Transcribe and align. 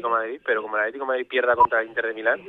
Atlético 0.00 0.10
Madrid, 0.10 0.40
pero 0.44 0.62
como 0.62 0.76
el 0.76 0.82
Atlético 0.82 1.06
Madrid 1.06 1.26
pierda 1.28 1.54
contra 1.54 1.80
el 1.80 1.88
Inter 1.88 2.06
de 2.06 2.14
Milán, 2.14 2.40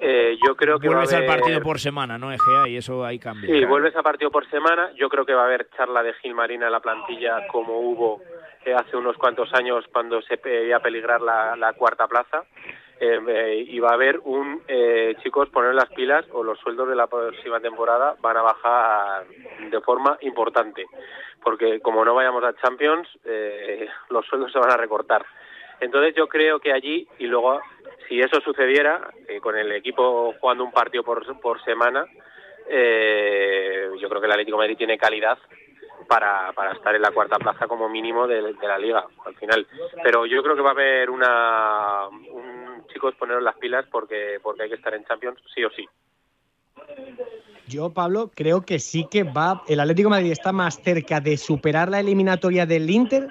eh, 0.00 0.36
yo 0.46 0.56
creo 0.56 0.78
que 0.78 0.88
vuelves 0.88 1.12
va 1.12 1.14
a 1.14 1.18
haber... 1.18 1.30
al 1.30 1.36
partido 1.38 1.60
por 1.62 1.80
semana, 1.80 2.18
¿no, 2.18 2.32
Egea? 2.32 2.68
Y 2.68 2.76
eso 2.76 3.04
ahí 3.04 3.18
cambia. 3.18 3.48
Sí, 3.52 3.64
vuelves 3.64 3.96
a 3.96 4.02
partido 4.02 4.30
por 4.30 4.48
semana. 4.50 4.90
Yo 4.96 5.08
creo 5.08 5.24
que 5.24 5.34
va 5.34 5.42
a 5.42 5.46
haber 5.46 5.68
charla 5.76 6.02
de 6.02 6.12
Gil 6.14 6.34
Marina 6.34 6.66
en 6.66 6.72
la 6.72 6.80
plantilla 6.80 7.46
como 7.48 7.78
hubo 7.78 8.20
eh, 8.64 8.74
hace 8.74 8.96
unos 8.96 9.16
cuantos 9.16 9.52
años 9.54 9.84
cuando 9.92 10.20
se 10.22 10.36
veía 10.36 10.80
peligrar 10.80 11.20
la, 11.20 11.56
la 11.56 11.72
cuarta 11.74 12.06
plaza. 12.06 12.44
Eh, 13.04 13.18
eh, 13.26 13.64
y 13.66 13.80
va 13.80 13.88
a 13.90 13.94
haber 13.94 14.20
un 14.22 14.62
eh, 14.68 15.16
chicos 15.24 15.48
poner 15.48 15.74
las 15.74 15.88
pilas 15.90 16.24
o 16.30 16.44
los 16.44 16.56
sueldos 16.60 16.88
de 16.88 16.94
la 16.94 17.08
próxima 17.08 17.58
temporada 17.58 18.14
van 18.20 18.36
a 18.36 18.42
bajar 18.42 19.24
de 19.70 19.80
forma 19.80 20.16
importante 20.20 20.86
porque 21.42 21.80
como 21.80 22.04
no 22.04 22.14
vayamos 22.14 22.44
a 22.44 22.54
Champions 22.54 23.08
eh, 23.24 23.88
los 24.10 24.24
sueldos 24.26 24.52
se 24.52 24.60
van 24.60 24.70
a 24.70 24.76
recortar 24.76 25.26
entonces 25.82 26.14
yo 26.16 26.28
creo 26.28 26.60
que 26.60 26.72
allí 26.72 27.06
y 27.18 27.26
luego 27.26 27.60
si 28.08 28.20
eso 28.20 28.40
sucediera 28.40 29.10
eh, 29.28 29.40
con 29.40 29.58
el 29.58 29.72
equipo 29.72 30.32
jugando 30.40 30.64
un 30.64 30.70
partido 30.70 31.02
por, 31.02 31.40
por 31.40 31.62
semana 31.64 32.06
eh, 32.68 33.90
yo 34.00 34.08
creo 34.08 34.20
que 34.20 34.26
el 34.26 34.32
Atlético 34.32 34.58
Madrid 34.58 34.76
tiene 34.76 34.96
calidad 34.96 35.36
para, 36.08 36.52
para 36.52 36.72
estar 36.72 36.94
en 36.94 37.02
la 37.02 37.10
cuarta 37.10 37.36
plaza 37.38 37.66
como 37.66 37.88
mínimo 37.88 38.28
de, 38.28 38.54
la 38.62 38.78
liga 38.78 39.04
al 39.26 39.34
final 39.34 39.66
pero 40.04 40.24
yo 40.24 40.40
creo 40.42 40.54
que 40.54 40.62
va 40.62 40.70
a 40.70 40.72
haber 40.72 41.10
una 41.10 42.06
un 42.08 42.86
chicos 42.92 43.16
poneros 43.16 43.42
las 43.42 43.56
pilas 43.56 43.84
porque 43.90 44.38
porque 44.40 44.62
hay 44.62 44.68
que 44.68 44.76
estar 44.76 44.94
en 44.94 45.04
Champions 45.04 45.40
sí 45.52 45.64
o 45.64 45.70
sí 45.70 45.88
Yo, 47.66 47.90
Pablo, 47.92 48.30
creo 48.34 48.62
que 48.62 48.78
sí 48.78 49.06
que 49.10 49.22
va. 49.22 49.62
El 49.68 49.80
Atlético 49.80 50.10
Madrid 50.10 50.32
está 50.32 50.52
más 50.52 50.82
cerca 50.82 51.20
de 51.20 51.36
superar 51.36 51.88
la 51.88 52.00
eliminatoria 52.00 52.66
del 52.66 52.90
Inter 52.90 53.28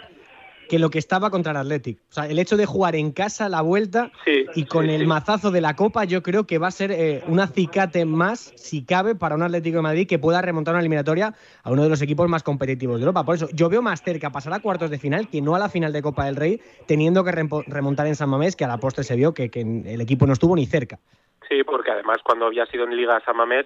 que 0.69 0.79
lo 0.79 0.89
que 0.89 0.99
estaba 0.99 1.29
contra 1.29 1.51
el 1.51 1.57
Athletic. 1.57 1.99
O 2.09 2.13
sea, 2.13 2.27
el 2.27 2.39
hecho 2.39 2.57
de 2.57 2.65
jugar 2.65 2.95
en 2.95 3.11
casa 3.11 3.49
la 3.49 3.61
vuelta 3.61 4.11
Sí, 4.25 4.45
y 4.55 4.65
con 4.65 4.85
sí, 4.85 4.91
el 4.93 5.01
sí. 5.01 5.07
mazazo 5.07 5.51
de 5.51 5.61
la 5.61 5.75
Copa, 5.75 6.05
yo 6.05 6.23
creo 6.23 6.45
que 6.47 6.57
va 6.57 6.67
a 6.67 6.71
ser 6.71 6.91
eh, 6.91 7.23
un 7.27 7.39
acicate 7.39 8.05
más, 8.05 8.53
si 8.55 8.85
cabe, 8.85 9.15
para 9.15 9.35
un 9.35 9.43
Atlético 9.43 9.77
de 9.77 9.83
Madrid 9.83 10.07
que 10.07 10.19
pueda 10.19 10.41
remontar 10.41 10.73
una 10.73 10.79
eliminatoria 10.81 11.33
a 11.63 11.71
uno 11.71 11.83
de 11.83 11.89
los 11.89 12.01
equipos 12.01 12.29
más 12.29 12.43
competitivos 12.43 12.97
de 12.97 13.03
Europa. 13.03 13.25
Por 13.25 13.35
eso, 13.35 13.47
yo 13.53 13.69
veo 13.69 13.81
más 13.81 14.01
cerca 14.01 14.29
pasar 14.31 14.53
a 14.53 14.59
cuartos 14.59 14.89
de 14.89 14.97
final 14.97 15.27
que 15.29 15.41
no 15.41 15.55
a 15.55 15.59
la 15.59 15.69
final 15.69 15.91
de 15.91 16.01
Copa 16.01 16.25
del 16.25 16.35
Rey, 16.35 16.61
teniendo 16.87 17.23
que 17.23 17.31
remontar 17.31 18.07
en 18.07 18.15
San 18.15 18.29
Mamés, 18.29 18.55
que 18.55 18.63
a 18.65 18.67
la 18.67 18.77
postre 18.77 19.03
se 19.03 19.15
vio 19.15 19.33
que, 19.33 19.49
que 19.49 19.61
el 19.61 20.01
equipo 20.01 20.25
no 20.25 20.33
estuvo 20.33 20.55
ni 20.55 20.65
cerca. 20.65 20.99
Sí, 21.49 21.63
porque 21.65 21.91
además 21.91 22.17
cuando 22.23 22.45
había 22.45 22.65
sido 22.67 22.85
en 22.85 22.95
Liga 22.95 23.21
San 23.25 23.35
Mamés 23.35 23.65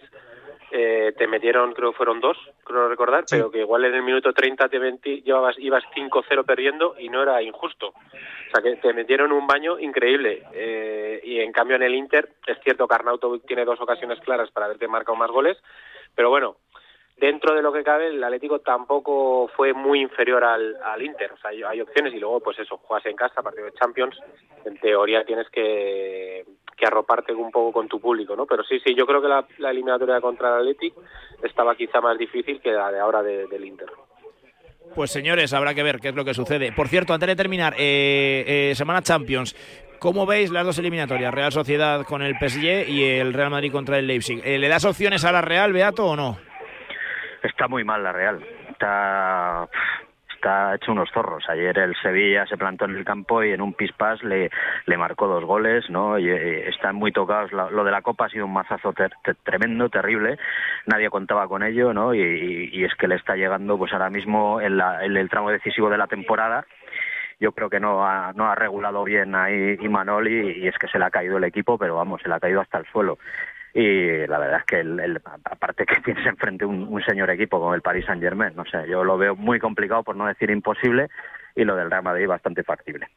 eh, 0.77 1.13
te 1.17 1.25
metieron, 1.25 1.71
creo 1.73 1.91
que 1.91 1.97
fueron 1.97 2.19
dos, 2.19 2.37
creo 2.65 2.89
recordar, 2.89 3.23
Sí. 3.27 3.37
pero 3.37 3.49
que 3.49 3.59
igual 3.59 3.85
en 3.85 3.93
el 3.95 4.03
minuto 4.03 4.33
30 4.33 4.67
te 4.67 5.21
llevabas, 5.21 5.57
ibas 5.57 5.83
5-0 5.95 6.43
perdiendo 6.43 6.95
y 6.99 7.07
no 7.07 7.23
era 7.23 7.41
injusto. 7.41 7.87
O 7.87 8.51
sea 8.51 8.61
que 8.61 8.75
te 8.75 8.91
metieron 8.93 9.31
un 9.31 9.47
baño 9.47 9.79
increíble. 9.79 10.43
Eh, 10.53 11.21
y 11.23 11.39
en 11.39 11.53
cambio 11.53 11.77
en 11.77 11.83
el 11.83 11.95
Inter, 11.95 12.27
es 12.45 12.59
cierto 12.61 12.87
que 12.89 12.95
Arnautovic 12.95 13.45
tiene 13.45 13.63
dos 13.63 13.79
ocasiones 13.79 14.19
claras 14.19 14.51
para 14.51 14.65
haberte 14.65 14.87
marcado 14.89 15.15
más 15.15 15.31
goles, 15.31 15.57
pero 16.13 16.29
bueno, 16.29 16.57
dentro 17.15 17.55
de 17.55 17.61
lo 17.61 17.71
que 17.71 17.83
cabe, 17.83 18.07
el 18.07 18.21
Atlético 18.21 18.59
tampoco 18.59 19.47
fue 19.55 19.71
muy 19.71 20.01
inferior 20.01 20.43
al, 20.43 20.75
al 20.83 21.01
Inter. 21.01 21.31
O 21.31 21.37
sea, 21.37 21.51
hay, 21.51 21.63
hay 21.63 21.79
opciones 21.79 22.13
y 22.13 22.19
luego, 22.19 22.41
pues 22.41 22.59
eso, 22.59 22.77
juegas 22.79 23.05
en 23.05 23.15
casa, 23.15 23.41
partido 23.41 23.65
de 23.65 23.71
Champions, 23.73 24.19
en 24.65 24.77
teoría 24.79 25.23
tienes 25.23 25.49
que, 25.49 26.43
que 26.75 26.85
arroparte 26.85 27.33
un 27.33 27.51
poco 27.51 27.71
con 27.71 27.87
tu 27.87 27.99
público, 27.99 28.35
¿no? 28.35 28.45
Pero 28.45 28.63
sí, 28.63 28.79
sí, 28.83 28.93
yo 28.95 29.05
creo 29.05 29.21
que 29.21 29.27
la, 29.29 29.45
la 29.59 29.71
eliminatoria 29.71 30.19
contra 30.21 30.49
el 30.49 30.55
Atlético 30.61 31.01
estaba 31.43 31.75
quizá 31.75 32.01
más 32.01 32.17
difícil 32.17 32.59
que 32.61 32.71
la 32.71 32.91
de 32.91 32.99
ahora 32.99 33.21
de- 33.23 33.47
del 33.47 33.65
Inter. 33.65 33.87
Pues 34.93 35.11
señores, 35.11 35.53
habrá 35.53 35.73
que 35.73 35.83
ver 35.83 35.99
qué 35.99 36.09
es 36.09 36.15
lo 36.15 36.23
que 36.25 36.33
sucede. 36.33 36.71
Por 36.71 36.87
cierto, 36.87 37.13
antes 37.13 37.27
de 37.27 37.35
terminar, 37.35 37.73
eh, 37.77 38.69
eh, 38.71 38.75
semana 38.75 39.01
Champions, 39.01 39.55
¿cómo 39.99 40.25
veis 40.25 40.51
las 40.51 40.65
dos 40.65 40.77
eliminatorias? 40.77 41.33
Real 41.33 41.51
Sociedad 41.51 42.03
con 42.05 42.21
el 42.21 42.35
PSG 42.37 42.87
y 42.89 43.03
el 43.03 43.33
Real 43.33 43.49
Madrid 43.49 43.71
contra 43.71 43.97
el 43.97 44.05
Leipzig. 44.07 44.41
Eh, 44.45 44.57
¿Le 44.59 44.67
das 44.69 44.85
opciones 44.85 45.25
a 45.25 45.31
la 45.31 45.41
Real, 45.41 45.73
Beato, 45.73 46.05
o 46.05 46.15
no? 46.15 46.37
Está 47.41 47.67
muy 47.67 47.83
mal 47.83 48.03
la 48.03 48.11
Real. 48.11 48.45
Está, 48.69 49.67
está 50.45 50.75
hecho 50.75 50.91
unos 50.91 51.09
zorros. 51.11 51.43
Ayer 51.49 51.75
el 51.79 51.95
Sevilla 51.95 52.45
se 52.45 52.55
plantó 52.55 52.85
en 52.85 52.95
el 52.95 53.03
campo 53.03 53.43
y 53.43 53.51
en 53.51 53.61
un 53.61 53.73
pispás 53.73 54.21
le, 54.23 54.51
le 54.85 54.97
marcó 54.97 55.25
dos 55.27 55.43
goles, 55.43 55.89
¿no? 55.89 56.19
Y, 56.19 56.29
eh, 56.29 56.69
están 56.69 56.95
muy 56.95 57.11
tocados. 57.11 57.51
Lo 57.51 57.83
de 57.83 57.91
la 57.91 58.03
Copa 58.03 58.25
ha 58.25 58.29
sido 58.29 58.45
un 58.45 58.53
mazazo 58.53 58.93
ter- 58.93 59.15
tremendo, 59.43 59.89
terrible. 59.89 60.37
Nadie 60.85 61.09
contaba 61.09 61.47
con 61.47 61.63
ello, 61.63 61.93
¿no? 61.93 62.13
Y, 62.13 62.83
es 62.85 62.93
que 62.95 63.07
le 63.07 63.15
está 63.15 63.35
llegando, 63.35 63.75
pues 63.79 63.91
ahora 63.93 64.11
mismo 64.11 64.61
en, 64.61 64.77
la- 64.77 65.03
el 65.03 65.29
tramo 65.29 65.49
decisivo 65.49 65.89
de 65.89 65.97
la 65.97 66.05
temporada. 66.07 66.63
Yo 67.39 67.51
creo 67.51 67.69
que 67.69 67.79
no 67.79 68.05
ha, 68.07 68.31
no 68.33 68.45
ha 68.49 68.53
regulado 68.55 69.03
bien 69.03 69.33
ahí 69.33 69.77
Imanol 69.81 70.27
y, 70.27 70.59
y 70.63 70.67
es 70.67 70.77
que 70.77 70.87
se 70.87 70.99
le 70.99 71.05
ha 71.05 71.09
caído 71.09 71.37
el 71.37 71.43
equipo, 71.43 71.77
pero 71.79 71.95
vamos, 71.95 72.21
se 72.21 72.29
le 72.29 72.35
ha 72.35 72.39
caído 72.39 72.61
hasta 72.61 72.77
el 72.77 72.85
suelo 72.91 73.17
y 73.77 74.25
la 74.27 74.37
verdad 74.39 74.59
es 74.59 74.65
que 74.65 74.79
el, 74.79 74.99
el- 74.99 75.21
aparte 75.43 75.85
que 75.85 75.95
tienes 76.05 76.25
enfrente 76.25 76.65
un, 76.65 76.87
un 76.89 77.03
señor 77.03 77.29
equipo 77.29 77.59
como 77.59 77.75
el 77.75 77.81
Paris 77.81 78.05
Saint 78.05 78.21
Germain, 78.23 78.55
no 78.55 78.63
sé, 78.65 78.87
yo 78.89 79.03
lo 79.03 79.17
veo 79.17 79.35
muy 79.35 79.59
complicado 79.59 80.01
por 80.03 80.15
no 80.15 80.25
decir 80.25 80.49
imposible 80.49 81.09
y 81.55 81.63
lo 81.65 81.75
del 81.75 81.91
Real 81.91 82.03
Madrid 82.03 82.27
bastante 82.27 82.63
factible. 82.63 83.07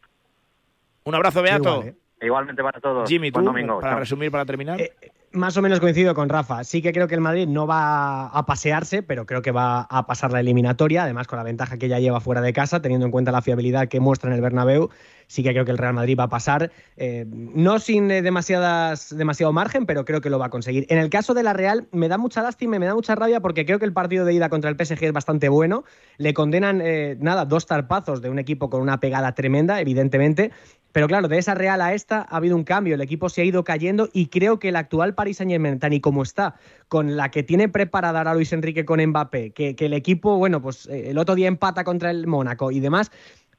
Un 1.05 1.15
abrazo, 1.15 1.41
Beato. 1.43 1.77
Igual, 1.77 1.89
¿eh? 1.89 1.95
Igualmente 2.21 2.63
para 2.63 2.81
todos. 2.81 3.09
Jimmy, 3.09 3.31
tú, 3.31 3.41
domingo. 3.43 3.79
para 3.81 3.93
Chao. 3.93 4.01
resumir, 4.01 4.31
para 4.33 4.45
terminar. 4.45 4.81
Eh, 4.81 4.93
más 5.33 5.57
o 5.57 5.63
menos 5.63 5.79
coincido 5.79 6.15
con 6.15 6.29
Rafa. 6.29 6.65
Sí 6.65 6.83
que 6.83 6.93
creo 6.93 7.07
que 7.07 7.15
el 7.15 7.21
Madrid 7.21 7.47
no 7.47 7.67
va 7.67 8.27
a 8.27 8.45
pasearse, 8.45 9.03
pero 9.05 9.25
creo 9.25 9.41
que 9.41 9.53
va 9.53 9.83
a 9.83 10.07
pasar 10.07 10.33
la 10.33 10.41
eliminatoria, 10.41 11.05
además 11.05 11.29
con 11.29 11.37
la 11.39 11.45
ventaja 11.45 11.77
que 11.79 11.87
ya 11.89 12.01
lleva 12.01 12.19
fuera 12.21 12.41
de 12.41 12.53
casa, 12.53 12.83
teniendo 12.83 13.07
en 13.07 13.13
cuenta 13.13 13.31
la 13.31 13.43
fiabilidad 13.43 13.87
que 13.89 14.01
muestra 14.01 14.31
en 14.31 14.35
el 14.37 14.43
Bernabéu. 14.43 14.91
Sí 15.29 15.43
que 15.43 15.51
creo 15.51 15.67
que 15.67 15.71
el 15.71 15.79
Real 15.79 15.93
Madrid 15.93 16.17
va 16.19 16.25
a 16.25 16.29
pasar, 16.31 16.73
eh, 16.97 17.27
no 17.29 17.79
sin 17.79 18.11
eh, 18.11 18.23
demasiadas, 18.23 19.15
demasiado 19.15 19.53
margen, 19.53 19.85
pero 19.85 20.07
creo 20.07 20.23
que 20.23 20.31
lo 20.31 20.39
va 20.39 20.47
a 20.47 20.51
conseguir. 20.51 20.87
En 20.89 20.97
el 20.97 21.11
caso 21.11 21.35
de 21.35 21.43
la 21.43 21.53
Real, 21.53 21.87
me 21.93 22.09
da 22.09 22.17
mucha 22.17 22.43
lástima 22.43 22.77
y 22.77 22.79
me 22.79 22.87
da 22.87 22.95
mucha 22.95 23.15
rabia 23.15 23.41
porque 23.41 23.67
creo 23.67 23.79
que 23.79 23.85
el 23.85 23.93
partido 23.93 24.25
de 24.25 24.33
ida 24.33 24.49
contra 24.49 24.71
el 24.71 24.77
PSG 24.77 25.05
es 25.05 25.13
bastante 25.13 25.51
bueno. 25.51 25.85
Le 26.17 26.33
condenan, 26.33 26.81
eh, 26.83 27.19
nada, 27.21 27.45
dos 27.45 27.67
tarpazos 27.67 28.23
de 28.23 28.31
un 28.31 28.39
equipo 28.39 28.71
con 28.71 28.81
una 28.81 29.01
pegada 29.01 29.35
tremenda, 29.35 29.83
evidentemente, 29.83 30.51
pero 30.93 31.07
claro, 31.07 31.29
de 31.29 31.37
esa 31.37 31.55
Real 31.55 31.83
a 31.83 31.93
esta 31.93 32.21
ha 32.23 32.37
habido 32.39 32.57
un 32.57 32.65
cambio, 32.65 32.95
el 32.95 33.03
equipo 33.03 33.29
se 33.29 33.43
ha 33.43 33.45
ido 33.45 33.65
cayendo 33.65 34.09
y 34.15 34.29
creo 34.29 34.59
que 34.59 34.71
el 34.71 34.77
actual 34.77 35.15
Paris 35.15 35.37
Saint-Germain, 35.37 35.79
tan 35.79 35.93
y 35.93 36.01
como 36.01 36.23
está, 36.23 36.55
con 36.89 37.19
la 37.19 37.31
que 37.31 37.43
tiene 37.43 37.69
preparada 37.69 38.21
ahora 38.21 38.33
Luis 38.33 38.55
Enrique 38.55 38.87
con 38.87 39.05
Mbappé, 39.05 39.51
que, 39.51 39.77
que 39.77 39.87
el 39.87 39.93
equipo, 39.93 40.39
bueno, 40.39 40.63
pues 40.63 40.87
el 40.87 41.19
otro 41.19 41.35
día 41.35 41.49
empata 41.49 41.85
contra 41.85 42.11
el 42.11 42.27
Mónaco 42.27 42.71
y 42.71 42.81
demás, 42.81 43.11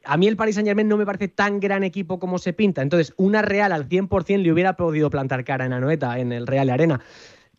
a 0.04 0.18
mí 0.18 0.28
el 0.28 0.38
Paris 0.38 0.56
Saint-Germain 0.56 0.88
no 0.88 0.98
me 0.98 1.06
parece 1.06 1.28
tan 1.28 1.60
gran 1.60 1.84
equipo 1.84 2.20
como 2.20 2.38
se 2.38 2.54
pinta. 2.54 2.82
Entonces, 2.82 3.14
una 3.18 3.42
Real 3.42 3.72
al 3.72 3.88
100% 3.88 4.42
le 4.42 4.52
hubiera 4.52 4.74
podido 4.74 5.10
plantar 5.10 5.44
cara 5.44 5.66
en 5.66 5.74
Anoeta, 5.74 6.20
en 6.20 6.32
el 6.32 6.48
Real 6.48 6.70
Arena. 6.70 7.02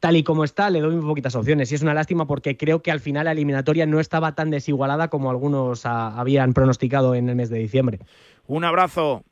Tal 0.01 0.17
y 0.17 0.25
como 0.25 0.45
está, 0.45 0.71
le 0.71 0.81
doy 0.81 0.97
muy 0.97 1.07
poquitas 1.07 1.37
opciones. 1.37 1.71
Y 1.71 1.75
es 1.75 1.83
una 1.83 1.93
lástima 1.93 2.27
porque 2.27 2.57
creo 2.57 2.81
que 2.83 2.91
al 2.91 3.01
final 3.01 3.27
la 3.27 3.33
eliminatoria 3.33 3.85
no 3.85 4.01
estaba 4.01 4.35
tan 4.35 4.51
desigualada 4.51 5.09
como 5.09 5.31
algunos 5.31 5.85
ah, 5.85 6.19
habían 6.19 6.55
pronosticado 6.55 7.15
en 7.15 7.29
el 7.29 7.37
mes 7.37 7.51
de 7.51 7.59
diciembre. 7.59 7.99
Un 8.47 8.65
abrazo. 8.65 9.23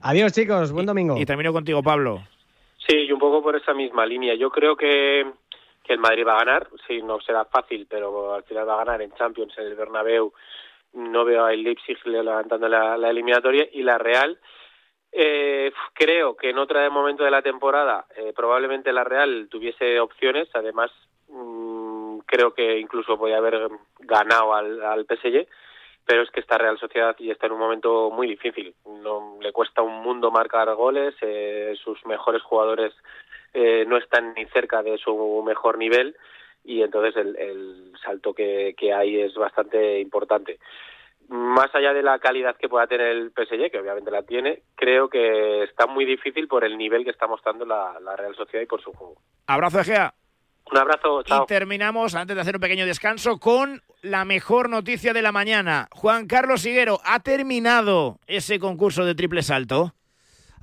Adiós, 0.00 0.32
chicos. 0.32 0.72
Buen 0.72 0.84
domingo. 0.84 1.16
Y 1.18 1.24
termino 1.24 1.54
contigo, 1.54 1.82
Pablo. 1.82 2.22
Sí, 2.86 2.94
y 3.08 3.12
un 3.12 3.18
poco 3.18 3.42
por 3.42 3.56
esa 3.56 3.72
misma 3.72 4.04
línea. 4.04 4.34
Yo 4.34 4.50
creo 4.50 4.76
que, 4.76 5.24
que 5.82 5.94
el 5.94 5.98
Madrid 5.98 6.26
va 6.26 6.34
a 6.34 6.44
ganar. 6.44 6.68
Sí, 6.86 7.00
no 7.02 7.18
será 7.22 7.46
fácil, 7.46 7.86
pero 7.88 8.34
al 8.34 8.42
final 8.42 8.68
va 8.68 8.74
a 8.74 8.84
ganar 8.84 9.00
en 9.00 9.12
Champions, 9.12 9.54
en 9.56 9.68
el 9.68 9.74
Bernabéu. 9.74 10.34
No 10.94 11.24
veo 11.24 11.44
al 11.44 11.62
Leipzig 11.62 11.98
levantando 12.04 12.68
la, 12.68 12.94
eliminatoria. 13.10 13.68
Y 13.72 13.82
la 13.82 13.98
Real, 13.98 14.38
eh, 15.12 15.72
creo 15.92 16.36
que 16.36 16.50
en 16.50 16.58
otro 16.58 16.90
momento 16.90 17.24
de 17.24 17.30
la 17.30 17.42
temporada 17.42 18.06
eh, 18.16 18.32
probablemente 18.34 18.92
la 18.92 19.04
Real 19.04 19.48
tuviese 19.50 20.00
opciones. 20.00 20.48
Además, 20.54 20.90
mm, 21.28 22.18
creo 22.26 22.54
que 22.54 22.78
incluso 22.78 23.18
podía 23.18 23.38
haber 23.38 23.68
ganado 24.00 24.54
al, 24.54 24.82
al 24.82 25.06
PSG 25.06 25.46
pero 26.06 26.22
es 26.22 26.30
que 26.30 26.40
esta 26.40 26.58
Real 26.58 26.78
Sociedad 26.78 27.16
ya 27.18 27.32
está 27.32 27.46
en 27.46 27.52
un 27.52 27.58
momento 27.58 28.10
muy 28.10 28.26
difícil. 28.26 28.74
No 28.84 29.38
le 29.40 29.52
cuesta 29.52 29.82
un 29.82 30.02
mundo 30.02 30.30
marcar 30.30 30.72
goles, 30.74 31.14
eh, 31.22 31.74
sus 31.82 32.04
mejores 32.06 32.42
jugadores 32.42 32.92
eh, 33.54 33.84
no 33.86 33.96
están 33.96 34.34
ni 34.34 34.44
cerca 34.46 34.82
de 34.82 34.98
su 34.98 35.42
mejor 35.46 35.78
nivel 35.78 36.16
y 36.64 36.82
entonces 36.82 37.14
el, 37.16 37.36
el 37.36 37.92
salto 38.04 38.32
que, 38.32 38.74
que 38.76 38.92
hay 38.92 39.20
es 39.20 39.34
bastante 39.34 40.00
importante. 40.00 40.58
Más 41.28 41.74
allá 41.74 41.92
de 41.94 42.02
la 42.02 42.18
calidad 42.18 42.56
que 42.56 42.68
pueda 42.68 42.86
tener 42.86 43.08
el 43.08 43.30
PSG, 43.30 43.70
que 43.70 43.78
obviamente 43.78 44.10
la 44.10 44.22
tiene, 44.22 44.62
creo 44.74 45.08
que 45.08 45.62
está 45.62 45.86
muy 45.86 46.04
difícil 46.04 46.48
por 46.48 46.64
el 46.64 46.76
nivel 46.76 47.04
que 47.04 47.10
está 47.10 47.26
mostrando 47.26 47.64
la, 47.64 47.98
la 48.00 48.16
Real 48.16 48.34
Sociedad 48.34 48.62
y 48.62 48.66
por 48.66 48.82
su 48.82 48.92
juego. 48.92 49.16
Abrazo, 49.46 49.80
Egea. 49.80 50.14
Un 50.70 50.78
abrazo, 50.78 51.22
chao. 51.22 51.44
Y 51.44 51.46
terminamos, 51.46 52.14
antes 52.14 52.34
de 52.34 52.40
hacer 52.40 52.54
un 52.56 52.60
pequeño 52.60 52.86
descanso, 52.86 53.38
con 53.38 53.82
la 54.02 54.24
mejor 54.24 54.68
noticia 54.68 55.12
de 55.12 55.22
la 55.22 55.32
mañana. 55.32 55.88
Juan 55.92 56.26
Carlos 56.26 56.64
Higuero, 56.64 57.00
¿ha 57.04 57.20
terminado 57.20 58.18
ese 58.26 58.58
concurso 58.58 59.04
de 59.04 59.14
triple 59.14 59.42
salto? 59.42 59.94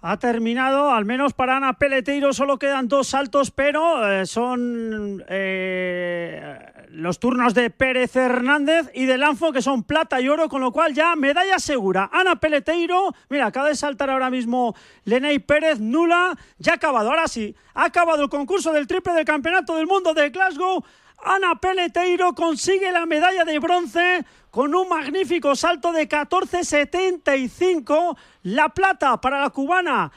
Ha 0.01 0.17
terminado, 0.17 0.91
al 0.91 1.05
menos 1.05 1.33
para 1.33 1.57
Ana 1.57 1.73
Peleteiro 1.73 2.33
solo 2.33 2.57
quedan 2.57 2.87
dos 2.87 3.09
saltos, 3.09 3.51
pero 3.51 4.11
eh, 4.11 4.25
son 4.25 5.23
eh, 5.29 6.57
los 6.89 7.19
turnos 7.19 7.53
de 7.53 7.69
Pérez 7.69 8.15
Hernández 8.15 8.89
y 8.95 9.05
de 9.05 9.19
Lanfo, 9.19 9.51
que 9.51 9.61
son 9.61 9.83
plata 9.83 10.19
y 10.19 10.27
oro, 10.27 10.49
con 10.49 10.61
lo 10.61 10.71
cual 10.71 10.95
ya 10.95 11.15
medalla 11.15 11.59
segura. 11.59 12.09
Ana 12.11 12.37
Peleteiro, 12.37 13.13
mira, 13.29 13.45
acaba 13.45 13.67
de 13.67 13.75
saltar 13.75 14.09
ahora 14.09 14.31
mismo 14.31 14.75
Leney 15.05 15.37
Pérez, 15.37 15.79
nula, 15.79 16.35
ya 16.57 16.73
ha 16.73 16.75
acabado, 16.75 17.09
ahora 17.09 17.27
sí, 17.27 17.55
ha 17.75 17.85
acabado 17.85 18.23
el 18.23 18.29
concurso 18.29 18.73
del 18.73 18.87
triple 18.87 19.13
del 19.13 19.25
Campeonato 19.25 19.75
del 19.75 19.85
Mundo 19.85 20.15
de 20.15 20.31
Glasgow. 20.31 20.83
Ana 21.23 21.55
Peleteiro 21.55 22.33
consigue 22.33 22.91
la 22.91 23.05
medalla 23.05 23.45
de 23.45 23.59
bronce 23.59 24.25
con 24.49 24.73
un 24.75 24.89
magnífico 24.89 25.55
salto 25.55 25.91
de 25.91 26.09
14.75. 26.09 28.17
La 28.43 28.69
plata 28.69 29.21
para 29.21 29.41
la 29.41 29.49
cubana 29.49 30.11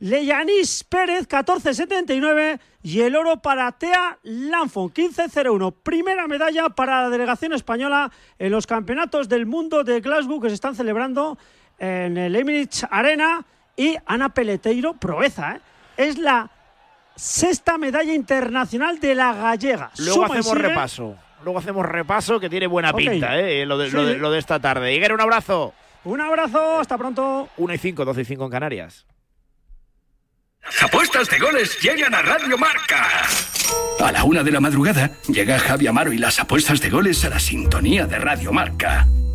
Leyanis 0.00 0.84
Pérez, 0.84 1.28
14.79. 1.28 2.58
Y 2.82 3.00
el 3.00 3.16
oro 3.16 3.42
para 3.42 3.70
Tea 3.72 4.18
Lanfon, 4.22 4.92
15.01. 4.92 5.74
Primera 5.82 6.26
medalla 6.26 6.70
para 6.70 7.02
la 7.02 7.10
delegación 7.10 7.52
española 7.52 8.10
en 8.38 8.50
los 8.50 8.66
campeonatos 8.66 9.28
del 9.28 9.46
mundo 9.46 9.84
de 9.84 10.00
Glasgow 10.00 10.40
que 10.40 10.48
se 10.48 10.54
están 10.54 10.74
celebrando 10.74 11.38
en 11.78 12.16
el 12.16 12.34
Emirates 12.36 12.86
Arena. 12.90 13.44
Y 13.76 13.96
Ana 14.06 14.30
Peleteiro, 14.30 14.94
proeza, 14.94 15.56
¿eh? 15.56 15.60
es 15.96 16.18
la 16.18 16.50
sexta 17.20 17.76
medalla 17.76 18.14
internacional 18.14 18.98
de 18.98 19.14
la 19.14 19.32
gallega. 19.34 19.90
Luego 19.98 20.24
hacemos 20.24 20.58
repaso. 20.58 21.16
Luego 21.44 21.58
hacemos 21.58 21.86
repaso 21.86 22.40
que 22.40 22.48
tiene 22.50 22.66
buena 22.66 22.92
pinta, 22.92 23.38
¿eh? 23.38 23.64
Lo 23.66 23.78
de, 23.78 23.90
lo 23.90 24.30
de, 24.30 24.38
esta 24.38 24.58
tarde. 24.58 24.94
Higuera, 24.94 25.14
un 25.14 25.20
abrazo. 25.20 25.74
Un 26.04 26.20
abrazo, 26.20 26.80
hasta 26.80 26.96
pronto. 26.96 27.48
1 27.56 27.74
y 27.74 27.78
5, 27.78 28.04
12 28.04 28.20
y 28.20 28.24
5 28.24 28.44
en 28.44 28.50
Canarias. 28.50 29.06
Las 30.62 30.82
apuestas 30.82 31.28
de 31.28 31.38
goles 31.38 31.80
llegan 31.80 32.14
a 32.14 32.22
Radio 32.22 32.58
Marca. 32.58 33.06
A 34.00 34.12
la 34.12 34.24
una 34.24 34.42
de 34.42 34.50
la 34.50 34.60
madrugada 34.60 35.10
llega 35.28 35.58
Javi 35.58 35.86
Amaro 35.86 36.12
y 36.12 36.18
las 36.18 36.40
apuestas 36.40 36.80
de 36.80 36.90
goles 36.90 37.24
a 37.24 37.30
la 37.30 37.38
sintonía 37.38 38.06
de 38.06 38.18
Radio 38.18 38.52
Marca. 38.52 39.06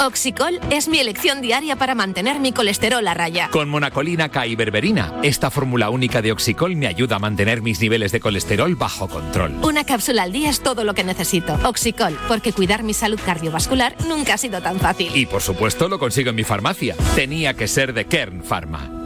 Oxicol 0.00 0.60
es 0.70 0.88
mi 0.88 0.98
elección 0.98 1.40
diaria 1.40 1.76
para 1.76 1.94
mantener 1.94 2.38
mi 2.38 2.52
colesterol 2.52 3.06
a 3.08 3.14
raya. 3.14 3.48
Con 3.50 3.68
monacolina 3.68 4.28
K 4.28 4.46
y 4.46 4.54
berberina, 4.54 5.14
esta 5.22 5.50
fórmula 5.50 5.88
única 5.88 6.20
de 6.20 6.32
Oxicol 6.32 6.76
me 6.76 6.86
ayuda 6.86 7.16
a 7.16 7.18
mantener 7.18 7.62
mis 7.62 7.80
niveles 7.80 8.12
de 8.12 8.20
colesterol 8.20 8.74
bajo 8.76 9.08
control. 9.08 9.54
Una 9.62 9.84
cápsula 9.84 10.24
al 10.24 10.32
día 10.32 10.50
es 10.50 10.60
todo 10.60 10.84
lo 10.84 10.94
que 10.94 11.02
necesito. 11.02 11.58
Oxicol, 11.64 12.18
porque 12.28 12.52
cuidar 12.52 12.82
mi 12.82 12.92
salud 12.92 13.18
cardiovascular 13.24 13.96
nunca 14.06 14.34
ha 14.34 14.38
sido 14.38 14.60
tan 14.60 14.78
fácil. 14.78 15.10
Y 15.14 15.26
por 15.26 15.40
supuesto 15.40 15.88
lo 15.88 15.98
consigo 15.98 16.30
en 16.30 16.36
mi 16.36 16.44
farmacia. 16.44 16.94
Tenía 17.14 17.54
que 17.54 17.66
ser 17.66 17.94
de 17.94 18.04
Kern 18.04 18.42
Pharma. 18.42 19.05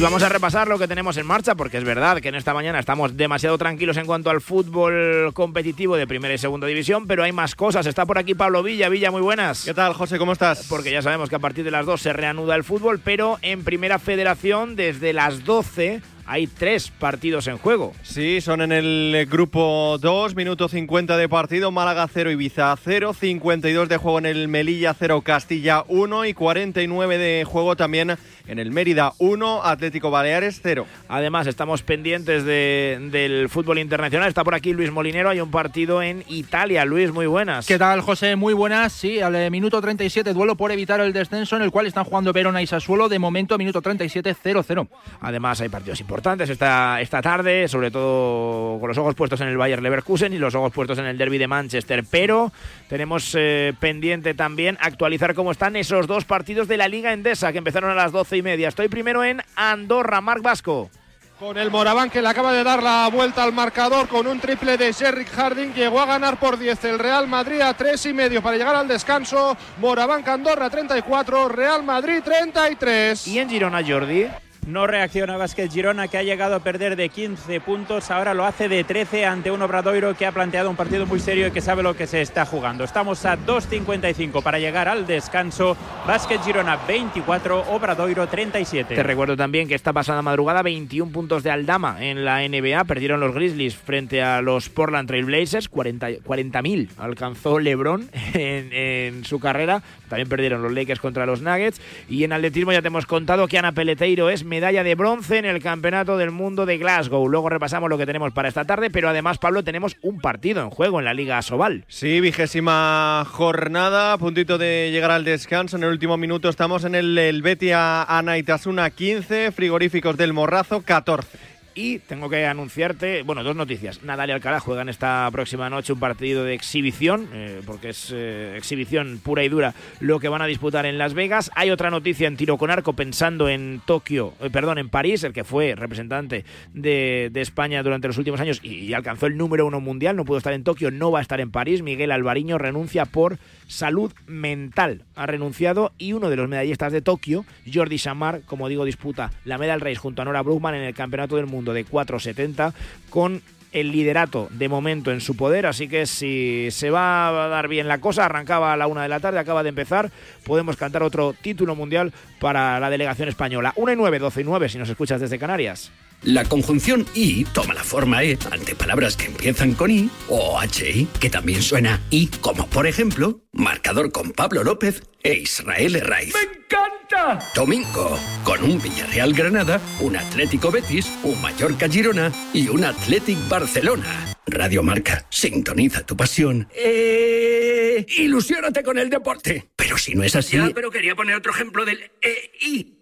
Y 0.00 0.02
vamos 0.02 0.22
a 0.22 0.30
repasar 0.30 0.66
lo 0.66 0.78
que 0.78 0.88
tenemos 0.88 1.18
en 1.18 1.26
marcha, 1.26 1.54
porque 1.56 1.76
es 1.76 1.84
verdad 1.84 2.22
que 2.22 2.28
en 2.30 2.34
esta 2.34 2.54
mañana 2.54 2.78
estamos 2.78 3.18
demasiado 3.18 3.58
tranquilos 3.58 3.98
en 3.98 4.06
cuanto 4.06 4.30
al 4.30 4.40
fútbol 4.40 5.30
competitivo 5.34 5.94
de 5.94 6.06
primera 6.06 6.32
y 6.32 6.38
segunda 6.38 6.66
división, 6.66 7.06
pero 7.06 7.22
hay 7.22 7.32
más 7.32 7.54
cosas. 7.54 7.84
Está 7.84 8.06
por 8.06 8.16
aquí 8.16 8.34
Pablo 8.34 8.62
Villa. 8.62 8.88
Villa, 8.88 9.10
muy 9.10 9.20
buenas. 9.20 9.62
¿Qué 9.62 9.74
tal, 9.74 9.92
José? 9.92 10.16
¿Cómo 10.16 10.32
estás? 10.32 10.66
Porque 10.70 10.90
ya 10.90 11.02
sabemos 11.02 11.28
que 11.28 11.36
a 11.36 11.38
partir 11.38 11.66
de 11.66 11.70
las 11.70 11.84
2 11.84 12.00
se 12.00 12.14
reanuda 12.14 12.56
el 12.56 12.64
fútbol, 12.64 12.98
pero 12.98 13.38
en 13.42 13.62
primera 13.62 13.98
federación 13.98 14.74
desde 14.74 15.12
las 15.12 15.44
12 15.44 16.00
hay 16.30 16.46
tres 16.46 16.92
partidos 16.92 17.48
en 17.48 17.58
juego. 17.58 17.92
Sí, 18.04 18.40
son 18.40 18.62
en 18.62 18.70
el 18.70 19.26
grupo 19.28 19.98
2, 20.00 20.36
minuto 20.36 20.68
50 20.68 21.16
de 21.16 21.28
partido, 21.28 21.72
Málaga 21.72 22.06
0, 22.06 22.30
Ibiza 22.30 22.72
0, 22.76 23.14
52 23.14 23.88
de 23.88 23.96
juego 23.96 24.20
en 24.20 24.26
el 24.26 24.46
Melilla 24.46 24.94
0, 24.96 25.22
Castilla 25.22 25.82
1 25.88 26.26
y 26.26 26.34
49 26.34 27.18
de 27.18 27.44
juego 27.44 27.74
también 27.74 28.16
en 28.50 28.58
el 28.58 28.72
Mérida 28.72 29.12
1, 29.18 29.62
Atlético 29.62 30.10
Baleares 30.10 30.60
0. 30.60 30.84
Además, 31.08 31.46
estamos 31.46 31.82
pendientes 31.82 32.44
del 32.44 33.48
fútbol 33.48 33.78
internacional. 33.78 34.28
Está 34.28 34.42
por 34.42 34.56
aquí 34.56 34.72
Luis 34.72 34.90
Molinero, 34.90 35.30
hay 35.30 35.40
un 35.40 35.52
partido 35.52 36.02
en 36.02 36.24
Italia. 36.26 36.84
Luis, 36.84 37.12
muy 37.12 37.26
buenas. 37.26 37.66
¿Qué 37.66 37.78
tal, 37.78 38.00
José? 38.00 38.34
Muy 38.34 38.52
buenas. 38.52 38.92
Sí, 38.92 39.20
al 39.20 39.50
minuto 39.52 39.80
37, 39.80 40.34
duelo 40.34 40.56
por 40.56 40.72
evitar 40.72 41.00
el 41.00 41.12
descenso 41.12 41.54
en 41.56 41.62
el 41.62 41.70
cual 41.70 41.86
están 41.86 42.04
jugando 42.04 42.32
Verona 42.32 42.60
y 42.60 42.66
Sassuolo. 42.66 43.08
De 43.08 43.20
momento, 43.20 43.56
minuto 43.56 43.80
37, 43.80 44.34
0-0. 44.34 44.88
Además, 45.20 45.60
hay 45.60 45.68
partidos 45.68 46.00
importantes 46.00 46.50
esta, 46.50 47.00
esta 47.00 47.22
tarde, 47.22 47.68
sobre 47.68 47.92
todo 47.92 48.80
con 48.80 48.88
los 48.88 48.98
ojos 48.98 49.14
puestos 49.14 49.40
en 49.42 49.48
el 49.48 49.56
Bayer 49.56 49.80
Leverkusen 49.80 50.32
y 50.32 50.38
los 50.38 50.56
ojos 50.56 50.72
puestos 50.72 50.98
en 50.98 51.06
el 51.06 51.16
Derby 51.16 51.38
de 51.38 51.46
Manchester. 51.46 52.04
Pero 52.10 52.52
tenemos 52.88 53.32
eh, 53.38 53.74
pendiente 53.78 54.34
también 54.34 54.76
actualizar 54.80 55.34
cómo 55.34 55.52
están 55.52 55.76
esos 55.76 56.08
dos 56.08 56.24
partidos 56.24 56.66
de 56.66 56.76
la 56.76 56.88
Liga 56.88 57.12
Endesa 57.12 57.52
que 57.52 57.58
empezaron 57.58 57.92
a 57.92 57.94
las 57.94 58.10
12 58.10 58.38
y 58.38 58.39
media. 58.42 58.68
Estoy 58.68 58.88
primero 58.88 59.24
en 59.24 59.42
Andorra, 59.56 60.20
Marc 60.20 60.42
Vasco. 60.42 60.90
Con 61.38 61.56
el 61.56 61.70
Moraván 61.70 62.10
que 62.10 62.20
le 62.20 62.28
acaba 62.28 62.52
de 62.52 62.62
dar 62.62 62.82
la 62.82 63.08
vuelta 63.08 63.42
al 63.42 63.54
marcador 63.54 64.08
con 64.08 64.26
un 64.26 64.40
triple 64.40 64.76
de 64.76 64.92
Sherrick 64.92 65.30
Harding. 65.30 65.72
Llegó 65.72 66.00
a 66.00 66.06
ganar 66.06 66.38
por 66.38 66.58
10 66.58 66.84
el 66.84 66.98
Real 66.98 67.26
Madrid 67.28 67.62
a 67.62 67.72
3 67.72 68.04
y 68.06 68.12
medio 68.12 68.42
para 68.42 68.58
llegar 68.58 68.74
al 68.74 68.86
descanso. 68.86 69.56
Moraván 69.78 70.22
Andorra 70.28 70.68
34, 70.68 71.48
Real 71.48 71.82
Madrid 71.82 72.20
33. 72.22 73.26
¿Y 73.26 73.38
en 73.38 73.48
Girona, 73.48 73.82
Jordi? 73.82 74.26
No 74.66 74.86
reacciona 74.86 75.36
Vázquez 75.36 75.72
Girona, 75.72 76.08
que 76.08 76.18
ha 76.18 76.22
llegado 76.22 76.54
a 76.54 76.60
perder 76.60 76.94
de 76.94 77.08
15 77.08 77.60
puntos. 77.60 78.10
Ahora 78.10 78.34
lo 78.34 78.44
hace 78.44 78.68
de 78.68 78.84
13 78.84 79.24
ante 79.24 79.50
un 79.50 79.62
Obradoiro 79.62 80.14
que 80.14 80.26
ha 80.26 80.32
planteado 80.32 80.68
un 80.68 80.76
partido 80.76 81.06
muy 81.06 81.18
serio 81.18 81.46
y 81.46 81.50
que 81.50 81.60
sabe 81.60 81.82
lo 81.82 81.96
que 81.96 82.06
se 82.06 82.20
está 82.20 82.44
jugando. 82.44 82.84
Estamos 82.84 83.24
a 83.24 83.38
2.55 83.38 84.42
para 84.42 84.58
llegar 84.58 84.86
al 84.86 85.06
descanso. 85.06 85.76
Vázquez 86.06 86.42
Girona 86.44 86.76
24, 86.86 87.72
Obradoiro 87.72 88.28
37. 88.28 88.94
Te 88.94 89.02
recuerdo 89.02 89.36
también 89.36 89.66
que 89.66 89.74
esta 89.74 89.92
pasada 89.92 90.20
madrugada 90.20 90.62
21 90.62 91.10
puntos 91.10 91.42
de 91.42 91.50
Aldama 91.50 91.96
en 92.04 92.24
la 92.24 92.46
NBA. 92.46 92.84
Perdieron 92.84 93.18
los 93.18 93.34
Grizzlies 93.34 93.74
frente 93.74 94.22
a 94.22 94.42
los 94.42 94.68
Portland 94.68 95.08
Trail 95.08 95.24
Blazers. 95.24 95.70
40.000 95.70 96.22
40 96.22 96.60
alcanzó 97.02 97.58
LeBron 97.58 98.10
en, 98.34 98.72
en 98.72 99.24
su 99.24 99.40
carrera. 99.40 99.82
También 100.08 100.28
perdieron 100.28 100.62
los 100.62 100.72
Lakers 100.72 101.00
contra 101.00 101.24
los 101.24 101.40
Nuggets. 101.40 101.80
Y 102.08 102.24
en 102.24 102.32
atletismo 102.32 102.72
ya 102.72 102.82
te 102.82 102.88
hemos 102.88 103.06
contado 103.06 103.48
que 103.48 103.58
Ana 103.58 103.72
Peleteiro 103.72 104.28
es 104.28 104.44
medalla 104.50 104.82
de 104.84 104.96
bronce 104.96 105.38
en 105.38 105.46
el 105.46 105.62
Campeonato 105.62 106.18
del 106.18 106.32
Mundo 106.32 106.66
de 106.66 106.76
Glasgow. 106.76 107.28
Luego 107.28 107.48
repasamos 107.48 107.88
lo 107.88 107.96
que 107.96 108.04
tenemos 108.04 108.32
para 108.32 108.48
esta 108.48 108.64
tarde, 108.64 108.90
pero 108.90 109.08
además, 109.08 109.38
Pablo, 109.38 109.64
tenemos 109.64 109.96
un 110.02 110.20
partido 110.20 110.60
en 110.60 110.70
juego 110.70 110.98
en 110.98 111.06
la 111.06 111.14
Liga 111.14 111.40
Sobal. 111.40 111.84
Sí, 111.86 112.20
vigésima 112.20 113.24
jornada, 113.30 114.18
puntito 114.18 114.58
de 114.58 114.90
llegar 114.92 115.12
al 115.12 115.24
descanso. 115.24 115.76
En 115.76 115.84
el 115.84 115.90
último 115.90 116.16
minuto 116.16 116.48
estamos 116.48 116.84
en 116.84 116.96
el, 116.96 117.16
el 117.16 117.40
Betia 117.42 118.02
Anaitasuna 118.02 118.90
15, 118.90 119.52
frigoríficos 119.52 120.16
del 120.16 120.32
Morrazo 120.32 120.82
14. 120.82 121.49
Y 121.74 122.00
tengo 122.00 122.28
que 122.28 122.46
anunciarte, 122.46 123.22
bueno, 123.22 123.44
dos 123.44 123.54
noticias. 123.54 124.02
Nadal 124.02 124.30
y 124.30 124.32
Alcalá 124.32 124.58
juegan 124.58 124.88
esta 124.88 125.28
próxima 125.30 125.70
noche 125.70 125.92
un 125.92 126.00
partido 126.00 126.42
de 126.42 126.54
exhibición, 126.54 127.28
eh, 127.32 127.62
porque 127.64 127.90
es 127.90 128.10
eh, 128.12 128.54
exhibición 128.56 129.20
pura 129.22 129.44
y 129.44 129.48
dura 129.48 129.74
lo 130.00 130.18
que 130.18 130.28
van 130.28 130.42
a 130.42 130.46
disputar 130.46 130.84
en 130.84 130.98
Las 130.98 131.14
Vegas. 131.14 131.50
Hay 131.54 131.70
otra 131.70 131.90
noticia 131.90 132.26
en 132.26 132.36
tiro 132.36 132.58
con 132.58 132.70
arco 132.70 132.94
pensando 132.94 133.48
en 133.48 133.80
Tokio, 133.84 134.34
eh, 134.40 134.50
perdón, 134.50 134.78
en 134.78 134.88
París, 134.88 135.22
el 135.22 135.32
que 135.32 135.44
fue 135.44 135.74
representante 135.76 136.44
de, 136.74 137.30
España 137.40 137.82
durante 137.82 138.06
los 138.06 138.18
últimos 138.18 138.38
años 138.40 138.60
y, 138.62 138.74
y, 138.84 138.92
alcanzó 138.92 139.26
el 139.26 139.36
número 139.36 139.64
uno 139.64 139.80
mundial. 139.80 140.16
No 140.16 140.24
pudo 140.24 140.38
estar 140.38 140.52
en 140.52 140.64
Tokio, 140.64 140.90
no 140.90 141.10
va 141.10 141.20
a 141.20 141.22
estar 141.22 141.40
en 141.40 141.50
París. 141.50 141.82
Miguel 141.82 142.10
Alvariño 142.10 142.58
renuncia 142.58 143.06
por 143.06 143.38
salud 143.70 144.12
mental. 144.26 145.04
Ha 145.14 145.26
renunciado 145.26 145.92
y 145.96 146.12
uno 146.12 146.28
de 146.28 146.36
los 146.36 146.48
medallistas 146.48 146.92
de 146.92 147.00
Tokio, 147.00 147.46
Jordi 147.72 147.98
Samar, 147.98 148.42
como 148.42 148.68
digo, 148.68 148.84
disputa 148.84 149.30
la 149.44 149.58
Medal 149.58 149.80
Race 149.80 149.96
junto 149.96 150.20
a 150.20 150.24
Nora 150.24 150.42
Brugman 150.42 150.74
en 150.74 150.82
el 150.82 150.94
Campeonato 150.94 151.36
del 151.36 151.46
Mundo 151.46 151.72
de 151.72 151.84
470 151.84 152.74
con 153.08 153.42
el 153.72 153.92
liderato 153.92 154.48
de 154.50 154.68
momento 154.68 155.10
en 155.10 155.20
su 155.20 155.36
poder, 155.36 155.66
así 155.66 155.88
que 155.88 156.06
si 156.06 156.68
se 156.70 156.90
va 156.90 157.28
a 157.28 157.48
dar 157.48 157.68
bien 157.68 157.88
la 157.88 158.00
cosa, 158.00 158.24
arrancaba 158.24 158.72
a 158.72 158.76
la 158.76 158.86
una 158.86 159.02
de 159.02 159.08
la 159.08 159.20
tarde, 159.20 159.38
acaba 159.38 159.62
de 159.62 159.68
empezar, 159.70 160.10
podemos 160.44 160.76
cantar 160.76 161.02
otro 161.02 161.34
título 161.40 161.74
mundial 161.74 162.12
para 162.38 162.80
la 162.80 162.90
delegación 162.90 163.28
española. 163.28 163.72
1 163.76 163.92
y 163.92 163.96
9, 163.96 164.18
12 164.18 164.40
y 164.40 164.44
9 164.44 164.68
si 164.68 164.78
nos 164.78 164.88
escuchas 164.88 165.20
desde 165.20 165.38
Canarias. 165.38 165.90
La 166.22 166.44
conjunción 166.44 167.06
I 167.14 167.44
toma 167.44 167.72
la 167.72 167.82
forma 167.82 168.22
E 168.22 168.36
ante 168.50 168.74
palabras 168.74 169.16
que 169.16 169.24
empiezan 169.24 169.72
con 169.72 169.90
I 169.90 170.10
o 170.28 170.60
HI, 170.60 171.08
que 171.18 171.30
también 171.30 171.62
suena 171.62 172.00
I, 172.10 172.26
como 172.42 172.66
por 172.66 172.86
ejemplo, 172.86 173.40
marcador 173.52 174.12
con 174.12 174.32
Pablo 174.32 174.62
López 174.62 175.02
e 175.22 175.34
Israel 175.34 175.96
Herraiz. 175.96 176.34
¡Me 176.34 176.40
encanta! 176.40 177.38
Domingo, 177.54 178.18
con 178.44 178.62
un 178.62 178.80
Villarreal 178.80 179.32
Granada, 179.32 179.80
un 180.00 180.16
Atlético 180.16 180.70
Betis, 180.70 181.10
un 181.22 181.40
Mallorca 181.40 181.88
Girona 181.88 182.32
y 182.52 182.68
un 182.68 182.84
Athletic 182.84 183.36
Barcelona. 183.48 184.34
Radio 184.46 184.82
Marca, 184.82 185.26
sintoniza 185.30 186.04
tu 186.04 186.16
pasión. 186.16 186.68
Eh, 186.74 188.04
ilusiónate 188.18 188.82
con 188.82 188.98
el 188.98 189.10
deporte. 189.10 189.70
Pero 189.76 189.96
si 189.96 190.14
no 190.14 190.24
es 190.24 190.34
así. 190.34 190.56
Ya, 190.56 190.70
pero 190.74 190.90
quería 190.90 191.14
poner 191.14 191.36
otro 191.36 191.52
ejemplo 191.52 191.84
del 191.84 192.10
EI. 192.22 192.98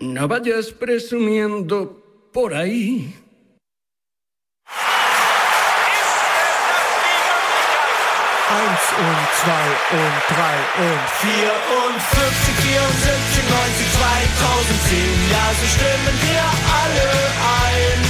No 0.00 0.28
vayas 0.28 0.72
presumiendo 0.72 2.30
por 2.32 2.54
ahí. 2.54 3.14
Eins 8.50 8.84
und 8.98 9.26
zwei 9.38 9.68
und 9.94 10.16
drei 10.34 10.58
und 10.82 11.04
vier 11.22 11.52
und 11.86 12.02
50, 12.02 12.50
74, 12.66 13.46
90, 13.46 13.86
2010. 13.94 15.30
Ja, 15.30 15.46
so 15.54 15.66
stimmen 15.70 16.16
wir 16.18 16.42
alle 16.82 17.10
ein. 17.62 18.00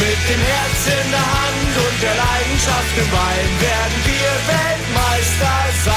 Mit 0.00 0.20
dem 0.24 0.40
Herz 0.40 0.80
in 0.88 1.10
der 1.12 1.20
Hand 1.20 1.72
und 1.84 1.96
der 2.00 2.16
Leidenschaft 2.16 2.96
im 2.96 3.10
Bein 3.12 3.50
werden 3.60 3.98
wir 4.08 4.30
Weltmeister 4.48 5.56
sein. 5.84 5.91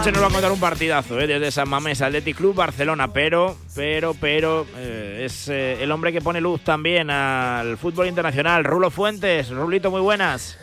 Noche 0.00 0.12
nos 0.12 0.22
va 0.22 0.28
a 0.28 0.30
contar 0.30 0.52
un 0.52 0.60
partidazo 0.60 1.20
¿eh? 1.20 1.26
desde 1.26 1.50
San 1.50 1.68
Mamés, 1.68 2.00
Athletic 2.00 2.34
Club 2.34 2.54
Barcelona, 2.54 3.12
pero, 3.12 3.54
pero, 3.74 4.14
pero 4.14 4.66
eh, 4.78 5.24
es 5.26 5.48
eh, 5.48 5.82
el 5.82 5.92
hombre 5.92 6.10
que 6.10 6.22
pone 6.22 6.40
luz 6.40 6.62
también 6.62 7.10
al 7.10 7.76
fútbol 7.76 8.06
internacional, 8.06 8.64
Rulo 8.64 8.90
Fuentes. 8.90 9.50
Rulito, 9.50 9.90
muy 9.90 10.00
buenas. 10.00 10.56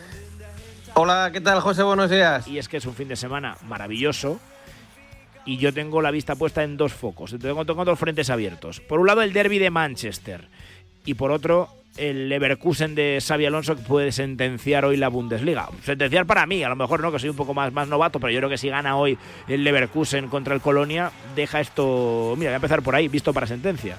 Hola, 0.96 1.30
¿qué 1.32 1.40
tal, 1.40 1.60
José? 1.60 1.84
Buenos 1.84 2.10
días. 2.10 2.48
Y 2.48 2.58
es 2.58 2.68
que 2.68 2.78
es 2.78 2.86
un 2.88 2.96
fin 2.96 3.10
de 3.10 3.16
semana 3.16 3.56
maravilloso 3.68 4.40
y 5.46 5.58
yo 5.58 5.72
tengo 5.72 6.02
la 6.02 6.10
vista 6.10 6.36
puesta 6.36 6.64
en 6.64 6.76
dos 6.76 6.94
focos, 6.94 7.36
tengo, 7.40 7.64
tengo 7.64 7.86
dos 7.86 8.00
frentes 8.00 8.32
abiertos. 8.32 8.80
Por 8.80 9.00
un 9.00 9.06
lado, 9.06 9.22
el 9.22 9.34
derby 9.34 9.60
de 9.60 9.70
Manchester 9.70 10.48
y 11.06 11.14
por 11.14 11.30
otro, 11.30 11.70
el 11.98 12.30
Leverkusen 12.30 12.96
de 12.96 13.20
Xavi 13.26 13.46
Alonso 13.46 13.76
puede 13.76 14.12
sentenciar 14.12 14.86
hoy 14.86 14.98
la 14.98 15.10
Bundesliga. 15.10 15.70
Sentenciar 15.84 16.26
para 16.26 16.46
mí, 16.46 16.64
a 16.64 16.70
lo 16.70 16.76
mejor 16.76 17.02
no, 17.02 17.12
que 17.12 17.20
soy 17.20 17.30
un 17.30 17.36
poco 17.36 17.54
más, 17.54 17.74
más 17.74 17.88
novato, 17.88 18.20
pero 18.20 18.32
yo 18.32 18.40
creo 18.40 18.50
que 18.50 18.58
si 18.58 18.70
gana 18.70 18.96
hoy 18.98 19.18
el 19.48 19.64
Leverkusen 19.64 20.28
contra 20.28 20.54
el 20.54 20.62
Colonia, 20.62 21.12
deja 21.36 21.60
esto, 21.60 22.36
mira, 22.38 22.52
voy 22.52 22.54
a 22.54 22.56
empezar 22.58 22.82
por 22.82 22.96
ahí, 22.96 23.08
visto 23.08 23.34
para 23.34 23.48
sentencia. 23.48 23.98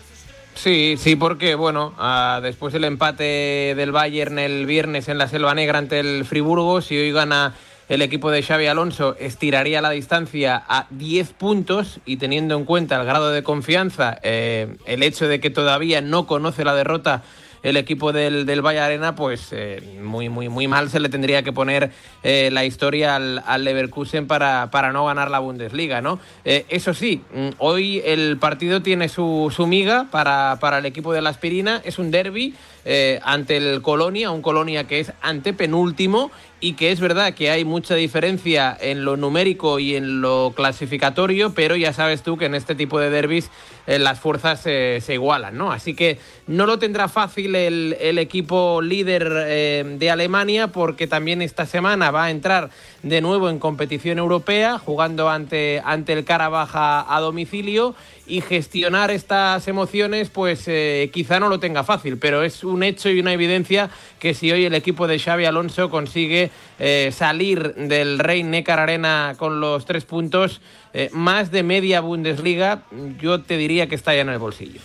Sí, 0.55 0.97
sí, 0.99 1.14
porque 1.14 1.55
bueno, 1.55 1.95
ah, 1.99 2.40
después 2.43 2.73
del 2.73 2.85
empate 2.85 3.75
del 3.76 3.93
Bayern 3.93 4.40
el 4.40 4.67
viernes 4.67 5.09
en 5.09 5.19
la 5.19 5.28
Selva 5.28 5.55
Negra 5.55 5.78
ante 5.78 6.00
el 6.00 6.25
Friburgo, 6.25 6.81
si 6.81 6.97
hoy 6.97 7.12
gana 7.12 7.55
el 7.88 8.02
equipo 8.02 8.31
de 8.31 8.43
Xavi 8.43 8.67
Alonso 8.67 9.17
estiraría 9.19 9.81
la 9.81 9.90
distancia 9.90 10.62
a 10.69 10.87
10 10.90 11.33
puntos 11.35 12.00
y 12.05 12.19
teniendo 12.19 12.57
en 12.57 12.64
cuenta 12.64 13.00
el 13.00 13.07
grado 13.07 13.31
de 13.31 13.43
confianza, 13.43 14.19
eh, 14.23 14.76
el 14.85 15.02
hecho 15.02 15.26
de 15.28 15.40
que 15.40 15.50
todavía 15.50 16.00
no 16.00 16.26
conoce 16.26 16.64
la 16.64 16.75
derrota 16.75 17.23
el 17.62 17.77
equipo 17.77 18.12
del, 18.12 18.47
del 18.47 18.62
Valle 18.62 18.81
Arena, 18.81 19.15
pues 19.15 19.49
eh, 19.53 19.99
muy, 20.03 20.29
muy, 20.29 20.49
muy 20.49 20.69
mal 20.69 20.91
se 20.91 21.00
le 21.00 21.09
tendría 21.09 21.43
que 21.43 21.53
poner 21.53 21.91
eh, 22.23 22.50
la 22.53 22.65
historia 22.65 23.17
al, 23.17 23.43
al 23.47 23.65
Leverkusen 23.65 24.27
para, 24.27 24.71
para, 24.71 24.93
no 24.93 25.07
ganar 25.07 25.31
la 25.31 25.38
Bundesliga, 25.38 26.00
¿no? 26.00 26.19
Eh, 26.45 26.67
eso 26.69 26.95
sí, 26.95 27.23
mm, 27.35 27.49
hoy 27.59 28.03
el 28.05 28.38
partido 28.38 28.83
tiene 28.83 29.09
su, 29.09 29.53
su 29.55 29.67
miga 29.67 30.07
para, 30.11 30.59
para, 30.61 30.79
el 30.79 30.87
equipo 30.87 31.12
de 31.12 31.23
la 31.23 31.31
Aspirina, 31.31 31.81
es 31.85 31.99
un 31.99 32.11
derby. 32.11 32.55
Eh, 32.85 33.21
ante 33.23 33.57
el 33.57 33.83
Colonia, 33.83 34.31
un 34.31 34.41
Colonia 34.41 34.85
que 34.85 35.01
es 35.01 35.13
antepenúltimo 35.21 36.31
y 36.61 36.73
que 36.73 36.91
es 36.91 37.01
verdad 37.01 37.35
que 37.35 37.51
hay 37.51 37.65
mucha 37.65 37.95
diferencia 37.95 38.77
en 38.81 39.05
lo 39.05 39.17
numérico 39.17 39.79
y 39.79 39.95
en 39.95 40.21
lo 40.21 40.53
clasificatorio, 40.57 41.53
pero 41.55 41.77
ya 41.77 41.93
sabes 41.93 42.23
tú 42.23 42.37
que 42.37 42.47
en 42.47 42.55
este 42.55 42.75
tipo 42.75 42.99
de 42.99 43.11
derbis 43.11 43.51
eh, 43.87 43.99
las 43.99 44.19
fuerzas 44.19 44.63
eh, 44.65 45.01
se 45.03 45.15
igualan, 45.15 45.57
¿no? 45.57 45.71
Así 45.71 45.95
que 45.95 46.19
no 46.47 46.67
lo 46.67 46.79
tendrá 46.79 47.09
fácil 47.09 47.55
el, 47.55 48.19
equipo 48.19 48.81
líder 48.83 49.99
de 49.99 50.11
Alemania 50.11 50.69
porque 50.69 51.07
también 51.07 51.43
esta 51.43 51.67
semana 51.67 52.11
va 52.11 52.25
a 52.25 52.31
entrar 52.31 52.71
de 53.03 53.21
nuevo 53.21 53.51
en 53.51 53.59
competición 53.59 54.19
europea, 54.19 54.79
jugando 54.79 55.29
ante, 55.29 55.81
ante 55.85 56.15
el 56.15 56.25
Karabaj 56.25 56.75
a, 56.75 57.17
a 57.17 57.21
domicilio 57.21 57.95
y 58.29 58.43
gestionar 58.43 59.11
estas 59.11 59.67
emociones, 59.69 60.29
pues 60.29 60.65
eh, 60.67 61.11
quizá 61.13 61.41
no 61.41 61.49
lo 61.49 61.59
tenga 61.59 61.83
fácil, 61.83 62.19
pero 62.19 62.43
es 62.43 62.63
un 62.63 62.83
hecho 62.83 63.09
y 63.09 63.21
una 63.21 63.33
evidencia 63.33 63.91
que 64.19 64.35
si 64.35 64.53
hoy 64.53 64.65
el 64.67 64.75
equipo 64.75 65.09
de 65.09 65.19
Xavi 65.19 65.47
Alonso 65.47 65.89
consigue 65.89 66.51
eh, 66.79 67.11
salir 67.13 67.75
del 67.75 68.19
Rey 68.19 68.43
Neckar 68.43 68.79
Arena 68.79 69.35
con 69.39 69.61
los 69.61 69.87
tres 69.87 70.05
puntos, 70.05 70.61
eh, 70.93 71.09
más 71.13 71.51
de 71.51 71.63
media 71.63 72.01
Bundesliga, 72.01 72.83
yo 73.21 73.41
te 73.41 73.57
diría 73.57 73.87
que 73.87 73.95
está 73.95 74.15
ya 74.15 74.21
en 74.21 74.29
el 74.29 74.39
bolsillo. 74.39 74.81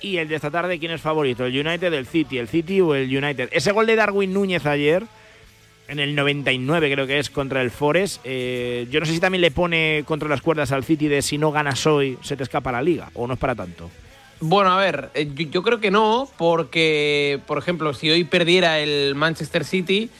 Y 0.00 0.18
el 0.18 0.28
de 0.28 0.36
esta 0.36 0.50
tarde, 0.50 0.78
¿quién 0.78 0.92
es 0.92 1.00
favorito? 1.00 1.44
¿El 1.44 1.66
United, 1.66 1.92
el 1.92 2.06
City, 2.06 2.38
el 2.38 2.48
City 2.48 2.80
o 2.80 2.94
el 2.94 3.16
United? 3.16 3.48
Ese 3.52 3.72
gol 3.72 3.86
de 3.86 3.96
Darwin 3.96 4.32
Núñez 4.32 4.66
ayer 4.66 5.04
en 5.88 5.98
el 5.98 6.14
99 6.14 6.92
creo 6.92 7.06
que 7.06 7.18
es 7.18 7.30
contra 7.30 7.62
el 7.62 7.70
Forest. 7.70 8.20
Eh, 8.24 8.86
yo 8.90 9.00
no 9.00 9.06
sé 9.06 9.12
si 9.12 9.20
también 9.20 9.40
le 9.40 9.50
pone 9.50 10.04
contra 10.06 10.28
las 10.28 10.42
cuerdas 10.42 10.70
al 10.70 10.84
City 10.84 11.08
de 11.08 11.22
si 11.22 11.38
no 11.38 11.50
ganas 11.50 11.86
hoy 11.86 12.18
se 12.22 12.36
te 12.36 12.42
escapa 12.42 12.70
la 12.70 12.82
liga 12.82 13.10
o 13.14 13.26
no 13.26 13.34
es 13.34 13.40
para 13.40 13.54
tanto. 13.54 13.90
Bueno, 14.40 14.70
a 14.70 14.76
ver, 14.76 15.10
eh, 15.14 15.28
yo, 15.50 15.62
creo 15.62 15.80
que 15.80 15.90
no, 15.90 16.28
porque, 16.36 17.40
por 17.46 17.58
ejemplo, 17.58 17.92
si 17.92 18.08
hoy 18.10 18.22
perdiera 18.22 18.78
el 18.78 19.16
Manchester 19.16 19.64
City, 19.64 20.10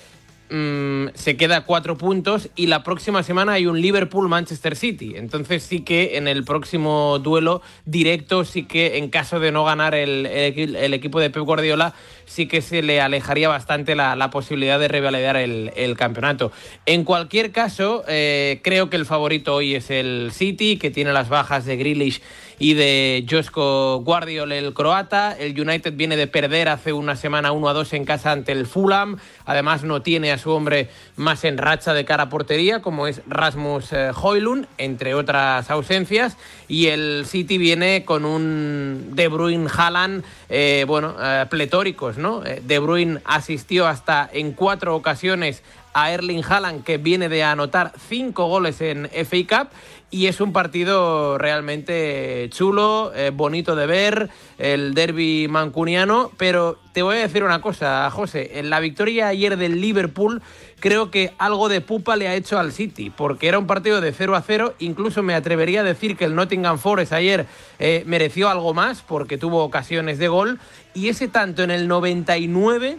mmm, 0.51 1.09
se 1.15 1.37
queda 1.37 1.65
cuatro 1.65 1.97
puntos 1.97 2.49
y 2.57 2.67
la 2.67 2.83
próxima 2.83 3.23
semana 3.23 3.53
hay 3.53 3.67
un 3.67 3.81
Liverpool-Manchester 3.81 4.75
City. 4.75 5.13
Entonces 5.17 5.63
sí 5.63 5.83
que 5.83 6.17
en 6.17 6.27
el 6.27 6.45
próximo 6.45 7.21
duelo 7.21 7.63
directo, 7.85 8.45
sí 8.45 8.65
que 8.65 8.97
en 8.99 9.09
caso 9.11 9.39
de 9.39 9.53
no 9.53 9.65
ganar 9.65 9.95
el 9.95 10.95
equipo 10.95 11.21
de 11.21 11.31
Pep 11.31 11.45
Guardiola, 11.45 11.95
sí 12.29 12.47
que 12.47 12.63
se 12.63 12.83
le 12.83 13.01
alejaría 13.01 13.49
bastante 13.49 13.95
la, 13.97 14.31
posibilidad 14.31 14.79
de 14.79 14.89
revalidar 14.89 15.37
el, 15.37 15.73
el, 15.75 15.97
campeonato. 15.97 16.53
En 16.87 17.05
cualquier 17.05 17.51
caso, 17.51 18.05
eh, 18.07 18.61
creo 18.63 18.91
que 18.91 18.97
el 18.97 19.07
favorito 19.07 19.55
hoy 19.55 19.75
es 19.75 19.91
el 19.91 20.31
City, 20.33 20.77
que 20.77 20.91
tiene 20.91 21.13
las 21.13 21.29
bajas 21.29 21.65
de 21.65 21.77
Grealish 21.77 22.21
y 22.59 22.75
de 22.75 23.25
Josko 23.29 24.01
Guardiol, 24.05 24.53
el 24.53 24.75
croata. 24.75 25.33
El 25.33 25.59
United 25.59 25.93
viene 25.95 26.17
de 26.17 26.27
perder 26.27 26.69
hace 26.69 26.93
una 26.93 27.17
semana 27.17 27.53
1 27.53 27.69
a 27.69 27.73
2 27.73 27.93
en 27.93 28.05
casa 28.05 28.33
ante 28.33 28.53
el 28.53 28.67
Fulham. 28.67 29.19
Además, 29.45 29.85
no 29.85 30.03
tiene 30.03 30.33
a 30.33 30.39
su 30.39 30.51
hombre 30.51 30.89
más 31.17 31.45
en 31.45 31.59
racha 31.59 31.95
de 31.95 32.05
cara 32.05 32.25
a 32.25 32.29
portería, 32.29 32.83
como 32.83 33.07
es 33.07 33.23
Rasmus 33.27 33.93
eh, 33.93 34.11
Hoylund, 34.15 34.67
entre 34.79 35.15
otras 35.15 35.71
ausencias. 35.71 36.37
Y 36.67 36.89
el 36.89 37.25
City 37.27 37.59
viene 37.59 38.05
con 38.05 38.25
un 38.25 39.11
De 39.13 39.29
Bruyne 39.29 39.69
Haaland, 39.75 40.25
eh, 40.49 40.85
bueno, 40.87 41.15
eh, 41.21 41.47
pletóricos, 41.49 42.19
¿no? 42.19 42.41
De 42.41 42.79
Bruyne 42.79 43.21
asistió 43.25 43.87
hasta 43.87 44.29
en 44.33 44.53
cuatro 44.53 44.97
ocasiones 44.97 45.63
a 45.95 46.13
Erling 46.13 46.45
Haaland, 46.49 46.85
que 46.85 46.99
viene 46.99 47.29
de 47.29 47.43
anotar 47.43 47.93
cinco 48.09 48.47
goles 48.47 48.81
en 48.81 49.09
FA 49.09 49.65
Cup 49.65 49.69
y 50.11 50.27
es 50.27 50.41
un 50.41 50.53
partido 50.53 51.37
realmente 51.37 52.49
chulo, 52.51 53.13
eh, 53.15 53.31
bonito 53.33 53.77
de 53.77 53.87
ver, 53.87 54.31
el 54.57 54.95
derby 54.95 55.49
mancuniano, 55.49 56.31
pero 56.39 56.79
te 56.93 57.03
voy 57.03 57.17
a 57.17 57.21
decir 57.21 57.45
una 57.45 57.61
cosa, 57.61 58.11
José, 58.11 58.59
en 58.59 58.71
la 58.71 58.81
victoria 58.81 59.29
ayer 59.29 59.59
del 59.59 59.81
Liverpool 59.81 60.41
creo 60.81 61.11
que 61.11 61.33
algo 61.39 61.69
de 61.69 61.81
pupa 61.81 62.17
le 62.17 62.29
ha 62.29 62.35
hecho 62.35 62.59
al 62.59 62.73
City, 62.73 63.11
porque 63.11 63.49
era 63.49 63.59
un 63.59 63.67
partido 63.67 64.01
de 64.01 64.13
0 64.13 64.35
a 64.35 64.43
0, 64.43 64.75
incluso 64.79 65.23
me 65.23 65.35
atrevería 65.35 65.81
a 65.81 65.85
decir 65.85 66.17
que 66.17 66.25
el 66.25 66.35
Nottingham 66.35 66.79
Forest 66.79 67.13
ayer 67.13 67.47
eh, 67.79 68.03
mereció 68.07 68.49
algo 68.49 68.73
más 68.73 69.03
porque 69.03 69.37
tuvo 69.37 69.63
ocasiones 69.63 70.19
de 70.19 70.29
gol, 70.29 70.59
y 70.95 71.09
ese 71.09 71.29
tanto 71.29 71.63
en 71.63 71.71
el 71.71 71.87
99 71.87 72.99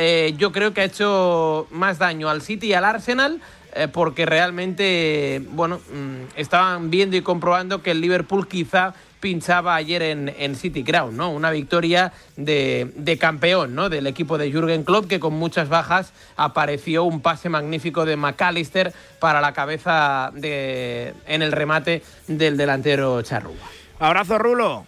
eh, 0.00 0.34
yo 0.36 0.52
creo 0.52 0.72
que 0.74 0.80
ha 0.80 0.84
hecho 0.84 1.66
más 1.70 1.98
daño 1.98 2.28
al 2.28 2.42
City 2.42 2.68
y 2.68 2.72
al 2.72 2.84
Arsenal 2.84 3.40
eh, 3.74 3.88
porque 3.88 4.26
realmente, 4.26 5.42
bueno, 5.50 5.78
mmm, 5.78 6.24
estaban 6.36 6.90
viendo 6.90 7.16
y 7.16 7.22
comprobando 7.22 7.82
que 7.82 7.90
el 7.92 8.00
Liverpool 8.00 8.48
quizá 8.48 8.94
pinchaba 9.20 9.74
ayer 9.74 10.02
en, 10.02 10.34
en 10.38 10.54
City 10.54 10.82
Ground, 10.82 11.16
¿no? 11.16 11.30
Una 11.30 11.50
victoria 11.50 12.12
de, 12.36 12.92
de, 12.94 13.18
campeón, 13.18 13.74
¿no? 13.74 13.88
Del 13.88 14.06
equipo 14.06 14.38
de 14.38 14.50
Jürgen 14.50 14.84
Klopp, 14.84 15.08
que 15.08 15.20
con 15.20 15.34
muchas 15.34 15.68
bajas 15.68 16.12
apareció 16.36 17.04
un 17.04 17.20
pase 17.20 17.48
magnífico 17.48 18.04
de 18.04 18.16
McAllister 18.16 18.92
para 19.18 19.40
la 19.40 19.52
cabeza 19.52 20.30
de, 20.34 21.14
en 21.26 21.42
el 21.42 21.52
remate 21.52 22.02
del 22.26 22.56
delantero 22.56 23.20
Charrúa. 23.22 23.56
Abrazo, 23.98 24.38
Rulo. 24.38 24.86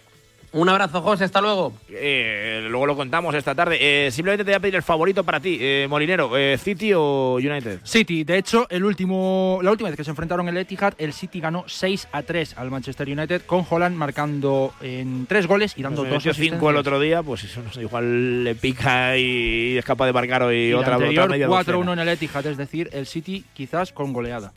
Un 0.53 0.67
abrazo, 0.67 1.01
José, 1.01 1.23
hasta 1.23 1.39
luego. 1.39 1.73
Eh, 1.89 2.65
luego 2.69 2.85
lo 2.85 2.95
contamos 2.97 3.33
esta 3.35 3.55
tarde. 3.55 3.77
Eh, 3.79 4.11
simplemente 4.11 4.43
te 4.43 4.51
voy 4.51 4.55
a 4.55 4.59
pedir 4.59 4.75
el 4.75 4.83
favorito 4.83 5.23
para 5.23 5.39
ti, 5.39 5.57
eh, 5.61 5.87
Molinero, 5.89 6.31
¿City 6.57 6.91
o 6.93 7.35
United? 7.35 7.79
City. 7.83 8.25
De 8.25 8.37
hecho, 8.37 8.67
el 8.69 8.83
último, 8.83 9.59
la 9.63 9.71
última 9.71 9.89
vez 9.89 9.95
que 9.95 10.03
se 10.03 10.09
enfrentaron 10.09 10.49
el 10.49 10.57
Etihad, 10.57 10.93
el 10.97 11.13
City 11.13 11.39
ganó 11.39 11.63
6 11.67 12.09
a 12.11 12.23
3 12.23 12.57
al 12.57 12.69
Manchester 12.69 13.07
United, 13.07 13.43
con 13.45 13.65
Holland 13.69 13.95
marcando 13.95 14.73
en 14.81 15.25
tres 15.25 15.47
goles 15.47 15.73
y 15.77 15.83
dando 15.83 16.01
pues 16.01 16.11
dos 16.11 16.27
asistencias. 16.27 16.59
5 16.59 16.69
el 16.69 16.75
otro 16.75 16.99
día, 16.99 17.23
pues 17.23 17.45
eso 17.45 17.61
no 17.63 17.71
sé, 17.71 17.81
igual 17.83 18.43
le 18.43 18.55
pica 18.55 19.17
y 19.17 19.77
es 19.77 19.85
capaz 19.85 20.07
de 20.07 20.13
marcar 20.13 20.43
hoy 20.43 20.67
y 20.67 20.73
otra, 20.73 20.95
anterior, 20.95 21.31
otra 21.31 21.73
4-1 21.77 21.93
en 21.93 21.99
el 21.99 22.09
Etihad, 22.09 22.45
es 22.47 22.57
decir, 22.57 22.89
el 22.91 23.05
City 23.05 23.45
quizás 23.53 23.93
con 23.93 24.11
goleada. 24.11 24.51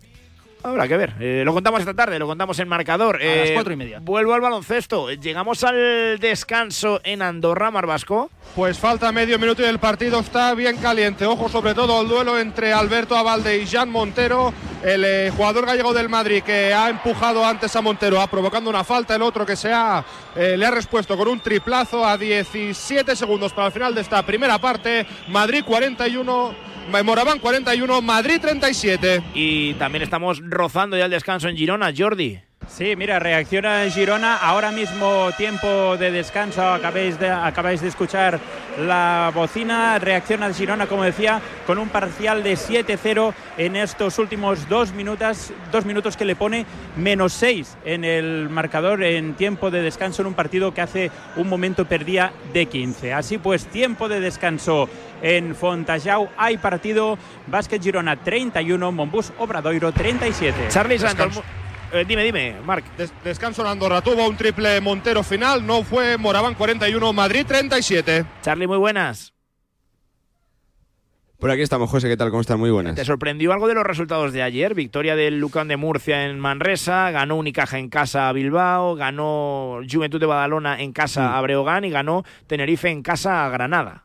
Habrá 0.64 0.88
que 0.88 0.96
ver. 0.96 1.12
Eh, 1.20 1.42
lo 1.44 1.52
contamos 1.52 1.80
esta 1.80 1.92
tarde, 1.92 2.18
lo 2.18 2.26
contamos 2.26 2.58
en 2.58 2.66
marcador. 2.68 3.16
A 3.16 3.18
las 3.18 3.50
Eh, 3.50 3.54
cuatro 3.54 3.72
y 3.74 3.76
media. 3.76 3.98
Vuelvo 4.00 4.32
al 4.32 4.40
baloncesto. 4.40 5.10
Llegamos 5.12 5.62
al 5.62 6.18
descanso 6.18 7.00
en 7.04 7.20
Andorra, 7.20 7.70
Marbasco. 7.70 8.30
Pues 8.56 8.78
falta 8.78 9.12
medio 9.12 9.38
minuto 9.38 9.60
y 9.62 9.66
el 9.66 9.78
partido 9.78 10.20
está 10.20 10.54
bien 10.54 10.78
caliente. 10.78 11.26
Ojo 11.26 11.50
sobre 11.50 11.74
todo 11.74 12.00
al 12.00 12.08
duelo 12.08 12.38
entre 12.38 12.72
Alberto 12.72 13.14
Abalde 13.16 13.58
y 13.58 13.66
Jan 13.66 13.90
Montero, 13.90 14.54
el 14.82 15.04
eh, 15.04 15.30
jugador 15.36 15.66
gallego 15.66 15.92
del 15.92 16.08
Madrid 16.08 16.42
que 16.42 16.72
ha 16.72 16.88
empujado 16.88 17.44
antes 17.44 17.74
a 17.76 17.82
Montero, 17.82 18.20
ha 18.20 18.26
provocando 18.28 18.70
una 18.70 18.84
falta, 18.84 19.14
el 19.16 19.22
otro 19.22 19.44
que 19.44 19.56
se 19.56 19.70
ha, 19.72 20.02
eh, 20.34 20.56
le 20.56 20.64
ha 20.64 20.70
respuesto 20.70 21.16
con 21.16 21.28
un 21.28 21.40
triplazo 21.40 22.06
a 22.06 22.16
17 22.16 23.14
segundos 23.16 23.52
para 23.52 23.66
el 23.66 23.72
final 23.72 23.94
de 23.94 24.00
esta 24.00 24.22
primera 24.24 24.58
parte. 24.58 25.06
Madrid 25.28 25.62
41, 25.66 26.54
Moraván 27.04 27.38
41, 27.38 28.02
Madrid 28.02 28.40
37. 28.40 29.22
Y 29.34 29.74
también 29.74 30.02
estamos 30.02 30.40
rozando 30.42 30.96
ya 30.96 31.06
el 31.06 31.10
descanso 31.10 31.48
en 31.48 31.56
Girona, 31.56 31.92
Jordi. 31.96 32.40
Sí, 32.68 32.96
mira, 32.96 33.18
reacciona 33.18 33.88
Girona. 33.90 34.36
Ahora 34.36 34.70
mismo 34.70 35.30
tiempo 35.36 35.96
de 35.96 36.10
descanso. 36.10 36.66
Acabáis 36.66 37.18
de, 37.18 37.30
acabáis 37.30 37.80
de 37.80 37.88
escuchar 37.88 38.40
la 38.78 39.30
bocina. 39.34 39.98
Reacciona 39.98 40.52
Girona, 40.52 40.86
como 40.86 41.04
decía, 41.04 41.40
con 41.66 41.78
un 41.78 41.88
parcial 41.88 42.42
de 42.42 42.54
7-0 42.54 43.32
en 43.58 43.76
estos 43.76 44.18
últimos 44.18 44.68
dos 44.68 44.92
minutos, 44.92 45.52
dos 45.70 45.84
minutos 45.84 46.16
que 46.16 46.24
le 46.24 46.36
pone 46.36 46.66
menos 46.96 47.32
6 47.34 47.76
en 47.84 48.04
el 48.04 48.48
marcador 48.48 49.02
en 49.02 49.34
tiempo 49.34 49.70
de 49.70 49.82
descanso 49.82 50.22
en 50.22 50.28
un 50.28 50.34
partido 50.34 50.74
que 50.74 50.80
hace 50.80 51.10
un 51.36 51.48
momento 51.48 51.84
perdía 51.84 52.32
de 52.52 52.66
15. 52.66 53.12
Así 53.12 53.38
pues, 53.38 53.66
tiempo 53.66 54.08
de 54.08 54.20
descanso 54.20 54.88
en 55.22 55.54
Fontajau. 55.54 56.28
Hay 56.36 56.58
partido. 56.58 57.18
Básquet 57.46 57.82
Girona 57.82 58.16
31, 58.16 58.92
Monbus 58.92 59.32
Obradoiro 59.38 59.92
37. 59.92 60.68
Charlie 60.68 60.98
Santos. 60.98 61.42
Eh, 61.94 62.04
dime, 62.06 62.24
dime, 62.24 62.56
Marc. 62.64 62.84
Des- 62.96 63.12
descanso 63.22 63.62
en 63.62 63.68
Andorra, 63.68 64.00
tuvo 64.02 64.26
un 64.28 64.36
triple 64.36 64.80
Montero 64.80 65.22
final, 65.22 65.64
no 65.64 65.84
fue 65.84 66.18
Moraván 66.18 66.54
41, 66.54 67.12
Madrid 67.12 67.44
37. 67.46 68.24
Charlie, 68.42 68.66
muy 68.66 68.78
buenas. 68.78 69.32
Por 71.38 71.50
aquí 71.52 71.62
estamos, 71.62 71.88
José, 71.90 72.08
¿qué 72.08 72.16
tal? 72.16 72.30
¿Cómo 72.30 72.40
están? 72.40 72.58
Muy 72.58 72.70
buenas. 72.70 72.94
¿Te 72.96 73.04
sorprendió 73.04 73.52
algo 73.52 73.68
de 73.68 73.74
los 73.74 73.84
resultados 73.84 74.32
de 74.32 74.42
ayer? 74.42 74.74
Victoria 74.74 75.14
del 75.14 75.38
Lucan 75.38 75.68
de 75.68 75.76
Murcia 75.76 76.24
en 76.24 76.40
Manresa, 76.40 77.10
ganó 77.10 77.36
Unicaja 77.36 77.78
en 77.78 77.90
casa 77.90 78.28
a 78.28 78.32
Bilbao, 78.32 78.96
ganó 78.96 79.80
Juventud 79.88 80.18
de 80.18 80.26
Badalona 80.26 80.80
en 80.80 80.92
casa 80.92 81.36
a 81.36 81.40
Breogán 81.42 81.84
y 81.84 81.90
ganó 81.90 82.24
Tenerife 82.48 82.88
en 82.90 83.02
casa 83.02 83.44
a 83.44 83.50
Granada. 83.50 84.03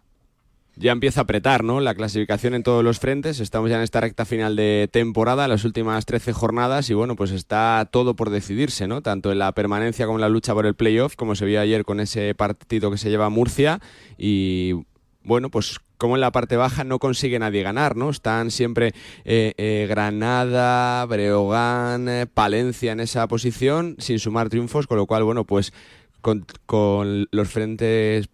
Ya 0.81 0.93
empieza 0.93 1.19
a 1.19 1.23
apretar, 1.23 1.65
¿no? 1.65 1.81
La 1.81 1.93
clasificación 1.93 2.53
en 2.53 2.63
todos 2.63 2.85
los 2.85 2.99
frentes. 2.99 3.41
Estamos 3.41 3.69
ya 3.69 3.75
en 3.75 3.81
esta 3.81 3.99
recta 3.99 4.23
final 4.23 4.55
de 4.55 4.87
temporada, 4.89 5.49
las 5.49 5.65
últimas 5.65 6.05
13 6.05 6.31
jornadas, 6.31 6.89
y 6.89 6.93
bueno, 6.93 7.17
pues 7.17 7.31
está 7.31 7.89
todo 7.91 8.15
por 8.15 8.29
decidirse, 8.29 8.87
¿no? 8.87 9.01
Tanto 9.01 9.33
en 9.33 9.39
la 9.39 9.51
permanencia 9.51 10.05
como 10.05 10.19
en 10.19 10.21
la 10.21 10.29
lucha 10.29 10.53
por 10.53 10.65
el 10.65 10.75
playoff, 10.75 11.17
como 11.17 11.35
se 11.35 11.43
vio 11.43 11.59
ayer 11.59 11.83
con 11.83 11.99
ese 11.99 12.33
partido 12.33 12.91
que 12.91 12.97
se 12.97 13.09
lleva 13.09 13.29
Murcia. 13.29 13.81
Y 14.17 14.85
bueno, 15.21 15.49
pues 15.49 15.81
como 15.97 16.15
en 16.15 16.21
la 16.21 16.31
parte 16.31 16.55
baja 16.55 16.85
no 16.85 16.97
consigue 16.97 17.39
nadie 17.39 17.61
ganar, 17.61 17.97
¿no? 17.97 18.09
Están 18.09 18.49
siempre 18.49 18.93
eh, 19.25 19.53
eh, 19.57 19.85
Granada, 19.89 21.05
Breogán, 21.07 22.07
eh, 22.07 22.25
Palencia 22.25 22.93
en 22.93 23.01
esa 23.01 23.27
posición, 23.27 23.97
sin 23.99 24.17
sumar 24.17 24.47
triunfos, 24.47 24.87
con 24.87 24.95
lo 24.95 25.07
cual, 25.07 25.25
bueno, 25.25 25.43
pues 25.43 25.73
con 26.21 27.27
los 27.31 27.49
frentes 27.49 28.29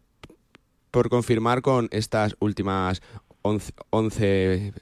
por 0.96 1.10
confirmar 1.10 1.62
con 1.62 1.90
estas 1.92 2.38
últimas 2.40 3.02
11, 3.42 3.74
11 3.90 4.74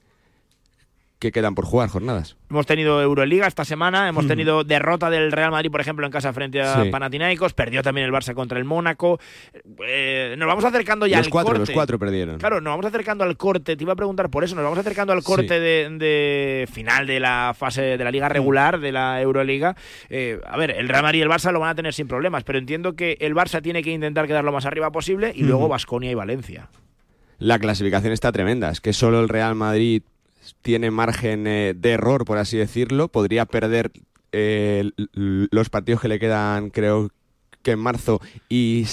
que 1.24 1.32
quedan 1.32 1.56
por 1.56 1.66
jugar 1.66 1.90
jornadas. 1.90 2.36
Hemos 2.50 2.66
tenido 2.66 3.02
Euroliga 3.02 3.48
esta 3.48 3.64
semana, 3.66 4.08
hemos 4.10 4.28
tenido 4.28 4.64
derrota 4.64 5.10
del 5.10 5.32
Real 5.32 5.52
Madrid, 5.52 5.72
por 5.72 5.80
ejemplo, 5.82 6.06
en 6.06 6.12
casa 6.12 6.34
frente 6.34 6.62
a 6.62 6.84
Sí. 6.84 6.90
Panathinaikos, 6.90 7.54
perdió 7.54 7.82
también 7.82 8.06
el 8.06 8.12
Barça 8.14 8.34
contra 8.34 8.60
el 8.60 8.66
Mónaco. 8.66 9.20
Eh, 9.88 10.36
nos 10.38 10.48
vamos 10.48 10.66
acercando 10.66 11.08
ya 11.08 11.18
Los 11.18 11.28
al 11.28 11.32
cuatro, 11.32 11.48
corte. 11.54 11.60
los 11.62 11.70
cuatro 11.72 11.98
perdieron. 11.98 12.38
Claro, 12.38 12.62
nos 12.62 12.72
vamos 12.74 12.86
acercando 12.86 13.24
al 13.24 13.38
corte, 13.38 13.76
te 13.76 13.84
iba 13.84 13.94
a 13.94 13.96
preguntar 13.96 14.30
por 14.30 14.44
eso, 14.44 14.54
nos 14.56 14.64
vamos 14.64 14.80
acercando 14.80 15.14
al 15.14 15.24
corte 15.24 15.48
Sí. 15.48 15.54
de, 15.56 15.90
de 15.98 16.68
final 16.72 17.08
de 17.08 17.20
la 17.20 17.54
fase 17.58 17.82
de 17.98 18.04
la 18.04 18.12
liga 18.12 18.28
regular, 18.30 18.80
de 18.80 18.92
la 18.92 19.22
Euroliga. 19.22 19.76
Eh, 20.10 20.40
a 20.46 20.58
ver, 20.58 20.72
el 20.72 20.90
Real 20.90 21.04
Madrid 21.04 21.20
y 21.20 21.22
el 21.22 21.30
Barça 21.30 21.52
lo 21.52 21.60
van 21.60 21.70
a 21.70 21.76
tener 21.76 21.94
sin 21.94 22.08
problemas, 22.08 22.44
pero 22.44 22.60
entiendo 22.60 22.96
que 22.96 23.18
el 23.22 23.34
Barça 23.34 23.62
tiene 23.62 23.82
que 23.82 23.92
intentar 23.92 24.28
quedar 24.28 24.44
lo 24.44 24.52
más 24.52 24.66
arriba 24.66 24.92
posible 24.92 25.32
y 25.36 25.44
luego 25.44 25.62
Ujú. 25.64 25.70
Basconia 25.70 26.12
y 26.12 26.16
Valencia. 26.16 26.70
La 27.40 27.60
clasificación 27.60 28.14
está 28.14 28.32
tremenda. 28.32 28.70
Es 28.70 28.80
que 28.80 28.94
solo 28.94 29.20
el 29.20 29.28
Real 29.30 29.56
Madrid 29.56 30.04
tiene 30.62 30.92
margen 30.92 31.48
eh, 31.48 31.74
de 31.76 31.92
error, 31.92 32.26
por 32.26 32.38
así 32.38 32.58
decirlo. 32.58 33.08
Podría 33.08 33.46
perder 33.46 33.92
eh, 34.32 34.92
los 35.14 35.70
partidos 35.70 36.02
que 36.02 36.08
le 36.08 36.20
quedan, 36.20 36.70
creo 36.70 37.10
que 37.62 37.72
en 37.72 37.80
marzo, 37.80 38.20
y, 38.50 38.86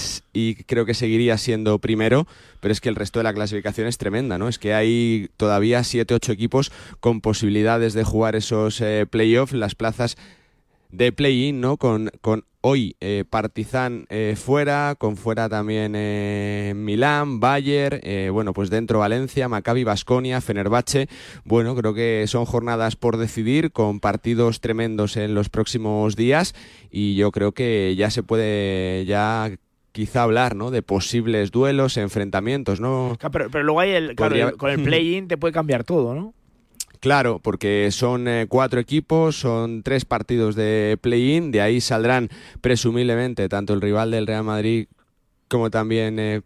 creo 0.66 0.86
que 0.86 0.94
seguiría 0.94 1.36
siendo 1.38 1.78
primero. 1.78 2.26
Pero 2.60 2.72
es 2.72 2.80
que 2.80 2.88
el 2.88 2.94
resto 2.94 3.18
de 3.18 3.24
la 3.24 3.34
clasificación 3.34 3.86
es 3.86 3.98
tremenda, 3.98 4.38
¿no? 4.38 4.48
Es 4.48 4.58
que 4.58 4.74
hay 4.74 5.28
todavía 5.36 5.80
7-8 5.80 6.32
equipos 6.32 6.72
con 7.00 7.20
posibilidades 7.20 7.94
de 7.94 8.04
jugar 8.04 8.36
esos 8.36 8.80
eh, 8.80 9.06
playoffs, 9.10 9.52
las 9.52 9.74
plazas 9.74 10.16
de 10.92 11.12
play-in, 11.12 11.60
¿no? 11.60 11.76
Con, 11.76 12.10
con 12.20 12.44
hoy 12.62 12.96
eh, 13.00 13.24
Partizan 13.28 14.06
eh, 14.10 14.34
fuera, 14.36 14.94
con 14.98 15.16
fuera 15.16 15.48
también 15.48 15.92
eh, 15.96 16.72
Milán, 16.76 17.40
Bayern, 17.40 18.00
eh, 18.02 18.28
bueno, 18.32 18.52
pues 18.52 18.68
dentro 18.70 18.98
Valencia, 18.98 19.48
Maccabi, 19.48 19.84
Basconia, 19.84 20.40
Fenerbahce. 20.40 21.08
Bueno, 21.44 21.74
creo 21.76 21.94
que 21.94 22.24
son 22.26 22.44
jornadas 22.44 22.96
por 22.96 23.16
decidir, 23.16 23.72
con 23.72 24.00
partidos 24.00 24.60
tremendos 24.60 25.16
en 25.16 25.34
los 25.34 25.48
próximos 25.48 26.16
días 26.16 26.54
y 26.90 27.14
yo 27.14 27.30
creo 27.32 27.52
que 27.52 27.94
ya 27.96 28.10
se 28.10 28.22
puede 28.22 29.04
ya 29.06 29.50
quizá 29.92 30.22
hablar, 30.22 30.54
¿no? 30.54 30.70
De 30.70 30.82
posibles 30.82 31.50
duelos, 31.50 31.96
enfrentamientos, 31.96 32.78
¿no? 32.80 33.16
Pero, 33.32 33.48
pero 33.50 33.64
luego 33.64 33.80
hay 33.80 33.90
el, 33.90 34.14
claro, 34.14 34.34
el- 34.36 34.56
con 34.56 34.70
el 34.70 34.82
play-in 34.84 35.28
te 35.28 35.36
puede 35.36 35.52
cambiar 35.54 35.84
todo, 35.84 36.14
¿no? 36.14 36.34
Claro, 37.00 37.40
porque 37.42 37.88
son 37.92 38.28
eh, 38.28 38.46
cuatro 38.46 38.78
equipos, 38.78 39.36
son 39.36 39.82
tres 39.82 40.04
partidos 40.04 40.54
de 40.54 40.98
play-in, 41.00 41.50
de 41.50 41.62
ahí 41.62 41.80
saldrán 41.80 42.28
presumiblemente 42.60 43.48
tanto 43.48 43.72
el 43.72 43.80
rival 43.80 44.10
del 44.10 44.26
Real 44.26 44.44
Madrid 44.44 44.86
como 45.48 45.70
también 45.70 46.18
eh, 46.18 46.42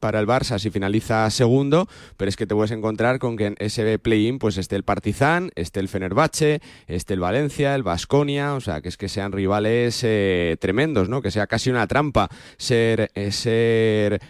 para 0.00 0.20
el 0.20 0.26
Barça 0.26 0.58
si 0.58 0.70
finaliza 0.70 1.28
segundo, 1.30 1.88
pero 2.16 2.28
es 2.28 2.36
que 2.36 2.46
te 2.46 2.54
puedes 2.54 2.70
encontrar 2.70 3.18
con 3.18 3.36
que 3.36 3.46
en 3.46 3.56
ese 3.58 3.98
play-in 3.98 4.38
pues 4.38 4.56
esté 4.56 4.76
el 4.76 4.84
Partizan, 4.84 5.50
esté 5.54 5.80
el 5.80 5.88
Fenerbahce, 5.88 6.60
esté 6.86 7.14
el 7.14 7.20
Valencia, 7.20 7.74
el 7.74 7.82
Basconia, 7.82 8.54
o 8.54 8.60
sea, 8.60 8.80
que 8.80 8.88
es 8.88 8.96
que 8.96 9.08
sean 9.08 9.32
rivales 9.32 10.00
eh, 10.04 10.56
tremendos, 10.60 11.08
¿no? 11.08 11.22
Que 11.22 11.30
sea 11.30 11.46
casi 11.46 11.70
una 11.70 11.86
trampa 11.86 12.28
ser 12.56 13.10
eh, 13.14 13.32
ser 13.32 14.20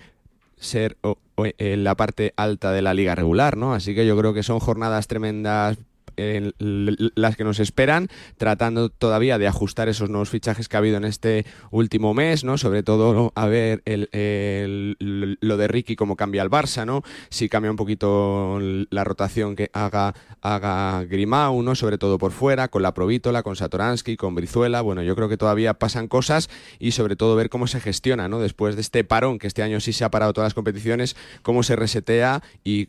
ser 0.57 0.96
en 1.44 1.85
la 1.85 1.94
parte 1.94 2.33
alta 2.37 2.72
de 2.72 2.83
la 2.83 2.94
liga 2.94 3.14
regular, 3.14 3.57
¿no? 3.57 3.74
Así 3.74 3.94
que 3.94 4.07
yo 4.07 4.16
creo 4.16 4.35
que 4.35 4.42
son 4.42 4.59
jornadas 4.59 5.07
tremendas 5.07 5.79
las 6.59 7.37
que 7.37 7.44
nos 7.44 7.61
esperan, 7.61 8.09
tratando 8.37 8.88
todavía 8.88 9.38
de 9.38 9.46
ajustar 9.46 9.88
esos 9.88 10.11
nuevos 10.11 10.31
fichajes 10.31 10.68
que 10.68 10.76
ha 10.76 10.78
habido 10.81 10.96
en 10.96 11.04
este 11.04 11.46
último 11.70 12.14
mes, 12.14 12.44
¿no? 12.44 12.59
Sobre 12.59 12.83
todo 12.83 13.33
a 13.35 13.46
ver 13.46 13.83
el- 13.85 15.37
lo 15.40 15.57
de 15.57 15.68
Ricky 15.68 15.96
cómo 15.96 16.16
cambia 16.16 16.42
el 16.42 16.50
Barça, 16.50 16.85
¿no? 16.85 17.02
Si 17.31 17.48
cambia 17.48 17.70
un 17.70 17.76
poquito 17.76 18.59
la 18.61 19.04
rotación 19.04 19.57
que 19.57 19.70
haga 19.72 20.14
haga 20.42 21.04
Grimau, 21.04 21.62
¿no? 21.62 21.74
Sobre 21.74 21.98
todo 21.98 22.18
por 22.18 22.33
fuera, 22.33 22.68
con 22.68 22.83
la 22.83 22.94
Provítola, 22.94 23.42
con 23.42 23.57
Satoransky, 23.57 24.16
con 24.16 24.35
Brizuela, 24.35 24.81
bueno, 24.81 25.02
yo 25.02 25.14
creo 25.16 25.28
que 25.28 25.37
todavía 25.37 25.74
pasan 25.74 26.09
cosas 26.09 26.48
y 26.78 26.92
sobre 26.92 27.16
todo 27.16 27.37
ver 27.37 27.50
cómo 27.50 27.66
se 27.66 27.81
gestiona, 27.81 28.28
¿no? 28.28 28.38
Después 28.38 28.74
de 28.76 28.81
este 28.83 29.04
parón 29.04 29.38
que 29.38 29.46
este 29.46 29.62
año 29.62 29.81
sí 29.81 29.92
se 29.92 30.04
ha 30.04 30.11
parado 30.11 30.33
todas 30.33 30.46
las 30.46 30.54
competiciones, 30.54 31.16
cómo 31.42 31.62
se 31.62 31.76
resetea 31.76 32.42
y 32.64 32.88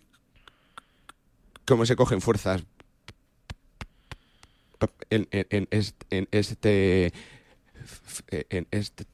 cómo 1.65 1.85
se 1.85 1.95
cogen 1.95 2.21
fuerzas 2.21 2.63
en, 5.09 5.27
en- 5.31 5.47
en 5.49 5.67
est- 5.71 6.03
en 6.09 6.27
este 6.31 7.11
en 8.29 8.67
este 8.71 9.05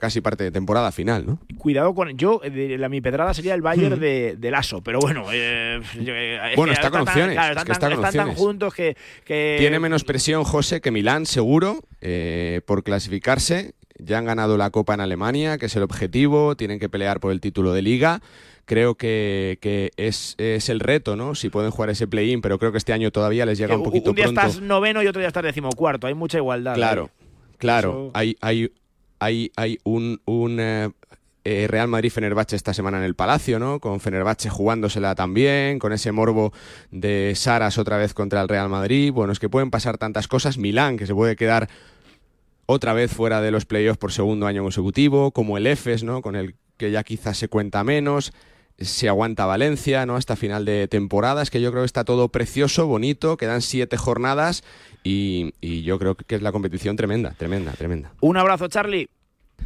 casi 0.00 0.20
parte 0.22 0.44
de 0.44 0.50
temporada 0.50 0.90
final, 0.92 1.26
¿no? 1.26 1.38
Cuidado 1.58 1.94
con. 1.94 2.16
Yo, 2.16 2.40
eh, 2.42 2.50
de- 2.50 2.78
la, 2.78 2.88
mi 2.88 3.00
pedrada 3.00 3.34
sería 3.34 3.54
el 3.54 3.60
Bayern 3.62 3.96
Hmm. 3.96 4.00
de, 4.00 4.36
de 4.38 4.50
Lasso, 4.50 4.80
pero 4.82 5.00
bueno. 5.00 5.26
eh, 5.32 5.80
eh, 5.98 6.52
Bueno, 6.56 6.72
que 6.72 6.74
está 6.78 6.90
con 6.90 7.02
opciones, 7.02 7.36
están 7.38 8.12
tan- 8.12 8.34
juntos 8.34 8.72
que. 8.72 8.96
que- 9.24 9.56
Tiene 9.58 9.78
menos 9.78 10.04
presión 10.04 10.44
José 10.44 10.80
que 10.80 10.90
Milán, 10.90 11.26
seguro, 11.26 11.80
eh, 12.00 12.60
por 12.66 12.82
clasificarse. 12.82 13.74
Ya 14.02 14.16
han 14.16 14.24
ganado 14.24 14.56
la 14.56 14.70
Copa 14.70 14.94
en 14.94 15.00
Alemania, 15.00 15.58
que 15.58 15.66
es 15.66 15.76
el 15.76 15.82
objetivo. 15.82 16.56
Tienen 16.56 16.78
que 16.78 16.88
pelear 16.88 17.20
por 17.20 17.32
el 17.32 17.40
título 17.42 17.74
de 17.74 17.82
liga. 17.82 18.22
Creo 18.70 18.94
que, 18.94 19.58
que 19.60 19.90
es, 19.96 20.36
es 20.38 20.68
el 20.68 20.78
reto, 20.78 21.16
¿no? 21.16 21.34
Si 21.34 21.48
pueden 21.50 21.72
jugar 21.72 21.90
ese 21.90 22.06
play-in, 22.06 22.40
pero 22.40 22.56
creo 22.60 22.70
que 22.70 22.78
este 22.78 22.92
año 22.92 23.10
todavía 23.10 23.44
les 23.44 23.58
llega 23.58 23.76
un 23.76 23.82
poquito 23.82 24.10
un 24.10 24.14
día 24.14 24.26
pronto. 24.26 24.42
estás 24.42 24.62
noveno 24.62 25.02
y 25.02 25.08
otro 25.08 25.18
día 25.18 25.26
estás 25.26 25.42
decimocuarto. 25.42 26.06
Hay 26.06 26.14
mucha 26.14 26.38
igualdad. 26.38 26.74
Claro, 26.76 27.10
ahí. 27.10 27.56
claro. 27.58 27.90
Eso- 27.90 28.10
Hay, 28.14 28.36
hay, 28.40 28.70
hay, 29.18 29.50
hay 29.56 29.78
un, 29.82 30.20
un, 30.24 30.60
eh, 30.60 30.88
eh, 31.42 31.66
Real 31.68 31.88
Madrid-Fenerbahce 31.88 32.54
esta 32.54 32.72
semana 32.72 32.98
en 32.98 33.02
el 33.02 33.16
Palacio, 33.16 33.58
¿no? 33.58 33.80
Con 33.80 33.98
Fenerbahce 33.98 34.48
jugándosela 34.50 35.16
también, 35.16 35.80
con 35.80 35.92
ese 35.92 36.12
morbo 36.12 36.52
de 36.92 37.32
Saras 37.34 37.76
otra 37.76 37.96
vez 37.98 38.14
contra 38.14 38.40
el 38.40 38.48
Real 38.48 38.68
Madrid. 38.68 39.10
Bueno, 39.12 39.32
es 39.32 39.40
que 39.40 39.48
pueden 39.48 39.72
pasar 39.72 39.98
tantas 39.98 40.28
cosas. 40.28 40.58
Milán, 40.58 40.96
que 40.96 41.08
se 41.08 41.14
puede 41.14 41.34
quedar 41.34 41.68
otra 42.66 42.92
vez 42.92 43.10
fuera 43.12 43.40
de 43.40 43.50
los 43.50 43.64
playoffs 43.66 43.98
por 43.98 44.12
segundo 44.12 44.46
año 44.46 44.62
consecutivo, 44.62 45.32
como 45.32 45.56
el 45.58 45.66
EFES, 45.66 46.04
¿no? 46.04 46.22
Con 46.22 46.36
el 46.36 46.54
que 46.76 46.92
ya 46.92 47.02
quizás 47.02 47.36
se 47.36 47.48
cuenta 47.48 47.82
menos. 47.82 48.32
Se 48.80 49.08
aguanta 49.08 49.46
Valencia, 49.46 50.06
¿no? 50.06 50.16
Hasta 50.16 50.36
final 50.36 50.64
de 50.64 50.88
temporada. 50.88 51.42
Es 51.42 51.50
que 51.50 51.60
yo 51.60 51.70
creo 51.70 51.82
que 51.82 51.86
está 51.86 52.04
todo 52.04 52.28
precioso, 52.28 52.86
bonito. 52.86 53.36
Quedan 53.36 53.60
siete 53.62 53.96
jornadas 53.96 54.64
y, 55.04 55.52
y 55.60 55.82
yo 55.82 55.98
creo 55.98 56.14
que 56.14 56.34
es 56.34 56.42
la 56.42 56.52
competición 56.52 56.96
tremenda, 56.96 57.34
tremenda, 57.36 57.72
tremenda. 57.72 58.12
Un 58.20 58.36
abrazo, 58.36 58.68
Charlie. 58.68 59.08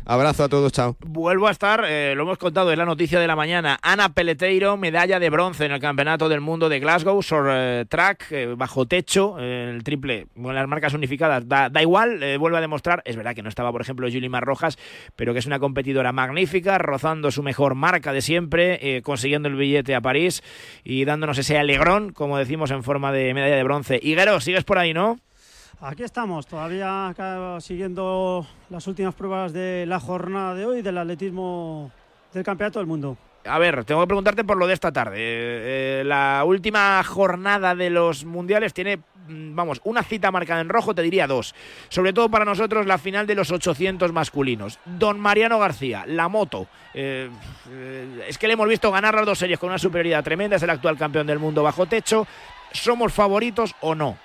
Abrazo 0.06 0.44
a 0.44 0.48
todos, 0.48 0.70
chao. 0.72 0.96
Vuelvo 1.00 1.48
a 1.48 1.50
estar, 1.50 1.84
eh, 1.86 2.14
lo 2.14 2.24
hemos 2.24 2.36
contado, 2.36 2.70
es 2.70 2.76
la 2.76 2.84
noticia 2.84 3.18
de 3.18 3.26
la 3.26 3.36
mañana. 3.36 3.78
Ana 3.82 4.10
Peleteiro, 4.10 4.76
medalla 4.76 5.18
de 5.18 5.30
bronce 5.30 5.64
en 5.64 5.72
el 5.72 5.80
Campeonato 5.80 6.28
del 6.28 6.42
Mundo 6.42 6.68
de 6.68 6.78
Glasgow, 6.78 7.22
sobre 7.22 7.80
eh, 7.80 7.84
track, 7.86 8.26
eh, 8.30 8.54
bajo 8.54 8.86
techo, 8.86 9.38
el 9.38 9.82
triple, 9.82 10.26
bueno, 10.34 10.58
las 10.58 10.68
marcas 10.68 10.92
unificadas, 10.92 11.48
da, 11.48 11.70
da 11.70 11.80
igual, 11.80 12.20
vuelve 12.38 12.58
a 12.58 12.60
demostrar, 12.60 13.02
es 13.06 13.16
verdad 13.16 13.34
que 13.34 13.42
no 13.42 13.48
estaba, 13.48 13.72
por 13.72 13.80
ejemplo, 13.80 14.08
Mar 14.28 14.44
Rojas, 14.44 14.78
pero 15.16 15.32
que 15.32 15.38
es 15.38 15.46
una 15.46 15.58
competidora 15.58 16.12
magnífica, 16.12 16.76
rozando 16.78 17.30
su 17.30 17.42
mejor 17.42 17.74
marca 17.74 18.12
de 18.12 18.20
siempre, 18.20 19.02
consiguiendo 19.02 19.48
el 19.48 19.56
billete 19.56 19.94
a 19.94 20.00
París 20.00 20.42
y 20.84 21.04
dándonos 21.04 21.38
ese 21.38 21.58
alegrón, 21.58 22.12
como 22.12 22.38
decimos, 22.38 22.70
en 22.70 22.82
forma 22.82 23.12
de 23.12 23.32
medalla 23.34 23.56
de 23.56 23.62
bronce. 23.64 24.00
Higuero, 24.02 24.40
sigues 24.40 24.64
por 24.64 24.78
ahí, 24.78 24.92
¿no? 24.92 25.18
Aquí 25.80 26.02
estamos, 26.02 26.46
todavía 26.46 27.14
siguiendo 27.60 28.46
las 28.70 28.86
últimas 28.86 29.14
pruebas 29.14 29.52
de 29.52 29.84
la 29.86 30.00
jornada 30.00 30.54
de 30.54 30.64
hoy 30.64 30.82
del 30.82 30.98
atletismo 30.98 31.90
del 32.32 32.42
Campeonato 32.42 32.78
del 32.78 32.86
Mundo. 32.86 33.16
A 33.46 33.58
ver, 33.58 33.84
tengo 33.84 34.00
que 34.00 34.06
preguntarte 34.06 34.44
por 34.44 34.56
lo 34.56 34.66
de 34.66 34.72
esta 34.72 34.90
tarde. 34.90 35.16
Eh, 35.18 36.00
eh, 36.00 36.04
la 36.04 36.42
última 36.46 37.02
jornada 37.04 37.74
de 37.74 37.90
los 37.90 38.24
mundiales 38.24 38.72
tiene, 38.72 38.96
mm, 38.96 39.54
vamos, 39.54 39.80
una 39.84 40.02
cita 40.02 40.30
marcada 40.30 40.62
en 40.62 40.70
rojo, 40.70 40.94
te 40.94 41.02
diría 41.02 41.26
dos. 41.26 41.54
Sobre 41.90 42.14
todo 42.14 42.30
para 42.30 42.46
nosotros 42.46 42.86
la 42.86 42.96
final 42.96 43.26
de 43.26 43.34
los 43.34 43.50
800 43.50 44.12
masculinos. 44.12 44.78
Don 44.86 45.20
Mariano 45.20 45.58
García, 45.58 46.04
la 46.06 46.28
moto. 46.28 46.66
Eh, 46.94 47.28
es 48.26 48.38
que 48.38 48.46
le 48.46 48.54
hemos 48.54 48.68
visto 48.68 48.90
ganar 48.90 49.14
las 49.14 49.26
dos 49.26 49.38
series 49.38 49.58
con 49.58 49.68
una 49.68 49.78
superioridad 49.78 50.24
tremenda, 50.24 50.56
es 50.56 50.62
el 50.62 50.70
actual 50.70 50.96
campeón 50.96 51.26
del 51.26 51.38
mundo 51.38 51.62
bajo 51.62 51.84
techo. 51.84 52.26
¿Somos 52.72 53.12
favoritos 53.12 53.74
o 53.80 53.94
no? 53.94 54.16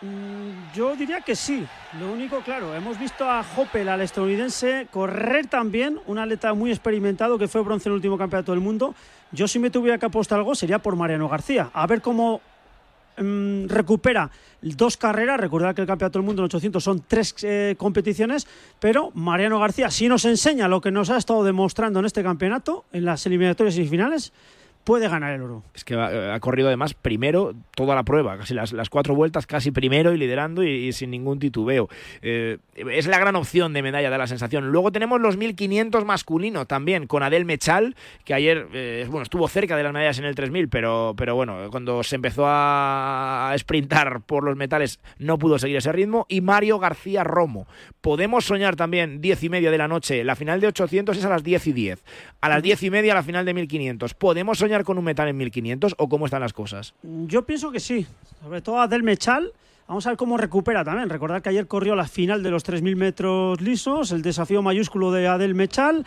Mm, 0.00 0.72
yo 0.74 0.94
diría 0.94 1.20
que 1.20 1.34
sí. 1.34 1.66
Lo 1.98 2.12
único, 2.12 2.40
claro, 2.40 2.74
hemos 2.74 2.98
visto 2.98 3.28
a 3.28 3.44
Hoppel, 3.56 3.88
al 3.88 4.00
estadounidense, 4.00 4.86
correr 4.92 5.46
también, 5.46 5.98
un 6.06 6.18
atleta 6.18 6.54
muy 6.54 6.70
experimentado 6.70 7.36
que 7.36 7.48
fue 7.48 7.62
bronce 7.62 7.88
en 7.88 7.92
el 7.92 7.96
último 7.96 8.16
campeonato 8.16 8.52
del 8.52 8.60
mundo. 8.60 8.94
Yo 9.32 9.48
si 9.48 9.58
me 9.58 9.70
tuviera 9.70 9.98
que 9.98 10.06
apostar 10.06 10.38
algo 10.38 10.54
sería 10.54 10.78
por 10.78 10.94
Mariano 10.94 11.28
García. 11.28 11.70
A 11.72 11.86
ver 11.88 12.00
cómo 12.00 12.40
mm, 13.16 13.66
recupera 13.66 14.30
dos 14.62 14.96
carreras. 14.96 15.40
Recordad 15.40 15.74
que 15.74 15.80
el 15.80 15.86
campeonato 15.88 16.20
del 16.20 16.26
mundo 16.26 16.42
en 16.42 16.46
800 16.46 16.82
son 16.82 17.02
tres 17.06 17.34
eh, 17.42 17.74
competiciones, 17.76 18.46
pero 18.78 19.10
Mariano 19.14 19.58
García 19.58 19.90
sí 19.90 20.08
nos 20.08 20.24
enseña 20.24 20.68
lo 20.68 20.80
que 20.80 20.92
nos 20.92 21.10
ha 21.10 21.16
estado 21.16 21.42
demostrando 21.42 21.98
en 21.98 22.06
este 22.06 22.22
campeonato, 22.22 22.84
en 22.92 23.04
las 23.04 23.26
eliminatorias 23.26 23.76
y 23.76 23.88
finales 23.88 24.32
puede 24.88 25.06
ganar 25.06 25.34
el 25.34 25.42
oro. 25.42 25.62
Es 25.74 25.84
que 25.84 25.96
ha, 25.96 26.40
corrido 26.40 26.68
además 26.68 26.94
primero 26.94 27.52
toda 27.74 27.94
la 27.94 28.04
prueba, 28.04 28.38
casi 28.38 28.54
las, 28.54 28.72
cuatro 28.88 29.14
vueltas, 29.14 29.46
casi 29.46 29.70
primero 29.70 30.14
y 30.14 30.16
liderando 30.16 30.64
y, 30.64 30.94
sin 30.94 31.10
ningún 31.10 31.38
titubeo. 31.38 31.90
Eh, 32.22 32.56
es 32.74 33.06
la 33.06 33.18
gran 33.18 33.36
opción 33.36 33.74
de 33.74 33.82
medalla, 33.82 34.08
de 34.08 34.16
la 34.16 34.26
sensación. 34.26 34.72
Luego 34.72 34.90
tenemos 34.90 35.20
los 35.20 35.36
1500 35.36 36.06
masculinos 36.06 36.66
también, 36.66 37.06
con 37.06 37.22
Adel 37.22 37.44
Mechal, 37.44 37.96
que 38.24 38.32
ayer 38.32 38.66
eh, 38.72 39.06
bueno, 39.10 39.24
estuvo 39.24 39.46
cerca 39.46 39.76
de 39.76 39.82
las 39.82 39.92
medallas 39.92 40.20
en 40.20 40.24
el 40.24 40.34
3000, 40.34 40.70
pero, 40.70 41.12
pero 41.18 41.34
bueno, 41.34 41.68
cuando 41.70 42.02
se 42.02 42.16
empezó 42.16 42.44
a 42.46 43.54
sprintar 43.58 44.22
por 44.22 44.42
los 44.42 44.56
metales 44.56 45.00
no 45.18 45.38
pudo 45.38 45.58
seguir 45.58 45.76
ese 45.76 45.92
ritmo. 45.92 46.24
Y 46.30 46.40
Mario 46.40 46.78
García 46.78 47.24
Romo. 47.24 47.66
Podemos 48.00 48.46
soñar 48.46 48.74
también 48.74 49.20
10 49.20 49.42
y 49.42 49.48
media 49.50 49.70
de 49.70 49.76
la 49.76 49.86
noche. 49.86 50.24
La 50.24 50.34
final 50.34 50.62
de 50.62 50.68
800 50.68 51.14
es 51.14 51.24
a 51.26 51.28
las 51.28 51.44
10 51.44 51.66
y 51.66 51.72
10. 51.74 52.04
A 52.40 52.48
las 52.48 52.62
10 52.62 52.84
y 52.84 52.90
media 52.90 53.12
la 53.12 53.22
final 53.22 53.44
de 53.44 53.52
1500. 53.52 54.14
Podemos 54.14 54.56
soñar 54.56 54.77
con 54.84 54.98
un 54.98 55.04
metal 55.04 55.28
en 55.28 55.36
1500 55.36 55.94
o 55.98 56.08
cómo 56.08 56.26
están 56.26 56.40
las 56.40 56.52
cosas? 56.52 56.94
Yo 57.02 57.44
pienso 57.44 57.70
que 57.70 57.80
sí, 57.80 58.06
sobre 58.42 58.62
todo 58.62 58.80
a 58.80 58.88
Del 58.88 59.02
Mechal. 59.02 59.52
Vamos 59.88 60.06
a 60.06 60.10
ver 60.10 60.18
cómo 60.18 60.36
recupera 60.36 60.84
también. 60.84 61.08
Recordar 61.08 61.40
que 61.40 61.48
ayer 61.48 61.66
corrió 61.66 61.96
la 61.96 62.06
final 62.06 62.42
de 62.42 62.50
los 62.50 62.62
3.000 62.62 62.94
metros 62.96 63.60
lisos, 63.62 64.12
el 64.12 64.20
desafío 64.20 64.60
mayúsculo 64.60 65.10
de 65.12 65.26
Adel 65.26 65.54
Mechal. 65.54 66.04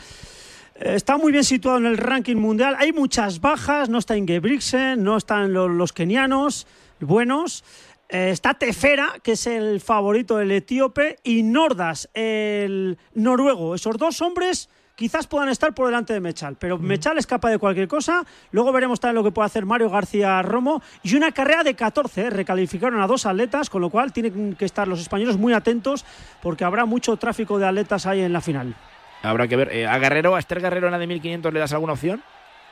Eh, 0.76 0.94
está 0.96 1.18
muy 1.18 1.32
bien 1.32 1.44
situado 1.44 1.80
en 1.80 1.88
el 1.88 1.98
ranking 1.98 2.36
mundial. 2.36 2.76
Hay 2.78 2.94
muchas 2.94 3.42
bajas, 3.42 3.90
no 3.90 3.98
está 3.98 4.16
Ingebrigtsen, 4.16 5.04
no 5.04 5.18
están 5.18 5.52
los, 5.54 5.94
kenianos 5.94 6.68
buenos. 7.00 7.64
Eh, 8.10 8.30
está 8.30 8.54
Tefera, 8.54 9.14
que 9.24 9.32
es 9.32 9.48
el 9.48 9.82
favorito 9.82 10.38
del 10.38 10.52
etíope, 10.52 11.18
y 11.24 11.42
Nordas, 11.42 12.08
el 12.14 13.00
noruego. 13.16 13.74
Esos 13.74 13.98
dos 13.98 14.22
hombres 14.22 14.70
quizás 15.02 15.26
puedan 15.26 15.50
estar 15.50 15.74
por 15.74 15.88
delante 15.88 16.14
de 16.14 16.20
Mechal, 16.20 16.58
pero 16.60 16.78
Mechal 16.78 17.18
es 17.18 17.26
capaz 17.26 17.50
de 17.50 17.58
cualquier 17.58 17.88
cosa. 17.88 18.24
Luego 18.52 18.72
veremos 18.72 19.00
también 19.00 19.16
lo 19.16 19.24
que 19.24 19.32
puede 19.32 19.48
hacer 19.48 19.66
Mario 19.66 19.90
García 19.90 20.44
Romo 20.44 20.84
y 21.02 21.16
una 21.16 21.32
carrera 21.32 21.64
de 21.64 21.74
14. 21.74 22.22
¿eh? 22.22 22.30
Recalificaron 22.30 23.02
a 23.02 23.08
dos 23.08 23.26
atletas, 23.26 23.72
con 23.72 23.82
lo 23.82 23.90
cual 23.90 24.14
tienen 24.14 24.56
que 24.56 24.64
estar 24.64 24.88
los 24.88 25.02
españoles 25.02 25.38
muy 25.38 25.54
atentos 25.54 26.06
porque 26.40 26.66
habrá 26.66 26.86
mucho 26.86 27.18
tráfico 27.18 27.58
de 27.58 27.66
atletas 27.66 28.06
ahí 28.06 28.22
en 28.22 28.32
la 28.32 28.42
final. 28.42 28.76
Habrá 29.24 29.48
que 29.48 29.56
ver. 29.56 29.70
Eh, 29.72 29.88
¿A 29.88 29.98
Guerrero, 29.98 30.36
a 30.36 30.40
Esther 30.40 30.62
Guerrero 30.62 30.86
en 30.86 30.92
la 30.92 31.00
de 31.00 31.08
1500 31.08 31.52
le 31.52 31.60
das 31.60 31.74
alguna 31.74 31.94
opción? 31.94 32.22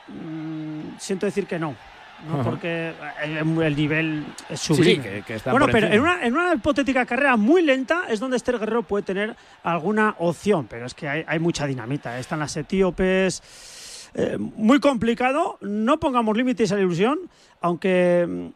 Mm, 0.06 0.98
siento 0.98 1.26
decir 1.26 1.48
que 1.48 1.58
no 1.58 1.74
porque 2.44 2.92
el, 3.22 3.76
nivel 3.76 4.24
es 4.48 4.60
sublime. 4.60 5.22
bueno, 5.50 5.66
pero 5.70 5.86
en 5.86 6.00
una, 6.00 6.54
hipotética 6.54 7.06
carrera 7.06 7.36
muy 7.36 7.62
lenta 7.62 8.04
es 8.08 8.20
donde 8.20 8.36
Esther 8.36 8.58
Guerrero 8.58 8.82
puede 8.82 9.04
tener 9.04 9.36
alguna 9.62 10.14
opción, 10.18 10.66
pero 10.68 10.86
es 10.86 10.94
que 10.94 11.08
hay, 11.08 11.38
mucha 11.38 11.66
dinamita. 11.66 12.16
¿eh? 12.16 12.20
Están 12.20 12.40
las 12.40 12.56
etíopes. 12.56 13.42
Eh, 14.14 14.36
muy 14.38 14.80
complicado. 14.80 15.58
No 15.60 16.00
pongamos 16.00 16.36
límites 16.36 16.72
a 16.72 16.74
la 16.74 16.82
ilusión, 16.82 17.18
aunque 17.60 18.26
mm, 18.28 18.48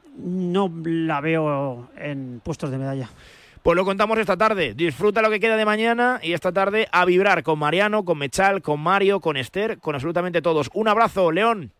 no 0.52 0.72
la 0.84 1.20
veo 1.20 1.90
en 1.96 2.40
puestos 2.44 2.70
de 2.70 2.78
medalla. 2.78 3.08
Pues 3.62 3.76
lo 3.76 3.84
contamos 3.84 4.18
esta 4.18 4.36
tarde. 4.36 4.74
Disfruta 4.74 5.22
lo 5.22 5.30
que 5.30 5.40
queda 5.40 5.56
de 5.56 5.64
mañana 5.64 6.20
y 6.22 6.34
esta 6.34 6.52
tarde 6.52 6.86
a 6.92 7.04
vibrar 7.06 7.42
con 7.42 7.58
Mariano, 7.58 8.04
con 8.04 8.18
Mechal, 8.18 8.60
con 8.60 8.78
Mario, 8.80 9.20
con 9.20 9.38
Esther, 9.38 9.78
con 9.78 9.94
absolutamente 9.94 10.42
todos. 10.42 10.68
Un 10.74 10.88
abrazo, 10.88 11.32
León. 11.32 11.72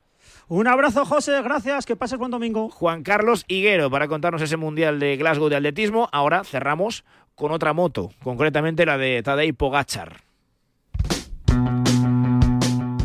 Un 0.47 0.67
abrazo, 0.67 1.07
José, 1.07 1.41
gracias, 1.41 1.87
que 1.87 1.97
pases 1.97 2.19
buen 2.19 2.31
domingo. 2.31 2.69
Juan 2.69 3.03
Carlos 3.03 3.47
Higuero 3.49 3.91
para 3.91 4.09
contarnos 4.09 4.43
ese 4.43 4.59
Mundial 4.59 5.01
de 5.01 5.17
Glasgow 5.17 5.49
de 5.49 5.57
atletismo. 5.57 6.11
Ahora 6.13 6.45
cerramos 6.45 7.03
con 7.35 7.51
otra 7.51 7.73
moto, 7.73 8.11
concretamente 8.23 8.85
la 8.85 8.99
de 8.99 9.23
Tadej 9.23 9.57
Pogachar. 9.57 10.19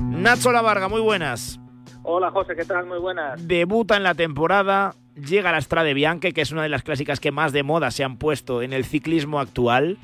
Nacho 0.10 0.52
Lavarga, 0.52 0.89
muy 0.89 0.99
buenas. 0.99 1.62
Hola 2.04 2.30
José, 2.30 2.58
¿qué 2.58 2.65
tal? 2.65 2.86
Muy 2.86 2.99
buenas. 2.99 3.47
Debuta 3.47 3.95
en 3.95 4.04
la 4.04 4.15
temporada, 4.15 4.95
llega 5.15 5.49
a 5.49 5.54
la 5.54 5.62
Strade 5.62 5.93
Bianche, 5.93 6.34
que 6.34 6.41
es 6.41 6.52
una 6.52 6.63
de 6.63 6.69
las 6.69 6.84
clásicas 6.84 7.21
que 7.21 7.32
más 7.32 7.54
de 7.54 7.63
moda 7.63 7.91
se 7.91 8.04
han 8.04 8.17
puesto 8.17 8.62
en 8.62 8.73
el 8.73 8.84
ciclismo 8.84 9.39
actual, 9.39 9.97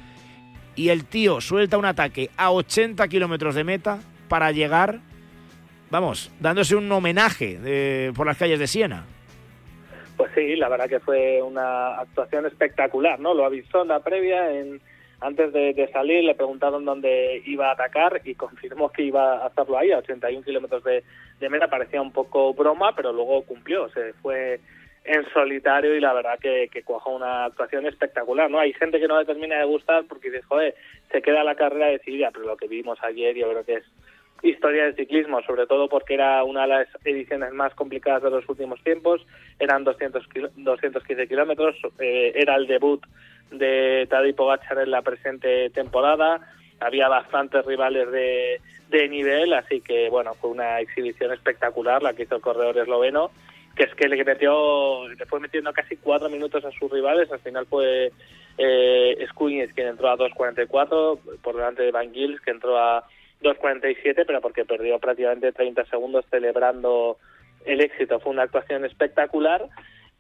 y 0.78 0.88
el 0.88 1.04
tío 1.04 1.42
suelta 1.42 1.78
un 1.78 1.86
ataque 1.86 2.30
a 2.38 2.52
80 2.52 3.06
kilómetros 3.10 3.56
de 3.56 3.66
meta 3.66 4.00
para 4.30 4.54
llegar 4.54 5.02
vamos, 5.90 6.32
dándose 6.40 6.76
un 6.76 6.92
homenaje 6.92 8.12
por 8.16 8.26
las 8.26 8.38
calles 8.38 8.60
de 8.60 8.68
Siena. 8.68 9.06
Pues 10.18 10.32
sí, 10.34 10.56
la 10.56 10.70
verdad 10.70 10.88
que 10.88 11.00
fue 11.00 11.42
una 11.42 12.00
actuación 12.00 12.46
espectacular, 12.46 13.20
¿no? 13.20 13.34
Lo 13.34 13.46
avisó 13.46 13.82
en 13.82 13.90
la 13.90 14.00
previa, 14.00 14.50
en, 14.52 14.80
antes 15.20 15.52
de, 15.52 15.90
salir 15.92 16.24
le 16.24 16.36
preguntaron 16.36 16.86
dónde 16.86 17.42
iba 17.46 17.70
a 17.70 17.74
atacar 17.74 18.22
y 18.24 18.36
confirmó 18.36 18.92
que 18.92 19.04
iba 19.04 19.38
a 19.38 19.48
hacerlo 19.48 19.78
ahí, 19.78 19.92
a 19.92 19.98
81 19.98 20.46
kilómetros 20.46 20.84
de, 20.84 21.04
de 21.40 21.50
meta. 21.50 21.68
Parecía 21.68 22.02
un 22.02 22.12
poco 22.12 22.54
broma, 22.54 22.96
pero 22.96 23.12
luego 23.12 23.44
cumplió, 23.44 23.90
se 23.90 24.14
fue 24.14 24.60
en 25.04 25.24
solitario 25.34 25.96
y 25.96 26.00
la 26.00 26.14
verdad 26.14 26.40
que, 26.40 26.70
que 26.72 26.84
cuajó 26.84 27.16
una 27.16 27.46
actuación 27.46 27.86
espectacular, 27.86 28.50
¿no? 28.50 28.60
Hay 28.60 28.74
gente 28.74 29.00
que 29.00 29.08
no 29.08 29.20
le 29.20 29.26
termina 29.26 29.60
de 29.60 29.66
gustar 29.66 30.06
porque 30.08 30.32
dice, 30.32 30.44
joder, 30.44 30.76
se 31.12 31.22
queda 31.22 31.44
la 31.44 31.56
carrera 31.56 31.88
decidida, 31.88 32.32
pero 32.32 32.46
lo 32.46 32.58
que 32.58 32.68
vimos 32.68 32.98
ayer 33.04 33.36
yo 33.36 33.50
creo 33.50 33.66
que 33.66 33.76
es 33.76 33.84
historia 34.50 34.86
del 34.86 34.96
ciclismo, 34.96 35.42
sobre 35.44 35.68
todo 35.68 35.88
porque 35.88 36.14
era 36.14 36.44
una 36.44 36.62
de 36.62 36.68
las 36.68 36.88
ediciones 37.04 37.52
más 37.54 37.74
complicadas 37.74 38.24
de 38.24 38.30
los 38.30 38.48
últimos 38.48 38.82
tiempos, 38.84 39.26
eran 39.60 39.84
200 39.84 40.28
215 40.56 41.28
kilómetros, 41.28 41.76
eh, 42.00 42.34
era 42.36 42.56
el 42.56 42.68
debut 42.68 43.06
de 43.52 44.08
Tadej 44.10 44.36
Pogacar 44.36 44.80
en 44.80 44.92
la 44.92 45.02
presente 45.02 45.70
temporada, 45.70 46.42
había 46.80 47.08
bastantes 47.08 47.66
rivales 47.66 48.12
de, 48.12 48.62
de 48.90 49.10
nivel, 49.10 49.54
así 49.54 49.82
que 49.82 50.10
bueno, 50.10 50.34
fue 50.36 50.52
una 50.52 50.80
exhibición 50.80 51.32
espectacular 51.34 52.04
la 52.04 52.14
que 52.14 52.24
hizo 52.24 52.36
el 52.36 52.42
corredor 52.42 52.78
esloveno, 52.78 53.32
que 53.76 53.84
es 53.84 53.96
que 53.96 54.08
le 54.08 54.24
metió, 54.24 55.08
le 55.10 55.26
fue 55.26 55.40
metiendo 55.40 55.74
casi 55.74 55.98
cuatro 55.98 56.30
minutos 56.30 56.64
a 56.64 56.72
sus 56.72 56.92
rivales, 56.92 57.32
al 57.32 57.40
final 57.40 57.66
fue 57.66 58.12
eh, 58.58 59.28
quien 59.76 59.88
entró 59.88 60.10
a 60.10 60.18
2.44 60.18 61.20
por 61.42 61.56
delante 61.56 61.84
de 61.84 61.92
Van 61.92 62.14
Gils 62.14 62.40
que 62.42 62.52
entró 62.52 62.78
a 62.78 63.06
2.47, 63.42 64.24
pero 64.26 64.42
porque 64.42 64.66
perdió 64.66 65.00
prácticamente 65.00 65.52
30 65.52 65.86
segundos 65.86 66.26
celebrando 66.30 67.18
el 67.66 67.82
éxito. 67.82 68.20
Fue 68.20 68.32
una 68.32 68.44
actuación 68.44 68.86
espectacular 68.86 69.68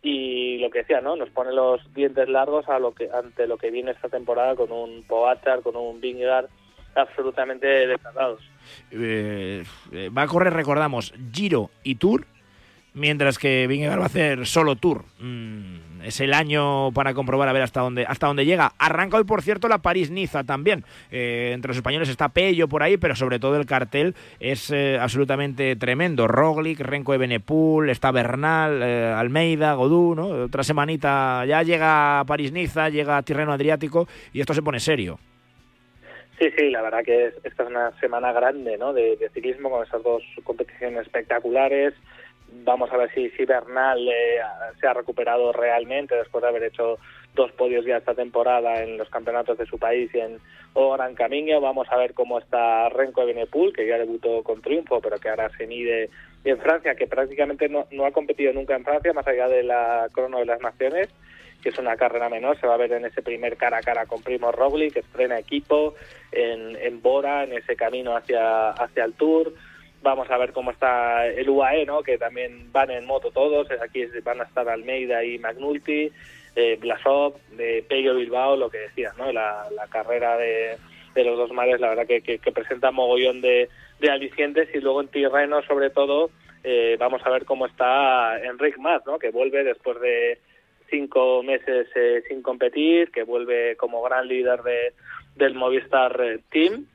y 0.01 0.59
lo 0.59 0.69
que 0.69 0.79
decía, 0.79 1.01
¿no? 1.01 1.15
Nos 1.15 1.29
pone 1.29 1.51
los 1.51 1.81
dientes 1.93 2.29
largos 2.29 2.67
a 2.69 2.79
lo 2.79 2.93
que 2.93 3.09
ante 3.11 3.47
lo 3.47 3.57
que 3.57 3.71
viene 3.71 3.91
esta 3.91 4.09
temporada 4.09 4.55
con 4.55 4.71
un 4.71 5.03
Pogacar, 5.03 5.61
con 5.61 5.75
un 5.75 5.99
Vingegaard 5.99 6.47
absolutamente 6.95 7.67
desatados. 7.67 8.41
Eh, 8.91 9.63
eh, 9.91 10.09
va 10.15 10.23
a 10.23 10.27
correr, 10.27 10.53
recordamos, 10.53 11.13
Giro 11.31 11.71
y 11.83 11.95
Tour, 11.95 12.25
mientras 12.93 13.37
que 13.37 13.65
Vingegaard 13.67 13.99
va 13.99 14.03
a 14.03 14.07
hacer 14.07 14.45
solo 14.45 14.75
Tour. 14.75 15.05
Mm, 15.19 15.94
es 16.05 16.19
el 16.21 16.33
año 16.33 16.91
para 16.93 17.13
comprobar 17.13 17.49
a 17.49 17.53
ver 17.53 17.61
hasta 17.63 17.81
dónde 17.81 18.05
hasta 18.07 18.27
dónde 18.27 18.45
llega. 18.45 18.71
Arranca 18.79 19.17
hoy, 19.17 19.23
por 19.23 19.41
cierto, 19.41 19.67
la 19.67 19.79
París-Niza 19.79 20.43
también. 20.43 20.83
Eh, 21.11 21.51
entre 21.53 21.69
los 21.69 21.77
españoles 21.77 22.09
está 22.09 22.29
Pello 22.29 22.67
por 22.67 22.83
ahí, 22.83 22.97
pero 22.97 23.15
sobre 23.15 23.39
todo 23.39 23.57
el 23.57 23.65
cartel 23.65 24.15
es 24.39 24.71
eh, 24.71 24.97
absolutamente 24.99 25.75
tremendo. 25.75 26.27
Roglic, 26.27 26.79
Renko 26.79 27.11
de 27.13 27.17
Benepul, 27.17 27.89
está 27.89 28.11
Bernal, 28.11 28.81
eh, 28.83 29.13
Almeida, 29.15 29.73
Godú, 29.73 30.15
¿no? 30.15 30.27
Otra 30.45 30.63
semanita 30.63 31.45
ya 31.45 31.63
llega 31.63 32.23
París-Niza, 32.25 32.89
llega 32.89 33.21
Tirreno 33.23 33.53
Adriático 33.53 34.07
y 34.33 34.41
esto 34.41 34.53
se 34.53 34.61
pone 34.61 34.79
serio. 34.79 35.19
Sí, 36.37 36.47
sí, 36.57 36.69
la 36.69 36.81
verdad 36.81 36.99
que 37.05 37.27
es- 37.27 37.33
esta 37.45 37.63
es 37.63 37.69
una 37.69 37.97
semana 38.01 38.33
grande 38.33 38.77
¿no? 38.77 38.91
de, 38.91 39.15
de 39.15 39.29
ciclismo 39.29 39.69
con 39.69 39.85
esas 39.85 40.03
dos 40.03 40.21
competiciones 40.43 41.03
espectaculares. 41.03 41.93
Vamos 42.63 42.91
a 42.91 42.97
ver 42.97 43.11
si, 43.13 43.29
si 43.31 43.45
Bernal 43.45 44.07
eh, 44.07 44.39
se 44.79 44.87
ha 44.87 44.93
recuperado 44.93 45.51
realmente 45.51 46.15
después 46.15 46.41
de 46.41 46.47
haber 46.47 46.63
hecho 46.63 46.97
dos 47.33 47.51
podios 47.51 47.85
ya 47.85 47.97
esta 47.97 48.15
temporada 48.15 48.81
en 48.81 48.97
los 48.97 49.09
campeonatos 49.09 49.57
de 49.57 49.65
su 49.65 49.77
país 49.77 50.09
y 50.13 50.19
en 50.19 50.39
Gran 50.73 51.15
Camino. 51.15 51.59
Vamos 51.61 51.87
a 51.91 51.97
ver 51.97 52.13
cómo 52.13 52.39
está 52.39 52.89
Renko 52.89 53.25
de 53.25 53.47
que 53.75 53.87
ya 53.87 53.97
debutó 53.97 54.43
con 54.43 54.61
triunfo, 54.61 55.01
pero 55.01 55.19
que 55.19 55.29
ahora 55.29 55.49
se 55.57 55.67
mide 55.67 56.09
en 56.43 56.57
Francia, 56.59 56.95
que 56.95 57.07
prácticamente 57.07 57.69
no, 57.69 57.87
no 57.91 58.05
ha 58.05 58.11
competido 58.11 58.53
nunca 58.53 58.75
en 58.75 58.83
Francia, 58.83 59.13
más 59.13 59.27
allá 59.27 59.47
de 59.47 59.63
la 59.63 60.07
Crono 60.13 60.39
de 60.39 60.45
las 60.45 60.61
Naciones 60.61 61.09
que 61.65 61.69
es 61.69 61.79
una 61.79 61.95
carrera 61.97 62.29
menor, 62.29 62.59
se 62.59 62.67
va 62.67 62.75
a 62.75 62.77
ver 62.77 62.91
en 62.91 63.05
ese 63.05 63.23
primer 63.23 63.57
cara 63.57 63.77
a 63.77 63.81
cara 63.81 64.05
con 64.05 64.21
Primo 64.21 64.51
Roglic, 64.51 64.93
que 64.93 64.99
estrena 64.99 65.39
equipo 65.39 65.95
en, 66.31 66.75
en 66.75 67.01
Bora, 67.01 67.43
en 67.43 67.53
ese 67.53 67.75
camino 67.75 68.15
hacia, 68.15 68.69
hacia 68.69 69.03
el 69.03 69.13
Tour. 69.13 69.51
Vamos 70.01 70.29
a 70.29 70.37
ver 70.37 70.53
cómo 70.53 70.71
está 70.71 71.25
el 71.27 71.49
UAE, 71.49 71.85
¿no? 71.85 72.03
que 72.03 72.17
también 72.17 72.71
van 72.71 72.91
en 72.91 73.05
moto 73.05 73.31
todos. 73.31 73.67
Aquí 73.81 74.05
van 74.23 74.41
a 74.41 74.43
estar 74.43 74.67
Almeida 74.69 75.23
y 75.23 75.39
McNulty, 75.39 76.11
eh, 76.55 76.77
Blasov, 76.79 77.35
de 77.51 77.83
Pello 77.87 78.15
Bilbao, 78.15 78.55
lo 78.55 78.69
que 78.69 78.77
decías, 78.79 79.17
¿no? 79.17 79.31
la, 79.31 79.67
la 79.71 79.87
carrera 79.87 80.37
de, 80.37 80.77
los 81.15 81.37
dos 81.37 81.51
mares, 81.51 81.79
la 81.79 81.89
verdad 81.89 82.05
que, 82.05 82.21
que, 82.21 82.37
que 82.37 82.51
presenta 82.51 82.91
mogollón 82.91 83.41
de, 83.41 83.69
de 83.99 84.11
alicientes. 84.11 84.69
Y 84.73 84.79
luego 84.79 85.01
en 85.01 85.07
Tirreno, 85.07 85.61
sobre 85.63 85.89
todo, 85.89 86.29
eh, 86.63 86.97
vamos 86.99 87.21
a 87.25 87.29
ver 87.29 87.45
cómo 87.45 87.67
está 87.67 88.39
Enric 88.43 88.77
Mas, 88.77 89.05
¿no? 89.05 89.19
que 89.19 89.29
vuelve 89.29 89.63
después 89.63 89.99
de 90.01 90.39
cinco 90.89 91.43
meses 91.43 91.87
eh, 91.95 92.23
sin 92.27 92.41
competir, 92.41 93.11
que 93.11 93.23
vuelve 93.23 93.75
como 93.75 94.01
gran 94.01 94.27
líder 94.27 94.63
de, 94.63 94.93
del 95.35 95.53
Movistar 95.53 96.19
eh, 96.21 96.39
Team 96.49 96.87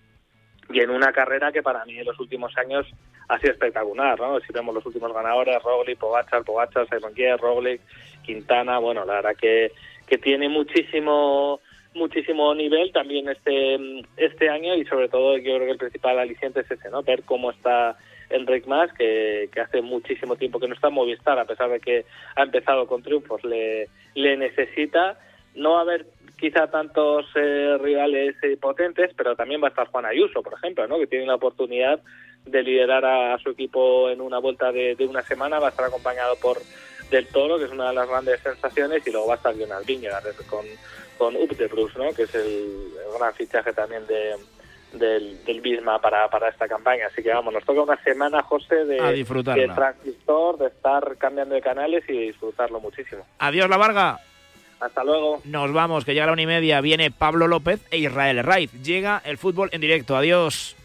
y 0.72 0.80
en 0.80 0.90
una 0.90 1.12
carrera 1.12 1.52
que 1.52 1.62
para 1.62 1.84
mí 1.84 1.98
en 1.98 2.06
los 2.06 2.18
últimos 2.18 2.56
años 2.56 2.86
ha 3.28 3.38
sido 3.38 3.52
espectacular, 3.52 4.18
¿no? 4.18 4.40
Si 4.40 4.52
vemos 4.52 4.74
los 4.74 4.86
últimos 4.86 5.12
ganadores, 5.12 5.62
Roglic, 5.62 5.98
Pogacar, 5.98 6.44
Pogacar, 6.44 6.86
Simon 6.88 7.14
Kier, 7.14 7.38
Roglic, 7.38 7.80
Quintana, 8.22 8.78
bueno, 8.78 9.04
la 9.04 9.14
verdad 9.14 9.36
que, 9.36 9.72
que 10.06 10.18
tiene 10.18 10.48
muchísimo 10.48 11.60
muchísimo 11.92 12.54
nivel 12.54 12.92
también 12.92 13.28
este 13.28 13.76
este 14.16 14.48
año 14.48 14.76
y 14.76 14.84
sobre 14.84 15.08
todo 15.08 15.36
yo 15.38 15.56
creo 15.56 15.66
que 15.66 15.72
el 15.72 15.78
principal 15.78 16.18
aliciente 16.18 16.60
es 16.60 16.70
ese, 16.70 16.88
¿no? 16.88 17.02
Ver 17.02 17.24
cómo 17.24 17.50
está 17.50 17.96
Enric 18.30 18.66
Mas, 18.66 18.92
que, 18.92 19.50
que 19.52 19.60
hace 19.60 19.82
muchísimo 19.82 20.36
tiempo 20.36 20.60
que 20.60 20.68
no 20.68 20.74
está 20.74 20.88
en 20.88 20.94
Movistar, 20.94 21.38
a 21.38 21.44
pesar 21.44 21.68
de 21.68 21.80
que 21.80 22.04
ha 22.36 22.42
empezado 22.42 22.86
con 22.86 23.02
triunfos, 23.02 23.44
le, 23.44 23.88
le 24.14 24.36
necesita. 24.36 25.18
No 25.54 25.72
va 25.72 25.78
a 25.78 25.82
haber 25.82 26.06
quizá 26.40 26.68
tantos 26.68 27.26
eh, 27.34 27.76
rivales 27.78 28.34
eh, 28.42 28.56
potentes, 28.56 29.12
pero 29.16 29.36
también 29.36 29.62
va 29.62 29.66
a 29.66 29.70
estar 29.70 29.86
Juan 29.88 30.06
Ayuso, 30.06 30.42
por 30.42 30.54
ejemplo, 30.54 30.88
¿no? 30.88 30.98
que 30.98 31.06
tiene 31.06 31.26
la 31.26 31.34
oportunidad 31.34 32.00
de 32.46 32.62
liderar 32.62 33.04
a, 33.04 33.34
a 33.34 33.38
su 33.38 33.50
equipo 33.50 34.08
en 34.08 34.20
una 34.20 34.38
vuelta 34.38 34.72
de, 34.72 34.96
de, 34.96 35.06
una 35.06 35.22
semana, 35.22 35.58
va 35.58 35.66
a 35.66 35.70
estar 35.70 35.84
acompañado 35.84 36.36
por 36.36 36.56
Del 37.10 37.26
Toro, 37.28 37.58
que 37.58 37.66
es 37.66 37.70
una 37.70 37.88
de 37.88 37.94
las 37.94 38.08
grandes 38.08 38.40
sensaciones, 38.40 39.06
y 39.06 39.12
luego 39.12 39.26
va 39.26 39.34
a 39.34 39.36
estar 39.36 39.54
Jonas 39.54 39.84
Vingegaard 39.84 40.34
con, 40.48 40.64
con 41.18 41.36
Up 41.36 41.54
de 41.54 41.66
Bruce, 41.66 41.98
¿no? 41.98 42.12
que 42.14 42.22
es 42.22 42.34
el, 42.34 42.42
el 42.42 43.18
gran 43.18 43.34
fichaje 43.34 43.74
también 43.74 44.06
de, 44.06 44.36
del, 44.94 45.44
del 45.44 45.60
Bisma 45.60 46.00
para, 46.00 46.28
para 46.30 46.48
esta 46.48 46.66
campaña. 46.66 47.06
Así 47.08 47.22
que 47.22 47.30
vamos, 47.30 47.52
nos 47.52 47.64
toca 47.64 47.82
una 47.82 48.02
semana, 48.02 48.42
José, 48.42 48.86
de, 48.86 48.96
de 48.96 49.68
transistor, 49.74 50.56
de 50.56 50.68
estar 50.68 51.16
cambiando 51.18 51.54
de 51.54 51.60
canales 51.60 52.02
y 52.08 52.12
disfrutarlo 52.12 52.80
muchísimo. 52.80 53.26
Adiós, 53.38 53.68
La 53.68 53.76
Varga. 53.76 54.20
Hasta 54.80 55.04
luego. 55.04 55.42
Nos 55.44 55.72
vamos, 55.72 56.04
que 56.04 56.14
llega 56.14 56.26
la 56.26 56.32
una 56.32 56.42
y 56.42 56.46
media. 56.46 56.80
Viene 56.80 57.10
Pablo 57.10 57.46
López 57.46 57.80
e 57.90 57.98
Israel 57.98 58.42
Raiz. 58.42 58.72
Llega 58.82 59.20
el 59.24 59.38
fútbol 59.38 59.68
en 59.72 59.80
directo. 59.80 60.16
Adiós. 60.16 60.76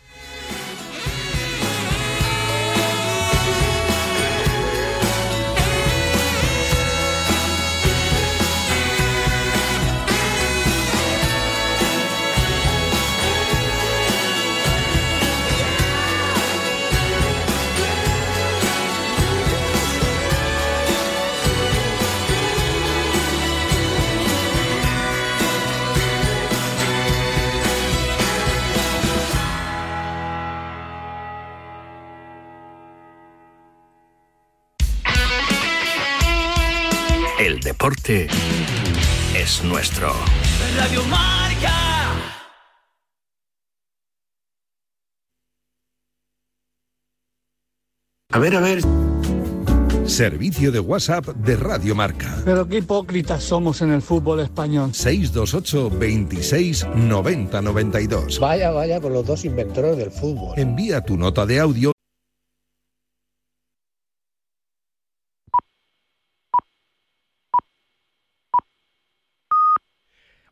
Deporte 37.86 38.28
es 39.38 39.64
nuestro. 39.64 40.12
Radio 40.76 41.04
Marca. 41.04 41.72
A 48.32 48.40
ver, 48.40 48.56
a 48.56 48.60
ver. 48.60 48.82
Servicio 50.08 50.72
de 50.72 50.80
WhatsApp 50.80 51.28
de 51.28 51.58
Radio 51.58 51.94
Marca. 51.94 52.42
Pero 52.44 52.68
qué 52.68 52.78
hipócritas 52.80 53.44
somos 53.44 53.84
en 53.84 53.92
el 53.92 54.02
fútbol 54.02 54.40
español. 54.40 54.92
628 54.92 55.92
26 55.92 56.88
90 56.96 57.62
92. 57.62 58.40
Vaya, 58.40 58.72
vaya 58.72 59.00
con 59.00 59.14
los 59.14 59.28
dos 59.28 59.46
inventores 59.46 59.96
del 59.96 60.10
fútbol. 60.10 60.58
Envía 60.58 61.02
tu 61.02 61.18
nota 61.18 61.46
de 61.46 61.60
audio. 61.60 61.95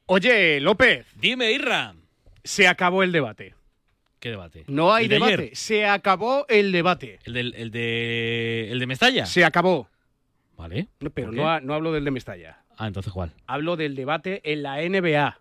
Oye, 0.05 0.59
López. 0.59 1.05
Dime, 1.15 1.51
Irra. 1.51 1.95
Se 2.43 2.67
acabó 2.67 3.03
el 3.03 3.11
debate. 3.11 3.55
¿Qué 4.19 4.29
debate? 4.29 4.63
No 4.67 4.93
hay 4.93 5.05
¿El 5.05 5.09
de 5.09 5.15
debate. 5.15 5.51
Se 5.53 5.85
acabó 5.85 6.45
el 6.49 6.71
debate. 6.71 7.19
¿El, 7.25 7.33
del, 7.33 7.53
el, 7.55 7.71
de, 7.71 8.69
¿El 8.71 8.79
de 8.79 8.87
Mestalla? 8.87 9.25
Se 9.25 9.43
acabó. 9.45 9.87
Vale. 10.57 10.87
No, 10.99 11.09
pero 11.09 11.31
no, 11.31 11.49
ha- 11.49 11.59
no 11.61 11.73
hablo 11.73 11.91
del 11.91 12.05
de 12.05 12.11
Mestalla. 12.11 12.59
Ah, 12.77 12.87
entonces 12.87 13.11
¿cuál? 13.13 13.31
Hablo 13.47 13.75
del 13.75 13.95
debate 13.95 14.41
en 14.51 14.63
la 14.63 14.81
NBA. 14.81 15.39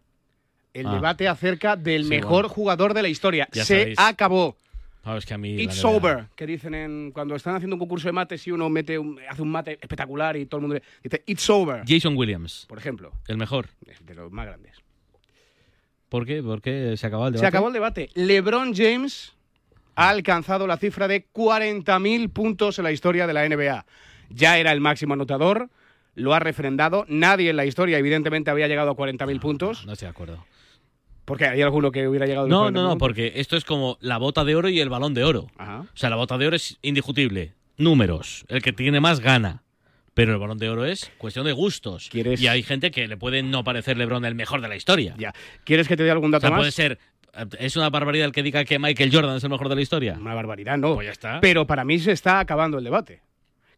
El 0.74 0.86
Ah. 0.86 0.94
debate 0.94 1.28
acerca 1.28 1.76
del 1.76 2.04
Sí, 2.04 2.10
mejor 2.10 2.30
bueno. 2.44 2.48
jugador 2.48 2.94
de 2.94 3.02
la 3.02 3.08
historia. 3.08 3.48
Ya 3.52 3.64
Se 3.64 3.78
sabéis. 3.80 3.98
acabó. 3.98 4.56
Ah, 5.04 5.16
es 5.16 5.26
que 5.26 5.34
a 5.34 5.38
mí. 5.38 5.60
It's 5.60 5.84
over, 5.84 6.26
que 6.36 6.46
dicen 6.46 6.74
en, 6.74 7.10
cuando 7.12 7.34
están 7.34 7.56
haciendo 7.56 7.74
un 7.74 7.80
concurso 7.80 8.06
de 8.08 8.12
mates 8.12 8.46
y 8.46 8.52
uno 8.52 8.68
mete 8.68 8.98
un- 8.98 9.18
hace 9.28 9.42
un 9.42 9.50
mate 9.50 9.72
espectacular 9.80 10.36
y 10.36 10.46
todo 10.46 10.58
el 10.58 10.62
mundo 10.62 10.74
le- 10.76 10.82
dice 11.02 11.22
It's 11.26 11.50
over, 11.50 11.82
Jason 11.86 12.16
Williams. 12.16 12.66
por 12.68 12.78
ejemplo, 12.78 13.12
El 13.26 13.36
mejor. 13.36 13.68
de 14.04 14.14
los 14.14 14.30
más 14.30 14.46
grandes. 14.46 14.76
¿Por 16.08 16.26
qué? 16.26 16.42
¿Por 16.42 16.60
qué 16.60 16.94
se 16.96 17.06
acabó 17.06 17.26
el 17.26 17.32
Se 17.34 17.38
debate? 17.38 17.48
acabó 17.48 17.66
el 17.68 17.72
debate. 17.74 18.10
LeBron 18.14 18.74
James 18.74 19.32
ha 19.94 20.08
alcanzado 20.10 20.66
la 20.66 20.76
cifra 20.76 21.08
de 21.08 21.26
40.000 21.32 22.28
puntos 22.30 22.78
en 22.78 22.84
la 22.84 22.92
historia 22.92 23.26
de 23.26 23.32
la 23.32 23.44
NBA. 23.48 23.84
Ya 24.30 24.58
era 24.58 24.72
el 24.72 24.80
máximo 24.80 25.14
anotador, 25.14 25.68
lo 26.14 26.34
ha 26.34 26.38
refrendado. 26.38 27.06
Nadie 27.08 27.50
en 27.50 27.56
la 27.56 27.64
historia, 27.64 27.98
evidentemente, 27.98 28.50
había 28.50 28.68
llegado 28.68 28.90
a 28.90 28.94
40.000 28.96 29.40
puntos. 29.40 29.84
No 29.86 29.92
estoy 29.94 30.06
de 30.06 30.10
acuerdo. 30.10 30.44
Porque 31.24 31.46
hay 31.46 31.62
alguno 31.62 31.92
que 31.92 32.08
hubiera 32.08 32.26
llegado 32.26 32.48
No, 32.48 32.68
40.000 32.68 32.72
no, 32.72 32.82
no, 32.88 32.98
porque 32.98 33.32
esto 33.36 33.56
es 33.56 33.64
como 33.64 33.96
la 34.00 34.18
bota 34.18 34.44
de 34.44 34.56
oro 34.56 34.68
y 34.68 34.80
el 34.80 34.88
balón 34.88 35.14
de 35.14 35.24
oro. 35.24 35.46
Ajá. 35.56 35.80
O 35.80 35.96
sea, 35.96 36.10
la 36.10 36.16
bota 36.16 36.36
de 36.38 36.46
oro 36.48 36.56
es 36.56 36.78
indiscutible. 36.82 37.52
Números. 37.78 38.44
El 38.48 38.62
que 38.62 38.72
tiene 38.72 39.00
más 39.00 39.20
gana. 39.20 39.62
Pero 40.14 40.32
el 40.34 40.38
balón 40.38 40.58
de 40.58 40.68
oro 40.68 40.84
es 40.84 41.10
cuestión 41.18 41.46
de 41.46 41.52
gustos. 41.52 42.08
¿Quieres- 42.10 42.40
Y 42.40 42.46
hay 42.48 42.62
gente 42.62 42.90
que 42.90 43.08
le 43.08 43.16
puede 43.16 43.42
no 43.42 43.64
parecer 43.64 43.96
LeBron 43.96 44.24
el 44.24 44.34
mejor 44.34 44.60
de 44.60 44.68
la 44.68 44.76
historia. 44.76 45.14
Ya. 45.18 45.32
¿Quieres 45.64 45.88
que 45.88 45.96
te 45.96 46.02
dé 46.02 46.10
algún 46.10 46.28
O 46.30 46.32
dato 46.32 46.42
sea, 46.42 46.50
más? 46.50 46.58
puede 46.60 46.70
ser 46.72 46.98
¿Es 47.58 47.76
una 47.76 47.88
barbaridad 47.88 48.26
el 48.26 48.32
que 48.32 48.42
diga 48.42 48.62
que 48.66 48.78
Michael 48.78 49.10
Jordan 49.10 49.36
es 49.36 49.42
el 49.44 49.48
mejor 49.48 49.70
de 49.70 49.74
la 49.76 49.80
historia? 49.80 50.18
Una 50.20 50.34
barbaridad, 50.34 50.76
no. 50.76 50.94
Pues 50.96 51.06
ya 51.06 51.12
está. 51.12 51.40
Pero 51.40 51.66
para 51.66 51.82
mí 51.82 51.98
se 51.98 52.12
está 52.12 52.40
acabando 52.40 52.76
el 52.76 52.84
debate. 52.84 53.22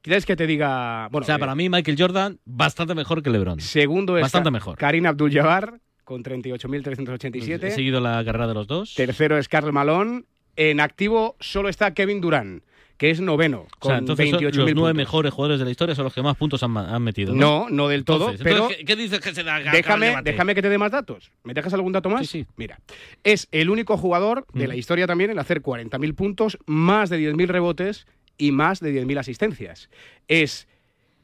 ¿Quieres 0.02 0.26
que 0.26 0.34
te 0.34 0.44
diga...? 0.48 1.06
Bueno, 1.12 1.22
o 1.22 1.26
sea, 1.26 1.36
eh, 1.36 1.38
para 1.38 1.54
mí 1.54 1.68
Michael 1.68 1.96
Jordan 1.96 2.40
bastante 2.44 2.96
mejor 2.96 3.22
que 3.22 3.30
LeBron. 3.30 3.60
Segundo 3.60 4.18
es 4.18 4.22
Bastante 4.22 4.50
mejor. 4.50 4.76
Karim 4.76 5.06
Abdul-Jabbar 5.06 5.78
con 6.04 6.20
He 6.20 6.24
38.387. 6.24 7.70
seguido 7.70 8.00
la 8.00 8.24
carrera 8.24 8.46
de 8.46 8.54
los 8.54 8.66
dos. 8.66 8.94
Tercero 8.94 9.38
es 9.38 9.48
Karl 9.48 9.72
Malone. 9.72 10.24
En 10.56 10.78
activo 10.80 11.36
solo 11.40 11.68
está 11.68 11.94
Kevin 11.94 12.20
Durant, 12.20 12.62
que 12.96 13.10
es 13.10 13.20
noveno, 13.20 13.62
O 13.62 13.78
con 13.80 13.90
sea, 13.90 13.98
entonces 13.98 14.30
son 14.30 14.38
28.000 14.40 14.44
los 14.44 14.56
nueve 14.56 14.72
puntos. 14.74 14.94
mejores 14.94 15.32
jugadores 15.32 15.58
de 15.58 15.64
la 15.64 15.70
historia 15.72 15.94
son 15.96 16.04
los 16.04 16.14
que 16.14 16.22
más 16.22 16.36
puntos 16.36 16.62
han, 16.62 17.02
metido. 17.02 17.34
No, 17.34 17.68
no 17.70 17.88
del 17.88 18.04
todo, 18.04 18.30
Entonces, 18.30 18.40
pero 18.44 18.56
entonces, 18.56 18.78
¿qué, 18.78 18.84
qué 18.84 18.96
dices 18.96 19.18
que 19.20 19.34
se 19.34 19.42
da 19.42 19.58
déjame, 19.58 20.14
déjame 20.22 20.54
que 20.54 20.62
te 20.62 20.68
dé 20.68 20.78
más 20.78 20.92
datos. 20.92 21.32
¿Me 21.42 21.54
dejas 21.54 21.74
algún 21.74 21.90
dato 21.92 22.08
más? 22.08 22.28
Sí, 22.28 22.46
Mira, 22.56 22.78
es 23.24 23.48
el 23.50 23.68
único 23.68 23.96
jugador 23.96 24.46
de 24.52 24.66
Mm. 24.66 24.68
la 24.68 24.76
historia 24.76 25.06
también 25.08 25.30
en 25.30 25.40
hacer 25.40 25.60
40.000 25.60 26.14
puntos, 26.14 26.56
más 26.66 27.10
de 27.10 27.18
10.000 27.18 27.48
rebotes 27.48 28.06
y 28.38 28.52
más 28.52 28.78
de 28.78 28.92
10.000 28.92 29.18
asistencias. 29.18 29.90
Es 30.28 30.68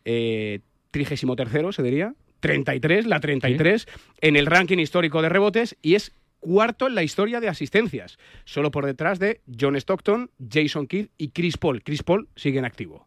eh, 0.04 0.58
33 0.90 1.74
se 1.76 1.82
diría, 1.84 2.14
33, 2.40 3.07
la 3.07 3.20
33 3.20 3.87
en 4.20 4.37
el 4.37 4.46
ranking 4.46 4.79
histórico 4.79 5.22
de 5.22 5.29
rebotes 5.29 5.76
y 5.83 5.94
es 5.94 6.12
cuarto 6.40 6.87
en 6.87 6.94
la 6.94 7.03
historia 7.03 7.40
de 7.40 7.48
asistencias, 7.48 8.18
solo 8.44 8.70
por 8.70 8.87
detrás 8.87 9.18
de 9.18 9.40
John 9.59 9.76
Stockton, 9.76 10.31
Jason 10.50 10.87
Kidd 10.87 11.09
y 11.18 11.29
Chris 11.29 11.57
Paul. 11.57 11.83
Chris 11.83 12.03
Paul 12.03 12.29
sigue 12.35 12.59
en 12.59 12.64
activo. 12.64 13.07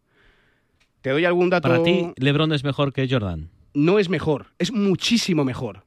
¿Te 1.01 1.09
doy 1.09 1.25
algún 1.25 1.49
dato? 1.49 1.67
Para 1.67 1.83
ti, 1.83 2.13
LeBron 2.15 2.53
es 2.53 2.63
mejor 2.63 2.93
que 2.93 3.07
Jordan. 3.09 3.49
No 3.73 3.99
es 3.99 4.07
mejor, 4.07 4.47
es 4.59 4.71
muchísimo 4.71 5.43
mejor. 5.43 5.83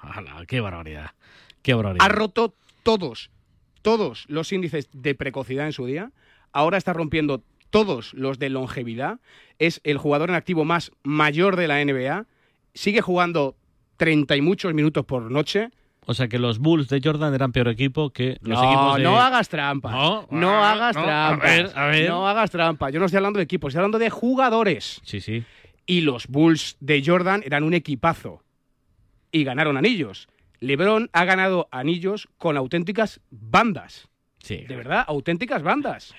Ala, 0.00 0.44
qué 0.46 0.60
barbaridad. 0.60 1.10
Qué 1.62 1.74
barbaridad. 1.74 2.04
Ha 2.04 2.08
roto 2.08 2.54
todos, 2.82 3.30
todos 3.82 4.26
los 4.28 4.52
índices 4.52 4.88
de 4.92 5.14
precocidad 5.14 5.66
en 5.66 5.72
su 5.72 5.86
día. 5.86 6.12
Ahora 6.52 6.78
está 6.78 6.92
rompiendo 6.92 7.42
todos 7.70 8.14
los 8.14 8.38
de 8.38 8.50
longevidad. 8.50 9.20
Es 9.58 9.80
el 9.84 9.98
jugador 9.98 10.30
en 10.30 10.36
activo 10.36 10.64
más 10.64 10.92
mayor 11.02 11.56
de 11.56 11.68
la 11.68 11.84
NBA. 11.84 12.26
Sigue 12.74 13.00
jugando 13.00 13.56
30 13.96 14.36
y 14.36 14.40
muchos 14.40 14.74
minutos 14.74 15.04
por 15.04 15.30
noche. 15.30 15.70
O 16.06 16.14
sea 16.14 16.26
que 16.28 16.38
los 16.38 16.58
Bulls 16.58 16.88
de 16.88 17.02
Jordan 17.04 17.34
eran 17.34 17.52
peor 17.52 17.68
equipo 17.68 18.10
que 18.10 18.38
los 18.40 18.58
no, 18.58 18.64
equipos 18.64 18.96
de... 18.96 19.02
no 19.02 19.20
hagas 19.20 19.48
trampa. 19.50 19.90
No, 19.90 20.26
No, 20.30 20.64
ah, 20.64 20.72
hagas 20.72 20.96
no, 20.96 21.02
trampa. 21.02 21.46
a 21.46 21.50
ver, 21.50 21.72
a 21.74 21.86
ver. 21.88 22.08
No 22.08 22.26
hagas 22.26 22.50
trampa. 22.50 22.88
Yo 22.88 22.98
no 22.98 23.06
estoy 23.06 23.18
hablando 23.18 23.38
de 23.38 23.44
equipos, 23.44 23.70
estoy 23.70 23.80
hablando 23.80 23.98
de 23.98 24.08
jugadores. 24.08 25.02
Sí, 25.04 25.20
sí. 25.20 25.44
Y 25.84 26.00
los 26.00 26.26
Bulls 26.26 26.76
de 26.80 27.02
Jordan 27.04 27.42
eran 27.44 27.62
un 27.62 27.74
equipazo. 27.74 28.42
Y 29.32 29.44
ganaron 29.44 29.76
anillos. 29.76 30.28
LeBron 30.60 31.10
ha 31.12 31.24
ganado 31.26 31.68
anillos 31.70 32.28
con 32.38 32.56
auténticas 32.56 33.20
bandas. 33.30 34.08
Sí. 34.38 34.64
De 34.66 34.76
verdad, 34.76 35.04
auténticas 35.06 35.62
bandas. 35.62 36.14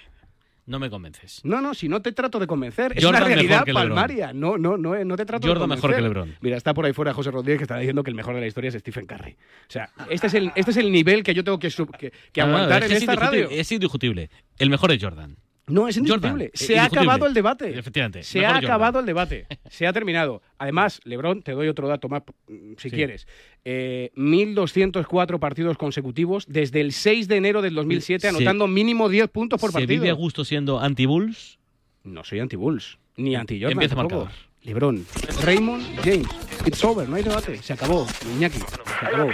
No 0.70 0.78
me 0.78 0.90
convences. 0.90 1.42
No, 1.44 1.62
no, 1.62 1.74
si 1.74 1.90
no 1.90 2.00
te 2.00 2.12
trato 2.12 2.38
de 2.40 2.46
convencer. 2.46 2.94
Es 2.96 3.04
Jordan 3.04 3.24
una 3.24 3.30
mejor 3.36 3.48
realidad 3.50 3.74
palmaria. 3.74 4.34
No, 4.34 4.56
no, 4.58 4.78
no, 4.78 4.94
eh, 4.94 5.04
no 5.04 5.18
te 5.18 5.26
trato 5.26 5.48
Jordan 5.48 5.68
de 5.68 5.76
mejor 5.76 5.82
convencer. 5.92 6.04
que 6.04 6.08
LeBron. 6.14 6.36
Mira, 6.42 6.58
está 6.58 6.76
por 6.76 6.86
ahí 6.86 6.94
fuera 6.94 7.12
José 7.12 7.32
Rodríguez 7.32 7.58
que 7.58 7.64
está 7.64 7.78
diciendo 7.78 8.04
que 8.04 8.12
el 8.12 8.16
mejor 8.16 8.36
de 8.36 8.42
la 8.42 8.48
historia 8.48 8.68
es 8.70 8.76
Stephen 8.76 9.08
Curry. 9.08 9.32
O 9.32 9.36
sea, 9.72 9.90
este 10.12 10.28
es 10.28 10.34
el, 10.36 10.52
este 10.56 10.70
es 10.72 10.78
el 10.78 10.92
nivel 10.92 11.24
que 11.24 11.34
yo 11.34 11.44
tengo 11.44 11.58
que, 11.58 11.72
sub- 11.72 11.90
que, 11.98 12.14
que 12.32 12.42
No, 12.42 12.48
no, 12.48 12.54
aguantar 12.56 12.84
es 12.84 12.86
en 12.86 12.90
que 12.92 12.98
esta 13.00 13.14
es 13.14 13.20
radio. 13.20 13.48
Es 13.50 13.72
indiscutible. 13.72 14.30
El 14.60 14.70
mejor 14.70 14.92
es 14.92 15.04
Jordan. 15.04 15.38
No, 15.70 15.88
es 15.88 15.96
Jordan, 15.98 16.08
indiscutible. 16.16 16.46
eh, 16.46 16.52
Se 16.54 16.78
ha 16.80 16.86
acabado 16.86 17.26
el 17.28 17.34
debate. 17.34 17.78
Efectivamente. 17.78 18.24
Se 18.24 18.46
ha 18.46 18.50
Jordan. 18.54 18.66
acabado 18.66 19.00
el 19.00 19.06
debate. 19.06 19.48
Se 19.70 19.88
ha 19.88 19.94
terminado. 19.94 20.42
Además, 20.58 21.00
Lebron, 21.06 21.42
te 21.44 21.52
doy 21.54 21.68
otro 21.68 21.88
dato 21.88 22.10
más 22.10 22.24
mm, 22.48 22.74
si 22.78 22.90
Sí. 22.90 22.96
quieres. 22.96 23.28
Eh, 23.64 24.12
1.204 24.16 25.40
partidos 25.40 25.78
consecutivos 25.78 26.46
desde 26.48 26.82
el 26.82 26.92
6 26.92 27.28
de 27.28 27.38
enero 27.38 27.62
del 27.62 27.76
2007, 27.76 28.30
Sí. 28.30 28.36
anotando 28.36 28.68
mínimo 28.68 29.10
10 29.10 29.30
puntos 29.30 29.60
por 29.62 29.70
¿Se 29.72 29.74
partido. 29.80 30.02
vive 30.02 30.10
a 30.10 30.14
gusto 30.14 30.44
siendo 30.44 30.80
anti-Bulls? 30.80 31.60
No 32.04 32.24
soy 32.24 32.40
anti-Bulls, 32.40 32.98
ni 33.18 33.36
anti-Jordan 33.36 33.74
Empieza 33.74 33.96
tampoco. 33.96 34.26
marcador. 34.26 34.50
Lebron, 34.64 35.06
Raymond, 35.46 35.84
James. 36.04 36.28
It's 36.66 36.84
over, 36.84 37.08
no 37.08 37.16
hay 37.16 37.24
debate. 37.24 37.58
Se 37.64 37.72
acabó. 37.74 38.06
Iñaki, 38.36 38.60
se 38.60 39.06
acabó. 39.06 39.30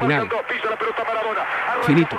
Final. 0.00 0.28
Finito. 1.86 2.16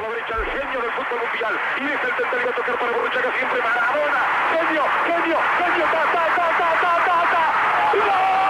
Y 1.11 1.83
es 1.83 2.03
el 2.03 2.15
tercero 2.15 2.49
a 2.49 2.55
tocar 2.55 2.79
para 2.79 2.91
Borruchaga 2.93 3.31
siempre 3.37 3.59
Maradona. 3.61 4.21
Genio, 4.53 4.83
genio, 5.05 5.39
genio. 5.57 5.85
Ta, 5.91 6.03
ta, 6.13 6.25
ta, 6.35 6.47
ta, 6.57 6.69
ta, 6.79 7.05
ta, 7.05 7.31
ta. 7.31 8.40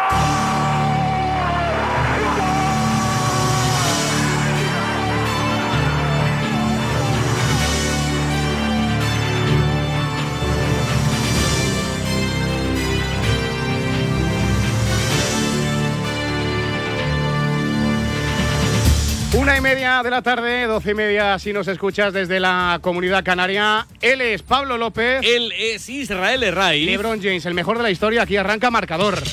Una 19.33 19.57
y 19.57 19.61
media 19.61 20.03
de 20.03 20.09
la 20.09 20.21
tarde, 20.21 20.65
doce 20.65 20.91
y 20.91 20.93
media 20.93 21.39
si 21.39 21.53
nos 21.53 21.65
escuchas 21.69 22.11
desde 22.11 22.41
la 22.41 22.79
comunidad 22.81 23.23
canaria. 23.23 23.87
Él 24.01 24.19
es 24.19 24.41
Pablo 24.41 24.77
López. 24.77 25.21
Él 25.23 25.53
es 25.57 25.87
Israel 25.87 26.43
Herray. 26.43 26.83
LeBron 26.83 27.21
James, 27.21 27.45
el 27.45 27.53
mejor 27.53 27.77
de 27.77 27.83
la 27.83 27.91
historia. 27.91 28.23
Aquí 28.23 28.35
arranca 28.35 28.69
marcador. 28.69 29.23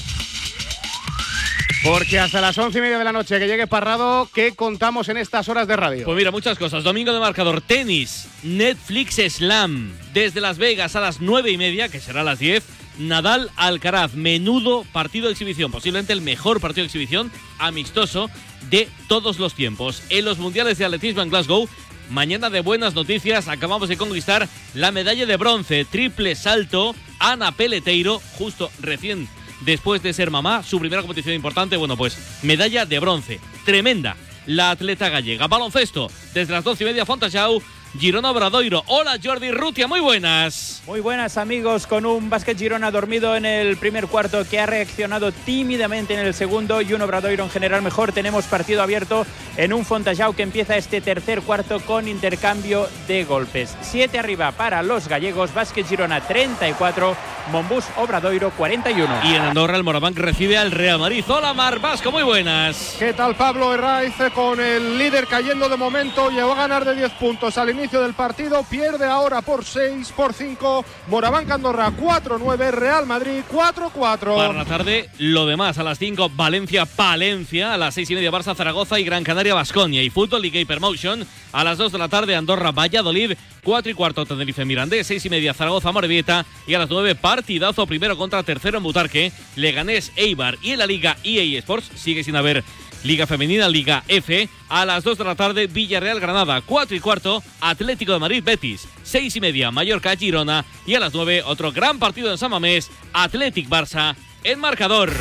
Porque 1.88 2.18
hasta 2.18 2.42
las 2.42 2.58
once 2.58 2.78
y 2.78 2.82
media 2.82 2.98
de 2.98 3.04
la 3.04 3.12
noche 3.12 3.38
que 3.38 3.46
llegue 3.46 3.66
Parrado, 3.66 4.28
¿qué 4.34 4.54
contamos 4.54 5.08
en 5.08 5.16
estas 5.16 5.48
horas 5.48 5.66
de 5.66 5.74
radio? 5.74 6.04
Pues 6.04 6.18
mira, 6.18 6.30
muchas 6.30 6.58
cosas. 6.58 6.84
Domingo 6.84 7.14
de 7.14 7.18
marcador, 7.18 7.62
tenis, 7.62 8.28
Netflix 8.42 9.16
Slam. 9.32 9.96
Desde 10.12 10.42
Las 10.42 10.58
Vegas 10.58 10.96
a 10.96 11.00
las 11.00 11.22
nueve 11.22 11.50
y 11.50 11.56
media, 11.56 11.88
que 11.88 11.98
será 11.98 12.20
a 12.20 12.24
las 12.24 12.40
10. 12.40 12.62
Nadal 12.98 13.50
Alcaraz, 13.56 14.12
menudo 14.12 14.84
partido 14.92 15.26
de 15.28 15.32
exhibición, 15.32 15.72
posiblemente 15.72 16.12
el 16.12 16.20
mejor 16.20 16.60
partido 16.60 16.82
de 16.82 16.88
exhibición 16.88 17.32
amistoso 17.58 18.28
de 18.68 18.86
todos 19.08 19.38
los 19.38 19.54
tiempos. 19.54 20.02
En 20.10 20.26
los 20.26 20.36
mundiales 20.36 20.76
de 20.76 20.84
atletismo 20.84 21.22
en 21.22 21.30
Glasgow, 21.30 21.70
mañana 22.10 22.50
de 22.50 22.60
buenas 22.60 22.94
noticias, 22.94 23.48
acabamos 23.48 23.88
de 23.88 23.96
conquistar 23.96 24.46
la 24.74 24.92
medalla 24.92 25.24
de 25.24 25.36
bronce, 25.38 25.86
triple 25.86 26.34
salto, 26.34 26.94
Ana 27.18 27.52
Peleteiro, 27.52 28.20
justo 28.36 28.70
recién 28.80 29.26
después 29.60 30.02
de 30.02 30.12
ser 30.12 30.30
mamá, 30.30 30.62
su 30.62 30.78
primera 30.78 31.02
competición 31.02 31.34
importante, 31.34 31.76
bueno, 31.76 31.96
pues 31.96 32.40
medalla 32.42 32.86
de 32.86 32.98
bronce, 32.98 33.40
tremenda. 33.64 34.16
La 34.46 34.70
atleta 34.70 35.10
gallega. 35.10 35.46
Baloncesto, 35.46 36.10
desde 36.32 36.54
las 36.54 36.64
doce 36.64 36.82
y 36.84 36.86
media, 36.86 37.04
Fontajau, 37.04 37.62
Girona 37.98 38.30
Obradoiro. 38.30 38.84
Hola 38.86 39.18
Jordi 39.22 39.50
Rutia, 39.50 39.88
muy 39.88 40.00
buenas. 40.00 40.82
Muy 40.86 41.00
buenas 41.00 41.36
amigos, 41.36 41.86
con 41.86 42.06
un 42.06 42.30
básquet 42.30 42.56
Girona 42.56 42.90
dormido 42.90 43.34
en 43.34 43.44
el 43.44 43.76
primer 43.76 44.06
cuarto 44.06 44.48
que 44.48 44.60
ha 44.60 44.66
reaccionado 44.66 45.32
tímidamente 45.32 46.14
en 46.14 46.20
el 46.20 46.32
segundo 46.32 46.80
y 46.80 46.94
un 46.94 47.02
Obradoiro 47.02 47.42
en 47.44 47.50
general 47.50 47.82
mejor. 47.82 48.12
Tenemos 48.12 48.44
partido 48.44 48.82
abierto 48.82 49.26
en 49.56 49.72
un 49.72 49.84
Fontajau 49.84 50.34
que 50.34 50.44
empieza 50.44 50.76
este 50.76 51.00
tercer 51.00 51.42
cuarto 51.42 51.80
con 51.80 52.06
intercambio 52.06 52.88
de 53.08 53.24
golpes. 53.24 53.76
Siete 53.80 54.18
arriba 54.18 54.52
para 54.52 54.82
los 54.82 55.08
gallegos, 55.08 55.52
básquet 55.52 55.86
Girona 55.86 56.20
34, 56.20 57.16
Monbus 57.50 57.84
Obradoiro 57.96 58.50
41. 58.50 59.20
Y 59.24 59.34
en 59.34 59.42
Andorra 59.42 59.76
el 59.76 59.82
Morabanc 59.82 60.16
recibe 60.16 60.56
al 60.56 60.70
Real 60.70 60.98
Madrid. 60.98 61.24
Hola 61.26 61.52
Mar 61.52 61.80
Vasco, 61.80 62.12
muy 62.12 62.22
buenas. 62.22 62.96
¿Qué 62.98 63.12
tal 63.12 63.34
Pablo 63.34 63.74
Herraiz 63.74 64.14
con 64.34 64.60
el 64.60 64.96
líder 64.98 65.26
cayendo 65.26 65.68
de 65.68 65.76
momento? 65.76 66.30
Llegó 66.30 66.52
a 66.52 66.56
ganar 66.56 66.84
de 66.84 66.94
10 66.94 67.12
puntos 67.12 67.58
al 67.58 67.70
inicio 67.70 67.87
del 67.96 68.12
partido, 68.12 68.62
pierde 68.64 69.06
ahora 69.06 69.40
por 69.40 69.64
6, 69.64 70.12
por 70.14 70.34
5. 70.34 70.84
Morabanca 71.08 71.54
Andorra 71.54 71.90
4-9, 71.90 72.70
Real 72.70 73.06
Madrid 73.06 73.40
4-4. 73.50 74.36
Para 74.36 74.52
la 74.52 74.64
tarde, 74.66 75.08
lo 75.18 75.46
demás 75.46 75.78
a 75.78 75.82
las 75.82 75.98
5, 75.98 76.30
Valencia, 76.36 76.84
Palencia, 76.84 77.72
a 77.72 77.78
las 77.78 77.94
6 77.94 78.10
y 78.10 78.14
media, 78.16 78.30
Barça, 78.30 78.54
Zaragoza 78.54 79.00
y 79.00 79.04
Gran 79.04 79.24
Canaria, 79.24 79.54
Basconia. 79.54 80.02
Y 80.02 80.10
Fútbol 80.10 80.42
Liga 80.42 80.60
Hypermotion, 80.60 81.26
a 81.52 81.64
las 81.64 81.78
2 81.78 81.92
de 81.92 81.98
la 81.98 82.08
tarde, 82.08 82.36
Andorra, 82.36 82.72
Valladolid, 82.72 83.32
4 83.64 83.90
y 83.90 83.94
cuarto, 83.94 84.26
Tenerife, 84.26 84.66
Mirandés, 84.66 85.06
6 85.06 85.24
y 85.24 85.30
media, 85.30 85.54
Zaragoza, 85.54 85.90
Morevieta. 85.90 86.44
Y 86.66 86.74
a 86.74 86.78
las 86.78 86.90
9, 86.90 87.14
partidazo 87.14 87.86
primero 87.86 88.18
contra 88.18 88.42
tercero 88.42 88.76
en 88.76 88.84
Butarque, 88.84 89.32
Leganés, 89.56 90.12
Eibar. 90.16 90.58
Y 90.62 90.72
en 90.72 90.80
la 90.80 90.86
Liga 90.86 91.16
EA 91.24 91.58
Sports, 91.58 91.90
sigue 91.94 92.22
sin 92.22 92.36
haber 92.36 92.62
Liga 93.04 93.26
Femenina, 93.26 93.68
Liga 93.68 94.02
F. 94.08 94.48
A 94.68 94.84
las 94.84 95.04
2 95.04 95.18
de 95.18 95.24
la 95.24 95.34
tarde, 95.34 95.66
Villarreal 95.66 96.20
Granada. 96.20 96.60
4 96.60 96.96
y 96.96 97.00
cuarto, 97.00 97.42
Atlético 97.60 98.12
de 98.12 98.18
Madrid 98.18 98.42
Betis. 98.44 98.88
6 99.02 99.36
y 99.36 99.40
media, 99.40 99.70
Mallorca 99.70 100.16
Girona. 100.16 100.64
Y 100.86 100.94
a 100.94 101.00
las 101.00 101.14
9, 101.14 101.42
otro 101.44 101.72
gran 101.72 101.98
partido 101.98 102.30
en 102.30 102.38
San 102.38 102.50
Mamés, 102.50 102.90
Athletic 103.12 103.68
Barça. 103.68 104.16
En 104.44 104.60
marcador. 104.60 105.12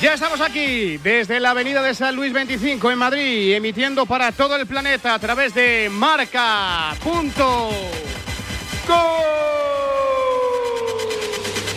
Ya 0.00 0.14
estamos 0.14 0.40
aquí 0.40 0.96
desde 0.98 1.40
la 1.40 1.50
avenida 1.50 1.82
de 1.82 1.94
San 1.94 2.16
Luis 2.16 2.32
25 2.32 2.90
en 2.90 2.98
Madrid, 2.98 3.54
emitiendo 3.54 4.06
para 4.06 4.32
todo 4.32 4.56
el 4.56 4.66
planeta 4.66 5.12
a 5.14 5.18
través 5.18 5.54
de 5.54 5.90
marca. 5.90 6.96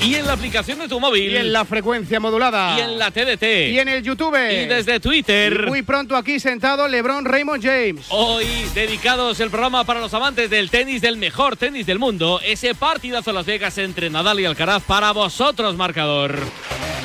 Y 0.03 0.15
en 0.15 0.27
la 0.27 0.33
aplicación 0.33 0.79
de 0.79 0.89
tu 0.89 0.99
móvil. 0.99 1.31
Y 1.31 1.37
en 1.37 1.53
la 1.53 1.63
frecuencia 1.63 2.19
modulada. 2.19 2.77
Y 2.77 2.81
en 2.81 2.99
la 2.99 3.09
TDT. 3.09 3.71
Y 3.71 3.79
en 3.79 3.87
el 3.87 4.03
YouTube. 4.03 4.35
Y 4.35 4.65
desde 4.65 4.99
Twitter. 4.99 5.63
Y 5.65 5.69
muy 5.69 5.81
pronto 5.81 6.17
aquí 6.17 6.41
sentado 6.41 6.89
LeBron 6.89 7.23
Raymond 7.23 7.63
James. 7.63 8.05
Hoy 8.09 8.45
dedicados 8.75 9.39
el 9.39 9.49
programa 9.49 9.85
para 9.85 10.01
los 10.01 10.13
amantes 10.13 10.49
del 10.49 10.69
tenis, 10.69 11.01
del 11.01 11.15
mejor 11.15 11.55
tenis 11.55 11.85
del 11.85 11.99
mundo. 11.99 12.41
Ese 12.43 12.75
partidazo 12.75 13.29
en 13.29 13.35
Las 13.37 13.45
Vegas 13.45 13.77
entre 13.77 14.09
Nadal 14.09 14.41
y 14.41 14.45
Alcaraz 14.45 14.83
para 14.83 15.13
vosotros, 15.13 15.77
marcador. 15.77 16.37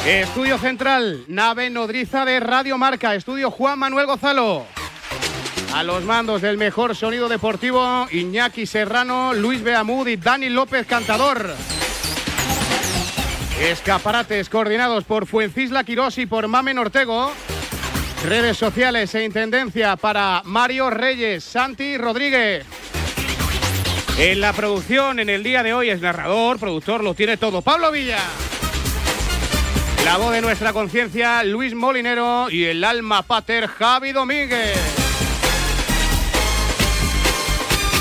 Estudio 0.05 0.59
Central, 0.59 1.23
nave 1.29 1.71
nodriza 1.71 2.25
de 2.25 2.41
Radio 2.41 2.79
Marca. 2.79 3.15
Estudio 3.15 3.53
Juan 3.53 3.79
Manuel 3.79 4.07
Gozalo. 4.07 4.67
A 5.73 5.85
los 5.85 6.03
mandos 6.03 6.43
del 6.43 6.57
mejor 6.57 6.97
sonido 6.97 7.29
deportivo, 7.29 8.09
Iñaki 8.11 8.67
Serrano, 8.67 9.35
Luis 9.35 9.63
Beamud 9.63 10.09
y 10.09 10.17
Dani 10.17 10.49
López 10.49 10.85
Cantador. 10.85 11.55
Escaparates 13.61 14.49
coordinados 14.49 15.05
por 15.05 15.27
Fuencisla 15.27 15.83
Quirós 15.83 16.17
y 16.19 16.27
por 16.27 16.47
Mamen 16.47 16.79
Ortego. 16.79 17.33
Redes 18.25 18.57
sociales 18.57 19.15
e 19.17 19.25
intendencia 19.25 19.97
para 19.97 20.43
Mario 20.45 20.91
Reyes, 20.91 21.43
Santi 21.43 21.99
Rodríguez. 21.99 22.65
En 24.17 24.41
la 24.41 24.53
producción 24.53 25.19
en 25.19 25.29
el 25.29 25.43
día 25.43 25.63
de 25.63 25.75
hoy 25.75 25.91
es 25.91 26.01
narrador, 26.01 26.59
productor, 26.59 27.03
lo 27.03 27.15
tiene 27.15 27.37
todo. 27.37 27.61
Pablo 27.61 27.91
Villa. 27.91 28.19
La 30.05 30.17
voz 30.17 30.33
de 30.33 30.41
nuestra 30.41 30.73
conciencia, 30.73 31.43
Luis 31.43 31.75
Molinero 31.75 32.51
y 32.51 32.65
el 32.65 32.85
alma 32.85 33.23
pater, 33.23 33.67
Javi 33.67 34.13
Domínguez. 34.13 35.08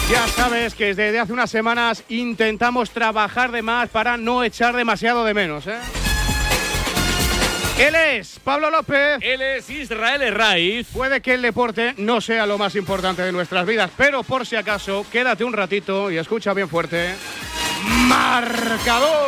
Ya 0.10 0.26
sabes 0.30 0.74
que 0.74 0.96
desde 0.96 1.20
hace 1.20 1.34
unas 1.34 1.52
semanas 1.52 2.02
intentamos 2.08 2.92
trabajar 2.92 3.52
de 3.52 3.62
más 3.62 3.90
para 3.90 4.16
no 4.16 4.42
echar 4.42 4.74
demasiado 4.74 5.26
de 5.26 5.34
menos. 5.34 5.68
¿eh? 5.68 5.78
Él 7.78 7.94
es 7.94 8.40
Pablo 8.42 8.70
López. 8.70 9.20
Él 9.22 9.42
es 9.42 9.70
Israel 9.70 10.22
Herraiz. 10.22 10.88
Puede 10.94 11.20
que 11.22 11.34
el 11.34 11.42
deporte 11.42 11.94
no 11.98 12.22
sea 12.22 12.46
lo 12.46 12.58
más 12.58 12.76
importante 12.76 13.22
de 13.22 13.34
nuestras 13.34 13.68
vidas, 13.68 13.92
pero 13.98 14.24
por 14.24 14.48
si 14.48 14.56
acaso, 14.56 15.06
quédate 15.12 15.44
un 15.44 15.52
ratito 15.52 16.10
y 16.10 16.18
escucha 16.18 16.54
bien 16.54 16.70
fuerte. 16.70 17.14
Marcador. 18.08 19.28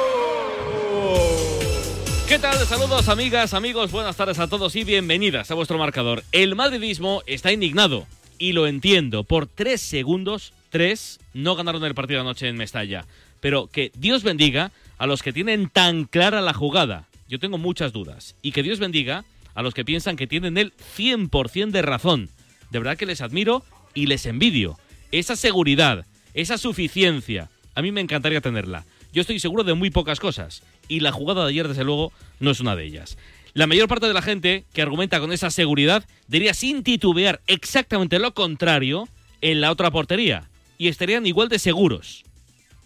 ¿Qué 2.29 2.39
tal? 2.39 2.57
Saludos 2.65 3.09
amigas, 3.09 3.53
amigos, 3.53 3.91
buenas 3.91 4.15
tardes 4.15 4.39
a 4.39 4.47
todos 4.47 4.75
y 4.77 4.85
bienvenidas 4.85 5.51
a 5.51 5.55
vuestro 5.55 5.77
marcador. 5.77 6.23
El 6.31 6.55
madridismo 6.55 7.21
está 7.25 7.51
indignado 7.51 8.07
y 8.37 8.53
lo 8.53 8.65
entiendo. 8.65 9.25
Por 9.25 9.45
tres 9.45 9.81
segundos, 9.81 10.53
tres, 10.69 11.19
no 11.33 11.55
ganaron 11.55 11.83
el 11.83 11.95
partido 11.95 12.21
anoche 12.21 12.47
en 12.47 12.57
Mestalla. 12.57 13.05
Pero 13.41 13.67
que 13.67 13.91
Dios 13.95 14.23
bendiga 14.23 14.71
a 14.97 15.07
los 15.07 15.23
que 15.23 15.33
tienen 15.33 15.69
tan 15.69 16.05
clara 16.05 16.41
la 16.41 16.53
jugada. 16.53 17.07
Yo 17.27 17.39
tengo 17.39 17.57
muchas 17.57 17.93
dudas. 17.93 18.35
Y 18.41 18.51
que 18.51 18.63
Dios 18.63 18.79
bendiga 18.79 19.25
a 19.55 19.61
los 19.61 19.73
que 19.73 19.85
piensan 19.85 20.15
que 20.15 20.27
tienen 20.27 20.57
el 20.57 20.73
100% 20.97 21.71
de 21.71 21.81
razón. 21.81 22.29
De 22.71 22.79
verdad 22.79 22.97
que 22.97 23.05
les 23.05 23.21
admiro 23.21 23.63
y 23.93 24.07
les 24.07 24.25
envidio. 24.25 24.77
Esa 25.11 25.35
seguridad, 25.35 26.05
esa 26.33 26.57
suficiencia, 26.57 27.49
a 27.75 27.81
mí 27.81 27.91
me 27.91 28.01
encantaría 28.01 28.41
tenerla. 28.41 28.85
Yo 29.11 29.21
estoy 29.21 29.39
seguro 29.39 29.63
de 29.63 29.73
muy 29.73 29.89
pocas 29.89 30.19
cosas. 30.19 30.63
Y 30.87 30.99
la 30.99 31.11
jugada 31.11 31.43
de 31.43 31.49
ayer, 31.49 31.67
desde 31.67 31.83
luego, 31.83 32.11
no 32.39 32.51
es 32.51 32.59
una 32.59 32.75
de 32.75 32.85
ellas. 32.85 33.17
La 33.53 33.67
mayor 33.67 33.87
parte 33.87 34.07
de 34.07 34.13
la 34.13 34.21
gente 34.21 34.65
que 34.73 34.81
argumenta 34.81 35.19
con 35.19 35.31
esa 35.31 35.49
seguridad 35.49 36.05
diría 36.27 36.53
sin 36.53 36.83
titubear 36.83 37.41
exactamente 37.47 38.19
lo 38.19 38.33
contrario 38.33 39.07
en 39.41 39.61
la 39.61 39.71
otra 39.71 39.91
portería. 39.91 40.49
Y 40.79 40.87
estarían 40.87 41.27
igual 41.27 41.49
de 41.49 41.59
seguros. 41.59 42.23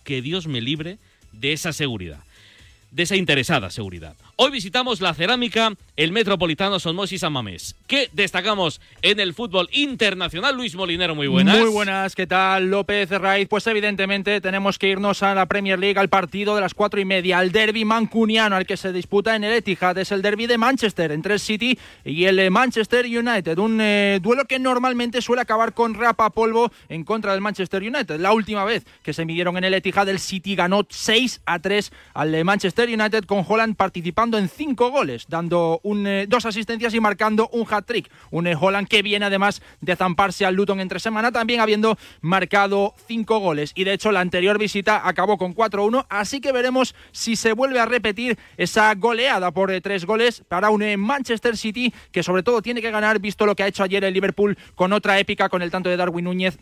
Que 0.04 0.22
Dios 0.22 0.48
me 0.48 0.60
libre 0.60 0.98
de 1.32 1.54
esa 1.54 1.72
seguridad. 1.72 2.24
De 2.94 3.02
esa 3.02 3.16
interesada 3.16 3.72
seguridad. 3.72 4.16
Hoy 4.36 4.52
visitamos 4.52 5.02
la 5.02 5.16
cerámica, 5.16 5.74
el 5.98 6.12
Metropolitano 6.12 6.80
Somos 6.80 7.12
y 7.12 7.18
San 7.18 7.34
Mamés. 7.34 7.76
¿Qué 7.88 8.08
destacamos 8.14 8.82
en 9.02 9.20
el 9.20 9.34
fútbol 9.34 9.68
internacional? 9.72 10.56
Luis 10.56 10.76
Molinero, 10.76 11.16
muy 11.16 11.26
buenas. 11.26 11.58
Muy 11.58 11.70
buenas, 11.70 12.14
¿qué 12.14 12.28
tal? 12.28 12.70
López 12.70 13.10
Raiz. 13.10 13.48
Pues 13.48 13.66
evidentemente 13.66 14.42
tenemos 14.42 14.78
que 14.78 14.90
irnos 14.90 15.24
a 15.24 15.34
la 15.34 15.48
Premier 15.48 15.80
League, 15.80 16.00
al 16.00 16.10
partido 16.10 16.54
de 16.54 16.62
las 16.62 16.76
cuatro 16.76 17.02
y 17.02 17.06
media, 17.06 17.40
al 17.40 17.52
derby 17.52 17.84
mancuniano, 17.84 18.56
al 18.56 18.68
que 18.68 18.78
se 18.78 18.94
disputa 18.94 19.36
en 19.36 19.44
el 19.44 19.54
Etihad. 19.54 19.98
Es 19.98 20.12
el 20.12 20.22
derby 20.22 20.46
de 20.46 20.60
Manchester 20.60 21.12
entre 21.12 21.34
el 21.34 21.40
City 21.40 21.80
y 22.06 22.26
el 22.26 22.52
Manchester 22.52 23.06
United. 23.06 23.58
Un 23.58 23.82
eh, 23.82 24.20
duelo 24.22 24.46
que 24.46 24.60
normalmente 24.60 25.24
suele 25.24 25.42
acabar 25.42 25.74
con 25.74 25.96
rapa 25.96 26.30
polvo 26.30 26.72
en 26.90 27.04
contra 27.04 27.32
del 27.32 27.42
Manchester 27.42 27.82
United. 27.82 28.20
La 28.20 28.34
última 28.34 28.66
vez 28.66 28.86
que 29.02 29.14
se 29.14 29.26
midieron 29.26 29.58
en 29.58 29.64
el 29.64 29.74
Etihad, 29.74 30.08
el 30.10 30.20
City 30.20 30.56
ganó 30.56 30.86
6 30.88 31.42
a 31.48 31.58
3 31.58 31.92
al 32.14 32.36
eh, 32.36 32.44
United 32.90 33.26
con 33.26 33.46
Holland 33.48 33.76
participando 33.76 34.38
en 34.38 34.50
cinco 34.50 34.90
goles, 34.90 35.26
dando 35.28 35.82
eh, 35.84 36.26
dos 36.28 36.46
asistencias 36.46 36.94
y 36.94 37.00
marcando 37.00 37.50
un 37.52 37.66
hat-trick. 37.70 38.10
Un 38.32 38.48
eh, 38.48 38.56
Holland 38.60 38.88
que 38.88 39.02
viene 39.02 39.26
además 39.26 39.62
de 39.82 39.96
zamparse 39.96 40.46
al 40.46 40.56
Luton 40.56 40.80
entre 40.80 41.00
semana, 41.00 41.32
también 41.32 41.60
habiendo 41.60 41.98
marcado 42.22 42.94
cinco 43.08 43.40
goles. 43.40 43.72
Y 43.76 43.84
de 43.84 43.94
hecho 43.94 44.12
la 44.12 44.22
anterior 44.22 44.58
visita 44.58 45.08
acabó 45.08 45.38
con 45.38 45.56
4-1, 45.56 46.06
así 46.10 46.42
que 46.42 46.52
veremos 46.52 46.96
si 47.12 47.36
se 47.36 47.54
vuelve 47.54 47.80
a 47.80 47.86
repetir 47.86 48.38
esa 48.58 48.94
goleada 48.96 49.52
por 49.52 49.72
eh, 49.72 49.82
tres 49.82 50.06
goles 50.06 50.44
para 50.48 50.70
un 50.70 50.82
eh, 50.82 50.98
Manchester 50.98 51.58
City 51.58 51.94
que 52.12 52.24
sobre 52.24 52.44
todo 52.44 52.62
tiene 52.62 52.82
que 52.82 52.92
ganar, 52.92 53.20
visto 53.20 53.46
lo 53.46 53.56
que 53.56 53.64
ha 53.64 53.68
hecho 53.68 53.84
ayer 53.84 54.04
el 54.04 54.14
Liverpool 54.14 54.58
con 54.76 54.94
otra 54.94 55.20
épica, 55.20 55.50
con 55.50 55.62
el 55.62 55.72
tanto 55.72 55.90
de 55.90 55.98
Darwin 55.98 56.26
Núñez 56.26 56.58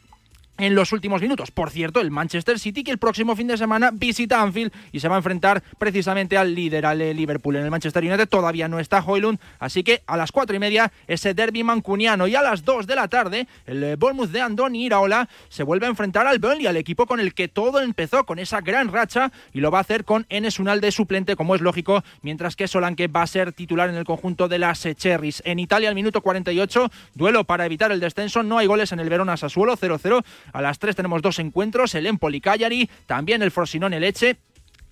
en 0.58 0.76
los 0.76 0.92
últimos 0.92 1.22
minutos. 1.22 1.52
Por 1.52 1.70
cierto, 1.70 2.02
el 2.02 2.12
Manchester 2.12 2.60
City 2.60 2.84
que 2.84 2.92
el 2.92 2.98
próximo 2.98 3.36
fin 3.36 3.48
de 3.48 3.58
semana 3.58 3.92
visita 3.92 4.42
Anfield 4.42 4.72
y 4.92 5.00
se 5.00 5.08
va 5.08 5.16
a 5.16 5.18
enfrentar 5.18 5.64
precisamente 5.78 6.38
al 6.38 6.54
líder, 6.54 6.86
al 6.86 7.02
eh, 7.02 7.14
Liverpool. 7.14 7.56
En 7.56 7.66
el 7.66 7.72
Manchester 7.72 8.04
United 8.04 8.30
todavía 8.30 8.68
no 8.68 8.80
está 8.80 9.00
Hoylund, 9.00 9.40
así 9.60 9.84
que 9.84 10.04
a 10.06 10.18
las 10.18 10.32
cuatro 10.32 10.56
y 10.56 10.60
media 10.60 10.92
ese 11.08 11.34
derby 11.34 11.64
mancuniano 11.64 12.28
y 12.28 12.36
a 12.36 12.42
las 12.42 12.64
dos 12.64 12.88
de 12.88 12.96
la 12.96 13.08
tarde 13.08 13.48
el 13.66 13.84
eh, 13.84 13.96
Bournemouth 13.96 14.30
de 14.30 14.42
Andoni 14.42 14.86
Iraola 14.86 15.28
se 15.50 15.64
vuelve 15.64 15.88
a 15.88 15.90
enfrentar 15.90 16.28
al 16.28 16.40
Burnley, 16.40 16.68
al 16.68 16.78
equipo 16.78 17.06
con 17.06 17.20
el 17.20 17.34
que 17.34 17.48
todo 17.48 17.82
empezó 17.82 18.26
con 18.26 18.40
esa 18.40 18.62
gran 18.62 18.92
racha 18.92 19.32
y 19.54 19.62
lo 19.62 19.72
va 19.72 19.80
a 19.80 19.82
hacer 19.82 20.06
con 20.06 20.26
Enes 20.30 20.60
Unal 20.60 20.82
de 20.82 20.92
suplente, 20.92 21.36
como 21.36 21.56
es 21.56 21.62
lógico, 21.62 22.04
mientras 22.22 22.56
que 22.56 22.68
Solanke 22.68 23.08
va 23.08 23.24
a 23.24 23.28
ser 23.28 23.54
titular 23.54 23.90
en 23.90 23.96
el 23.96 24.06
conjunto 24.06 24.48
de 24.48 24.60
las 24.60 24.88
Cherries. 24.96 25.42
En 25.46 25.60
Italia, 25.60 25.90
al 25.90 25.96
minuto 25.96 26.22
48, 26.22 26.92
duelo 27.16 27.44
para 27.44 27.66
evitar 27.66 27.92
el 27.92 28.00
descenso, 28.00 28.44
no 28.44 28.58
hay 28.58 28.68
goles 28.68 28.92
en 28.92 29.00
el 29.00 29.10
Verona 29.10 29.38
Sassuolo, 29.38 29.76
0-0 29.76 30.24
a 30.54 30.62
las 30.62 30.80
3 30.80 30.96
tenemos 30.96 31.22
dos 31.22 31.40
encuentros, 31.40 31.96
el 31.96 32.08
Empoli 32.08 32.42
Cagliari, 32.42 32.90
también 33.06 33.42
el 33.42 33.52
Frosinone 33.52 34.00
Leche 34.00 34.38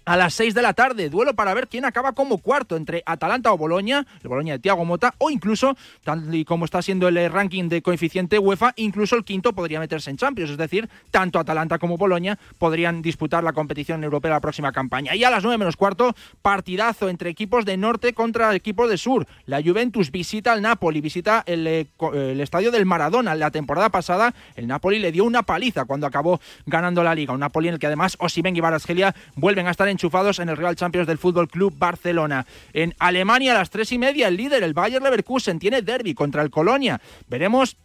a 0.10 0.18
las 0.18 0.34
6 0.34 0.55
de 0.55 0.64
la 0.64 0.74
tarde. 0.74 1.12
Duelo 1.12 1.36
para 1.36 1.53
ver 1.53 1.68
quién 1.68 1.86
acaba 1.86 2.14
como 2.14 2.39
cuarto 2.39 2.76
entre 2.76 3.03
Atalanta 3.05 3.53
o 3.53 3.57
Boloña, 3.60 4.07
el 4.24 4.28
Boloña 4.28 4.53
de 4.53 4.60
Tiago 4.60 4.84
Mota, 4.84 5.14
o 5.20 5.30
incluso, 5.30 5.78
tal 6.03 6.34
y 6.34 6.45
como 6.45 6.66
está 6.66 6.82
siendo 6.82 7.07
el 7.07 7.16
eh, 7.16 7.30
ranking 7.30 7.70
de 7.70 7.84
coeficiente 7.84 8.39
UEFA, 8.39 8.74
incluso 8.78 9.16
el 9.16 9.24
quinto 9.24 9.53
podría 9.53 9.80
meterse 9.80 10.10
en 10.10 10.18
Champions. 10.18 10.49
Es 10.49 10.57
decir, 10.57 10.89
tanto 11.12 11.38
Atalanta 11.38 11.78
como 11.78 11.95
Boloña 11.95 12.39
podrían 12.57 13.03
disputar 13.03 13.43
la 13.43 13.53
competición 13.53 14.03
europea 14.03 14.32
la 14.32 14.39
próxima 14.39 14.72
campaña. 14.72 15.14
Y 15.14 15.24
a 15.24 15.30
las 15.30 15.43
9 15.43 15.60
menos 15.60 15.76
cuarto, 15.76 16.16
partidazo 16.41 17.07
entre 17.07 17.30
equipos 17.30 17.64
de 17.64 17.78
norte 17.78 18.14
contra 18.14 18.55
equipos 18.55 18.89
de 18.89 18.97
sur. 18.97 19.28
La 19.45 19.62
Juventus 19.62 20.10
visita 20.10 20.53
al 20.53 20.64
Napoli, 20.64 21.01
visita 21.01 21.43
el, 21.45 21.68
eh, 21.68 21.88
el 22.14 22.41
estadio 22.41 22.72
del 22.72 22.88
Maradona. 22.88 23.36
La 23.36 23.51
temporada 23.51 23.89
pasada, 23.89 24.34
el 24.55 24.66
Napoli 24.66 24.97
le 24.97 25.12
dio 25.12 25.24
una 25.24 25.43
paliza 25.43 25.86
cuando 25.86 26.07
acabó 26.07 26.41
ganando 26.66 27.03
la 27.03 27.14
liga. 27.14 27.32
Un 27.32 27.41
Napoli 27.41 27.68
en 27.68 27.76
el 27.76 27.80
que 27.80 27.86
además 27.86 28.18
Osimen 28.20 28.55
y 28.55 28.60
Barasgelia 28.60 29.14
vuelven 29.36 29.68
a 29.68 29.70
estar 29.72 29.88
en 29.88 29.99
enchufados 30.00 30.39
en 30.39 30.47
el 30.47 30.56
Real 30.56 30.78
Champions 30.78 31.08
del 31.08 31.18
Fútbol 31.18 31.50
Club 31.50 31.74
Barcelona. 31.78 32.45
En 32.72 32.95
Alemania 33.00 33.52
a 33.52 33.58
las 33.58 33.70
tres 33.70 33.91
y 33.91 33.97
media 33.97 34.30
el 34.30 34.38
líder, 34.38 34.64
el 34.64 34.74
Bayer 34.74 35.02
Leverkusen, 35.02 35.60
tiene 35.60 35.82
derby 35.82 36.14
contra 36.14 36.41
el 36.41 36.50
Colonia. 36.50 37.02
Veremos 37.28 37.76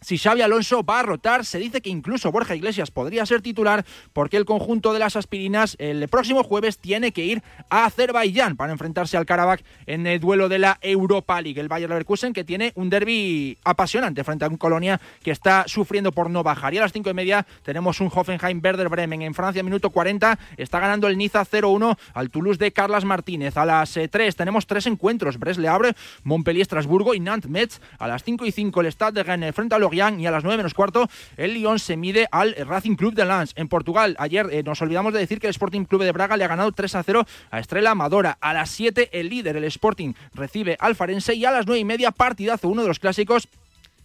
si 0.00 0.18
Xavi 0.18 0.42
Alonso 0.42 0.84
va 0.84 1.00
a 1.00 1.02
rotar, 1.02 1.44
se 1.44 1.58
dice 1.58 1.80
que 1.80 1.90
incluso 1.90 2.30
Borja 2.30 2.54
Iglesias 2.54 2.90
podría 2.90 3.26
ser 3.26 3.42
titular 3.42 3.84
porque 4.12 4.36
el 4.36 4.44
conjunto 4.44 4.92
de 4.92 4.98
las 4.98 5.16
aspirinas 5.16 5.76
el 5.78 6.08
próximo 6.08 6.42
jueves 6.42 6.78
tiene 6.78 7.12
que 7.12 7.24
ir 7.24 7.42
a 7.70 7.84
Azerbaiyán 7.84 8.56
para 8.56 8.72
enfrentarse 8.72 9.16
al 9.16 9.26
Karabakh 9.26 9.62
en 9.86 10.06
el 10.06 10.20
duelo 10.20 10.48
de 10.48 10.58
la 10.58 10.78
Europa 10.80 11.40
League. 11.40 11.60
El 11.60 11.68
Bayer 11.68 11.88
Leverkusen 11.88 12.32
que 12.32 12.44
tiene 12.44 12.72
un 12.74 12.90
derby 12.90 13.58
apasionante 13.64 14.24
frente 14.24 14.44
a 14.44 14.48
un 14.48 14.56
Colonia 14.56 15.00
que 15.22 15.30
está 15.30 15.64
sufriendo 15.66 16.12
por 16.12 16.30
no 16.30 16.42
bajar. 16.42 16.74
Y 16.74 16.78
a 16.78 16.82
las 16.82 16.92
cinco 16.92 17.10
y 17.10 17.14
media 17.14 17.46
tenemos 17.62 18.00
un 18.00 18.10
Hoffenheim 18.12 18.60
Werder 18.62 18.88
Bremen 18.88 19.22
en 19.22 19.34
Francia, 19.34 19.62
minuto 19.62 19.90
40. 19.90 20.38
Está 20.56 20.80
ganando 20.80 21.08
el 21.08 21.16
Niza 21.16 21.44
0-1 21.44 21.96
al 22.14 22.30
Toulouse 22.30 22.58
de 22.58 22.72
Carlas 22.72 23.04
Martínez. 23.04 23.56
A 23.56 23.64
las 23.64 23.96
eh, 23.96 24.08
3 24.08 24.36
tenemos 24.36 24.66
tres 24.66 24.86
encuentros. 24.86 25.38
Bresle 25.38 25.68
Abre, 25.68 25.94
Montpellier, 26.24 26.62
Estrasburgo 26.62 27.14
y 27.14 27.20
Nantes 27.20 27.50
Metz. 27.50 27.80
A 27.98 28.08
las 28.08 28.24
5 28.24 28.46
y 28.46 28.52
5 28.52 28.80
el 28.80 28.92
Stade 28.92 29.12
de 29.12 29.22
Rennes 29.22 29.54
frente 29.54 29.74
a 29.74 29.78
Y 29.92 30.26
a 30.26 30.30
las 30.30 30.44
9 30.44 30.56
menos 30.56 30.74
cuarto 30.74 31.08
el 31.36 31.54
Lyon 31.54 31.78
se 31.78 31.96
mide 31.96 32.28
al 32.30 32.54
Racing 32.54 32.96
Club 32.96 33.14
de 33.14 33.24
Lens 33.24 33.52
en 33.56 33.68
Portugal. 33.68 34.16
Ayer 34.18 34.48
eh, 34.52 34.62
nos 34.62 34.80
olvidamos 34.82 35.12
de 35.12 35.20
decir 35.20 35.40
que 35.40 35.46
el 35.46 35.52
Sporting 35.52 35.84
Club 35.84 36.02
de 36.02 36.12
Braga 36.12 36.36
le 36.36 36.44
ha 36.44 36.48
ganado 36.48 36.72
3 36.72 36.94
a 36.94 37.02
0 37.02 37.26
a 37.50 37.58
Estrella 37.60 37.92
Amadora. 37.92 38.38
A 38.40 38.52
las 38.52 38.70
7 38.70 39.10
el 39.12 39.28
líder, 39.28 39.56
el 39.56 39.64
Sporting, 39.64 40.12
recibe 40.34 40.76
al 40.80 40.94
Farense 40.94 41.34
y 41.34 41.44
a 41.44 41.50
las 41.50 41.66
9 41.66 41.80
y 41.80 41.84
media 41.84 42.10
partidazo, 42.10 42.68
uno 42.68 42.82
de 42.82 42.88
los 42.88 42.98
clásicos 42.98 43.48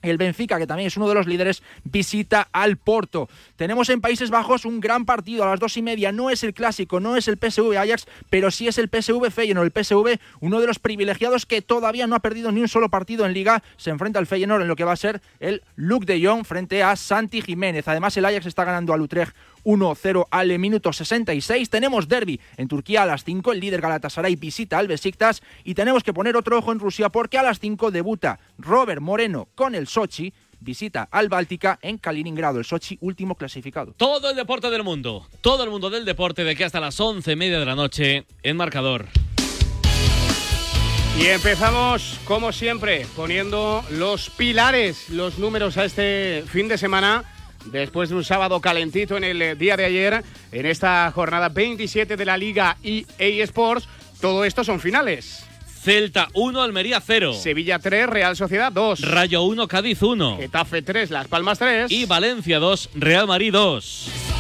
El 0.04 0.18
Benfica, 0.18 0.60
que 0.60 0.68
también 0.68 0.88
es 0.88 0.98
uno 0.98 1.08
de 1.08 1.16
los 1.16 1.26
líderes, 1.26 1.64
visita 1.86 2.50
al 2.52 2.78
Porto. 2.78 3.30
Tenemos 3.56 3.90
en 3.90 4.02
Países 4.02 4.30
Bajos 4.30 4.66
un 4.66 4.80
gran 4.80 5.06
partido 5.06 5.44
a 5.44 5.48
las 5.48 5.60
dos 5.60 5.78
y 5.78 5.82
media. 5.82 6.12
No 6.12 6.30
es 6.30 6.44
el 6.44 6.54
clásico, 6.54 7.00
no 7.00 7.16
es 7.16 7.28
el 7.28 7.38
PSV 7.38 7.78
Ajax, 7.78 8.06
pero 8.30 8.52
sí 8.52 8.68
es 8.68 8.78
el 8.78 8.90
PSV 8.90 9.32
Feyenoord. 9.32 9.72
El 9.74 9.84
PSV, 9.84 10.20
uno 10.42 10.60
de 10.60 10.68
los 10.68 10.78
privilegiados 10.78 11.46
que 11.46 11.62
todavía 11.62 12.06
no 12.06 12.16
ha 12.16 12.20
perdido 12.20 12.52
ni 12.52 12.62
un 12.62 12.68
solo 12.68 12.90
partido 12.90 13.26
en 13.26 13.34
Liga, 13.34 13.64
se 13.78 13.90
enfrenta 13.90 14.20
al 14.20 14.28
Feyenoord 14.28 14.62
en 14.62 14.68
lo 14.68 14.76
que 14.76 14.84
va 14.84 14.92
a 14.92 14.98
ser 14.98 15.22
el 15.40 15.64
Luke 15.76 16.06
de 16.06 16.24
Jong 16.24 16.44
frente 16.46 16.84
a 16.84 16.96
Santi 16.98 17.42
Jiménez. 17.42 17.88
Además, 17.88 18.16
el 18.18 18.26
Ajax 18.26 18.46
está 18.46 18.66
ganando 18.66 18.94
al 18.94 19.02
Utrecht 19.02 19.34
1-0 19.64 20.28
al 20.30 20.60
minuto 20.60 20.94
66. 20.94 21.70
Tenemos 21.70 22.08
derby 22.08 22.40
en 22.58 22.68
Turquía 22.68 23.04
a 23.04 23.06
las 23.06 23.24
5. 23.24 23.52
El 23.52 23.60
líder 23.60 23.82
Galatasaray 23.82 24.36
visita 24.36 24.78
al 24.78 24.88
Besiktas. 24.88 25.42
Y 25.64 25.74
tenemos 25.74 26.04
que 26.04 26.14
poner 26.14 26.36
otro 26.36 26.58
ojo 26.58 26.72
en 26.72 26.80
Rusia 26.80 27.10
porque 27.10 27.38
a 27.38 27.44
las 27.44 27.60
5 27.60 27.92
debuta 27.92 28.40
Robert 28.58 29.02
Moreno 29.02 29.48
con 29.56 29.76
el 29.76 29.88
Sochi. 29.88 30.34
Visita 30.60 31.10
al 31.12 31.28
Báltica 31.28 31.78
en 31.82 31.98
Kaliningrado, 31.98 32.58
el 32.58 32.64
Sochi 32.64 32.98
último 33.02 33.36
clasificado. 33.36 33.94
Todo 33.98 34.30
el 34.30 34.36
deporte 34.38 34.70
del 34.70 34.82
mundo, 34.82 35.28
todo 35.42 35.66
el 35.66 35.70
mundo 35.70 35.90
del 35.90 36.06
deporte 36.06 36.46
de 36.46 36.56
que 36.56 36.64
hasta 36.64 36.80
las 36.80 36.98
once 37.02 37.34
y 37.34 37.36
media 37.36 37.60
de 37.60 37.66
la 37.66 37.76
noche 37.76 38.26
en 38.44 38.56
marcador. 38.56 39.08
Y 41.20 41.28
empezamos, 41.28 42.20
como 42.26 42.52
siempre, 42.52 43.06
poniendo 43.16 43.84
los 43.92 44.32
pilares, 44.32 45.10
los 45.10 45.38
números 45.38 45.78
a 45.78 45.86
este 45.86 46.44
fin 46.48 46.68
de 46.68 46.78
semana. 46.78 47.24
Después 47.66 48.10
de 48.10 48.16
un 48.16 48.24
sábado 48.24 48.60
calentito 48.60 49.18
en 49.18 49.24
el 49.24 49.42
eh, 49.42 49.56
día 49.56 49.78
de 49.78 49.86
ayer, 49.86 50.24
en 50.52 50.66
esta 50.66 51.12
jornada 51.12 51.50
27 51.50 52.18
de 52.18 52.26
la 52.26 52.38
Liga 52.38 52.78
EA 52.84 53.44
Sports, 53.44 53.88
todo 54.20 54.46
esto 54.46 54.64
son 54.64 54.80
finales. 54.80 55.46
Celta 55.84 56.30
1, 56.34 56.62
Almería 56.62 57.02
0. 57.02 57.34
Sevilla 57.34 57.78
3, 57.78 58.08
Real 58.08 58.38
Sociedad 58.38 58.72
2. 58.72 59.02
Rayo 59.02 59.42
1, 59.44 59.68
Cádiz 59.68 60.02
1. 60.02 60.38
Getafe 60.38 60.82
3, 60.82 61.12
Las 61.12 61.28
Palmas 61.28 61.60
3. 61.60 61.92
Y 61.92 62.06
Valencia 62.06 62.60
2, 62.60 62.92
Real 62.96 63.28
Madrid 63.28 63.52
2. 63.52 64.33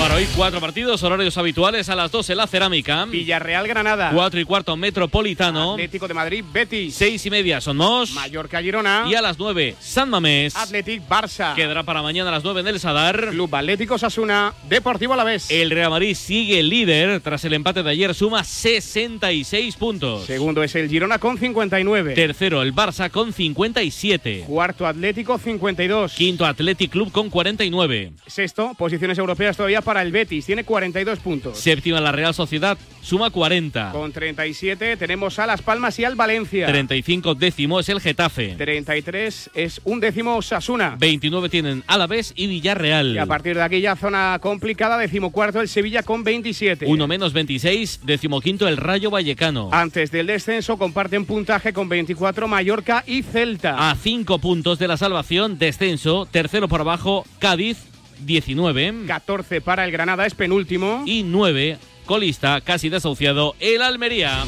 Para 0.00 0.14
hoy 0.14 0.26
cuatro 0.34 0.60
partidos, 0.62 1.02
horarios 1.02 1.36
habituales 1.36 1.90
a 1.90 1.94
las 1.94 2.10
12 2.10 2.34
la 2.34 2.46
Cerámica. 2.46 3.04
Villarreal 3.04 3.68
Granada. 3.68 4.12
4 4.14 4.40
y 4.40 4.44
cuarto 4.46 4.74
Metropolitano. 4.74 5.72
Atlético 5.72 6.08
de 6.08 6.14
Madrid 6.14 6.42
Betis. 6.50 6.94
6 6.94 7.26
y 7.26 7.30
media 7.30 7.60
Somos. 7.60 8.12
Mallorca 8.12 8.62
Girona. 8.62 9.04
Y 9.06 9.14
a 9.14 9.20
las 9.20 9.38
9 9.38 9.76
San 9.78 10.08
Mamés. 10.08 10.56
Atlético 10.56 11.04
Barça. 11.06 11.54
Quedará 11.54 11.82
para 11.82 12.00
mañana 12.00 12.30
a 12.30 12.32
las 12.32 12.44
9 12.44 12.62
en 12.62 12.68
el 12.68 12.80
Sadar. 12.80 13.28
Club 13.28 13.54
Atlético 13.54 13.98
Sasuna. 13.98 14.54
Deportivo 14.70 15.12
Alavés. 15.12 15.50
El 15.50 15.70
Real 15.70 15.90
Madrid 15.90 16.14
sigue 16.14 16.62
líder 16.62 17.20
tras 17.20 17.44
el 17.44 17.52
empate 17.52 17.82
de 17.82 17.90
ayer, 17.90 18.14
suma 18.14 18.42
66 18.42 19.76
puntos. 19.76 20.24
Segundo 20.24 20.62
es 20.62 20.74
el 20.76 20.88
Girona 20.88 21.18
con 21.18 21.36
59. 21.36 22.14
Tercero 22.14 22.62
el 22.62 22.74
Barça 22.74 23.10
con 23.10 23.34
57. 23.34 24.44
Cuarto 24.46 24.86
Atlético 24.86 25.36
52. 25.36 26.14
Quinto 26.14 26.46
Athletic 26.46 26.90
Club 26.90 27.12
con 27.12 27.28
49. 27.28 28.14
Sexto, 28.26 28.72
posiciones 28.78 29.18
europeas 29.18 29.58
todavía 29.58 29.82
para 29.82 29.89
el 29.98 30.12
Betis, 30.12 30.46
tiene 30.46 30.64
42 30.64 31.18
puntos. 31.18 31.58
Séptima 31.58 32.00
la 32.00 32.12
Real 32.12 32.34
Sociedad, 32.34 32.78
suma 33.02 33.30
40. 33.30 33.90
Con 33.92 34.12
37 34.12 34.96
tenemos 34.96 35.38
a 35.38 35.46
Las 35.46 35.62
Palmas 35.62 35.98
y 35.98 36.04
al 36.04 36.14
Valencia. 36.14 36.66
35 36.66 37.34
décimo 37.34 37.80
es 37.80 37.88
el 37.88 38.00
Getafe. 38.00 38.54
33 38.56 39.50
es 39.54 39.80
un 39.84 40.00
décimo 40.00 40.40
Sasuna. 40.42 40.96
29 40.98 41.48
tienen 41.48 41.84
Alavés 41.86 42.32
y 42.36 42.46
Villarreal. 42.46 43.14
Y 43.14 43.18
a 43.18 43.26
partir 43.26 43.56
de 43.56 43.62
aquí 43.62 43.80
ya 43.80 43.96
zona 43.96 44.38
complicada, 44.40 44.98
decimocuarto 44.98 45.60
el 45.60 45.68
Sevilla 45.68 46.02
con 46.02 46.24
27. 46.24 46.86
Uno 46.86 47.06
menos 47.06 47.32
26, 47.32 48.00
decimoquinto 48.04 48.68
el 48.68 48.76
Rayo 48.76 49.10
Vallecano. 49.10 49.70
Antes 49.72 50.10
del 50.10 50.26
descenso 50.26 50.76
comparten 50.78 51.24
puntaje 51.24 51.72
con 51.72 51.88
24 51.88 52.48
Mallorca 52.48 53.04
y 53.06 53.22
Celta. 53.22 53.90
A 53.90 53.94
5 53.94 54.38
puntos 54.38 54.78
de 54.78 54.88
la 54.88 54.96
salvación, 54.96 55.58
descenso, 55.58 56.26
tercero 56.30 56.68
por 56.68 56.80
abajo 56.80 57.24
Cádiz 57.38 57.89
19. 58.24 59.06
14 59.06 59.60
para 59.60 59.84
el 59.84 59.92
Granada, 59.92 60.26
es 60.26 60.34
penúltimo. 60.34 61.02
Y 61.06 61.22
9, 61.22 61.78
colista, 62.06 62.60
casi 62.60 62.88
desahuciado, 62.88 63.54
el 63.60 63.82
Almería. 63.82 64.44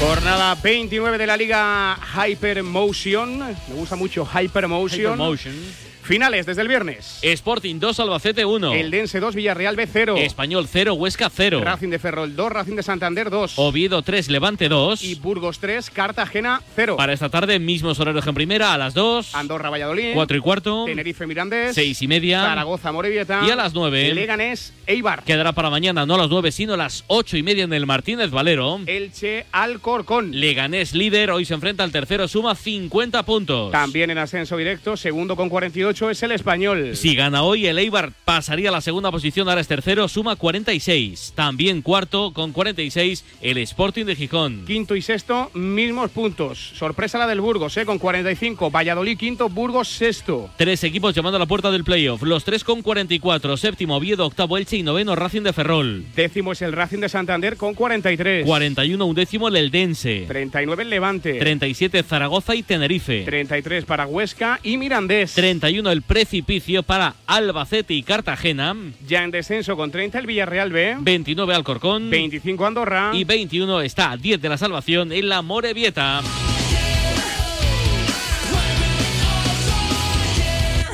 Jornada 0.00 0.56
29 0.56 1.16
de 1.16 1.26
la 1.26 1.36
Liga 1.36 1.96
Hypermotion. 1.96 3.38
Me 3.38 3.74
gusta 3.74 3.94
mucho 3.94 4.26
Hypermotion. 4.26 5.14
Hypermotion. 5.14 5.54
Finales 6.02 6.46
desde 6.46 6.62
el 6.62 6.68
viernes. 6.68 7.20
Sporting 7.22 7.78
2, 7.78 8.00
Albacete 8.00 8.44
1. 8.44 8.74
El 8.74 8.90
Dense 8.90 9.20
2, 9.20 9.36
Villarreal 9.36 9.76
B 9.76 9.86
0. 9.86 10.16
Español 10.18 10.66
0, 10.68 10.94
Huesca 10.94 11.30
0. 11.30 11.60
Racing 11.62 11.90
de 11.90 12.00
Ferrol 12.00 12.34
2, 12.34 12.52
Racing 12.52 12.74
de 12.74 12.82
Santander 12.82 13.30
2. 13.30 13.54
Oviedo 13.56 14.02
3, 14.02 14.28
Levante 14.28 14.68
2. 14.68 15.04
Y 15.04 15.14
Burgos 15.14 15.60
3, 15.60 15.90
Cartagena 15.90 16.60
0. 16.74 16.96
Para 16.96 17.12
esta 17.12 17.28
tarde, 17.28 17.60
mismos 17.60 18.00
horarios 18.00 18.26
en 18.26 18.34
primera, 18.34 18.74
a 18.74 18.78
las 18.78 18.94
2. 18.94 19.34
Andorra 19.36 19.70
Valladolid. 19.70 20.12
4 20.14 20.36
y 20.36 20.40
cuarto. 20.40 20.84
Tenerife 20.86 21.24
Mirandés. 21.26 21.74
6 21.76 22.02
y 22.02 22.08
media. 22.08 22.42
Zaragoza 22.42 22.90
Morevieta. 22.90 23.42
Y 23.46 23.50
a 23.50 23.56
las 23.56 23.72
9. 23.72 24.12
Leganés 24.12 24.72
Eibar. 24.86 25.22
Quedará 25.22 25.52
para 25.52 25.70
mañana, 25.70 26.04
no 26.04 26.16
a 26.16 26.18
las 26.18 26.28
9, 26.30 26.50
sino 26.50 26.74
a 26.74 26.76
las 26.76 27.04
8 27.06 27.36
y 27.36 27.44
media 27.44 27.62
en 27.62 27.72
el 27.72 27.86
Martínez 27.86 28.30
Valero. 28.32 28.80
Elche 28.86 29.46
Alcorcón. 29.52 30.32
Leganés 30.32 30.94
líder, 30.94 31.30
hoy 31.30 31.44
se 31.44 31.54
enfrenta 31.54 31.84
al 31.84 31.92
tercero, 31.92 32.26
suma 32.26 32.56
50 32.56 33.22
puntos. 33.22 33.70
También 33.70 34.10
en 34.10 34.18
ascenso 34.18 34.56
directo, 34.56 34.96
segundo 34.96 35.36
con 35.36 35.48
48 35.92 36.10
es 36.10 36.22
el 36.22 36.32
español. 36.32 36.96
Si 36.96 37.14
gana 37.14 37.42
hoy, 37.42 37.66
el 37.66 37.78
Eibar 37.78 38.12
pasaría 38.24 38.70
a 38.70 38.72
la 38.72 38.80
segunda 38.80 39.10
posición, 39.10 39.48
ahora 39.48 39.60
es 39.60 39.68
tercero, 39.68 40.08
suma 40.08 40.36
46. 40.36 41.34
También 41.34 41.82
cuarto 41.82 42.32
con 42.32 42.52
46 42.52 43.24
el 43.42 43.58
Sporting 43.58 44.06
de 44.06 44.16
Gijón. 44.16 44.64
Quinto 44.66 44.96
y 44.96 45.02
sexto, 45.02 45.50
mismos 45.52 46.10
puntos. 46.10 46.72
Sorpresa 46.76 47.18
la 47.18 47.26
del 47.26 47.42
Burgos, 47.42 47.76
¿eh? 47.76 47.84
con 47.84 47.98
45. 47.98 48.70
Valladolid 48.70 49.18
quinto, 49.18 49.50
Burgos 49.50 49.88
sexto. 49.88 50.48
Tres 50.56 50.82
equipos 50.84 51.14
llamando 51.14 51.36
a 51.36 51.40
la 51.40 51.46
puerta 51.46 51.70
del 51.70 51.84
playoff. 51.84 52.22
Los 52.22 52.44
tres 52.44 52.64
con 52.64 52.80
44. 52.80 53.56
Séptimo, 53.58 53.96
Oviedo, 53.96 54.24
octavo, 54.24 54.56
Elche 54.56 54.78
y 54.78 54.82
noveno, 54.82 55.14
Racing 55.14 55.42
de 55.42 55.52
Ferrol. 55.52 56.04
Décimo 56.16 56.52
es 56.52 56.62
el 56.62 56.72
Racing 56.72 57.00
de 57.00 57.10
Santander 57.10 57.56
con 57.58 57.74
43. 57.74 58.46
41, 58.46 59.04
undécimo, 59.04 59.48
el 59.48 59.56
Eldense. 59.56 60.24
39 60.26 60.84
el 60.84 60.90
Levante. 60.90 61.34
37, 61.34 62.02
Zaragoza 62.02 62.54
y 62.54 62.62
Tenerife. 62.62 63.24
33 63.24 63.84
para 63.84 64.06
Huesca 64.06 64.58
y 64.62 64.78
Mirandés. 64.78 65.34
31, 65.34 65.81
el 65.90 66.02
Precipicio 66.02 66.82
para 66.82 67.14
Albacete 67.26 67.94
y 67.94 68.02
Cartagena. 68.02 68.76
Ya 69.06 69.24
en 69.24 69.30
descenso 69.30 69.76
con 69.76 69.90
30 69.90 70.18
el 70.18 70.26
Villarreal 70.26 70.70
B. 70.70 70.96
29 71.00 71.54
Alcorcón. 71.54 72.10
25 72.10 72.66
Andorra. 72.66 73.10
Y 73.14 73.24
21 73.24 73.80
está 73.80 74.12
a 74.12 74.16
10 74.16 74.40
de 74.40 74.48
la 74.48 74.58
salvación 74.58 75.12
en 75.12 75.28
la 75.28 75.42
Morevieta. 75.42 76.22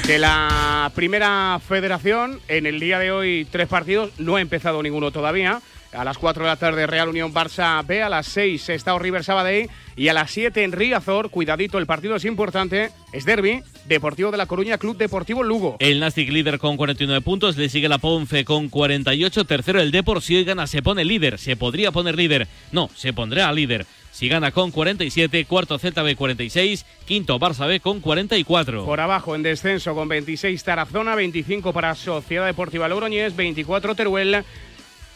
De 0.06 0.18
la 0.18 0.90
primera 0.94 1.60
federación, 1.68 2.40
en 2.48 2.64
el 2.64 2.80
día 2.80 2.98
de 2.98 3.12
hoy 3.12 3.46
tres 3.50 3.68
partidos, 3.68 4.10
no 4.18 4.36
ha 4.36 4.40
empezado 4.40 4.82
ninguno 4.82 5.10
todavía. 5.10 5.60
A 5.92 6.02
las 6.02 6.16
4 6.16 6.44
de 6.44 6.48
la 6.48 6.56
tarde 6.56 6.86
Real 6.86 7.10
Unión 7.10 7.34
Barça 7.34 7.86
B, 7.86 8.02
a 8.02 8.08
las 8.08 8.26
6 8.28 8.70
Estado 8.70 8.98
River 8.98 9.22
Sabadell 9.22 9.68
y 9.96 10.08
a 10.08 10.14
las 10.14 10.30
7 10.30 10.64
en 10.64 10.72
Riazor, 10.72 11.30
cuidadito, 11.30 11.76
el 11.76 11.86
partido 11.86 12.16
es 12.16 12.24
importante, 12.24 12.90
es 13.12 13.26
derby, 13.26 13.62
Deportivo 13.88 14.30
de 14.30 14.36
La 14.36 14.46
Coruña, 14.46 14.78
Club 14.78 14.96
Deportivo 14.96 15.42
Lugo. 15.42 15.76
El 15.80 15.98
Nastic 15.98 16.30
líder 16.30 16.58
con 16.58 16.76
49 16.76 17.22
puntos, 17.22 17.56
le 17.56 17.68
sigue 17.68 17.88
la 17.88 17.98
Ponce 17.98 18.44
con 18.44 18.68
48, 18.68 19.44
tercero 19.44 19.80
el 19.80 19.90
Depor, 19.90 20.22
si 20.22 20.36
hoy 20.36 20.44
gana 20.44 20.66
se 20.66 20.82
pone 20.82 21.04
líder, 21.04 21.38
se 21.38 21.56
podría 21.56 21.90
poner 21.90 22.16
líder, 22.16 22.46
no, 22.70 22.90
se 22.94 23.12
pondrá 23.12 23.50
líder. 23.52 23.86
Si 24.12 24.28
gana 24.28 24.50
con 24.50 24.70
47, 24.72 25.44
cuarto 25.44 25.78
Celta 25.78 26.02
B 26.02 26.16
46, 26.16 26.84
quinto 27.06 27.38
Barça 27.38 27.66
B 27.66 27.80
con 27.80 28.00
44. 28.00 28.84
Por 28.84 29.00
abajo 29.00 29.34
en 29.34 29.42
descenso 29.42 29.94
con 29.94 30.08
26 30.08 30.62
Tarazona, 30.64 31.14
25 31.14 31.72
para 31.72 31.94
Sociedad 31.94 32.46
Deportiva 32.46 32.88
Logroñés, 32.88 33.36
24 33.36 33.94
Teruel. 33.94 34.44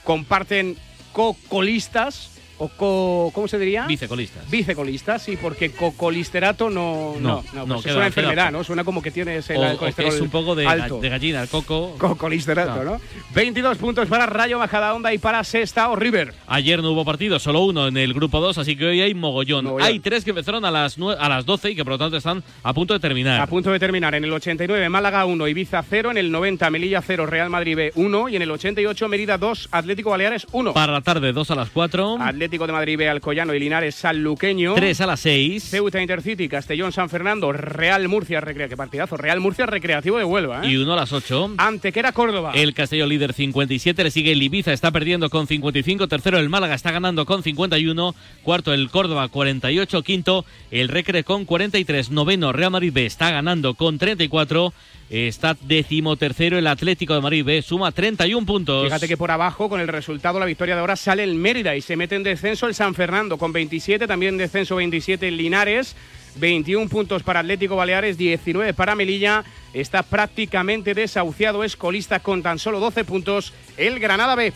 Comparten 0.04 0.76
co-colistas 1.12 2.31
o 2.64 2.68
co, 2.68 3.30
¿cómo 3.34 3.48
se 3.48 3.58
diría? 3.58 3.86
Vicecolistas. 3.86 4.48
Vicecolistas, 4.50 5.22
sí, 5.22 5.36
porque 5.40 5.70
cocolisterato 5.72 6.70
no, 6.70 7.14
no, 7.20 7.42
no, 7.52 7.66
no 7.66 7.74
pues 7.74 7.82
queda- 7.84 7.90
es 7.92 7.96
una 7.96 8.04
queda- 8.04 8.06
enfermedad, 8.06 8.52
¿no? 8.52 8.62
Suena 8.64 8.84
como 8.84 9.02
que 9.02 9.10
tienes 9.10 9.48
el, 9.50 9.56
O- 9.56 9.62
el 9.62 9.68
o 9.68 9.72
que 9.72 9.78
colesterol 9.78 10.14
es 10.14 10.20
un 10.20 10.30
poco 10.30 10.54
de, 10.54 10.66
alto. 10.66 11.00
de 11.00 11.08
gallina, 11.08 11.42
el 11.42 11.48
coco. 11.48 11.96
Cocolisterato, 11.98 12.84
¿no? 12.84 13.00
22 13.34 13.78
puntos 13.78 14.08
para 14.08 14.26
Rayo 14.26 14.58
Majadahonda 14.58 15.12
y 15.12 15.18
para 15.18 15.42
Sesta 15.44 15.88
o 15.90 15.96
River. 15.96 16.34
Ayer 16.46 16.82
no 16.82 16.92
hubo 16.92 17.04
partido, 17.04 17.38
solo 17.38 17.60
uno 17.64 17.88
en 17.88 17.96
el 17.96 18.14
grupo 18.14 18.40
2, 18.40 18.58
así 18.58 18.76
que 18.76 18.84
hoy 18.86 19.00
hay 19.00 19.14
mogollón. 19.14 19.64
Mogollón. 19.64 19.86
Hay 19.88 19.98
tres 20.00 20.22
que 20.24 20.30
empezaron 20.30 20.64
a 20.64 20.70
las, 20.70 20.96
a 21.18 21.28
las 21.28 21.44
12 21.44 21.70
y 21.70 21.74
que 21.76 21.84
por 21.84 21.94
lo 21.94 21.98
tanto 21.98 22.16
están 22.16 22.42
a 22.62 22.72
punto 22.72 22.94
de 22.94 23.00
terminar. 23.00 23.40
A 23.40 23.46
punto 23.46 23.70
de 23.72 23.78
terminar 23.80 24.14
en 24.14 24.24
el 24.24 24.32
89 24.32 24.88
Málaga 24.88 25.24
1, 25.24 25.48
Ibiza 25.48 25.82
0, 25.88 26.10
en 26.12 26.18
el 26.18 26.30
90 26.30 26.70
Melilla 26.70 27.02
0, 27.02 27.26
Real 27.26 27.50
Madrid 27.50 27.76
B 27.76 27.92
1 27.96 28.28
y 28.28 28.36
en 28.36 28.42
el 28.42 28.50
88 28.50 29.08
Mérida 29.08 29.38
2, 29.38 29.68
Atlético 29.72 30.10
Baleares 30.10 30.46
1. 30.52 30.72
Para 30.74 30.92
la 30.92 31.00
tarde, 31.00 31.32
2 31.32 31.50
a 31.50 31.54
las 31.54 31.70
4. 31.70 32.18
Atlético 32.20 32.51
Atlético 32.52 32.66
de 32.66 32.72
Madrid 32.74 32.98
B 32.98 33.08
Alcoyano 33.08 33.54
y 33.54 33.58
Linares 33.58 33.94
Sanluqueño. 33.94 34.74
3 34.74 35.00
a 35.00 35.06
las 35.06 35.20
6. 35.20 35.70
Ceuta 35.70 36.02
Intercity, 36.02 36.50
Castellón 36.50 36.92
San 36.92 37.08
Fernando, 37.08 37.50
Real 37.50 38.08
Murcia 38.08 38.42
Recrea, 38.42 38.68
qué 38.68 38.76
partidazo. 38.76 39.16
Real 39.16 39.40
Murcia 39.40 39.64
Recreativo 39.64 40.18
de 40.18 40.24
Huelva, 40.24 40.62
¿eh? 40.62 40.70
Y 40.70 40.76
1 40.76 40.92
a 40.92 40.96
las 40.96 41.14
8. 41.14 41.54
Antequera 41.56 42.12
Córdoba. 42.12 42.52
El 42.54 42.74
Castellón 42.74 43.08
líder 43.08 43.32
57, 43.32 44.04
le 44.04 44.10
sigue 44.10 44.32
el 44.32 44.42
Ibiza, 44.42 44.74
está 44.74 44.90
perdiendo 44.90 45.30
con 45.30 45.46
55. 45.46 46.08
Tercero 46.08 46.38
el 46.38 46.50
Málaga 46.50 46.74
está 46.74 46.90
ganando 46.90 47.24
con 47.24 47.42
51. 47.42 48.14
Cuarto 48.42 48.74
el 48.74 48.90
Córdoba 48.90 49.28
48. 49.28 50.02
Quinto 50.02 50.44
el 50.70 50.88
Recre 50.88 51.24
con 51.24 51.46
43. 51.46 52.10
Noveno 52.10 52.52
Real 52.52 52.70
Madrid 52.70 52.92
B 52.92 53.06
está 53.06 53.30
ganando 53.30 53.72
con 53.72 53.96
34. 53.96 54.74
Está 55.12 55.54
decimotercero 55.60 56.56
el 56.56 56.66
Atlético 56.66 57.12
de 57.12 57.20
Madrid 57.20 57.44
B, 57.44 57.60
suma 57.60 57.92
31 57.92 58.46
puntos. 58.46 58.84
Fíjate 58.86 59.06
que 59.06 59.18
por 59.18 59.30
abajo, 59.30 59.68
con 59.68 59.78
el 59.78 59.88
resultado, 59.88 60.40
la 60.40 60.46
victoria 60.46 60.74
de 60.74 60.80
ahora 60.80 60.96
sale 60.96 61.22
el 61.22 61.34
Mérida 61.34 61.76
y 61.76 61.82
se 61.82 61.96
mete 61.96 62.16
en 62.16 62.22
descenso 62.22 62.66
el 62.66 62.74
San 62.74 62.94
Fernando 62.94 63.36
con 63.36 63.52
27, 63.52 64.06
también 64.06 64.38
descenso 64.38 64.76
27 64.76 65.28
el 65.28 65.36
Linares. 65.36 65.96
21 66.36 66.88
puntos 66.88 67.22
para 67.22 67.40
Atlético 67.40 67.76
Baleares, 67.76 68.16
19 68.16 68.72
para 68.72 68.94
Melilla. 68.94 69.44
Está 69.74 70.02
prácticamente 70.02 70.94
desahuciado, 70.94 71.62
es 71.62 71.76
colista 71.76 72.20
con 72.20 72.42
tan 72.42 72.58
solo 72.58 72.80
12 72.80 73.04
puntos 73.04 73.52
el 73.76 74.00
Granada 74.00 74.34
B. 74.34 74.50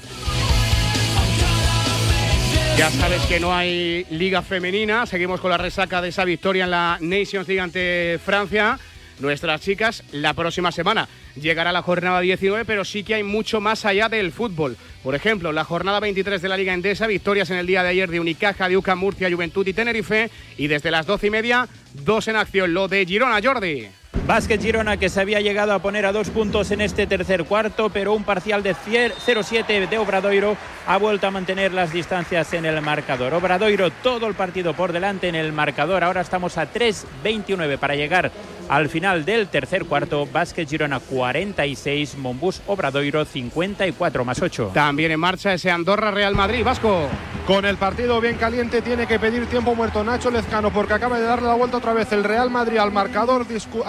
Ya 2.78 2.90
sabes 2.92 3.20
que 3.26 3.40
no 3.40 3.54
hay 3.54 4.06
liga 4.08 4.40
femenina, 4.40 5.04
seguimos 5.04 5.38
con 5.38 5.50
la 5.50 5.58
resaca 5.58 6.00
de 6.00 6.08
esa 6.08 6.24
victoria 6.24 6.64
en 6.64 6.70
la 6.70 6.96
Nations 7.02 7.46
League 7.46 7.60
ante 7.60 8.18
Francia. 8.24 8.78
Nuestras 9.18 9.62
chicas 9.62 10.02
la 10.12 10.34
próxima 10.34 10.72
semana 10.72 11.08
llegará 11.40 11.72
la 11.72 11.82
jornada 11.82 12.20
19, 12.20 12.64
pero 12.64 12.84
sí 12.84 13.02
que 13.02 13.14
hay 13.14 13.22
mucho 13.22 13.60
más 13.60 13.84
allá 13.84 14.08
del 14.08 14.32
fútbol. 14.32 14.76
Por 15.02 15.14
ejemplo, 15.14 15.52
la 15.52 15.64
jornada 15.64 16.00
23 16.00 16.42
de 16.42 16.48
la 16.48 16.56
Liga 16.56 16.74
Endesa, 16.74 17.06
victorias 17.06 17.50
en 17.50 17.58
el 17.58 17.66
día 17.66 17.82
de 17.82 17.90
ayer 17.90 18.10
de 18.10 18.20
Unicaja, 18.20 18.68
de 18.68 18.76
UCAM, 18.76 18.98
Murcia, 18.98 19.30
Juventud 19.30 19.66
y 19.66 19.72
Tenerife. 19.72 20.30
Y 20.58 20.66
desde 20.66 20.90
las 20.90 21.06
12 21.06 21.28
y 21.28 21.30
media, 21.30 21.68
dos 22.04 22.28
en 22.28 22.36
acción. 22.36 22.74
Lo 22.74 22.88
de 22.88 23.06
Girona, 23.06 23.40
Jordi. 23.42 23.88
Básquet 24.26 24.60
Girona 24.60 24.96
que 24.96 25.08
se 25.08 25.20
había 25.20 25.40
llegado 25.40 25.72
a 25.72 25.78
poner 25.78 26.04
a 26.04 26.10
dos 26.10 26.30
puntos 26.30 26.72
en 26.72 26.80
este 26.80 27.06
tercer 27.06 27.44
cuarto, 27.44 27.90
pero 27.90 28.12
un 28.12 28.24
parcial 28.24 28.60
de 28.64 28.74
0-7 28.74 29.88
de 29.88 29.98
Obradoiro 29.98 30.56
ha 30.84 30.96
vuelto 30.96 31.28
a 31.28 31.30
mantener 31.30 31.72
las 31.72 31.92
distancias 31.92 32.52
en 32.52 32.64
el 32.64 32.82
marcador. 32.82 33.34
Obradoiro 33.34 33.90
todo 33.90 34.26
el 34.26 34.34
partido 34.34 34.74
por 34.74 34.92
delante 34.92 35.28
en 35.28 35.36
el 35.36 35.52
marcador. 35.52 36.02
Ahora 36.02 36.22
estamos 36.22 36.58
a 36.58 36.72
3-29 36.72 37.78
para 37.78 37.94
llegar 37.94 38.32
al 38.68 38.88
final 38.88 39.24
del 39.24 39.48
tercer 39.48 39.84
cuarto. 39.84 40.26
Básquet 40.26 40.68
Girona 40.68 41.00
46, 41.00 42.16
Monbus 42.18 42.62
Obradoiro 42.66 43.24
54 43.24 44.24
más 44.24 44.42
8. 44.42 44.70
También 44.74 45.12
en 45.12 45.20
marcha 45.20 45.54
ese 45.54 45.70
Andorra 45.70 46.10
Real 46.10 46.34
Madrid, 46.34 46.64
Vasco. 46.64 47.08
Con 47.46 47.64
el 47.64 47.76
partido 47.76 48.20
bien 48.20 48.36
caliente 48.38 48.82
tiene 48.82 49.06
que 49.06 49.20
pedir 49.20 49.46
tiempo 49.46 49.72
muerto 49.76 50.02
Nacho 50.02 50.32
Lezcano 50.32 50.72
porque 50.72 50.94
acaba 50.94 51.20
de 51.20 51.26
darle 51.26 51.46
la 51.46 51.54
vuelta 51.54 51.76
otra 51.76 51.92
vez 51.92 52.10
el 52.10 52.24
Real 52.24 52.50
Madrid 52.50 52.78
al 52.78 52.90
marcador. 52.90 53.46
Discu 53.46 53.84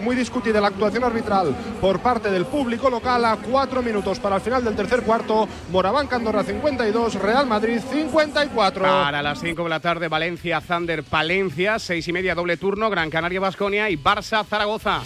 muy 0.00 0.16
discutida 0.16 0.62
la 0.62 0.68
actuación 0.68 1.04
arbitral 1.04 1.54
por 1.78 2.00
parte 2.00 2.30
del 2.30 2.46
público 2.46 2.88
local 2.88 3.22
a 3.26 3.36
cuatro 3.36 3.82
minutos 3.82 4.18
para 4.18 4.36
el 4.36 4.40
final 4.40 4.64
del 4.64 4.74
tercer 4.74 5.02
cuarto. 5.02 5.46
Morabanca 5.70 6.16
Andorra 6.16 6.42
52, 6.42 7.16
Real 7.16 7.46
Madrid 7.46 7.80
54. 7.80 8.82
Para 8.82 9.20
las 9.20 9.40
5 9.40 9.62
de 9.62 9.68
la 9.68 9.80
tarde, 9.80 10.08
Valencia, 10.08 10.62
Zander, 10.62 11.04
Palencia, 11.04 11.78
seis 11.78 12.08
y 12.08 12.12
media 12.14 12.34
doble 12.34 12.56
turno, 12.56 12.88
Gran 12.88 13.10
Canaria, 13.10 13.40
Basconia 13.40 13.90
y 13.90 13.96
Barça, 13.98 14.21
Zaragoza. 14.22 15.02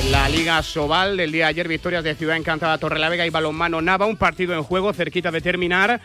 En 0.00 0.12
la 0.12 0.28
Liga 0.28 0.62
Sobal 0.62 1.16
del 1.16 1.32
día 1.32 1.46
de 1.46 1.50
ayer, 1.50 1.68
victorias 1.68 2.04
de 2.04 2.14
Ciudad 2.14 2.36
Encantada, 2.36 2.78
Torrelavega 2.78 3.26
y 3.26 3.30
Balonmano 3.30 3.80
Nava, 3.80 4.06
un 4.06 4.16
partido 4.16 4.54
en 4.54 4.62
juego 4.62 4.92
cerquita 4.92 5.30
de 5.30 5.40
terminar. 5.40 6.00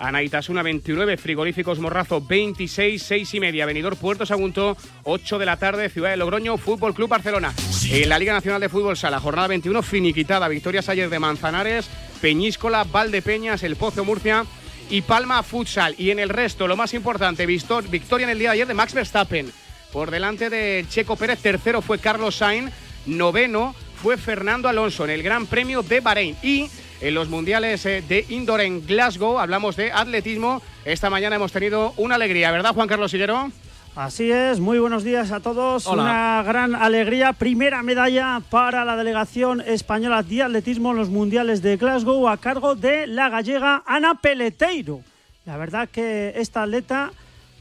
Anaitasuna 0.00 0.62
29, 0.62 1.16
Frigoríficos 1.16 1.78
Morrazo 1.78 2.20
26, 2.20 3.02
6 3.02 3.34
y 3.34 3.40
media, 3.40 3.66
Venidor 3.66 3.96
Puerto 3.96 4.24
Sagunto 4.26 4.76
8 5.04 5.38
de 5.38 5.46
la 5.46 5.56
tarde, 5.56 5.88
Ciudad 5.88 6.10
de 6.10 6.16
Logroño, 6.16 6.56
Fútbol 6.56 6.94
Club 6.94 7.08
Barcelona. 7.08 7.52
En 7.90 8.08
la 8.08 8.18
Liga 8.18 8.32
Nacional 8.32 8.60
de 8.60 8.68
Fútbol 8.68 8.96
Sala, 8.96 9.20
jornada 9.20 9.48
21 9.48 9.82
finiquitada, 9.82 10.46
victorias 10.48 10.88
ayer 10.88 11.10
de 11.10 11.18
Manzanares, 11.18 11.88
Peñíscola, 12.20 12.84
Valdepeñas, 12.84 13.62
El 13.62 13.76
Pozo 13.76 14.04
Murcia 14.04 14.44
y 14.90 15.02
Palma 15.02 15.42
Futsal. 15.42 15.94
Y 15.98 16.10
en 16.10 16.18
el 16.18 16.28
resto, 16.28 16.68
lo 16.68 16.76
más 16.76 16.94
importante, 16.94 17.46
victoria 17.46 18.24
en 18.24 18.30
el 18.30 18.38
día 18.38 18.50
de 18.50 18.54
ayer 18.54 18.66
de 18.66 18.74
Max 18.74 18.94
Verstappen. 18.94 19.50
Por 19.92 20.10
delante 20.10 20.50
de 20.50 20.84
Checo 20.88 21.16
Pérez, 21.16 21.40
tercero 21.40 21.82
fue 21.82 21.98
Carlos 21.98 22.36
Sainz, 22.36 22.72
noveno 23.06 23.74
fue 24.02 24.16
Fernando 24.16 24.68
Alonso 24.68 25.04
en 25.04 25.10
el 25.10 25.22
Gran 25.22 25.46
Premio 25.46 25.82
de 25.82 26.00
Bahrein. 26.00 26.36
Y 26.42 26.68
en 27.00 27.14
los 27.14 27.28
mundiales 27.28 27.84
eh, 27.86 28.02
de 28.06 28.26
indoor 28.28 28.60
en 28.60 28.84
Glasgow. 28.86 29.38
Hablamos 29.38 29.76
de 29.76 29.92
atletismo. 29.92 30.62
Esta 30.84 31.10
mañana 31.10 31.36
hemos 31.36 31.52
tenido 31.52 31.92
una 31.96 32.16
alegría, 32.16 32.50
¿verdad, 32.50 32.74
Juan 32.74 32.88
Carlos 32.88 33.10
Sillero? 33.10 33.50
Así 33.96 34.30
es, 34.30 34.60
muy 34.60 34.78
buenos 34.78 35.02
días 35.02 35.32
a 35.32 35.40
todos. 35.40 35.86
Hola. 35.86 36.02
Una 36.02 36.42
gran 36.44 36.74
alegría. 36.74 37.32
Primera 37.32 37.82
medalla 37.82 38.40
para 38.48 38.84
la 38.84 38.96
delegación 38.96 39.60
española 39.60 40.22
de 40.22 40.42
atletismo 40.42 40.92
en 40.92 40.98
los 40.98 41.08
mundiales 41.08 41.62
de 41.62 41.76
Glasgow 41.76 42.28
a 42.28 42.36
cargo 42.36 42.76
de 42.76 43.08
la 43.08 43.28
gallega 43.28 43.82
Ana 43.86 44.14
Peleteiro. 44.14 45.00
La 45.46 45.56
verdad 45.56 45.88
que 45.88 46.32
esta 46.36 46.62
atleta, 46.62 47.10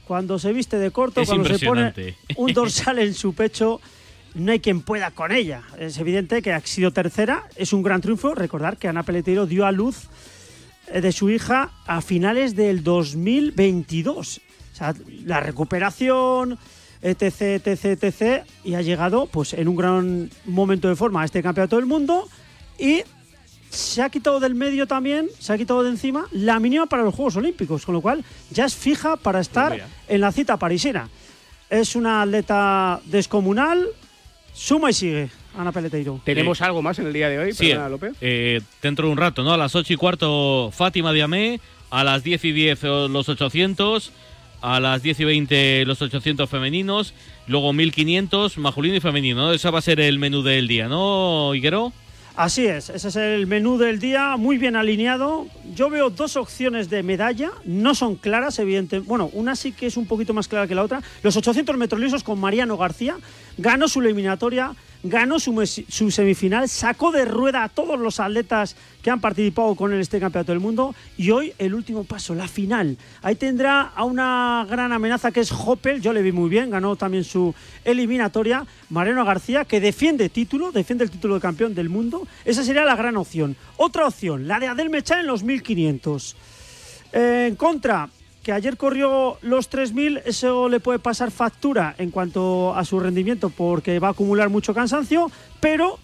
cuando 0.07 0.39
se 0.39 0.53
viste 0.53 0.77
de 0.77 0.91
corto, 0.91 1.21
Es 1.21 1.27
cuando 1.27 1.49
se 1.49 1.65
pone 1.65 1.93
un 2.37 2.53
dorsal 2.53 2.99
en 2.99 3.13
su 3.13 3.33
pecho, 3.33 3.81
no 4.35 4.51
hay 4.51 4.59
quien 4.59 4.81
pueda 4.81 5.11
con 5.11 5.31
ella. 5.31 5.63
Es 5.77 5.97
evidente 5.97 6.41
que 6.41 6.53
ha 6.53 6.61
sido 6.61 6.91
tercera, 6.91 7.43
es 7.55 7.73
un 7.73 7.83
gran 7.83 8.01
triunfo. 8.01 8.33
Recordar 8.33 8.77
que 8.77 8.87
Ana 8.87 9.03
Peleteiro 9.03 9.45
dio 9.45 9.65
a 9.65 9.71
luz 9.71 10.07
eh, 10.87 11.01
de 11.01 11.11
su 11.11 11.29
hija 11.29 11.71
a 11.85 12.01
finales 12.01 12.55
del 12.55 12.83
2022. 12.83 14.37
O 14.37 14.75
sea, 14.75 14.95
la 15.25 15.41
recuperación, 15.41 16.57
etc, 17.01 17.67
etc, 17.67 18.03
etc, 18.03 18.43
y 18.63 18.75
ha 18.75 18.81
llegado 18.81 19.27
pues 19.27 19.53
en 19.53 19.67
un 19.67 19.75
gran 19.75 20.29
momento 20.45 20.87
de 20.87 20.95
forma 20.95 21.21
a 21.21 21.25
este 21.25 21.43
campeonato 21.43 21.75
del 21.75 21.85
mundo 21.85 22.27
y 22.79 23.03
se 23.70 24.01
ha 24.01 24.09
quitado 24.09 24.39
del 24.39 24.55
medio 24.55 24.88
también, 24.88 25.28
se 25.39 25.53
ha 25.53 25.57
quitado 25.57 25.84
de 25.84 25.89
encima 25.89 26.26
la 26.32 26.59
mínima 26.59 26.86
para 26.86 27.03
los 27.03 27.13
Juegos 27.13 27.36
Olímpicos, 27.36 27.86
con 27.86 27.93
lo 27.93 28.01
cual 28.01 28.24
ya 28.51 28.65
es 28.65 28.76
fija 28.76 29.18
para 29.18 29.39
estar 29.39 29.88
en 30.07 30.22
la 30.22 30.32
cita 30.32 30.57
parisina. 30.57 31.09
Es 31.70 31.95
una 31.95 32.22
atleta 32.22 33.01
descomunal, 33.05 33.86
suma 34.53 34.89
y 34.89 34.93
sigue, 34.93 35.30
Ana 35.57 35.72
Peleteiro. 35.72 36.22
¿Tenemos 36.24 36.61
algo 36.61 36.82
más 36.82 36.97
en 36.99 37.07
el 37.07 37.13
día 37.13 37.30
de 37.30 37.39
hoy, 37.39 37.53
Sí, 37.53 37.70
perdona, 37.70 37.89
López? 37.89 38.13
eh, 38.22 38.61
dentro 38.82 39.07
de 39.07 39.11
un 39.11 39.18
rato, 39.18 39.43
¿no? 39.43 39.53
A 39.53 39.57
las 39.57 39.76
8 39.76 39.93
y 39.93 39.95
cuarto 39.97 40.72
Fátima 40.74 41.11
Diamé, 41.11 41.59
a 41.89 42.03
las 42.03 42.24
10 42.24 42.45
y 42.45 42.51
10 42.53 42.84
eh, 42.84 42.88
los 43.09 43.28
800, 43.30 44.11
a 44.61 44.80
las 44.80 45.03
10 45.03 45.20
y 45.20 45.26
20 45.26 45.86
los 45.86 46.01
800 46.01 46.49
femeninos, 46.49 47.13
luego 47.47 47.74
1500 47.74 48.57
masculino 48.57 48.95
y 48.95 48.99
femenino, 49.01 49.41
¿no? 49.47 49.51
Ese 49.53 49.70
va 49.70 49.80
a 49.80 49.82
ser 49.82 49.99
el 49.99 50.20
menú 50.20 50.41
del 50.41 50.68
día, 50.68 50.88
¿no, 50.88 51.53
Higuero? 51.53 51.91
Así 52.38 52.67
es, 52.67 52.91
ese 52.91 53.07
es 53.07 53.15
el 53.15 53.47
menú 53.47 53.79
del 53.79 53.97
día, 53.97 54.38
muy 54.38 54.59
bien 54.59 54.75
alineado. 54.75 55.47
Yo 55.73 55.89
veo 55.89 56.11
dos 56.11 56.38
opciones 56.38 56.88
de 56.88 57.01
medalla, 57.01 57.49
no 57.65 57.95
son 57.95 58.15
claras, 58.15 58.59
evidentemente. 58.59 59.09
Bueno, 59.09 59.31
una 59.33 59.55
sí 59.55 59.71
que 59.71 59.88
es 59.88 59.97
un 59.97 60.05
poquito 60.05 60.35
más 60.35 60.47
clara 60.47 60.67
que 60.67 60.75
la 60.75 60.83
otra. 60.83 61.01
Los 61.23 61.35
800 61.35 61.75
metros 61.77 61.99
lisos 61.99 62.23
con 62.23 62.39
Mariano 62.39 62.77
García, 62.77 63.17
ganó 63.57 63.88
su 63.88 64.01
eliminatoria, 64.01 64.75
ganó 65.09 65.39
su, 65.39 66.11
semifinal, 66.11 66.69
sacó 66.69 67.11
de 67.11 67.25
rueda 67.25 67.63
a 67.63 67.69
todos 67.69 67.99
los 67.99 68.19
atletas 68.19 68.75
que 69.01 69.09
han 69.09 69.21
participado 69.21 69.75
con 69.75 69.91
él 69.91 69.95
en 69.95 70.01
este 70.01 70.19
campeonato 70.19 70.51
del 70.51 70.61
mundo 70.61 70.95
y 71.17 71.31
hoy 71.31 71.53
el 71.57 71.73
último 71.73 72.03
paso, 72.03 72.35
la 72.35 72.47
final. 72.47 72.97
Ahí 73.21 73.35
tendrá 73.35 73.81
a 73.81 74.03
una 74.03 74.65
gran 74.69 74.91
amenaza 74.91 75.31
que 75.31 75.39
es 75.39 75.51
Hoppel, 75.51 76.01
yo 76.01 76.13
le 76.13 76.21
vi 76.21 76.31
muy 76.31 76.49
bien, 76.49 76.69
ganó 76.69 76.95
también 76.95 77.23
su 77.23 77.53
eliminatoria. 77.83 78.65
Mariano 78.89 79.25
García, 79.25 79.65
que 79.65 79.79
defiende 79.79 80.29
título, 80.29 80.71
defiende 80.71 81.03
el 81.03 81.11
título 81.11 81.35
de 81.35 81.41
campeón 81.41 81.73
del 81.75 81.89
mundo. 81.89 82.27
Esa 82.45 82.63
sería 82.63 82.85
la 82.85 82.95
gran 82.95 83.17
opción. 83.17 83.55
Otra 83.77 84.07
opción, 84.07 84.47
la 84.47 84.59
de 84.59 84.67
Adel 84.67 84.89
Mechá 84.89 85.19
en 85.19 85.27
los 85.27 85.43
1500. 85.43 86.35
Eh, 87.13 87.45
en 87.49 87.55
contra, 87.55 88.09
que 88.47 88.53
ayer 88.53 88.77
corrió 88.77 89.37
los 89.41 89.69
3.000, 89.69 90.21
eso 90.23 90.69
le 90.69 90.79
puede 90.79 90.99
pasar 90.99 91.31
factura 91.31 91.95
en 91.97 92.11
cuanto 92.11 92.73
a 92.73 92.85
su 92.85 92.97
rendimiento 92.97 93.49
porque 93.49 93.99
va 93.99 94.07
a 94.07 94.11
acumular 94.11 94.47
mucho 94.47 94.73
cansancio, 94.73 95.29
pero 95.59 95.99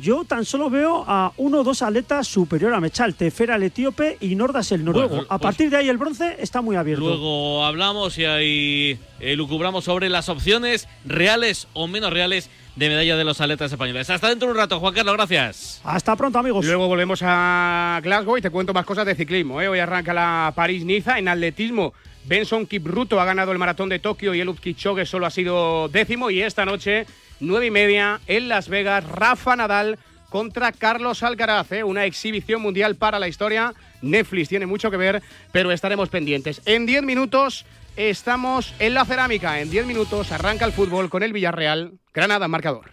yo 0.00 0.24
tan 0.24 0.46
solo 0.46 0.70
veo 0.70 1.04
a 1.06 1.34
uno 1.36 1.60
o 1.60 1.64
dos 1.64 1.82
atletas 1.82 2.26
superior 2.26 2.72
a 2.72 2.80
Mechal, 2.80 3.14
Tefera 3.14 3.56
el 3.56 3.64
etíope 3.64 4.16
y 4.22 4.34
Nordas 4.36 4.72
el 4.72 4.86
noruego. 4.86 5.08
Bueno, 5.16 5.26
a 5.28 5.36
pues- 5.36 5.42
partir 5.42 5.68
de 5.68 5.76
ahí 5.76 5.90
el 5.90 5.98
bronce 5.98 6.36
está 6.40 6.62
muy 6.62 6.76
abierto. 6.76 7.04
Luego 7.04 7.62
hablamos 7.62 8.16
y 8.16 8.24
ahí 8.24 8.98
eh, 9.20 9.36
lucubramos 9.36 9.84
sobre 9.84 10.08
las 10.08 10.30
opciones 10.30 10.88
reales 11.04 11.68
o 11.74 11.88
menos 11.88 12.10
reales 12.10 12.48
de 12.76 12.88
medalla 12.88 13.16
de 13.16 13.24
los 13.24 13.40
atletas 13.40 13.70
españoles. 13.70 14.08
Hasta 14.08 14.28
dentro 14.28 14.48
de 14.48 14.52
un 14.52 14.58
rato, 14.58 14.80
Juan 14.80 14.94
Carlos, 14.94 15.16
gracias. 15.16 15.80
Hasta 15.84 16.16
pronto, 16.16 16.38
amigos. 16.38 16.64
Luego 16.64 16.88
volvemos 16.88 17.20
a 17.22 18.00
Glasgow 18.02 18.36
y 18.38 18.42
te 18.42 18.50
cuento 18.50 18.72
más 18.72 18.86
cosas 18.86 19.06
de 19.06 19.14
ciclismo. 19.14 19.60
¿eh? 19.60 19.68
Hoy 19.68 19.78
arranca 19.78 20.14
la 20.14 20.52
París-Niza. 20.54 21.18
En 21.18 21.28
atletismo, 21.28 21.92
Benson 22.24 22.66
Kipruto 22.66 23.20
ha 23.20 23.24
ganado 23.24 23.52
el 23.52 23.58
maratón 23.58 23.88
de 23.88 23.98
Tokio 23.98 24.34
y 24.34 24.40
el 24.40 24.54
Kipchoge 24.54 25.06
solo 25.06 25.26
ha 25.26 25.30
sido 25.30 25.88
décimo. 25.88 26.30
Y 26.30 26.42
esta 26.42 26.64
noche, 26.64 27.06
nueve 27.40 27.66
y 27.66 27.70
media, 27.70 28.20
en 28.26 28.48
Las 28.48 28.68
Vegas, 28.68 29.04
Rafa 29.04 29.54
Nadal 29.56 29.98
contra 30.32 30.72
Carlos 30.72 31.22
Alcaraz, 31.22 31.70
¿eh? 31.72 31.84
una 31.84 32.06
exhibición 32.06 32.62
mundial 32.62 32.96
para 32.96 33.18
la 33.18 33.28
historia. 33.28 33.74
Netflix 34.00 34.48
tiene 34.48 34.64
mucho 34.64 34.90
que 34.90 34.96
ver, 34.96 35.22
pero 35.52 35.70
estaremos 35.70 36.08
pendientes. 36.08 36.62
En 36.64 36.86
10 36.86 37.02
minutos 37.02 37.66
estamos 37.96 38.74
en 38.78 38.94
la 38.94 39.04
cerámica. 39.04 39.60
En 39.60 39.70
10 39.70 39.84
minutos 39.84 40.32
arranca 40.32 40.64
el 40.64 40.72
fútbol 40.72 41.10
con 41.10 41.22
el 41.22 41.34
Villarreal. 41.34 41.92
Granada, 42.14 42.48
marcador. 42.48 42.92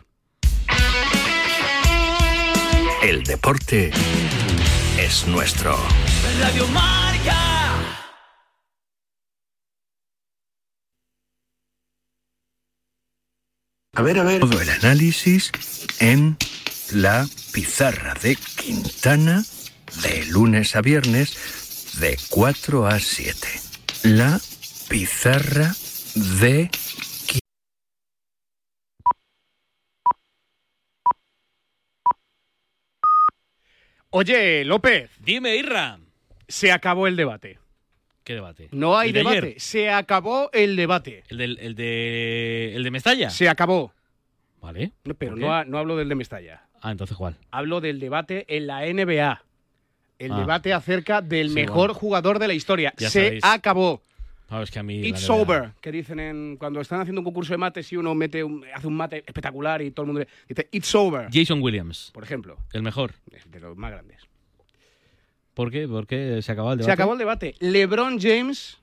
El 3.02 3.24
deporte 3.24 3.92
es 5.00 5.26
nuestro. 5.26 5.78
Radio. 6.42 6.68
A 14.00 14.02
ver, 14.02 14.18
a 14.18 14.24
ver. 14.24 14.40
Todo 14.40 14.62
el 14.62 14.70
análisis 14.70 15.52
en 16.00 16.38
la 16.94 17.28
pizarra 17.52 18.14
de 18.14 18.38
Quintana 18.38 19.44
de 20.02 20.26
lunes 20.28 20.78
a 20.78 20.82
viernes 20.82 21.98
de 22.00 22.18
4 22.30 22.88
a 22.88 22.98
7. 22.98 23.36
La 24.04 24.40
pizarra 24.88 25.76
de 26.40 26.72
Oye, 34.12 34.64
López. 34.64 35.12
Dime, 35.20 35.58
Irra. 35.58 36.00
Se 36.48 36.72
acabó 36.72 37.06
el 37.06 37.18
debate. 37.18 37.60
¿Qué 38.30 38.36
debate? 38.36 38.70
No 38.72 38.96
hay 38.96 39.08
¿El 39.08 39.14
de 39.14 39.20
debate. 39.22 39.38
ayer? 39.40 39.60
Se 39.60 39.90
acabó 39.90 40.52
el 40.54 40.76
debate. 40.76 41.24
¿El, 41.30 41.38
del- 41.40 41.58
el 41.62 41.74
de, 41.74 42.76
el 42.76 42.84
de 42.84 42.92
Mestalla? 42.92 43.32
Se 43.32 43.50
acabó. 43.50 43.92
Vale. 44.62 44.92
No, 45.04 45.16
pero 45.16 45.36
no, 45.36 45.52
ha- 45.52 45.66
no 45.66 45.80
hablo 45.80 45.98
del 45.98 46.08
de 46.10 46.14
Mestalla. 46.14 46.62
Ah, 46.80 46.92
entonces 46.92 47.18
¿cuál? 47.18 47.38
Hablo 47.50 47.82
del 47.82 48.00
debate 48.00 48.46
en 48.48 48.68
la 48.68 48.86
NBA. 48.86 49.42
El 50.20 50.32
Ah. 50.34 50.38
debate 50.42 50.74
acerca 50.74 51.24
del 51.24 51.50
Sí, 51.50 51.56
mejor 51.56 51.76
bueno. 51.88 51.94
jugador 51.96 52.38
de 52.38 52.48
la 52.50 52.54
historia. 52.54 52.94
Ya 53.00 53.10
Se 53.10 53.24
sabéis. 53.26 53.44
acabó. 53.44 54.04
Ah, 54.48 54.62
es 54.62 54.70
que 54.70 54.78
a 54.78 54.84
mí. 54.84 55.00
It's 55.08 55.28
over, 55.28 55.72
que 55.82 55.92
dicen 55.92 56.20
en, 56.20 56.58
cuando 56.58 56.82
están 56.82 57.02
haciendo 57.02 57.22
un 57.22 57.26
concurso 57.26 57.54
de 57.54 57.58
mates 57.58 57.92
y 57.92 57.98
uno 57.98 58.14
mete 58.14 58.44
un- 58.44 58.64
hace 58.76 58.86
un 58.86 58.96
mate 58.96 59.24
espectacular 59.26 59.82
y 59.82 59.90
todo 59.90 60.04
el 60.04 60.12
mundo 60.14 60.28
dice 60.48 60.68
It's 60.72 60.94
over, 60.94 61.30
Jason 61.34 61.64
Williams. 61.64 62.12
por 62.14 62.24
ejemplo, 62.24 62.58
El 62.74 62.84
mejor. 62.84 63.14
de 63.50 63.60
los 63.60 63.76
más 63.76 63.90
grandes. 63.90 64.19
¿Por 65.60 65.72
qué? 65.72 65.90
¿Por 65.90 66.08
qué 66.08 66.42
se 66.42 66.54
acabó 66.54 66.72
el 66.72 66.78
debate? 66.78 66.90
Se 66.90 66.94
acabó 66.94 67.12
el 67.12 67.20
debate. 67.20 67.54
LeBron 67.60 68.18
James 68.18 68.78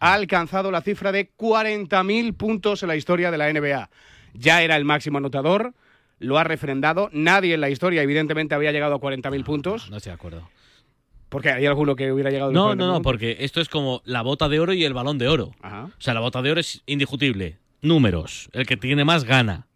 ha 0.00 0.14
alcanzado 0.14 0.72
la 0.72 0.80
cifra 0.80 1.12
de 1.12 1.30
40.000 1.36 2.36
puntos 2.36 2.82
en 2.82 2.88
la 2.88 2.96
historia 2.96 3.30
de 3.30 3.38
la 3.38 3.52
NBA. 3.52 3.88
Ya 4.34 4.62
era 4.62 4.74
el 4.74 4.84
máximo 4.84 5.18
anotador, 5.18 5.74
lo 6.18 6.36
ha 6.36 6.42
refrendado. 6.42 7.08
Nadie 7.12 7.54
en 7.54 7.60
la 7.60 7.70
historia, 7.70 8.02
evidentemente, 8.02 8.56
había 8.56 8.72
llegado 8.72 8.96
a 8.96 9.00
40.000 9.00 9.44
puntos. 9.44 9.90
No 9.90 9.98
estoy 9.98 10.10
de 10.10 10.14
acuerdo. 10.14 10.50
Porque 11.28 11.52
hay 11.52 11.66
alguno 11.66 11.94
que 11.94 12.10
hubiera 12.10 12.32
llegado 12.32 12.50
No, 12.50 12.72
40.000 12.72 12.76
no, 12.78 12.92
no, 12.94 13.02
porque 13.02 13.36
esto 13.38 13.60
es 13.60 13.68
como 13.68 14.02
la 14.04 14.22
bota 14.22 14.48
de 14.48 14.58
oro 14.58 14.72
y 14.72 14.84
el 14.84 14.94
balón 14.94 15.18
de 15.18 15.28
oro. 15.28 15.52
Ajá. 15.62 15.84
O 15.84 16.00
sea, 16.00 16.14
la 16.14 16.20
bota 16.20 16.42
de 16.42 16.50
oro 16.50 16.58
es 16.58 16.82
indiscutible. 16.86 17.58
Números. 17.80 18.50
El 18.54 18.66
que 18.66 18.76
tiene 18.76 19.04
más 19.04 19.22
gana. 19.22 19.67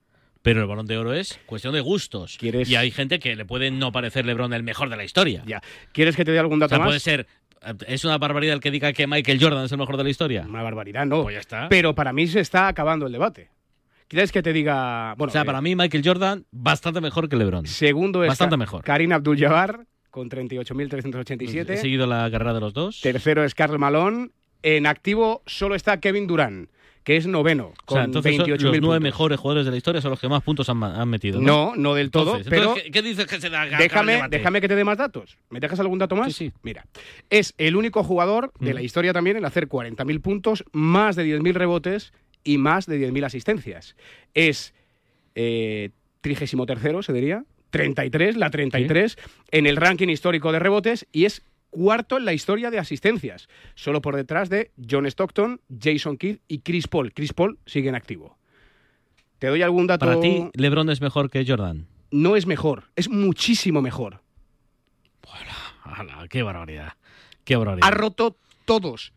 Pero 0.43 0.61
el 0.63 0.67
balón 0.67 0.87
de 0.87 0.99
oro 0.99 1.13
es 1.15 1.39
cuestión 1.47 1.73
de 1.73 1.81
gustos. 1.81 2.37
¿Quieres- 2.39 2.69
Y 2.69 2.75
hay 2.77 2.91
gente 2.91 3.19
que 3.21 3.37
le 3.37 3.45
puede 3.45 3.71
no 3.71 3.93
parecer 3.93 4.27
LeBron 4.27 4.53
el 4.53 4.63
mejor 4.65 4.89
de 4.91 4.97
la 4.97 5.05
historia. 5.05 5.43
Ya. 5.47 5.63
¿Quieres 5.93 6.17
que 6.17 6.25
te 6.25 6.33
dé 6.33 6.39
algún 6.39 6.59
O 6.59 6.61
dato 6.61 6.71
sea, 6.71 6.79
más? 6.79 6.89
puede 6.89 7.01
ser. 7.01 7.27
Es 7.87 8.05
una 8.05 8.19
barbaridad 8.19 8.55
el 8.55 8.61
que 8.61 8.73
diga 8.73 8.93
que 8.93 9.07
Michael 9.07 9.39
Jordan 9.41 9.65
es 9.67 9.71
el 9.73 9.79
mejor 9.79 9.97
de 9.97 10.03
la 10.05 10.11
historia. 10.11 10.45
Una 10.49 10.63
barbaridad, 10.65 11.07
no. 11.07 11.23
Pues 11.23 11.35
ya 11.35 11.41
está. 11.41 11.69
Pero 11.69 11.95
para 11.95 12.13
mí 12.13 12.27
se 12.27 12.41
está 12.41 12.67
acabando 12.67 13.07
el 13.07 13.13
debate. 13.13 13.51
¿Quieres 14.09 14.33
que 14.33 14.43
te 14.43 14.53
diga...? 14.53 15.15
Bueno, 15.17 15.31
o 15.31 15.33
sea, 15.33 15.43
eh, 15.43 15.45
para 15.45 15.61
mí 15.63 15.77
Michael 15.77 16.03
Jordan 16.05 16.45
bastante 16.51 17.01
mejor 17.01 17.29
que 17.29 17.37
LeBron. 17.37 17.67
Segundo 17.67 18.25
es 18.25 18.29
Bastante 18.29 18.57
mejor. 18.57 18.83
Karim 18.85 19.13
Abdul-Jabbar 19.13 19.87
con 20.11 20.27
He 20.27 20.31
38.387. 20.31 21.77
seguido 21.77 22.07
la 22.07 22.29
carrera 22.31 22.53
de 22.53 22.61
los 22.61 22.75
dos. 22.75 23.01
Tercero 23.01 23.45
es 23.45 23.55
Karl 23.55 23.79
Malone. 23.79 24.31
En 24.63 24.87
activo 24.87 25.43
solo 25.47 25.75
está 25.75 25.99
Kevin 26.01 26.27
Durant, 26.27 26.69
que 27.05 27.17
es 27.17 27.27
noveno, 27.27 27.67
O 27.67 27.75
con 27.85 27.97
sea, 27.97 28.05
entonces 28.05 28.37
son 28.37 28.47
28.000 28.47 28.61
los 28.63 28.81
nueve 28.81 29.01
mejores 29.01 29.39
jugadores 29.41 29.65
de 29.65 29.71
la 29.73 29.77
historia 29.77 30.01
son 30.01 30.11
los 30.11 30.21
que 30.21 30.29
más 30.29 30.43
puntos 30.43 30.69
han, 30.69 31.09
metido. 31.09 31.41
No, 31.41 31.75
no 31.77 31.95
del 31.95 32.11
todo, 32.11 32.37
Entonces, 32.37 32.47
pero 32.49 32.63
entonces, 32.63 32.85
¿qué, 32.85 32.91
qué 32.91 33.03
dices 33.03 33.27
que 33.27 33.41
se 33.41 33.51
da 33.51 33.65
déjame, 33.67 34.23
déjame 34.31 34.61
que 34.61 34.69
te 34.69 34.77
dé 34.77 34.85
más 34.85 34.99
datos. 34.99 35.37
¿Me 35.51 35.61
dejas 35.61 35.81
algún 35.81 35.99
dato 35.99 36.15
más? 36.17 36.33
Sí, 36.33 36.47
sí. 36.47 36.53
Mira, 36.63 36.87
es 37.31 37.55
el 37.59 37.77
único 37.77 38.05
jugador 38.05 38.53
de 38.61 38.73
Mm. 38.73 38.75
la 38.75 38.83
historia 38.83 39.13
también 39.13 39.37
en 39.37 39.45
hacer 39.45 39.69
40.000 39.69 40.21
puntos, 40.21 40.65
más 40.73 41.17
de 41.17 41.25
10.000 41.25 41.55
rebotes 41.55 42.13
y 42.45 42.59
más 42.59 42.87
de 42.87 42.99
10.000 42.99 43.25
asistencias. 43.25 43.97
Es 44.35 44.75
eh, 45.35 45.91
33 46.21 47.05
se 47.05 47.13
diría, 47.13 47.45
33, 47.71 48.37
la 48.37 48.51
33 48.51 49.17
en 49.51 49.67
el 49.67 49.77
ranking 49.77 50.09
histórico 50.09 50.53
de 50.53 50.59
rebotes 50.59 51.07
y 51.13 51.25
es 51.25 51.43
cuarto 51.73 52.19
en 52.19 52.25
la 52.25 52.35
historia 52.35 52.71
de 52.71 52.79
asistencias, 52.79 53.49
solo 53.75 54.01
por 54.01 54.15
detrás 54.15 54.49
de 54.51 54.71
John 54.89 55.07
Stockton, 55.07 55.61
Jason 55.77 56.17
Kidd 56.19 56.39
y 56.47 56.59
Chris 56.59 56.87
Paul. 56.87 57.13
Chris 57.13 57.33
Paul 57.33 57.59
sigue 57.67 57.89
en 57.89 57.97
activo. 57.97 58.39
¿Te 59.41 59.49
doy 59.49 59.63
algún 59.63 59.89
dato? 59.89 60.07
Para 60.07 60.21
ti, 60.21 60.51
LeBron 60.55 60.91
es 60.91 61.01
mejor 61.01 61.31
que 61.31 61.45
Jordan. 61.45 61.89
No 62.13 62.37
es 62.37 62.47
mejor, 62.47 62.85
es 62.95 63.09
muchísimo 63.09 63.83
mejor. 63.83 64.23
Ala, 65.83 66.27
qué 66.29 66.43
barbaridad. 66.43 66.93
Qué 67.45 67.57
barbaridad. 67.57 67.89
Ha 67.89 67.91
roto 67.91 68.37
todos, 68.65 69.13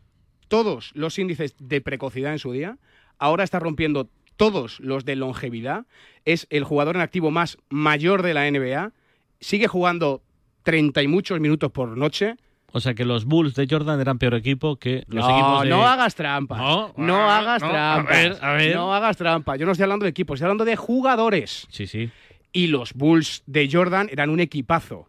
todos 0.48 0.90
los 0.94 1.18
índices 1.18 1.54
de 1.58 1.80
precocidad 1.80 2.32
en 2.32 2.38
su 2.38 2.52
día. 2.52 2.78
Ahora 3.18 3.44
está 3.44 3.60
rompiendo 3.60 4.08
todos 4.36 4.80
los 4.80 5.04
de 5.04 5.14
longevidad. 5.16 5.86
Es 6.24 6.46
el 6.50 6.64
jugador 6.64 6.96
en 6.96 7.02
activo 7.02 7.30
más 7.30 7.58
mayor 7.68 8.22
de 8.22 8.34
la 8.34 8.50
NBA. 8.50 8.92
Sigue 9.40 9.68
jugando 9.68 10.22
30 10.64 11.02
y 11.02 11.08
muchos 11.08 11.38
minutos 11.38 11.70
por 11.70 11.96
noche. 11.96 12.36
O 12.76 12.80
sea 12.80 12.92
que 12.92 13.06
los 13.06 13.24
Bulls 13.24 13.54
de 13.54 13.66
Jordan 13.70 14.02
eran 14.02 14.18
peor 14.18 14.34
equipo 14.34 14.76
que 14.76 15.02
los 15.06 15.24
no, 15.24 15.30
equipos 15.30 15.62
de... 15.62 15.70
no 15.70 15.86
hagas 15.86 16.14
trampa. 16.14 16.58
No, 16.58 16.92
No, 16.98 17.16
ah, 17.30 17.38
hagas 17.38 17.62
no, 17.62 17.70
trampa. 17.70 18.12
a 18.12 18.14
ver, 18.14 18.36
a 18.42 18.52
ver. 18.52 18.76
No 18.76 18.94
hagas 18.94 19.16
trampa. 19.16 19.56
Yo 19.56 19.64
no 19.64 19.72
estoy 19.72 19.84
hablando 19.84 20.04
de 20.04 20.10
equipos, 20.10 20.34
estoy 20.34 20.44
hablando 20.44 20.66
de 20.66 20.76
jugadores. 20.76 21.66
Sí, 21.70 21.86
sí. 21.86 22.10
Y 22.52 22.66
los 22.66 22.92
Bulls 22.92 23.42
de 23.46 23.70
Jordan 23.72 24.08
eran 24.12 24.28
un 24.28 24.40
equipazo. 24.40 25.08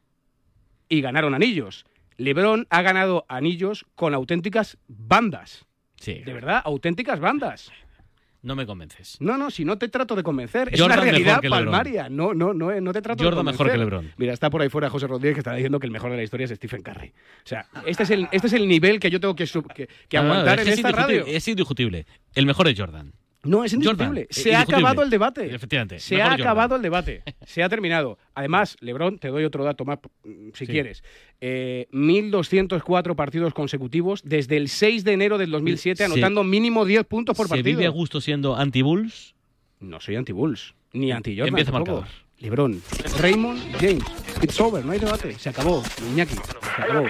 Y 0.87 1.01
ganaron 1.01 1.35
anillos. 1.35 1.85
LeBron 2.15 2.67
ha 2.69 2.81
ganado 2.83 3.25
anillos 3.27 3.85
con 3.95 4.13
auténticas 4.13 4.77
bandas. 4.87 5.65
Sí. 5.97 6.19
De 6.19 6.31
verdad, 6.31 6.61
auténticas 6.63 7.19
bandas. 7.19 7.69
No 8.47 8.55
me 8.55 8.65
convences. 8.65 9.17
No, 9.19 9.37
no, 9.37 9.51
si 9.51 9.65
no 9.65 9.77
te 9.77 9.89
trato 9.89 10.15
de 10.15 10.23
convencer. 10.23 10.69
es 10.71 10.79
Jordan 10.79 10.99
una 10.99 11.05
mejor 11.11 11.25
realidad 11.25 11.49
palmaria. 11.49 12.07
No, 12.09 12.33
no, 12.33 12.53
no, 12.53 12.71
eh, 12.71 12.79
no 12.79 12.93
te 12.93 13.01
trato 13.01 13.21
Jordan 13.21 13.39
de 13.45 13.51
mejor 13.51 13.67
convencer. 13.67 13.73
que 13.73 13.85
LeBron. 13.97 14.13
Mira, 14.15 14.31
está 14.31 14.49
por 14.49 14.61
ahí 14.61 14.69
fuera 14.69 14.89
José 14.89 15.05
Rodríguez 15.05 15.35
que 15.35 15.41
está 15.41 15.53
diciendo 15.53 15.81
que 15.81 15.85
el 15.85 15.91
mejor 15.91 16.11
de 16.11 16.15
la 16.17 16.23
historia 16.23 16.45
es 16.45 16.51
Stephen 16.51 16.81
Curry. 16.81 17.09
O 17.09 17.13
sea, 17.43 17.65
este 17.85 18.03
es 18.03 18.09
el, 18.11 18.29
este 18.31 18.47
es 18.47 18.53
el 18.53 18.65
nivel 18.65 19.01
que 19.01 19.09
yo 19.09 19.19
tengo 19.19 19.35
que, 19.35 19.45
sub- 19.47 19.67
que, 19.73 19.89
que 20.07 20.15
No, 20.17 20.23
no, 20.23 20.29
aguantar 20.31 20.61
en 20.61 20.67
es 20.69 20.75
esta 20.75 20.91
radio. 20.93 21.25
Es 21.27 21.45
indiscutible. 21.49 22.05
El 22.35 22.45
mejor 22.45 22.69
es 22.69 22.79
Jordan. 22.79 23.11
No, 23.47 23.63
es 23.63 23.73
indiscutible. 23.73 24.27
Se 24.29 24.53
ha 24.55 24.61
acabado 24.61 25.01
el 25.03 25.09
debate. 25.09 25.53
Efectivamente. 25.53 25.99
Se 25.99 26.21
ha 26.21 26.29
Jordan. 26.29 26.41
acabado 26.41 26.75
el 26.75 26.81
debate. 26.81 27.23
Se 27.45 27.63
ha 27.63 27.69
terminado. 27.69 28.17
Además, 28.35 28.75
Lebron, 28.81 29.17
te 29.19 29.29
doy 29.29 29.43
otro 29.45 29.63
dato 29.63 29.85
más 29.85 29.99
mm, 30.23 30.49
si 30.53 30.65
Sí. 30.65 30.71
quieres. 30.71 31.03
Eh, 31.41 31.87
1.204 31.91 33.15
partidos 33.15 33.53
consecutivos 33.53 34.21
desde 34.23 34.57
el 34.57 34.69
6 34.69 35.03
de 35.03 35.13
enero 35.13 35.37
del 35.37 35.51
2007, 35.51 35.97
Se- 35.97 36.03
anotando 36.05 36.43
mínimo 36.43 36.85
10 36.85 37.05
puntos 37.05 37.35
por 37.37 37.47
¿Se 37.47 37.55
partido. 37.55 37.77
vive 37.77 37.85
a 37.87 37.89
gusto 37.89 38.21
siendo 38.21 38.55
anti-Bulls? 38.55 39.35
No 39.79 39.99
soy 39.99 40.15
anti-Bulls, 40.15 40.73
ni 40.93 41.11
anti-Jordan 41.11 41.49
Empieza 41.49 41.71
marcador. 41.71 42.05
Lebron, 42.39 42.81
Raymond, 43.19 43.59
James. 43.79 44.03
It's 44.43 44.59
over, 44.61 44.85
no 44.85 44.91
hay 44.91 44.99
debate. 44.99 45.33
Se 45.39 45.49
acabó. 45.49 45.83
Iñaki, 46.13 46.35
se 46.35 46.81
acabó. 46.83 47.05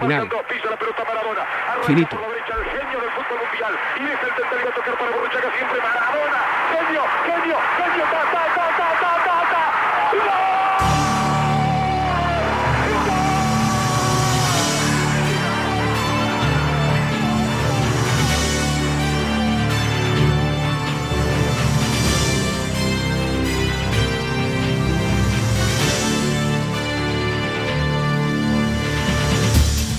Final. 0.00 0.28
Finito 1.86 2.16
tocar 4.82 4.98
para 4.98 5.10
Borruchaga 5.12 5.50
siempre 5.56 5.80
Maradona. 5.80 6.38
Genio, 6.72 7.02
genio, 7.24 7.58
genio. 7.76 7.81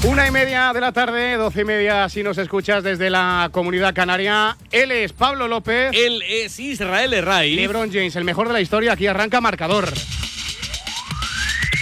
Una 0.06 0.28
y 0.28 0.32
media 0.32 0.74
de 0.74 0.82
la 0.82 0.92
tarde, 0.92 1.38
doce 1.38 1.62
y 1.62 1.64
media 1.64 2.10
si 2.10 2.24
nos 2.24 2.38
escuchas 2.38 2.84
desde 2.84 3.10
la 3.10 3.48
comunidad 3.54 3.96
canaria. 3.96 4.58
Él 4.70 4.92
es 4.92 5.14
Pablo 5.14 5.48
López. 5.48 5.92
Él 5.94 6.22
es 6.28 6.60
Israel 6.60 7.14
Herray. 7.14 7.56
LeBron 7.56 7.90
James, 7.90 8.14
el 8.18 8.26
mejor 8.26 8.50
de 8.50 8.54
la 8.54 8.60
historia. 8.60 8.92
Aquí 8.92 9.08
arranca 9.08 9.40
marcador. 9.40 9.88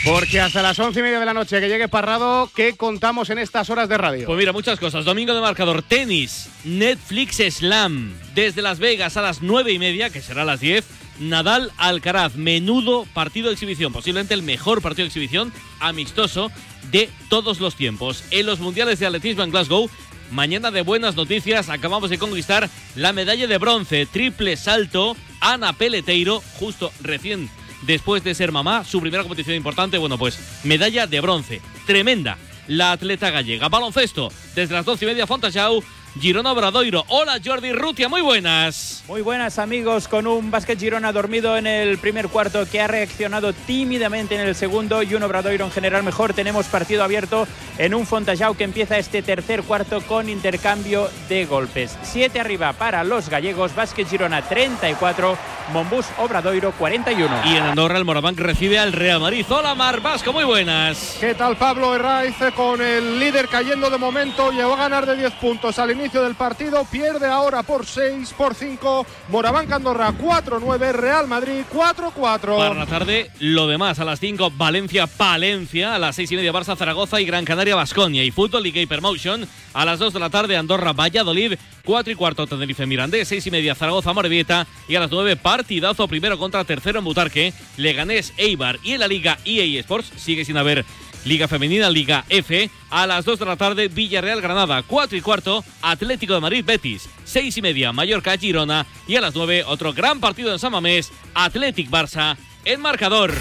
Porque 0.04 0.42
hasta 0.42 0.64
las 0.64 0.80
once 0.80 1.00
y 1.00 1.04
media 1.04 1.20
de 1.20 1.26
la 1.28 1.34
noche 1.34 1.60
que 1.60 1.70
llegue 1.70 1.88
Parrado, 1.88 2.50
¿qué 2.56 2.74
contamos 2.74 3.30
en 3.30 3.38
estas 3.38 3.70
horas 3.70 3.88
de 3.88 4.00
radio? 4.00 4.26
Pues 4.26 4.38
mira, 4.38 4.52
muchas 4.52 4.80
cosas. 4.80 5.06
Domingo 5.06 5.36
de 5.36 5.42
marcador, 5.42 5.84
tenis, 5.84 6.50
Netflix 6.64 7.38
Slam. 7.56 8.12
Desde 8.34 8.64
Las 8.64 8.80
Vegas 8.80 9.16
a 9.18 9.22
las 9.22 9.44
nueve 9.44 9.72
y 9.72 9.78
media, 9.78 10.10
que 10.10 10.22
será 10.22 10.42
a 10.42 10.46
las 10.46 10.60
10. 10.60 10.84
Nadal 11.20 11.72
Alcaraz, 11.78 12.36
menudo 12.36 13.06
partido 13.14 13.50
de 13.50 13.54
exhibición, 13.54 13.94
posiblemente 13.94 14.34
el 14.34 14.42
mejor 14.42 14.82
partido 14.82 15.04
de 15.04 15.10
exhibición 15.10 15.54
amistoso 15.80 16.52
de 16.90 17.08
todos 17.30 17.60
los 17.60 17.76
tiempos. 17.76 18.24
En 18.32 18.48
los 18.48 18.60
mundiales 18.60 18.98
de 18.98 19.06
atletismo 19.06 19.44
en 19.44 19.52
Glasgow, 19.52 19.88
mañana 20.32 20.72
de 20.72 20.82
buenas 20.82 21.16
noticias, 21.16 21.70
acabamos 21.70 22.10
de 22.10 22.18
conquistar 22.18 22.72
la 22.96 23.14
medalla 23.14 23.46
de 23.46 23.58
bronce, 23.60 24.08
triple 24.08 24.58
salto, 24.58 25.16
Ana 25.42 25.74
Peleteiro, 25.74 26.42
justo 26.60 26.92
recién 27.02 27.52
después 27.82 28.24
de 28.24 28.36
ser 28.36 28.52
mamá, 28.52 28.84
su 28.84 29.00
primera 29.02 29.24
competición 29.24 29.56
importante, 29.56 29.98
bueno, 29.98 30.18
pues 30.18 30.40
medalla 30.64 31.08
de 31.08 31.22
bronce, 31.22 31.62
tremenda. 31.86 32.38
La 32.68 32.92
atleta 32.94 33.32
gallega. 33.32 33.70
Baloncesto, 33.70 34.32
desde 34.56 34.76
las 34.76 34.86
doce 34.86 35.06
y 35.06 35.08
media, 35.08 35.28
Fontajau, 35.28 35.84
Girona 36.20 36.52
Obradoiro. 36.52 37.06
Hola 37.08 37.40
Jordi 37.44 37.72
Rutia, 37.72 38.10
muy 38.10 38.22
buenas. 38.22 39.04
Muy 39.08 39.22
buenas 39.22 39.58
amigos, 39.60 40.10
con 40.10 40.28
un 40.28 40.52
básquet 40.52 40.78
Girona 40.78 41.14
dormido 41.14 41.56
en 41.58 41.68
el 41.68 41.98
primer 42.00 42.28
cuarto 42.28 42.70
que 42.70 42.82
ha 42.82 42.88
reaccionado 42.88 43.54
tímidamente 43.54 44.36
en 44.36 44.42
el 44.42 44.54
segundo 44.54 45.04
y 45.04 45.16
un 45.16 45.24
Obradoiro 45.24 45.64
en 45.64 45.72
general 45.72 46.04
mejor. 46.04 46.34
Tenemos 46.34 46.66
partido 46.66 47.04
abierto 47.04 47.48
en 47.78 47.96
un 47.96 48.06
Fontajau 48.06 48.56
que 48.56 48.66
empieza 48.66 48.98
este 48.98 49.22
tercer 49.22 49.64
cuarto 49.64 50.02
con 50.02 50.28
intercambio 50.28 51.10
de 51.30 51.46
golpes. 51.46 51.98
Siete 52.04 52.42
arriba 52.42 52.74
para 52.74 53.06
los 53.06 53.30
gallegos, 53.30 53.74
básquet 53.74 54.10
Girona 54.10 54.42
34, 54.42 55.38
Monbus 55.72 56.08
Obradoiro 56.18 56.74
41. 56.74 57.42
Y 57.46 57.56
en 57.56 57.64
Andorra 57.64 57.98
el 57.98 58.06
Morabanc 58.06 58.38
recibe 58.38 58.80
al 58.80 58.92
Real 58.92 59.22
Madrid. 59.22 59.46
Hola 59.50 59.76
Mar 59.76 60.02
Vasco, 60.02 60.34
muy 60.34 60.44
buenas. 60.44 61.18
¿Qué 61.22 61.34
tal 61.36 61.56
Pablo 61.56 61.96
Herraiz 61.96 62.36
con 62.54 62.82
el 62.82 63.18
líder 63.18 63.48
cayendo 63.48 63.90
de 63.90 63.98
momento? 63.98 64.52
Llegó 64.52 64.74
a 64.74 64.78
ganar 64.78 65.06
de 65.06 65.16
10 65.16 65.34
puntos 65.34 65.80
al 65.80 66.01
inicio 66.02 66.24
del 66.24 66.34
partido, 66.34 66.84
pierde 66.92 67.28
ahora 67.28 67.62
por 67.62 67.86
6, 67.86 68.34
por 68.36 68.56
5, 68.56 69.06
Morabanca 69.30 69.76
Andorra 69.76 70.12
4-9, 70.12 70.94
Real 70.94 71.28
Madrid 71.28 71.64
4-4. 71.72 72.58
Para 72.58 72.74
la 72.74 72.88
tarde, 72.88 73.30
lo 73.40 73.68
demás 73.68 74.00
a 74.00 74.06
las 74.06 74.20
5, 74.20 74.52
Valencia, 74.58 75.06
Palencia, 75.06 75.94
a 75.94 76.00
las 76.00 76.16
6 76.16 76.32
y 76.32 76.36
media, 76.38 76.52
Barça, 76.52 76.76
Zaragoza 76.76 77.22
y 77.22 77.26
Gran 77.26 77.46
Canaria, 77.46 77.76
Basconia. 77.76 78.24
Y 78.24 78.32
fútbol, 78.32 78.64
Liga 78.64 78.82
Hypermotion, 78.82 79.48
a 79.76 79.86
las 79.86 80.00
2 80.00 80.14
de 80.14 80.20
la 80.20 80.32
tarde, 80.32 80.58
Andorra, 80.58 80.92
Valladolid, 80.92 81.54
4 81.86 82.14
y 82.14 82.16
cuarto, 82.16 82.48
Tenerife, 82.48 82.88
Mirandés, 82.88 83.28
6 83.28 83.46
y 83.46 83.52
media, 83.52 83.76
Zaragoza, 83.76 84.12
Morevieta 84.12 84.66
y 84.88 84.96
a 84.96 85.02
las 85.02 85.12
9, 85.12 85.36
partidazo 85.36 86.08
primero 86.08 86.40
contra 86.40 86.64
tercero 86.64 86.98
en 86.98 87.06
Butarque, 87.06 87.54
Leganés, 87.78 88.34
Eibar 88.38 88.80
y 88.84 88.94
en 88.94 89.02
la 89.02 89.08
Liga 89.08 89.38
EA 89.46 89.80
Sports 89.82 90.12
sigue 90.18 90.46
sin 90.46 90.58
haber 90.58 90.84
Liga 91.26 91.48
Femenina, 91.48 91.90
Liga 91.90 92.26
F. 92.30 92.70
A 92.90 93.08
las 93.08 93.26
2 93.26 93.40
de 93.40 93.46
la 93.46 93.56
tarde, 93.56 93.88
Villarreal 93.88 94.42
Granada. 94.42 94.84
4 94.84 95.18
y 95.18 95.22
cuarto, 95.22 95.64
Atlético 95.82 96.34
de 96.34 96.40
Madrid 96.40 96.66
Betis. 96.66 97.10
6 97.26 97.58
y 97.58 97.62
media, 97.62 97.92
Mallorca 97.92 98.38
Girona. 98.38 98.86
Y 99.08 99.16
a 99.16 99.22
las 99.22 99.36
9, 99.36 99.64
otro 99.68 99.94
gran 99.94 100.20
partido 100.20 100.52
en 100.52 100.60
San 100.60 100.72
Mamés, 100.72 101.12
Athletic 101.34 101.90
Barça. 101.90 102.38
El 102.66 102.80
marcador. 102.80 103.34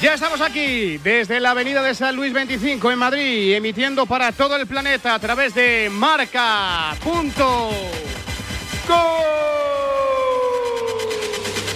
Ya 0.00 0.14
estamos 0.14 0.40
aquí, 0.40 0.98
desde 0.98 1.38
la 1.38 1.52
avenida 1.52 1.80
de 1.80 1.94
San 1.94 2.16
Luis 2.16 2.32
25 2.32 2.90
en 2.90 2.98
Madrid, 2.98 3.54
emitiendo 3.54 4.04
para 4.04 4.32
todo 4.32 4.56
el 4.56 4.66
planeta 4.66 5.14
a 5.14 5.18
través 5.20 5.54
de 5.54 5.88
Marca. 5.92 6.96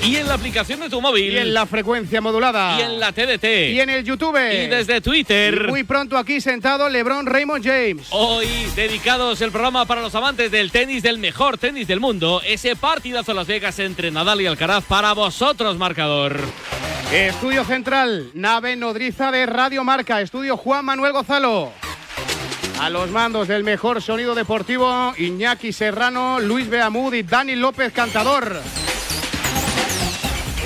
Y 0.06 0.14
en 0.14 0.28
la 0.28 0.34
aplicación 0.34 0.78
de 0.78 0.88
tu 0.88 1.00
móvil. 1.00 1.32
Y 1.32 1.36
en 1.36 1.52
la 1.52 1.66
frecuencia 1.66 2.20
modulada. 2.20 2.78
Y 2.78 2.82
en 2.82 3.00
la 3.00 3.10
TDT. 3.10 3.72
Y 3.72 3.80
en 3.80 3.90
el 3.90 4.04
YouTube. 4.04 4.36
Y 4.36 4.68
desde 4.68 5.00
Twitter. 5.00 5.62
Y 5.64 5.66
muy 5.68 5.82
pronto 5.82 6.16
aquí 6.16 6.40
sentado 6.40 6.88
LeBron 6.88 7.26
Raymond 7.26 7.64
James. 7.64 8.06
Hoy 8.10 8.46
dedicados 8.76 9.40
el 9.40 9.50
programa 9.50 9.84
para 9.84 10.02
los 10.02 10.14
amantes 10.14 10.52
del 10.52 10.70
tenis, 10.70 11.02
del 11.02 11.18
mejor 11.18 11.58
tenis 11.58 11.88
del 11.88 11.98
mundo. 11.98 12.40
Ese 12.46 12.76
partidazo 12.76 13.32
en 13.32 13.36
Las 13.36 13.48
Vegas 13.48 13.80
entre 13.80 14.12
Nadal 14.12 14.40
y 14.40 14.46
Alcaraz 14.46 14.84
para 14.84 15.12
vosotros, 15.12 15.76
marcador. 15.76 16.38
Estudio 17.12 17.64
Central, 17.64 18.30
nave 18.34 18.76
nodriza 18.76 19.32
de 19.32 19.44
Radio 19.44 19.82
Marca. 19.82 20.20
Estudio 20.20 20.56
Juan 20.56 20.84
Manuel 20.84 21.14
Gozalo. 21.14 21.72
A 22.80 22.90
los 22.90 23.10
mandos 23.10 23.48
del 23.48 23.64
mejor 23.64 24.00
sonido 24.00 24.36
deportivo, 24.36 25.14
Iñaki 25.18 25.72
Serrano, 25.72 26.38
Luis 26.38 26.68
Beamud 26.68 27.12
y 27.12 27.24
Dani 27.24 27.56
López 27.56 27.92
Cantador. 27.92 28.62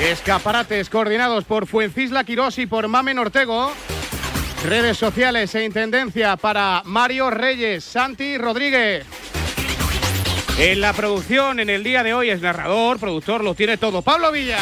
Escaparates 0.00 0.88
coordinados 0.88 1.44
por 1.44 1.66
Fuencisla 1.66 2.24
Quirós 2.24 2.58
y 2.58 2.66
por 2.66 2.88
Mamen 2.88 3.18
Ortego. 3.18 3.70
Redes 4.64 4.96
sociales 4.96 5.54
e 5.54 5.62
intendencia 5.62 6.38
para 6.38 6.80
Mario 6.86 7.28
Reyes, 7.30 7.84
Santi 7.84 8.38
Rodríguez. 8.38 9.04
En 10.58 10.80
la 10.80 10.94
producción 10.94 11.60
en 11.60 11.68
el 11.68 11.84
día 11.84 12.02
de 12.02 12.14
hoy 12.14 12.30
es 12.30 12.40
narrador, 12.40 12.98
productor, 12.98 13.44
lo 13.44 13.54
tiene 13.54 13.76
todo. 13.76 14.00
Pablo 14.00 14.32
Villa. 14.32 14.60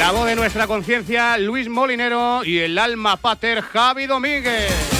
La 0.00 0.10
voz 0.10 0.26
de 0.26 0.34
nuestra 0.34 0.66
conciencia, 0.66 1.38
Luis 1.38 1.68
Molinero 1.68 2.44
y 2.44 2.58
el 2.58 2.76
alma 2.76 3.16
pater, 3.16 3.62
Javi 3.62 4.06
Domínguez. 4.06 4.93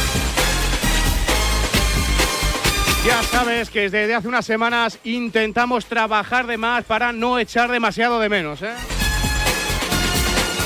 Ya 3.04 3.22
sabes 3.22 3.68
que 3.68 3.90
desde 3.90 4.14
hace 4.14 4.28
unas 4.28 4.46
semanas 4.46 4.98
intentamos 5.04 5.84
trabajar 5.84 6.46
de 6.46 6.56
más 6.56 6.84
para 6.84 7.12
no 7.12 7.38
echar 7.38 7.70
demasiado 7.70 8.18
de 8.18 8.30
menos. 8.30 8.62
¿eh? 8.62 8.72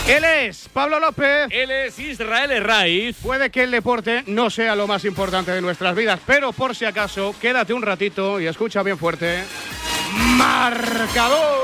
Él 0.08 0.22
es 0.24 0.68
Pablo 0.72 1.00
López. 1.00 1.48
Él 1.50 1.72
es 1.72 1.98
Israel 1.98 2.52
Herraiz. 2.52 3.16
Puede 3.20 3.50
que 3.50 3.64
el 3.64 3.72
deporte 3.72 4.22
no 4.28 4.50
sea 4.50 4.76
lo 4.76 4.86
más 4.86 5.04
importante 5.04 5.50
de 5.50 5.60
nuestras 5.60 5.96
vidas, 5.96 6.20
pero 6.26 6.52
por 6.52 6.76
si 6.76 6.84
acaso, 6.84 7.34
quédate 7.40 7.74
un 7.74 7.82
ratito 7.82 8.40
y 8.40 8.46
escucha 8.46 8.84
bien 8.84 8.98
fuerte. 8.98 9.42
Marcador. 10.36 11.58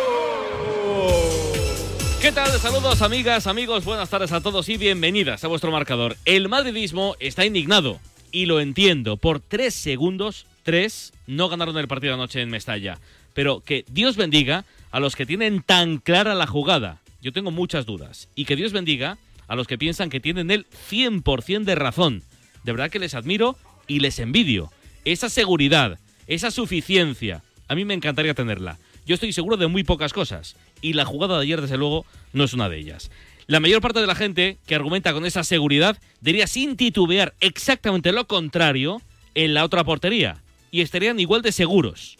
¿Qué 2.20 2.32
tal? 2.32 2.50
Saludos 2.58 3.00
amigas, 3.00 3.46
amigos, 3.46 3.84
buenas 3.84 4.10
tardes 4.10 4.32
a 4.32 4.40
todos 4.40 4.68
y 4.68 4.76
bienvenidas 4.76 5.44
a 5.44 5.48
vuestro 5.48 5.70
marcador. 5.70 6.16
El 6.24 6.48
madridismo 6.48 7.14
está 7.20 7.44
indignado 7.44 8.00
y 8.32 8.46
lo 8.46 8.60
entiendo. 8.60 9.16
Por 9.16 9.38
tres 9.40 9.74
segundos, 9.74 10.46
tres, 10.64 11.12
no 11.28 11.48
ganaron 11.48 11.78
el 11.78 11.86
partido 11.86 12.14
anoche 12.14 12.42
en 12.42 12.50
Mestalla. 12.50 12.98
Pero 13.34 13.60
que 13.60 13.84
Dios 13.88 14.16
bendiga 14.16 14.64
a 14.90 14.98
los 14.98 15.14
que 15.14 15.26
tienen 15.26 15.62
tan 15.62 15.98
clara 15.98 16.34
la 16.34 16.46
jugada. 16.46 17.00
Yo 17.22 17.32
tengo 17.32 17.50
muchas 17.50 17.86
dudas. 17.86 18.28
Y 18.34 18.44
que 18.44 18.56
Dios 18.56 18.72
bendiga 18.72 19.18
a 19.46 19.54
los 19.54 19.66
que 19.66 19.78
piensan 19.78 20.10
que 20.10 20.20
tienen 20.20 20.50
el 20.50 20.66
100% 20.90 21.64
de 21.64 21.74
razón. 21.74 22.22
De 22.64 22.72
verdad 22.72 22.90
que 22.90 22.98
les 22.98 23.14
admiro 23.14 23.56
y 23.86 24.00
les 24.00 24.18
envidio. 24.18 24.72
Esa 25.04 25.28
seguridad, 25.28 25.98
esa 26.26 26.50
suficiencia, 26.50 27.42
a 27.68 27.74
mí 27.74 27.84
me 27.84 27.94
encantaría 27.94 28.34
tenerla. 28.34 28.78
Yo 29.06 29.14
estoy 29.14 29.32
seguro 29.32 29.56
de 29.56 29.66
muy 29.66 29.84
pocas 29.84 30.12
cosas. 30.12 30.56
Y 30.80 30.94
la 30.94 31.04
jugada 31.04 31.36
de 31.36 31.42
ayer, 31.42 31.60
desde 31.60 31.76
luego, 31.76 32.06
no 32.32 32.44
es 32.44 32.54
una 32.54 32.68
de 32.68 32.78
ellas. 32.78 33.10
La 33.46 33.60
mayor 33.60 33.82
parte 33.82 34.00
de 34.00 34.06
la 34.06 34.14
gente 34.14 34.56
que 34.66 34.74
argumenta 34.74 35.12
con 35.12 35.26
esa 35.26 35.44
seguridad 35.44 35.98
diría 36.20 36.46
sin 36.46 36.76
titubear 36.76 37.34
exactamente 37.40 38.12
lo 38.12 38.26
contrario 38.26 39.02
en 39.34 39.52
la 39.52 39.64
otra 39.64 39.84
portería. 39.84 40.43
Y 40.74 40.80
estarían 40.80 41.20
igual 41.20 41.40
de 41.40 41.52
seguros. 41.52 42.16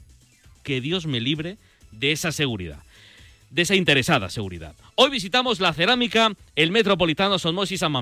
Que 0.63 0.81
Dios 0.81 1.07
me 1.07 1.19
libre 1.19 1.59
de 1.91 2.13
esa 2.13 2.31
seguridad. 2.31 2.79
De 3.51 3.63
esa 3.63 3.75
interesada 3.75 4.31
seguridad. 4.31 4.77
Hoy 4.97 5.11
visitamos 5.11 5.59
la 5.59 5.73
cerámica, 5.73 6.31
el 6.55 6.71
Metropolitano 6.71 7.41
Somos 7.41 7.73
y 7.73 7.79
San. 7.79 7.95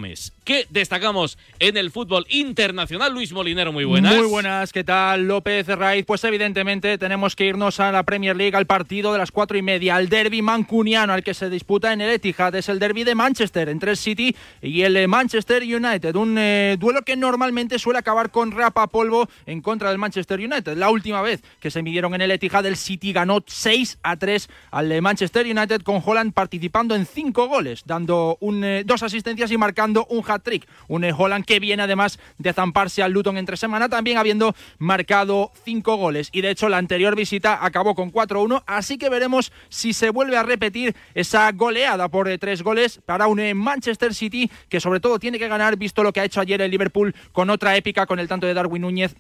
¿Qué 0.45 0.67
destacamos 0.69 1.39
en 1.59 1.79
el 1.79 1.91
fútbol 1.91 2.27
internacional? 2.29 3.15
Luis 3.15 3.33
Molinero, 3.33 3.73
muy 3.73 3.85
buenas. 3.85 4.15
Muy 4.15 4.27
buenas, 4.27 4.75
¿qué 4.75 4.85
tal? 4.85 5.27
López 5.27 5.67
Raiz. 5.69 6.05
Pues 6.05 6.23
evidentemente 6.25 6.99
tenemos 6.99 7.35
que 7.35 7.47
irnos 7.47 7.81
a 7.81 7.93
la 7.93 8.03
Premier 8.03 8.37
League, 8.37 8.55
al 8.55 8.67
partido 8.67 9.11
de 9.13 9.19
las 9.19 9.31
cuatro 9.31 9.57
y 9.57 9.63
media, 9.63 9.97
al 9.97 10.11
derby 10.11 10.43
mancuniano, 10.43 11.15
al 11.15 11.23
que 11.23 11.33
se 11.33 11.49
disputa 11.49 11.95
en 11.95 12.03
el 12.03 12.11
Etihad. 12.11 12.55
Es 12.55 12.69
el 12.69 12.79
derby 12.79 13.05
de 13.05 13.15
Manchester 13.15 13.71
entre 13.71 13.93
el 13.93 13.97
City 13.97 14.37
y 14.61 14.83
el 14.83 14.95
eh, 14.99 15.09
Manchester 15.09 15.63
United. 15.63 16.15
Un 16.15 16.37
eh, 16.37 16.77
duelo 16.79 17.01
que 17.03 17.17
normalmente 17.17 17.79
suele 17.79 18.01
acabar 18.01 18.31
con 18.31 18.51
rapa 18.51 18.87
polvo 18.89 19.31
en 19.47 19.63
contra 19.63 19.89
del 19.89 19.99
Manchester 19.99 20.41
United. 20.41 20.77
La 20.77 20.91
última 20.91 21.23
vez 21.23 21.43
que 21.59 21.71
se 21.71 21.83
midieron 21.83 22.15
en 22.15 22.21
el 22.21 22.31
Etihad, 22.33 22.67
el 22.67 22.77
City 22.77 23.15
ganó 23.15 23.43
6 23.47 23.99
a 24.03 24.17
3 24.17 24.51
al 24.73 24.93
eh, 24.93 25.01
Manchester 25.01 25.47
United 25.47 25.81
con 25.81 26.03
Holland 26.05 26.35
participando 26.35 26.82
en 26.91 27.07
cinco 27.07 27.47
goles, 27.47 27.83
dando 27.87 28.37
un, 28.41 28.65
eh, 28.65 28.83
dos 28.85 29.03
asistencias 29.03 29.51
y 29.51 29.57
marcando 29.57 30.07
un 30.11 30.25
hat-trick. 30.27 30.67
Un 30.89 31.05
eh, 31.05 31.15
Holland 31.17 31.45
que 31.45 31.61
viene 31.61 31.85
además 31.85 32.19
de 32.39 32.53
zamparse 32.53 33.03
al 33.03 33.13
Luton 33.13 33.39
entre 33.39 33.57
semana, 33.57 33.89
también 33.89 34.19
habiendo 34.19 34.55
marcado 34.79 35.53
cinco 35.65 35.97
goles. 35.97 36.29
Y 36.33 36.41
de 36.41 36.51
hecho 36.51 36.69
la 36.69 36.79
anterior 36.79 37.15
visita 37.17 37.65
acabó 37.65 37.95
con 37.95 38.13
4-1, 38.13 38.63
así 38.67 38.99
que 38.99 39.09
veremos 39.09 39.53
si 39.69 39.93
se 39.93 40.11
vuelve 40.11 40.37
a 40.37 40.43
repetir 40.43 40.95
esa 41.15 41.51
goleada 41.53 42.09
por 42.09 42.29
eh, 42.29 42.39
tres 42.39 42.63
goles 42.63 43.01
para 43.05 43.27
un 43.27 43.41
eh, 43.41 43.55
Manchester 43.55 44.15
City 44.15 44.51
que 44.69 44.81
sobre 44.81 45.01
todo 45.01 45.19
tiene 45.19 45.39
que 45.39 45.49
ganar, 45.49 45.77
visto 45.77 46.03
lo 46.03 46.13
que 46.13 46.21
ha 46.21 46.25
hecho 46.25 46.41
ayer 46.41 46.61
el 46.61 46.71
Liverpool 46.71 47.15
con 47.33 47.51
otra 47.51 47.77
épica, 47.77 48.07
con 48.07 48.19
el 48.19 48.29
tanto 48.29 48.47
de 48.47 48.55
Darwin 48.55 48.83
Núñez 48.83 49.15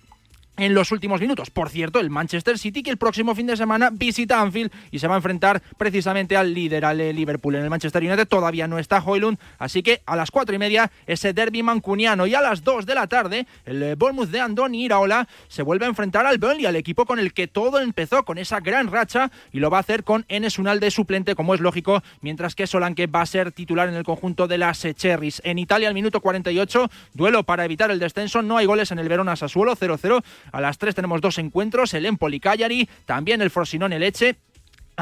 en 0.56 0.74
los 0.74 0.92
últimos 0.92 1.20
minutos. 1.20 1.50
Por 1.50 1.70
cierto, 1.70 1.98
el 1.98 2.10
Manchester 2.10 2.58
City 2.58 2.82
que 2.82 2.90
el 2.90 2.98
próximo 2.98 3.34
fin 3.34 3.46
de 3.46 3.56
semana 3.56 3.90
visita 3.90 4.40
Anfield 4.40 4.70
y 4.90 4.98
se 4.98 5.08
va 5.08 5.14
a 5.14 5.16
enfrentar 5.16 5.62
precisamente 5.78 6.36
al 6.36 6.52
líder, 6.52 6.84
al 6.84 7.00
eh, 7.00 7.12
Liverpool. 7.12 7.54
En 7.54 7.64
el 7.64 7.70
Manchester 7.70 8.02
United 8.02 8.28
todavía 8.28 8.68
no 8.68 8.78
está 8.78 9.02
Hoylund, 9.02 9.38
así 9.58 9.82
que 9.82 10.02
a 10.06 10.14
las 10.16 10.30
cuatro 10.30 10.54
y 10.54 10.58
media 10.58 10.90
ese 11.06 11.32
derby 11.32 11.62
mancuniano 11.62 12.26
y 12.26 12.34
a 12.34 12.42
las 12.42 12.62
dos 12.64 12.86
de 12.86 12.94
la 12.94 13.06
tarde 13.06 13.46
el 13.64 13.82
eh, 13.82 13.94
Bournemouth 13.94 14.28
de 14.28 14.40
Andoni 14.40 14.84
Iraola 14.84 15.26
se 15.48 15.62
vuelve 15.62 15.86
a 15.86 15.88
enfrentar 15.88 16.26
al 16.26 16.38
Burnley, 16.38 16.66
al 16.66 16.76
equipo 16.76 17.06
con 17.06 17.18
el 17.18 17.32
que 17.32 17.48
todo 17.48 17.80
empezó 17.80 18.24
con 18.24 18.38
esa 18.38 18.60
gran 18.60 18.88
racha 18.88 19.30
y 19.52 19.60
lo 19.60 19.70
va 19.70 19.78
a 19.78 19.80
hacer 19.80 20.04
con 20.04 20.24
Enes 20.28 20.58
Unal 20.58 20.80
de 20.80 20.90
suplente 20.90 21.34
como 21.34 21.54
es 21.54 21.60
lógico, 21.60 22.02
mientras 22.20 22.54
que 22.54 22.66
Solanke 22.66 23.06
va 23.06 23.22
a 23.22 23.26
ser 23.26 23.52
titular 23.52 23.88
en 23.88 23.94
el 23.94 24.04
conjunto 24.04 24.46
de 24.48 24.58
las 24.58 24.86
Cherries. 24.94 25.40
En 25.44 25.58
Italia 25.58 25.88
al 25.88 25.94
minuto 25.94 26.20
48, 26.20 26.90
duelo 27.14 27.42
para 27.44 27.64
evitar 27.64 27.90
el 27.90 27.98
descenso, 27.98 28.42
no 28.42 28.58
hay 28.58 28.66
goles 28.66 28.90
en 28.90 28.98
el 28.98 29.08
Verona 29.08 29.36
Sassuolo 29.36 29.76
0-0 29.76 30.22
a 30.50 30.60
las 30.60 30.78
3 30.78 30.94
tenemos 30.94 31.20
dos 31.20 31.38
encuentros, 31.38 31.94
el 31.94 32.06
Empoli 32.06 32.40
Cagliari, 32.40 32.88
también 33.06 33.42
el 33.42 33.50
Frosinone 33.50 33.98
Leche 33.98 34.36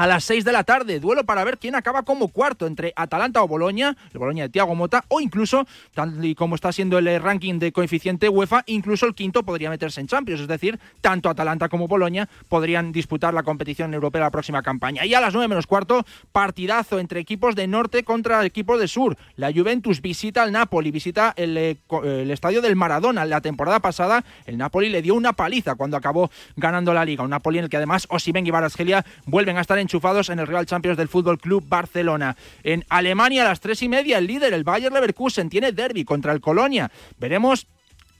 a 0.01 0.07
las 0.07 0.23
6 0.23 0.43
de 0.45 0.51
la 0.51 0.63
tarde. 0.63 0.99
Duelo 0.99 1.25
para 1.25 1.43
ver 1.43 1.59
quién 1.59 1.75
acaba 1.75 2.01
como 2.01 2.29
cuarto 2.29 2.65
entre 2.65 2.91
Atalanta 2.95 3.43
o 3.43 3.47
Boloña, 3.47 3.95
el 4.11 4.17
Boloña 4.17 4.45
de 4.45 4.49
Tiago 4.49 4.73
Mota, 4.73 5.05
o 5.09 5.21
incluso, 5.21 5.67
tal 5.93 6.25
y 6.25 6.33
como 6.33 6.55
está 6.55 6.71
siendo 6.71 6.97
el 6.97 7.07
eh, 7.07 7.19
ranking 7.19 7.59
de 7.59 7.71
coeficiente 7.71 8.27
UEFA, 8.27 8.63
incluso 8.65 9.05
el 9.05 9.13
quinto 9.13 9.43
podría 9.43 9.69
meterse 9.69 10.01
en 10.01 10.07
Champions. 10.07 10.41
Es 10.41 10.47
decir, 10.47 10.79
tanto 11.01 11.29
Atalanta 11.29 11.69
como 11.69 11.87
Boloña 11.87 12.27
podrían 12.49 12.91
disputar 12.91 13.35
la 13.35 13.43
competición 13.43 13.93
europea 13.93 14.21
la 14.21 14.31
próxima 14.31 14.63
campaña. 14.63 15.05
Y 15.05 15.13
a 15.13 15.21
las 15.21 15.35
9 15.35 15.47
menos 15.47 15.67
cuarto, 15.67 16.03
partidazo 16.31 16.97
entre 16.97 17.19
equipos 17.19 17.55
de 17.55 17.67
norte 17.67 18.03
contra 18.03 18.43
equipos 18.43 18.79
de 18.79 18.87
sur. 18.87 19.15
La 19.35 19.53
Juventus 19.53 20.01
visita 20.01 20.41
al 20.41 20.51
Napoli, 20.51 20.89
visita 20.89 21.31
el, 21.37 21.55
eh, 21.55 21.77
el 22.03 22.31
estadio 22.31 22.63
del 22.63 22.75
Maradona. 22.75 23.23
La 23.25 23.41
temporada 23.41 23.79
pasada, 23.79 24.25
el 24.47 24.57
Napoli 24.57 24.89
le 24.89 25.03
dio 25.03 25.13
una 25.13 25.33
paliza 25.33 25.75
cuando 25.75 25.95
acabó 25.95 26.31
ganando 26.55 26.91
la 26.91 27.05
liga. 27.05 27.23
Un 27.23 27.29
Napoli 27.29 27.59
en 27.59 27.65
el 27.65 27.69
que 27.69 27.77
además 27.77 28.07
Osimen 28.09 28.47
y 28.47 28.49
Barasgelia 28.49 29.05
vuelven 29.27 29.59
a 29.59 29.61
estar 29.61 29.77
enchufados 29.91 30.29
en 30.29 30.39
el 30.39 30.47
Real 30.47 30.65
Champions 30.65 30.97
del 30.97 31.09
Fútbol 31.09 31.37
Club 31.37 31.65
Barcelona. 31.67 32.37
En 32.63 32.85
Alemania 32.87 33.43
a 33.43 33.49
las 33.49 33.59
tres 33.59 33.81
y 33.81 33.89
media 33.89 34.19
el 34.19 34.27
líder, 34.27 34.53
el 34.53 34.63
Bayer 34.63 34.91
Leverkusen, 34.91 35.49
tiene 35.49 35.73
derby 35.73 36.05
contra 36.05 36.31
el 36.31 36.39
Colonia. 36.39 36.89
Veremos 37.19 37.67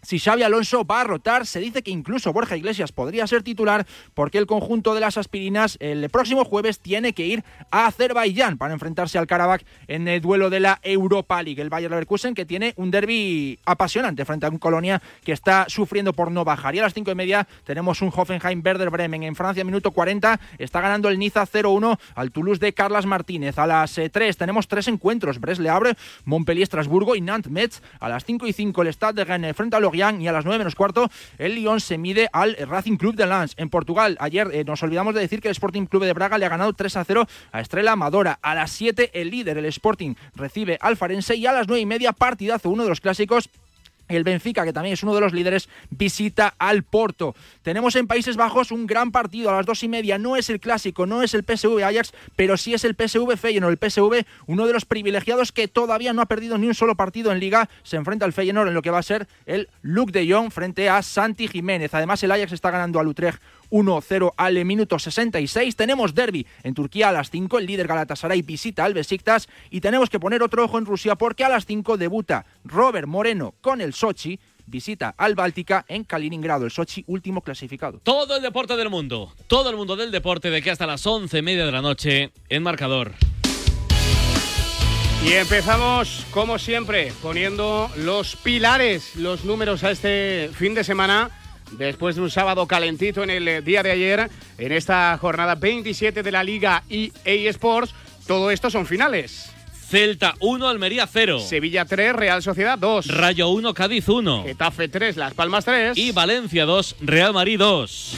si 0.02 0.20
Xavi 0.20 0.43
Alonso 0.43 0.86
va 0.86 1.02
a 1.02 1.04
rotar. 1.04 1.45
Se 1.45 1.60
dice 1.60 1.84
que 1.84 1.91
incluso 1.91 2.34
Borja 2.34 2.58
Iglesias 2.58 2.91
podría 2.91 3.28
ser 3.28 3.43
titular 3.43 3.86
porque 4.14 4.38
el 4.38 4.47
conjunto 4.47 4.93
de 4.93 5.02
las 5.02 5.18
aspirinas 5.18 5.78
el 5.80 6.10
próximo 6.10 6.45
jueves 6.45 6.80
tiene 6.80 7.14
que 7.14 7.26
ir 7.26 7.43
a 7.70 7.88
Azerbaiyán 7.88 8.58
para 8.58 8.74
enfrentarse 8.74 9.18
al 9.18 9.28
Karabakh 9.28 9.64
en 9.88 10.08
el 10.08 10.22
duelo 10.22 10.49
de 10.49 10.60
la 10.60 10.80
Europa 10.84 11.41
League. 11.41 11.62
El 11.62 11.70
Bayer 11.70 11.89
Leverkusen 11.89 12.34
que 12.34 12.45
tiene 12.45 12.74
un 12.78 12.91
derby 12.91 13.60
apasionante 13.66 14.26
frente 14.26 14.45
a 14.45 14.49
un 14.49 14.58
Colonia 14.58 15.02
que 15.24 15.32
está 15.32 15.66
sufriendo 15.68 16.14
por 16.14 16.32
no 16.32 16.43
bajar. 16.45 16.76
Y 16.76 16.80
a 16.80 16.84
las 16.84 16.93
cinco 16.93 17.12
y 17.12 17.16
media 17.16 17.47
tenemos 17.64 18.02
un 18.02 18.12
Hoffenheim 18.16 18.62
Werder 18.64 18.89
Bremen 18.89 19.24
en 19.24 19.36
Francia, 19.36 19.64
minuto 19.64 19.91
40. 19.91 20.39
Está 20.58 20.82
ganando 20.82 21.10
el 21.10 21.20
Niza 21.20 21.45
0-1 21.45 21.99
al 22.16 22.32
Toulouse 22.32 22.60
de 22.60 22.74
Carlas 22.74 23.06
Martínez. 23.06 23.58
A 23.58 23.68
las 23.68 23.99
3 24.12 24.38
tenemos 24.38 24.68
tres 24.68 24.88
encuentros. 24.88 25.39
Bresle 25.39 25.70
abre, 25.70 25.95
Montpellier, 26.26 26.64
Estrasburgo 26.64 27.16
y 27.16 27.22
Nantes 27.22 27.52
Metz. 27.52 27.82
A 27.99 28.10
las 28.10 28.26
5 28.26 28.47
y 28.47 28.54
5 28.54 28.82
el 28.82 28.93
Stade 28.93 29.14
de 29.14 29.26
Rennes 29.26 29.56
frente 29.56 29.76
a 29.76 29.80
y 29.93 30.27
a 30.27 30.31
las 30.31 30.45
9 30.45 30.57
menos 30.57 30.75
cuarto 30.75 31.09
el 31.37 31.55
Lyon 31.55 31.79
se 31.79 31.97
mide 31.97 32.29
al 32.31 32.55
Racing 32.55 32.97
Club 32.97 33.15
de 33.15 33.25
Lens. 33.25 33.53
En 33.57 33.69
Portugal, 33.69 34.17
ayer 34.19 34.49
eh, 34.53 34.63
nos 34.63 34.81
olvidamos 34.83 35.13
de 35.13 35.21
decir 35.21 35.41
que 35.41 35.49
el 35.49 35.53
Sporting 35.53 35.85
Club 35.85 36.05
de 36.05 36.13
Braga 36.13 36.37
le 36.37 36.45
ha 36.45 36.49
ganado 36.49 36.73
3 36.73 36.97
a 36.97 37.03
0 37.03 37.27
a 37.51 37.61
Estrella 37.61 37.91
Amadora. 37.91 38.39
A 38.41 38.55
las 38.55 38.71
7 38.71 39.11
el 39.13 39.29
líder, 39.29 39.57
el 39.57 39.65
Sporting, 39.65 40.15
recibe 40.35 40.77
al 40.81 40.97
Farense 40.97 41.35
y 41.35 41.45
a 41.45 41.51
las 41.51 41.67
9 41.67 41.81
y 41.81 41.85
media 41.85 42.13
partidazo, 42.13 42.69
uno 42.69 42.83
de 42.83 42.89
los 42.89 43.01
clásicos 43.01 43.49
el 44.16 44.24
Benfica, 44.24 44.64
que 44.64 44.74
también 44.74 44.93
es 44.93 45.03
uno 45.03 45.14
de 45.16 45.22
los 45.22 45.34
líderes, 45.34 45.70
visita 45.89 46.53
al 46.57 46.84
Porto. 46.84 47.36
Tenemos 47.64 47.95
en 47.95 48.07
Países 48.07 48.38
Bajos 48.38 48.72
un 48.72 48.88
gran 48.88 49.12
partido 49.12 49.49
a 49.49 49.53
las 49.53 49.66
dos 49.66 49.84
y 49.84 49.88
media. 49.88 50.18
No 50.18 50.36
es 50.36 50.49
el 50.49 50.59
clásico, 50.59 51.05
no 51.05 51.24
es 51.24 51.34
el 51.34 51.43
PSV 51.43 51.84
Ajax, 51.84 52.14
pero 52.36 52.57
sí 52.57 52.74
es 52.74 52.84
el 52.84 52.95
PSV 52.95 53.38
Feyenoord. 53.38 53.72
El 53.72 53.89
PSV, 53.89 54.26
uno 54.47 54.68
de 54.68 54.74
los 54.74 54.86
privilegiados 54.86 55.51
que 55.51 55.68
todavía 55.68 56.14
no 56.14 56.22
ha 56.22 56.26
perdido 56.26 56.57
ni 56.57 56.68
un 56.68 56.76
solo 56.76 56.95
partido 56.95 57.32
en 57.32 57.39
Liga, 57.39 57.70
se 57.84 57.97
enfrenta 57.97 58.26
al 58.26 58.34
Feyenoord 58.34 58.70
en 58.70 58.74
lo 58.74 58.82
que 58.82 58.91
va 58.91 58.99
a 58.99 59.03
ser 59.03 59.28
el 59.45 59.70
Luke 59.82 60.12
de 60.12 60.32
Jong 60.32 60.51
frente 60.51 60.89
a 60.89 61.01
Santi 61.01 61.47
Jiménez. 61.47 61.93
Además, 61.93 62.24
el 62.24 62.32
Ajax 62.32 62.51
está 62.51 62.72
ganando 62.72 62.99
al 62.99 63.07
Utrecht 63.07 63.41
1-0 63.72 64.34
al 64.38 64.65
minuto 64.65 64.99
66. 64.99 65.76
Tenemos 65.76 66.13
derby 66.13 66.45
en 66.63 66.74
Turquía 66.74 67.09
a 67.09 67.11
las 67.11 67.32
5. 67.32 67.57
El 67.57 67.65
líder 67.65 67.88
Galatasaray 67.88 68.41
visita 68.43 68.86
al 68.86 68.93
Besiktas. 68.93 69.49
Y 69.72 69.82
tenemos 69.82 70.09
que 70.09 70.19
poner 70.19 70.43
otro 70.43 70.63
ojo 70.63 70.78
en 70.78 70.86
Rusia 70.86 71.15
porque 71.15 71.43
a 71.43 71.49
las 71.49 71.65
5 71.65 71.97
debuta 71.97 72.45
Robert 72.63 73.07
Moreno 73.07 73.55
con 73.61 73.82
el 73.82 73.93
Sochi. 73.93 74.39
Visita 74.67 75.15
al 75.17 75.36
Báltica 75.36 75.86
en 75.89 76.03
Kaliningrado, 76.03 76.65
el 76.65 76.72
Sochi 76.72 77.03
último 77.07 77.41
clasificado. 77.41 77.99
Todo 78.03 78.38
el 78.38 78.41
deporte 78.41 78.78
del 78.78 78.89
mundo, 78.89 79.34
todo 79.47 79.69
el 79.69 79.76
mundo 79.76 79.95
del 79.95 80.11
deporte 80.11 80.49
de 80.49 80.61
que 80.61 80.72
hasta 80.72 80.86
las 80.86 81.05
11 81.05 81.39
y 81.39 81.41
media 81.41 81.65
de 81.65 81.72
la 81.72 81.82
noche 81.82 82.32
en 82.47 82.63
marcador. 82.63 83.11
Y 85.26 85.34
empezamos, 85.34 86.26
como 86.32 86.57
siempre, 86.57 87.11
poniendo 87.22 87.91
los 87.97 88.36
pilares, 88.36 89.15
los 89.15 89.45
números 89.45 89.84
a 89.84 89.91
este 89.91 90.49
fin 90.53 90.74
de 90.74 90.84
semana 90.84 91.30
después 91.72 92.15
de 92.15 92.22
un 92.22 92.30
sábado 92.30 92.67
calentito 92.67 93.24
en 93.24 93.30
el 93.30 93.47
eh, 93.47 93.61
día 93.61 93.84
de 93.84 93.91
ayer, 93.91 94.30
en 94.57 94.72
esta 94.72 95.17
jornada 95.19 95.55
27 95.55 96.24
de 96.24 96.32
la 96.32 96.43
Liga 96.43 96.84
EA 96.89 97.49
Sports. 97.49 97.93
Todo 98.28 98.51
esto 98.51 98.69
son 98.69 98.86
finales. 98.86 99.51
Celta 99.89 100.36
1, 100.39 100.67
Almería 100.67 101.05
0. 101.05 101.39
Sevilla 101.39 101.84
3, 101.84 102.13
Real 102.13 102.41
Sociedad 102.41 102.78
2. 102.78 103.07
Rayo 103.07 103.49
1, 103.49 103.74
Cádiz 103.74 104.07
1. 104.07 104.43
Getafe 104.45 104.88
3, 104.88 105.17
Las 105.17 105.34
Palmas 105.34 105.65
3. 105.65 105.97
Y 105.97 106.13
Valencia 106.13 106.65
2, 106.65 106.95
Real 107.01 107.34
Madrid 107.34 107.59
2. 107.59 108.15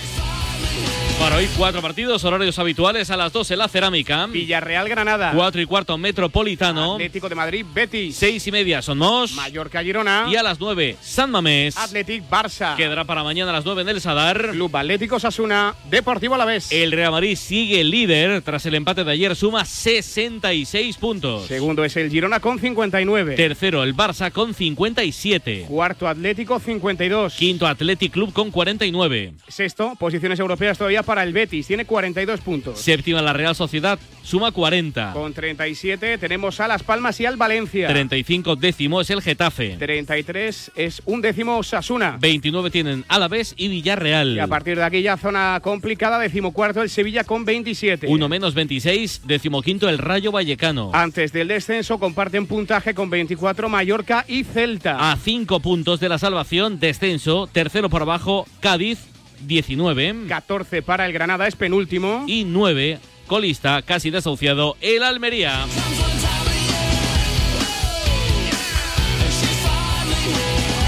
Para 1.19 1.37
hoy, 1.37 1.47
cuatro 1.57 1.81
partidos, 1.81 2.23
horarios 2.25 2.59
habituales 2.59 3.09
a 3.09 3.15
las 3.15 3.31
12 3.31 3.55
la 3.55 3.69
Cerámica. 3.69 4.25
Villarreal 4.27 4.89
Granada. 4.89 5.31
Cuatro 5.33 5.61
y 5.61 5.65
cuarto 5.65 5.97
Metropolitano. 5.97 6.93
Atlético 6.95 7.29
de 7.29 7.35
Madrid 7.35 7.65
Betis. 7.73 8.17
Seis 8.17 8.45
y 8.45 8.51
media 8.51 8.81
Somos. 8.81 9.31
Mallorca 9.33 9.81
Girona. 9.81 10.25
Y 10.29 10.35
a 10.35 10.43
las 10.43 10.59
9 10.59 10.97
San 11.01 11.31
Mamés. 11.31 11.77
Atlético 11.77 12.25
Barça. 12.29 12.75
Quedará 12.75 13.05
para 13.05 13.23
mañana 13.23 13.51
a 13.51 13.53
las 13.53 13.63
9 13.63 13.83
en 13.83 13.89
el 13.89 14.01
Sadar. 14.01 14.49
Club 14.51 14.75
Atlético 14.75 15.17
Sasuna. 15.19 15.75
Deportivo 15.89 16.35
Alavés. 16.35 16.71
El 16.71 16.91
Real 16.91 17.11
Madrid 17.11 17.37
sigue 17.37 17.83
líder. 17.85 18.41
Tras 18.41 18.65
el 18.65 18.75
empate 18.75 19.05
de 19.05 19.11
ayer 19.11 19.35
suma 19.35 19.63
66 19.63 20.97
puntos. 20.97 21.47
Segundo 21.47 21.85
es 21.85 21.95
el 21.95 22.09
Girona 22.09 22.41
con 22.41 22.59
59. 22.59 23.35
Tercero 23.35 23.83
el 23.83 23.95
Barça 23.95 24.31
con 24.31 24.53
57. 24.53 25.65
Cuarto 25.69 26.07
Atlético 26.07 26.59
52. 26.59 27.35
Quinto 27.35 27.65
Athletic 27.65 28.11
Club 28.11 28.33
con 28.33 28.51
49. 28.51 29.35
Sexto, 29.47 29.93
posiciones 29.97 30.39
europeas 30.39 30.77
todavía 30.77 31.02
para 31.03 31.23
el 31.23 31.33
Betis, 31.33 31.67
tiene 31.67 31.85
42 31.85 32.41
puntos. 32.41 32.79
Séptima 32.79 33.21
la 33.21 33.33
Real 33.33 33.55
Sociedad, 33.55 33.99
suma 34.23 34.51
40. 34.51 35.13
Con 35.13 35.33
37 35.33 36.17
tenemos 36.17 36.59
a 36.59 36.67
Las 36.67 36.83
Palmas 36.83 37.19
y 37.19 37.25
al 37.25 37.37
Valencia. 37.37 37.87
35 37.87 38.55
décimo 38.55 39.01
es 39.01 39.09
el 39.09 39.21
Getafe. 39.21 39.75
33 39.77 40.71
es 40.75 41.01
un 41.05 41.21
décimo 41.21 41.61
Sasuna. 41.63 42.17
29 42.19 42.71
tienen 42.71 43.05
Alavés 43.07 43.53
y 43.57 43.67
Villarreal. 43.67 44.35
Y 44.35 44.39
a 44.39 44.47
partir 44.47 44.77
de 44.77 44.83
aquí 44.83 45.01
ya 45.01 45.17
zona 45.17 45.59
complicada, 45.61 46.19
decimocuarto 46.19 46.81
el 46.81 46.89
Sevilla 46.89 47.23
con 47.23 47.45
27. 47.45 48.07
Uno 48.07 48.29
menos 48.29 48.53
26, 48.53 49.21
decimoquinto 49.25 49.89
el 49.89 49.97
Rayo 49.97 50.31
Vallecano. 50.31 50.91
Antes 50.93 51.33
del 51.33 51.49
descenso 51.49 51.99
comparten 51.99 52.47
puntaje 52.47 52.93
con 52.93 53.09
24 53.09 53.69
Mallorca 53.69 54.25
y 54.27 54.43
Celta. 54.43 55.11
A 55.11 55.17
5 55.17 55.59
puntos 55.59 55.99
de 55.99 56.09
la 56.09 56.17
salvación, 56.17 56.79
descenso, 56.79 57.47
tercero 57.51 57.89
por 57.89 58.01
abajo 58.01 58.45
Cádiz 58.59 59.12
19. 59.41 60.27
14 60.27 60.81
para 60.81 61.05
el 61.05 61.13
Granada, 61.13 61.47
es 61.47 61.55
penúltimo. 61.55 62.25
Y 62.27 62.43
9, 62.45 62.99
colista, 63.27 63.81
casi 63.81 64.09
desahuciado, 64.09 64.77
el 64.81 65.03
Almería. 65.03 65.65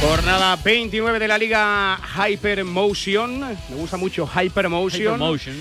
Jornada 0.02 0.56
29 0.64 1.18
de 1.18 1.28
la 1.28 1.38
Liga 1.38 2.00
Hypermotion. 2.16 3.40
Me 3.40 3.76
gusta 3.76 3.98
mucho 3.98 4.28
Hypermotion. 4.28 5.16
Hypermotion. 5.16 5.56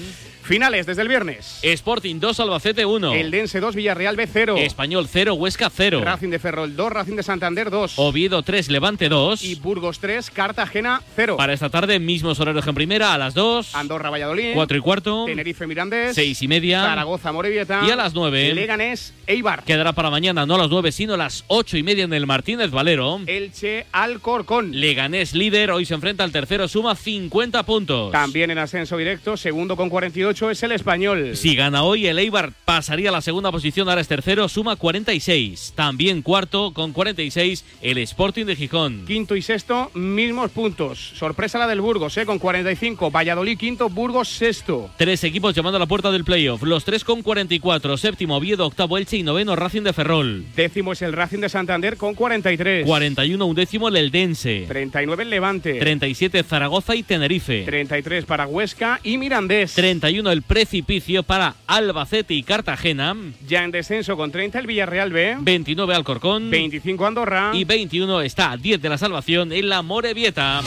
Finales 0.45 0.84
desde 0.84 1.01
el 1.01 1.09
viernes. 1.09 1.59
Sporting 1.62 2.20
2, 2.20 2.38
Albacete 2.40 2.84
1. 2.84 3.14
El 3.14 3.30
Dense 3.30 3.61
2, 3.61 3.74
Villarreal 3.74 4.14
B 4.14 4.28
0. 4.30 4.57
Español 4.59 5.09
0, 5.11 5.32
Huesca 5.32 5.70
0. 5.70 6.03
Racing 6.05 6.28
de 6.28 6.38
Ferrol 6.38 6.76
2, 6.76 6.92
Racing 6.92 7.16
de 7.16 7.22
Santander 7.22 7.70
2. 7.70 7.95
Oviedo 7.97 8.42
3, 8.42 8.68
Levante 8.68 9.09
2. 9.09 9.42
Y 9.42 9.55
Burgos 9.55 10.01
3, 10.01 10.30
Cartagena 10.30 11.01
0. 11.16 11.38
Para 11.38 11.55
esta 11.55 11.70
tarde, 11.70 11.99
mismos 11.99 12.38
horarios 12.40 12.66
en 12.66 12.74
primera, 12.74 13.14
a 13.14 13.18
las 13.18 13.32
2. 13.32 13.74
Andorra 13.74 14.11
Valladolid. 14.11 14.53
4 14.53 14.76
y 14.76 14.80
cuarto. 14.80 15.24
Tenerife 15.24 15.66
Mirandés. 15.66 16.14
6 16.14 16.42
y 16.42 16.49
media. 16.49 16.82
Zaragoza 16.82 17.32
Morevieta. 17.32 17.82
Y 17.88 17.90
a 17.90 17.97
las 17.97 18.12
9. 18.12 18.55
Leganés 18.55 19.14
Eibar. 19.26 19.64
Quedará 19.64 19.95
para 19.95 20.11
mañana, 20.11 20.45
no 20.45 20.57
a 20.57 20.59
las 20.59 20.68
9, 20.68 20.92
sino 20.92 21.14
a 21.14 21.16
las 21.16 21.45
8 21.47 21.78
y 21.78 21.82
media 21.82 22.05
en 22.05 22.12
el 22.12 22.26
Martínez 22.26 22.70
Valero. 22.70 23.18
Elche 23.26 23.86
Alcorcón. 23.92 24.78
Leganés 24.78 25.32
líder, 25.32 25.70
hoy 25.70 25.86
se 25.86 25.95
enfrenta 25.95 26.22
al 26.22 26.32
tercero, 26.32 26.68
suma 26.68 26.95
50 26.95 27.62
puntos. 27.62 28.12
También 28.12 28.51
en 28.51 28.59
ascenso 28.59 28.99
directo, 28.99 29.38
segundo 29.38 29.74
con 29.74 29.88
48 29.88 30.34
38 30.35 30.51
es 30.51 30.62
el 30.64 30.72
español. 30.72 31.37
Si 31.37 31.55
gana 31.55 31.85
hoy, 31.85 32.07
el 32.09 32.18
Eibar 32.18 32.53
pasaría 32.64 33.11
a 33.11 33.12
la 33.12 33.20
segunda 33.20 33.53
posición, 33.53 33.89
ahora 33.89 34.01
es 34.01 34.09
tercero, 34.09 34.49
suma 34.49 34.74
46. 34.74 35.74
También 35.76 36.22
cuarto, 36.22 36.72
con 36.72 36.93
46, 36.93 37.64
el 37.80 37.99
Sporting 37.99 38.45
de 38.45 38.57
Gijón. 38.57 39.05
Quinto 39.07 39.37
y 39.37 39.43
sexto, 39.43 39.93
mismos 39.95 40.51
puntos. 40.51 41.12
Sorpresa 41.14 41.59
la 41.59 41.68
del 41.68 41.80
Burgos, 41.80 42.16
¿eh? 42.16 42.26
con 42.26 42.41
45. 42.41 43.12
Valladolid 43.12 43.57
quinto, 43.57 43.89
Burgos 43.89 44.28
sexto. 44.28 44.91
Tres 44.97 45.22
equipos 45.22 45.55
llamando 45.55 45.76
a 45.76 45.80
la 45.80 45.87
puerta 45.87 46.11
del 46.11 46.24
playoff, 46.24 46.62
los 46.62 46.85
tres 46.85 47.05
con 47.05 47.22
44. 47.22 47.97
Séptimo, 47.97 48.37
Oviedo, 48.37 48.66
octavo, 48.66 48.99
Elche 48.99 49.18
y 49.18 49.22
noveno, 49.22 49.55
Racing 49.55 49.82
de 49.82 49.93
Ferrol. 49.93 50.45
Décimo 50.57 50.95
es 50.95 51.03
el 51.03 51.12
Racing 51.12 51.41
de 51.41 51.49
Santander 51.49 51.97
con 51.97 52.14
43. 52.14 52.85
41, 52.85 53.47
undécimo, 53.47 53.89
el 53.89 53.97
Eldense. 53.97 54.64
39 54.66 55.22
el 55.22 55.30
Levante. 55.30 55.74
37, 55.74 56.43
Zaragoza 56.43 56.97
y 56.97 57.05
Tenerife. 57.05 57.62
33 57.64 58.24
para 58.24 58.49
Huesca 58.49 58.99
y 59.05 59.16
Mirandés. 59.16 59.74
31, 59.74 60.23
el 60.30 60.42
Precipicio 60.42 61.22
para 61.22 61.54
Albacete 61.66 62.34
y 62.34 62.42
Cartagena. 62.42 63.16
Ya 63.46 63.64
en 63.64 63.70
descenso 63.70 64.16
con 64.16 64.30
30 64.30 64.58
el 64.58 64.66
Villarreal 64.66 65.12
B. 65.12 65.36
29, 65.40 65.94
Alcorcón. 65.94 66.50
25 66.50 67.06
Andorra. 67.06 67.50
Y 67.54 67.64
21 67.64 68.20
está 68.22 68.52
a 68.52 68.56
10 68.56 68.80
de 68.80 68.88
la 68.88 68.98
salvación 68.98 69.52
en 69.52 69.68
la 69.68 69.82
Morevieta. 69.82 70.62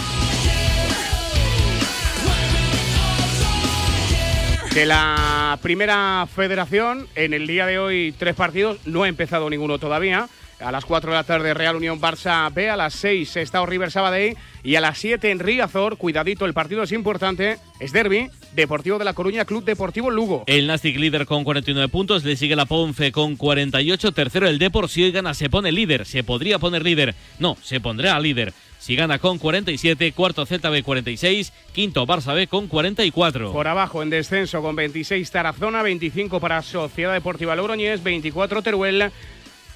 De 4.73 4.85
la 4.85 5.57
primera 5.63 6.27
federación, 6.31 7.07
en 7.15 7.33
el 7.33 7.47
día 7.47 7.65
de 7.65 7.79
hoy 7.79 8.13
tres 8.15 8.35
partidos, 8.35 8.77
no 8.85 9.01
ha 9.03 9.07
empezado 9.07 9.49
ninguno 9.49 9.79
todavía. 9.79 10.29
A 10.59 10.71
las 10.71 10.85
4 10.85 11.11
de 11.11 11.17
la 11.17 11.23
tarde 11.23 11.53
Real 11.55 11.75
Unión 11.75 11.99
Barça 11.99 12.51
B, 12.53 12.69
a 12.69 12.75
las 12.75 12.93
6 12.93 13.37
está 13.37 13.65
River 13.65 13.91
Sabadell 13.91 14.37
y 14.63 14.75
a 14.75 14.81
las 14.81 14.97
7 14.99 15.31
en 15.31 15.39
Riazor, 15.39 15.97
cuidadito, 15.97 16.45
el 16.45 16.53
partido 16.53 16.83
es 16.83 16.91
importante, 16.91 17.57
es 17.79 17.91
derby, 17.91 18.29
Deportivo 18.57 18.97
de 18.97 19.05
La 19.05 19.13
Coruña, 19.13 19.45
Club 19.45 19.63
Deportivo 19.63 20.09
Lugo. 20.09 20.43
El 20.47 20.65
Nastic 20.65 20.97
líder 20.97 21.27
con 21.27 21.43
49 21.43 21.89
puntos, 21.89 22.23
le 22.23 22.35
sigue 22.35 22.55
la 22.55 22.65
Ponce 22.65 23.11
con 23.11 23.35
48, 23.35 24.11
tercero 24.13 24.47
el 24.47 24.57
Depor, 24.57 24.89
si 24.89 25.03
hoy 25.03 25.11
gana 25.11 25.35
se 25.35 25.47
pone 25.47 25.71
líder, 25.71 26.07
se 26.07 26.23
podría 26.23 26.57
poner 26.57 26.83
líder, 26.83 27.13
no, 27.37 27.55
se 27.61 27.79
pondrá 27.79 28.19
líder. 28.19 28.53
Si 28.79 28.95
gana 28.95 29.19
con 29.19 29.37
47, 29.37 30.11
cuarto 30.11 30.43
Celta 30.47 30.71
B 30.71 30.81
46, 30.81 31.53
quinto 31.71 32.07
Barça 32.07 32.33
B 32.33 32.47
con 32.47 32.67
44. 32.67 33.53
Por 33.53 33.67
abajo 33.67 34.01
en 34.01 34.09
descenso 34.09 34.63
con 34.63 34.75
26 34.75 35.29
Tarazona, 35.29 35.83
25 35.83 36.39
para 36.39 36.63
Sociedad 36.63 37.13
Deportiva 37.13 37.55
Logroñés, 37.55 38.01
24 38.01 38.63
Teruel. 38.63 39.11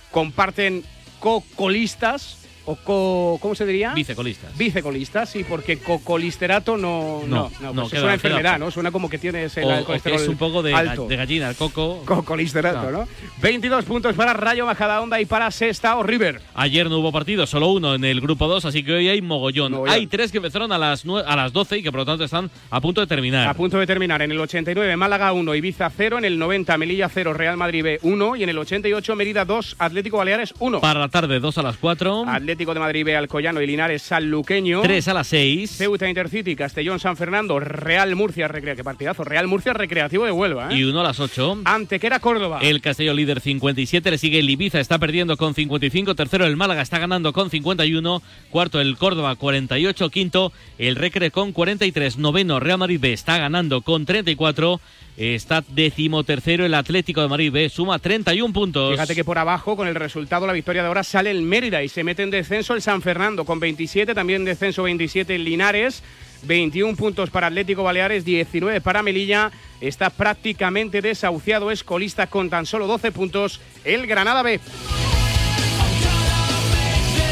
Comparten 0.09 0.83
co-colistas 1.19 2.40
o 2.65 2.75
co, 2.75 3.37
¿cómo 3.41 3.55
se 3.55 3.65
diría? 3.65 3.93
Vicecolistas. 3.93 4.57
Vicecolistas, 4.57 5.29
sí, 5.29 5.43
porque 5.47 5.77
cocolisterato 5.79 6.77
no, 6.77 7.21
no, 7.27 7.51
no, 7.61 7.73
no, 7.73 7.81
pues 7.81 7.89
queda- 7.91 7.99
es 7.99 8.03
una 8.03 8.13
enfermedad, 8.13 8.59
¿no? 8.59 8.71
Suena 8.71 8.91
como 8.91 9.09
que 9.09 9.17
tienes 9.17 9.55
el 9.57 9.63
O- 9.65 9.73
o 9.73 9.77
que 9.79 9.83
colesterol 9.85 10.19
es 10.21 10.27
un 10.27 10.37
poco 10.37 10.61
de, 10.63 10.73
alto. 10.73 11.07
de 11.07 11.15
gallina, 11.15 11.49
el 11.49 11.55
coco. 11.55 12.03
Cocolisterato, 12.05 12.91
¿no? 12.91 13.07
22 13.41 13.85
puntos 13.85 14.15
para 14.15 14.33
Rayo 14.33 14.65
Majadahonda 14.65 15.19
y 15.21 15.25
para 15.25 15.49
Sexta 15.51 15.95
o 15.97 16.03
River. 16.03 16.41
Ayer 16.53 16.89
no 16.89 16.99
hubo 16.99 17.11
partido, 17.11 17.45
solo 17.47 17.67
uno 17.71 17.95
en 17.95 18.03
el 18.05 18.21
grupo 18.21 18.47
2, 18.47 18.65
así 18.65 18.83
que 18.83 18.93
hoy 18.93 19.09
hay 19.09 19.21
mogollón. 19.21 19.71
Mogollón. 19.71 19.93
Hay 19.95 20.07
tres 20.07 20.31
que 20.31 20.37
empezaron 20.37 20.71
a 20.71 20.77
las, 20.77 21.03
a 21.05 21.35
las 21.35 21.53
12 21.53 21.77
y 21.79 21.83
que 21.83 21.91
por 21.91 21.99
lo 22.01 22.05
tanto 22.05 22.23
están 22.23 22.49
a 22.69 22.81
punto 22.81 23.01
de 23.01 23.07
terminar. 23.07 23.47
A 23.47 23.53
punto 23.53 23.77
de 23.79 23.87
terminar 23.87 24.21
en 24.21 24.31
el 24.31 24.39
89 24.39 24.95
Málaga 24.97 25.33
1, 25.33 25.55
Ibiza 25.55 25.89
0, 25.95 26.17
en 26.19 26.25
el 26.25 26.37
90 26.37 26.77
Melilla 26.77 27.09
0, 27.09 27.33
Real 27.33 27.57
Madrid 27.57 27.83
B 27.83 27.99
1 28.03 28.35
y 28.35 28.43
en 28.43 28.49
el 28.49 28.57
88 28.57 29.15
Mérida 29.15 29.45
2, 29.45 29.75
Atlético 29.79 30.17
Baleares 30.17 30.53
1. 30.59 30.79
Para 30.81 30.99
la 30.99 31.09
tarde, 31.09 31.39
2 31.39 31.57
a 31.57 31.63
las 31.63 31.77
4. 31.77 32.25
Atlético 32.27 32.50
de 32.57 32.79
Madrid 32.79 33.05
B 33.05 33.15
Alcoyano 33.15 33.61
y 33.61 33.67
Linares 33.67 34.01
Sanluqueño. 34.01 34.81
3 34.81 35.07
a 35.07 35.13
las 35.13 35.27
6. 35.27 35.71
Ceuta 35.71 36.07
Intercity, 36.07 36.55
Castellón 36.55 36.99
San 36.99 37.17
Fernando, 37.17 37.59
Real 37.59 38.15
Murcia, 38.15 38.47
recrea, 38.47 38.75
qué 38.75 38.83
partidazo, 38.83 39.23
Real 39.23 39.47
Murcia 39.47 39.73
Recreativo 39.73 40.25
de 40.25 40.31
Huelva, 40.31 40.71
¿eh? 40.71 40.77
Y 40.77 40.83
1 40.83 40.99
a 40.99 41.03
las 41.03 41.19
8. 41.19 41.61
Antequera 41.65 42.19
Córdoba. 42.19 42.59
El 42.61 42.81
Castellón 42.81 43.15
líder 43.15 43.39
57, 43.39 44.11
le 44.11 44.17
sigue 44.17 44.39
el 44.39 44.49
Ibiza, 44.49 44.79
está 44.79 44.99
perdiendo 44.99 45.37
con 45.37 45.53
55, 45.53 46.15
tercero 46.15 46.45
el 46.45 46.57
Málaga 46.57 46.81
está 46.81 46.99
ganando 46.99 47.33
con 47.33 47.49
51, 47.49 48.21
cuarto 48.49 48.79
el 48.79 48.97
Córdoba 48.97 49.35
48, 49.35 50.09
quinto 50.09 50.51
el 50.77 50.95
Recre 50.95 51.31
con 51.31 51.51
43, 51.51 52.17
noveno 52.17 52.59
Real 52.59 52.77
Madrid 52.77 52.99
B 52.99 53.13
está 53.13 53.37
ganando 53.37 53.81
con 53.81 54.05
34, 54.05 54.79
está 55.17 55.63
decimotercero 55.67 56.65
el 56.65 56.73
Atlético 56.73 57.21
de 57.21 57.27
Madrid 57.27 57.51
B, 57.51 57.69
suma 57.69 57.99
31 57.99 58.53
puntos. 58.53 58.91
Fíjate 58.93 59.15
que 59.15 59.23
por 59.23 59.37
abajo, 59.37 59.75
con 59.75 59.87
el 59.87 59.95
resultado, 59.95 60.47
la 60.47 60.53
victoria 60.53 60.81
de 60.81 60.87
ahora, 60.87 61.03
sale 61.03 61.31
el 61.31 61.41
Mérida 61.41 61.83
y 61.83 61.89
se 61.89 62.03
mete 62.03 62.23
en 62.23 62.31
descenso 62.41 62.73
el 62.73 62.81
San 62.81 63.03
Fernando 63.03 63.45
con 63.45 63.59
27, 63.59 64.15
también 64.15 64.43
descenso 64.43 64.81
27 64.81 65.35
el 65.35 65.43
Linares, 65.43 66.01
21 66.41 66.97
puntos 66.97 67.29
para 67.29 67.47
Atlético 67.47 67.83
Baleares, 67.83 68.25
19 68.25 68.81
para 68.81 69.03
Melilla, 69.03 69.51
está 69.79 70.09
prácticamente 70.09 71.03
desahuciado, 71.03 71.69
es 71.69 71.83
colista 71.83 72.25
con 72.25 72.49
tan 72.49 72.65
solo 72.65 72.87
12 72.87 73.11
puntos 73.11 73.61
el 73.83 74.07
Granada 74.07 74.41
B. 74.41 74.59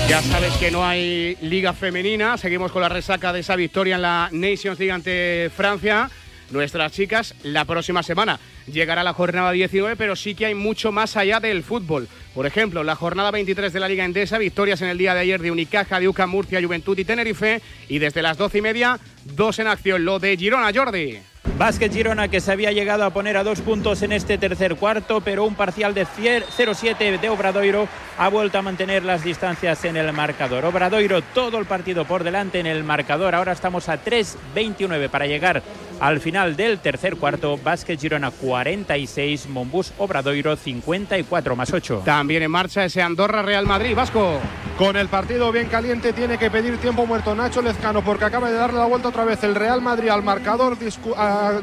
Ya 0.07 0.21
sabes 0.21 0.53
que 0.57 0.69
no 0.69 0.85
hay 0.85 1.35
liga 1.41 1.73
femenina, 1.73 2.37
seguimos 2.37 2.71
con 2.71 2.83
la 2.83 2.89
resaca 2.89 3.33
de 3.33 3.39
esa 3.39 3.55
victoria 3.55 3.95
en 3.95 4.03
la 4.03 4.29
Nations 4.31 4.77
League 4.77 4.91
ante 4.91 5.49
Francia. 5.55 6.07
Nuestras 6.51 6.91
chicas 6.91 7.35
la 7.43 7.65
próxima 7.65 8.01
semana 8.01 8.39
llegará 8.65 9.03
la 9.03 9.13
jornada 9.13 9.51
19, 9.51 9.95
pero 9.95 10.15
sí 10.15 10.33
que 10.33 10.47
hay 10.47 10.55
mucho 10.55 10.91
más 10.91 11.15
allá 11.15 11.39
del 11.39 11.63
fútbol. 11.63 12.07
Por 12.33 12.45
ejemplo, 12.45 12.83
la 12.83 12.95
jornada 12.95 13.31
23 13.31 13.71
de 13.71 13.79
la 13.79 13.87
Liga 13.87 14.05
Endesa, 14.05 14.37
victorias 14.37 14.81
en 14.81 14.89
el 14.89 14.97
día 14.97 15.13
de 15.13 15.21
ayer 15.21 15.41
de 15.41 15.51
Unicaja, 15.51 15.99
de 15.99 16.07
UCAM, 16.07 16.29
Murcia, 16.29 16.61
Juventud 16.61 16.97
y 16.97 17.05
Tenerife. 17.05 17.61
Y 17.87 17.99
desde 17.99 18.21
las 18.21 18.37
12 18.37 18.57
y 18.57 18.61
media, 18.61 18.99
dos 19.25 19.59
en 19.59 19.67
acción. 19.67 20.05
Lo 20.05 20.19
de 20.19 20.37
Girona, 20.37 20.71
Jordi. 20.73 21.19
Vázquez 21.57 21.91
Girona 21.91 22.29
que 22.29 22.39
se 22.39 22.51
había 22.53 22.71
llegado 22.71 23.03
a 23.03 23.09
poner 23.09 23.35
a 23.35 23.43
dos 23.43 23.59
puntos 23.59 24.01
en 24.01 24.13
este 24.13 24.37
tercer 24.37 24.75
cuarto, 24.75 25.19
pero 25.19 25.43
un 25.43 25.55
parcial 25.55 25.93
de 25.93 26.05
0-7 26.05 27.19
de 27.19 27.29
Obradoiro 27.29 27.87
ha 28.17 28.29
vuelto 28.29 28.57
a 28.57 28.61
mantener 28.61 29.03
las 29.03 29.23
distancias 29.25 29.83
en 29.83 29.97
el 29.97 30.13
marcador. 30.13 30.63
Obradoiro 30.63 31.21
todo 31.21 31.57
el 31.57 31.65
partido 31.65 32.05
por 32.05 32.23
delante 32.23 32.59
en 32.61 32.65
el 32.65 32.85
marcador. 32.85 33.35
Ahora 33.35 33.51
estamos 33.51 33.89
a 33.89 34.01
3-29 34.01 35.09
para 35.09 35.25
llegar 35.27 35.61
al 35.99 36.21
final 36.21 36.55
del 36.55 36.79
tercer 36.79 37.17
cuarto. 37.17 37.57
Vázquez 37.61 37.99
Girona 37.99 38.31
46, 38.31 39.49
Monbus 39.49 39.91
Obradoiro 39.97 40.55
54 40.55 41.55
más 41.57 41.73
8. 41.73 42.03
También 42.05 42.43
en 42.43 42.51
marcha 42.51 42.85
ese 42.85 43.01
Andorra 43.01 43.41
Real 43.41 43.65
Madrid, 43.65 43.95
Vasco. 43.95 44.39
Con 44.77 44.95
el 44.95 45.09
partido 45.09 45.51
bien 45.51 45.67
caliente 45.67 46.13
tiene 46.13 46.37
que 46.37 46.49
pedir 46.49 46.77
tiempo 46.77 47.05
muerto 47.05 47.35
Nacho 47.35 47.61
Lezcano 47.61 48.01
porque 48.01 48.23
acaba 48.23 48.49
de 48.49 48.55
darle 48.55 48.79
la 48.79 48.85
vuelta 48.85 49.09
otra 49.09 49.25
vez 49.25 49.43
el 49.43 49.55
Real 49.55 49.81
Madrid 49.81 50.07
al 50.07 50.23
marcador. 50.23 50.77
discu- 50.79 51.13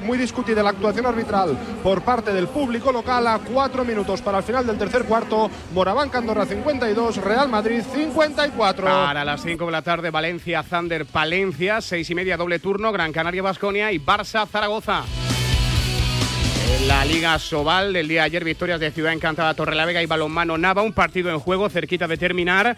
muy 0.02 0.18
discutida 0.18 0.62
la 0.62 0.70
actuación 0.70 1.06
arbitral 1.06 1.56
por 1.82 2.02
parte 2.02 2.32
del 2.32 2.48
público 2.48 2.92
local 2.92 3.26
a 3.26 3.38
cuatro 3.38 3.84
minutos 3.84 4.22
para 4.22 4.38
el 4.38 4.44
final 4.44 4.66
del 4.66 4.78
tercer 4.78 5.04
cuarto. 5.04 5.50
Morabanca 5.72 6.18
Andorra 6.18 6.46
52, 6.46 7.16
Real 7.18 7.48
Madrid 7.48 7.82
54. 7.92 8.86
Para 8.86 9.24
las 9.24 9.42
5 9.42 9.66
de 9.66 9.72
la 9.72 9.82
tarde, 9.82 10.10
Valencia, 10.10 10.62
Thunder, 10.62 11.06
Palencia, 11.06 11.80
6 11.80 12.10
y 12.10 12.14
media, 12.14 12.36
doble 12.36 12.58
turno, 12.58 12.92
Gran 12.92 13.12
Canaria, 13.12 13.42
Basconia 13.42 13.92
y 13.92 13.98
Barça, 13.98 14.46
Zaragoza. 14.46 15.04
La 16.86 17.04
Liga 17.04 17.38
Sobal 17.38 17.92
del 17.92 18.06
día 18.06 18.20
de 18.20 18.26
ayer, 18.26 18.44
victorias 18.44 18.78
de 18.78 18.90
Ciudad 18.90 19.12
Encantada, 19.12 19.54
Torrelavega 19.54 20.02
y 20.02 20.06
Balonmano 20.06 20.56
Nava, 20.56 20.82
un 20.82 20.92
partido 20.92 21.30
en 21.30 21.38
juego 21.38 21.68
cerquita 21.68 22.06
de 22.06 22.16
terminar. 22.16 22.76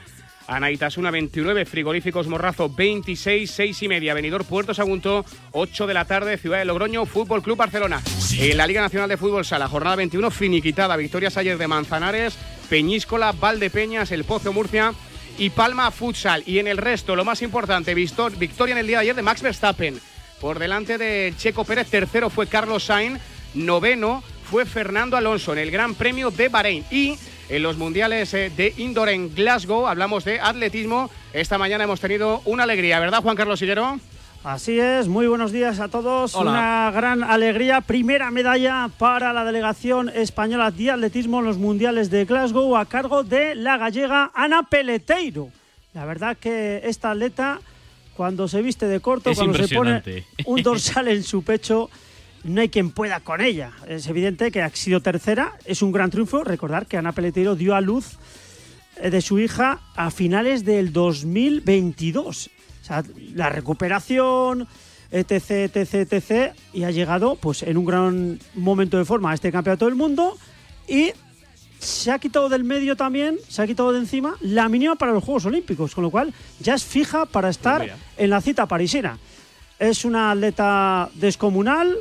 Anaitasuna 0.49 1.11
29, 1.11 1.67
Frigoríficos 1.67 2.27
Morrazo 2.27 2.71
26, 2.71 3.51
6 3.51 3.83
y 3.83 3.89
media, 3.89 4.15
Venidor 4.15 4.47
Puerto 4.47 4.73
Sagunto, 4.73 5.25
8 5.53 5.87
de 5.87 5.95
la 5.95 6.07
tarde, 6.07 6.39
Ciudad 6.39 6.59
de 6.59 6.65
Logroño, 6.65 7.05
Fútbol 7.05 7.43
Club 7.43 7.59
Barcelona. 7.59 8.03
En 8.39 8.57
la 8.57 8.67
Liga 8.67 8.81
Nacional 8.81 9.11
de 9.11 9.19
Fútbol 9.19 9.45
Sala, 9.45 9.69
jornada 9.69 9.97
21, 9.97 10.31
finiquitada, 10.31 10.97
victorias 10.97 11.37
ayer 11.37 11.59
de 11.59 11.69
Manzanares, 11.69 12.39
Peñíscola, 12.71 13.33
Valdepeñas, 13.33 14.11
El 14.11 14.25
Pozo 14.25 14.55
Murcia 14.55 14.95
y 15.37 15.51
Palma 15.51 15.91
Futsal. 15.91 16.43
Y 16.47 16.59
en 16.59 16.67
el 16.67 16.79
resto, 16.79 17.15
lo 17.15 17.27
más 17.27 17.43
importante, 17.43 17.95
victoria 17.95 18.73
en 18.73 18.79
el 18.79 18.87
día 18.87 18.99
de 18.99 19.03
ayer 19.03 19.17
de 19.17 19.23
Max 19.23 19.43
Verstappen. 19.43 20.01
Por 20.41 20.59
delante 20.59 20.97
de 20.97 21.35
Checo 21.37 21.65
Pérez, 21.65 21.91
tercero 21.91 22.31
fue 22.31 22.47
Carlos 22.47 22.85
Sainz, 22.85 23.21
noveno 23.53 24.23
fue 24.51 24.65
Fernando 24.65 25.19
Alonso 25.19 25.53
en 25.53 25.59
el 25.59 25.71
Gran 25.71 25.95
Premio 25.95 26.31
de 26.31 26.49
Bahrein. 26.49 26.85
Y 26.91 27.19
en 27.49 27.63
los 27.63 27.77
mundiales 27.77 28.33
eh, 28.35 28.51
de 28.55 28.75
indoor 28.77 29.09
en 29.09 29.35
Glasgow, 29.35 29.87
hablamos 29.87 30.25
de 30.25 30.41
atletismo. 30.41 31.11
Esta 31.33 31.59
mañana 31.59 31.85
hemos 31.85 32.01
tenido 32.01 32.43
una 32.45 32.65
alegría, 32.65 33.01
¿verdad, 33.01 33.23
Juan 33.23 33.37
Carlos 33.37 33.59
Sillero? 33.59 33.99
Así 34.45 34.79
es, 34.79 35.09
muy 35.09 35.27
buenos 35.27 35.51
días 35.51 35.81
a 35.81 35.89
todos. 35.89 36.35
Hola. 36.35 36.51
Una 36.51 36.91
gran 36.93 37.25
alegría. 37.25 37.81
Primera 37.81 38.31
medalla 38.31 38.89
para 38.99 39.33
la 39.33 39.45
delegación 39.45 40.09
española 40.11 40.71
de 40.71 40.91
atletismo 40.93 41.41
en 41.41 41.47
los 41.47 41.59
mundiales 41.59 42.09
de 42.09 42.25
Glasgow 42.25 42.77
a 42.77 42.87
cargo 42.87 43.25
de 43.25 43.55
la 43.55 43.77
gallega 43.77 44.31
Ana 44.35 44.63
Peleteiro. 44.63 45.51
La 45.93 46.05
verdad 46.05 46.37
que 46.37 46.81
esta 46.85 47.11
atleta, 47.11 47.61
cuando 48.17 48.47
se 48.47 48.63
viste 48.63 48.87
de 48.87 49.01
corto, 49.01 49.31
Es 49.31 49.39
cuando 49.39 49.59
se 49.59 49.75
pone 49.75 50.03
un 50.45 50.63
dorsal 50.63 51.09
en 51.09 51.25
su 51.25 51.43
pecho, 51.43 51.91
no 52.49 52.61
hay 52.61 52.69
quien 52.69 52.91
pueda 52.91 53.21
con 53.21 53.41
ella. 53.41 53.73
Es 53.87 54.07
evidente 54.07 54.51
que 54.51 54.63
ha 54.63 54.71
sido 54.71 55.01
tercera, 55.01 55.57
es 55.65 55.83
un 55.83 55.93
gran 55.93 56.11
triunfo. 56.11 56.45
Recordar 56.45 56.87
que 56.87 56.97
Ana 56.97 57.13
Peleteiro 57.13 57.57
dio 57.57 57.75
a 57.75 57.81
luz 57.81 58.19
eh, 58.97 59.11
de 59.11 59.21
su 59.21 59.39
hija 59.39 59.81
a 59.97 60.11
finales 60.11 60.65
del 60.65 60.93
2022. 60.93 62.51
O 62.81 62.85
sea, 62.85 63.05
la 63.35 63.49
recuperación, 63.49 64.67
etc, 65.11 65.75
etc, 65.75 66.13
etc. 66.13 66.55
Y 66.73 66.85
ha 66.85 66.91
llegado 66.91 67.37
pues 67.37 67.63
en 67.63 67.77
un 67.77 67.85
gran 67.85 68.39
momento 68.55 68.99
de 68.99 69.05
forma 69.05 69.31
a 69.31 69.35
este 69.35 69.53
campeonato 69.53 69.87
del 69.87 69.95
mundo 69.95 70.37
y 70.87 71.13
se 71.79 72.11
ha 72.11 72.19
quitado 72.19 72.49
del 72.49 72.65
medio 72.65 72.97
también, 72.97 73.39
se 73.49 73.63
ha 73.63 73.67
quitado 73.67 73.93
de 73.93 74.01
encima 74.01 74.35
la 74.41 74.69
mínima 74.69 74.97
para 74.97 75.13
los 75.13 75.23
Juegos 75.23 75.47
Olímpicos, 75.47 75.95
con 75.95 76.03
lo 76.03 76.11
cual 76.11 76.35
ya 76.61 76.75
es 76.75 76.85
fija 76.85 77.27
para 77.27 77.49
estar 77.51 77.97
en 78.17 78.31
la 78.31 78.41
cita 78.41 78.67
parisina. 78.67 79.19
Es 79.79 80.05
una 80.05 80.33
atleta 80.33 81.09
descomunal, 81.15 81.97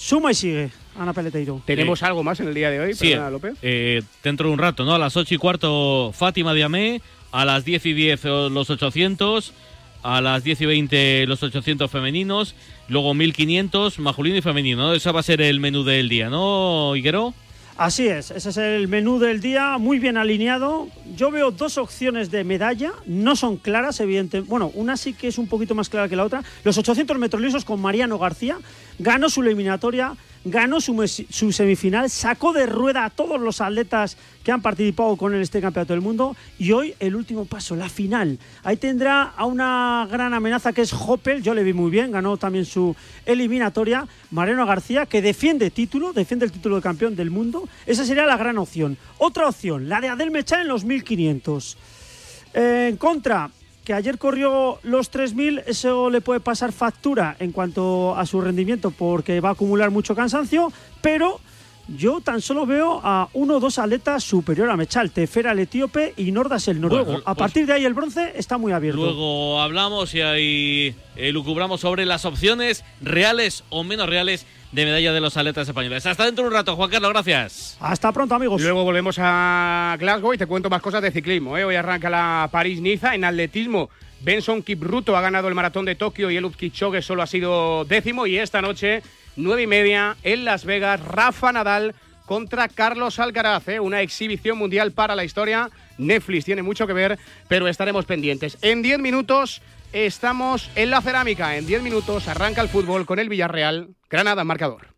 suma 0.00 0.30
y 0.32 0.34
sigue, 0.34 0.70
Ana 0.98 1.12
Peleteiro. 1.12 1.60
¿Tenemos 1.66 2.02
algo 2.02 2.22
más 2.22 2.40
en 2.40 2.48
el 2.48 2.54
día 2.54 2.70
de 2.70 2.80
hoy, 2.80 2.94
Sí, 2.94 3.10
perdona, 3.10 3.30
López? 3.30 3.54
eh, 3.62 4.02
dentro 4.24 4.46
de 4.48 4.52
un 4.54 4.58
rato, 4.58 4.84
¿no? 4.84 4.94
A 4.94 4.98
las 4.98 5.16
8 5.16 5.34
y 5.34 5.38
cuarto, 5.38 6.12
Fátima 6.14 6.54
Diamé. 6.54 7.00
A 7.32 7.44
las 7.44 7.64
10 7.64 7.86
y 7.86 7.92
10, 7.92 8.24
eh, 8.24 8.28
los 8.50 8.70
800. 8.70 9.52
A 10.02 10.20
las 10.22 10.42
10 10.42 10.62
y 10.62 10.66
20, 10.66 11.26
los 11.26 11.42
800 11.42 11.90
femeninos. 11.90 12.54
Luego 12.88 13.12
1500, 13.14 13.98
masculino 13.98 14.36
y 14.36 14.40
femenino. 14.42 14.78
¿no? 14.88 14.94
Ese 14.94 15.12
va 15.12 15.20
a 15.20 15.22
ser 15.22 15.40
el 15.42 15.60
menú 15.60 15.84
del 15.84 16.08
día, 16.08 16.28
¿no, 16.30 16.96
Higuero? 16.96 17.34
Así 17.80 18.08
es, 18.08 18.30
ese 18.30 18.50
es 18.50 18.58
el 18.58 18.88
menú 18.88 19.18
del 19.18 19.40
día, 19.40 19.78
muy 19.78 19.98
bien 19.98 20.18
alineado. 20.18 20.88
Yo 21.16 21.30
veo 21.30 21.50
dos 21.50 21.78
opciones 21.78 22.30
de 22.30 22.44
medalla, 22.44 22.92
no 23.06 23.36
son 23.36 23.56
claras, 23.56 24.00
evidentemente. 24.00 24.50
Bueno, 24.50 24.70
una 24.74 24.98
sí 24.98 25.14
que 25.14 25.28
es 25.28 25.38
un 25.38 25.46
poquito 25.46 25.74
más 25.74 25.88
clara 25.88 26.06
que 26.06 26.14
la 26.14 26.26
otra. 26.26 26.42
Los 26.62 26.76
800 26.76 27.16
metros 27.16 27.40
lisos 27.40 27.64
con 27.64 27.80
Mariano 27.80 28.18
García, 28.18 28.58
ganó 28.98 29.30
su 29.30 29.40
eliminatoria, 29.40 30.12
ganó 30.44 30.80
su, 30.80 31.52
semifinal, 31.52 32.08
sacó 32.08 32.52
de 32.52 32.66
rueda 32.66 33.04
a 33.04 33.10
todos 33.10 33.40
los 33.40 33.60
atletas 33.60 34.16
que 34.42 34.52
han 34.52 34.62
participado 34.62 35.16
con 35.16 35.34
él 35.34 35.42
este 35.42 35.60
campeonato 35.60 35.92
del 35.92 36.00
mundo 36.00 36.34
y 36.58 36.72
hoy 36.72 36.94
el 36.98 37.14
último 37.14 37.44
paso, 37.44 37.76
la 37.76 37.88
final. 37.88 38.38
Ahí 38.62 38.76
tendrá 38.76 39.22
a 39.22 39.44
una 39.44 40.08
gran 40.10 40.32
amenaza 40.32 40.72
que 40.72 40.82
es 40.82 40.92
Hoppel, 40.92 41.42
yo 41.42 41.54
le 41.54 41.62
vi 41.62 41.72
muy 41.72 41.90
bien, 41.90 42.10
ganó 42.10 42.36
también 42.36 42.64
su 42.64 42.96
eliminatoria. 43.26 44.06
Mariano 44.30 44.64
García, 44.64 45.06
que 45.06 45.20
defiende 45.20 45.70
título, 45.70 46.12
defiende 46.12 46.46
el 46.46 46.52
título 46.52 46.76
de 46.76 46.82
campeón 46.82 47.16
del 47.16 47.30
mundo. 47.30 47.68
Esa 47.86 48.04
sería 48.04 48.24
la 48.24 48.36
gran 48.36 48.56
opción. 48.58 48.96
Otra 49.18 49.46
opción, 49.48 49.88
la 49.88 50.00
de 50.00 50.08
Adel 50.08 50.30
Mechá 50.30 50.62
en 50.62 50.68
los 50.68 50.84
1500. 50.84 51.76
Eh, 52.54 52.88
en 52.90 52.96
contra, 52.96 53.50
que 53.90 53.94
ayer 53.94 54.18
corrió 54.18 54.78
los 54.84 55.10
3.000, 55.10 55.64
eso 55.66 56.10
le 56.10 56.20
puede 56.20 56.38
pasar 56.38 56.70
factura 56.70 57.34
en 57.40 57.50
cuanto 57.50 58.14
a 58.14 58.24
su 58.24 58.40
rendimiento 58.40 58.92
porque 58.92 59.40
va 59.40 59.48
a 59.48 59.52
acumular 59.52 59.90
mucho 59.90 60.14
cansancio, 60.14 60.72
pero 61.00 61.40
yo 61.88 62.20
tan 62.20 62.40
solo 62.40 62.66
veo 62.66 63.00
a 63.02 63.28
uno 63.32 63.56
o 63.56 63.58
dos 63.58 63.80
atletas 63.80 64.22
superior 64.22 64.70
a 64.70 64.76
Mechal, 64.76 65.10
Tefera 65.10 65.50
el 65.50 65.58
etíope 65.58 66.14
y 66.16 66.30
Nordas 66.30 66.68
el 66.68 66.80
noruego. 66.80 67.04
Bueno, 67.06 67.22
a 67.26 67.34
pues- 67.34 67.38
partir 67.38 67.66
de 67.66 67.72
ahí 67.72 67.84
el 67.84 67.94
bronce 67.94 68.32
está 68.36 68.58
muy 68.58 68.70
abierto. 68.70 69.00
Luego 69.02 69.60
hablamos 69.60 70.14
y 70.14 70.20
ahí 70.20 70.94
eh, 71.16 71.32
lucubramos 71.32 71.80
sobre 71.80 72.06
las 72.06 72.24
opciones 72.24 72.84
reales 73.00 73.64
o 73.70 73.82
menos 73.82 74.08
reales 74.08 74.46
de 74.72 74.84
medalla 74.84 75.12
de 75.12 75.20
los 75.20 75.36
atletas 75.36 75.66
españoles. 75.66 76.06
Hasta 76.06 76.24
dentro 76.24 76.44
de 76.44 76.48
un 76.48 76.54
rato, 76.54 76.76
Juan 76.76 76.90
Carlos, 76.90 77.10
gracias. 77.10 77.76
Hasta 77.80 78.12
pronto, 78.12 78.34
amigos. 78.34 78.62
Luego 78.62 78.84
volvemos 78.84 79.16
a 79.18 79.96
Glasgow 79.98 80.32
y 80.32 80.38
te 80.38 80.46
cuento 80.46 80.70
más 80.70 80.80
cosas 80.80 81.02
de 81.02 81.10
ciclismo. 81.10 81.56
¿eh? 81.58 81.64
Hoy 81.64 81.74
arranca 81.74 82.08
la 82.08 82.48
París-Niza. 82.52 83.14
En 83.14 83.24
atletismo, 83.24 83.90
Benson 84.20 84.62
Kipruto 84.62 85.16
ha 85.16 85.20
ganado 85.20 85.48
el 85.48 85.54
maratón 85.54 85.86
de 85.86 85.96
Tokio 85.96 86.30
y 86.30 86.36
el 86.36 86.50
Kipchoge 86.50 87.02
solo 87.02 87.22
ha 87.22 87.26
sido 87.26 87.84
décimo. 87.84 88.26
Y 88.26 88.38
esta 88.38 88.62
noche, 88.62 89.02
nueve 89.36 89.62
y 89.62 89.66
media, 89.66 90.16
en 90.22 90.44
Las 90.44 90.64
Vegas, 90.64 91.00
Rafa 91.00 91.52
Nadal 91.52 91.94
contra 92.26 92.68
Carlos 92.68 93.18
Alcaraz. 93.18 93.66
¿eh? 93.68 93.80
Una 93.80 94.02
exhibición 94.02 94.56
mundial 94.56 94.92
para 94.92 95.16
la 95.16 95.24
historia. 95.24 95.68
Netflix 95.98 96.44
tiene 96.44 96.62
mucho 96.62 96.86
que 96.86 96.92
ver, 96.92 97.18
pero 97.48 97.66
estaremos 97.66 98.04
pendientes. 98.04 98.56
En 98.62 98.82
diez 98.82 98.98
minutos 99.00 99.62
estamos 99.92 100.70
en 100.74 100.90
la 100.90 101.00
cerámica. 101.00 101.56
En 101.56 101.66
diez 101.66 101.82
minutos 101.82 102.28
arranca 102.28 102.60
el 102.60 102.68
fútbol 102.68 103.06
con 103.06 103.18
el 103.18 103.28
Villarreal. 103.28 103.94
Granada, 104.08 104.44
marcador. 104.44 104.88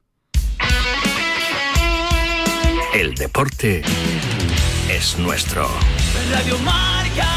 El 2.94 3.14
deporte 3.14 3.82
es 4.90 5.18
nuestro. 5.18 5.66
Radio 6.30 6.58
Marca. 6.58 7.28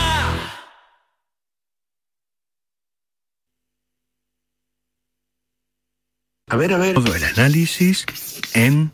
A 6.48 6.56
ver, 6.58 6.74
a 6.74 6.78
ver. 6.78 6.94
Todo 6.94 7.16
el 7.16 7.24
análisis 7.24 8.06
en 8.54 8.92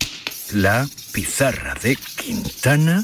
la 0.53 0.87
pizarra 1.13 1.73
de 1.81 1.95
Quintana 1.95 3.03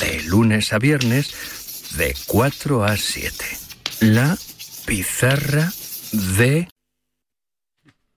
de 0.00 0.22
lunes 0.24 0.72
a 0.72 0.78
viernes 0.78 1.94
de 1.96 2.14
4 2.26 2.84
a 2.84 2.96
7. 2.96 3.44
La 4.00 4.36
pizarra 4.88 5.70
de... 6.38 6.66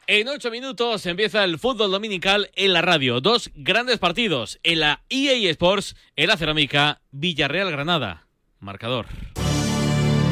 En 0.08 0.28
ocho 0.30 0.50
minutos 0.50 1.06
empieza 1.06 1.44
el 1.44 1.60
fútbol 1.60 1.92
dominical 1.92 2.50
en 2.56 2.72
la 2.72 2.82
radio. 2.82 3.20
Dos 3.20 3.52
grandes 3.56 4.00
partidos 4.00 4.58
en 4.64 4.80
la 4.80 5.04
EA 5.10 5.52
Sports, 5.52 5.98
en 6.16 6.28
la 6.28 6.38
cerámica 6.38 7.02
Villarreal-Granada. 7.12 8.26
Marcador. 8.62 9.08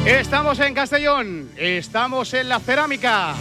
Estamos 0.06 0.60
en 0.62 0.74
Castellón, 0.74 1.52
estamos 1.58 2.34
en 2.34 2.48
la 2.48 2.62
cerámica. 2.62 3.36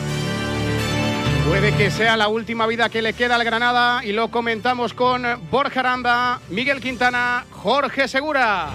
Puede 1.49 1.77
que 1.77 1.93
sea 1.93 2.17
la 2.17 2.27
última 2.27 2.67
vida 2.67 2.89
que 2.89 3.01
le 3.01 3.13
queda 3.13 3.37
al 3.37 3.45
Granada 3.45 4.05
y 4.05 4.13
lo 4.13 4.29
comentamos 4.33 4.93
con 4.93 5.25
Borja 5.53 5.81
Aranda, 5.81 6.41
Miguel 6.51 6.81
Quintana, 6.81 7.47
Jorge 7.53 8.09
Segura. 8.09 8.73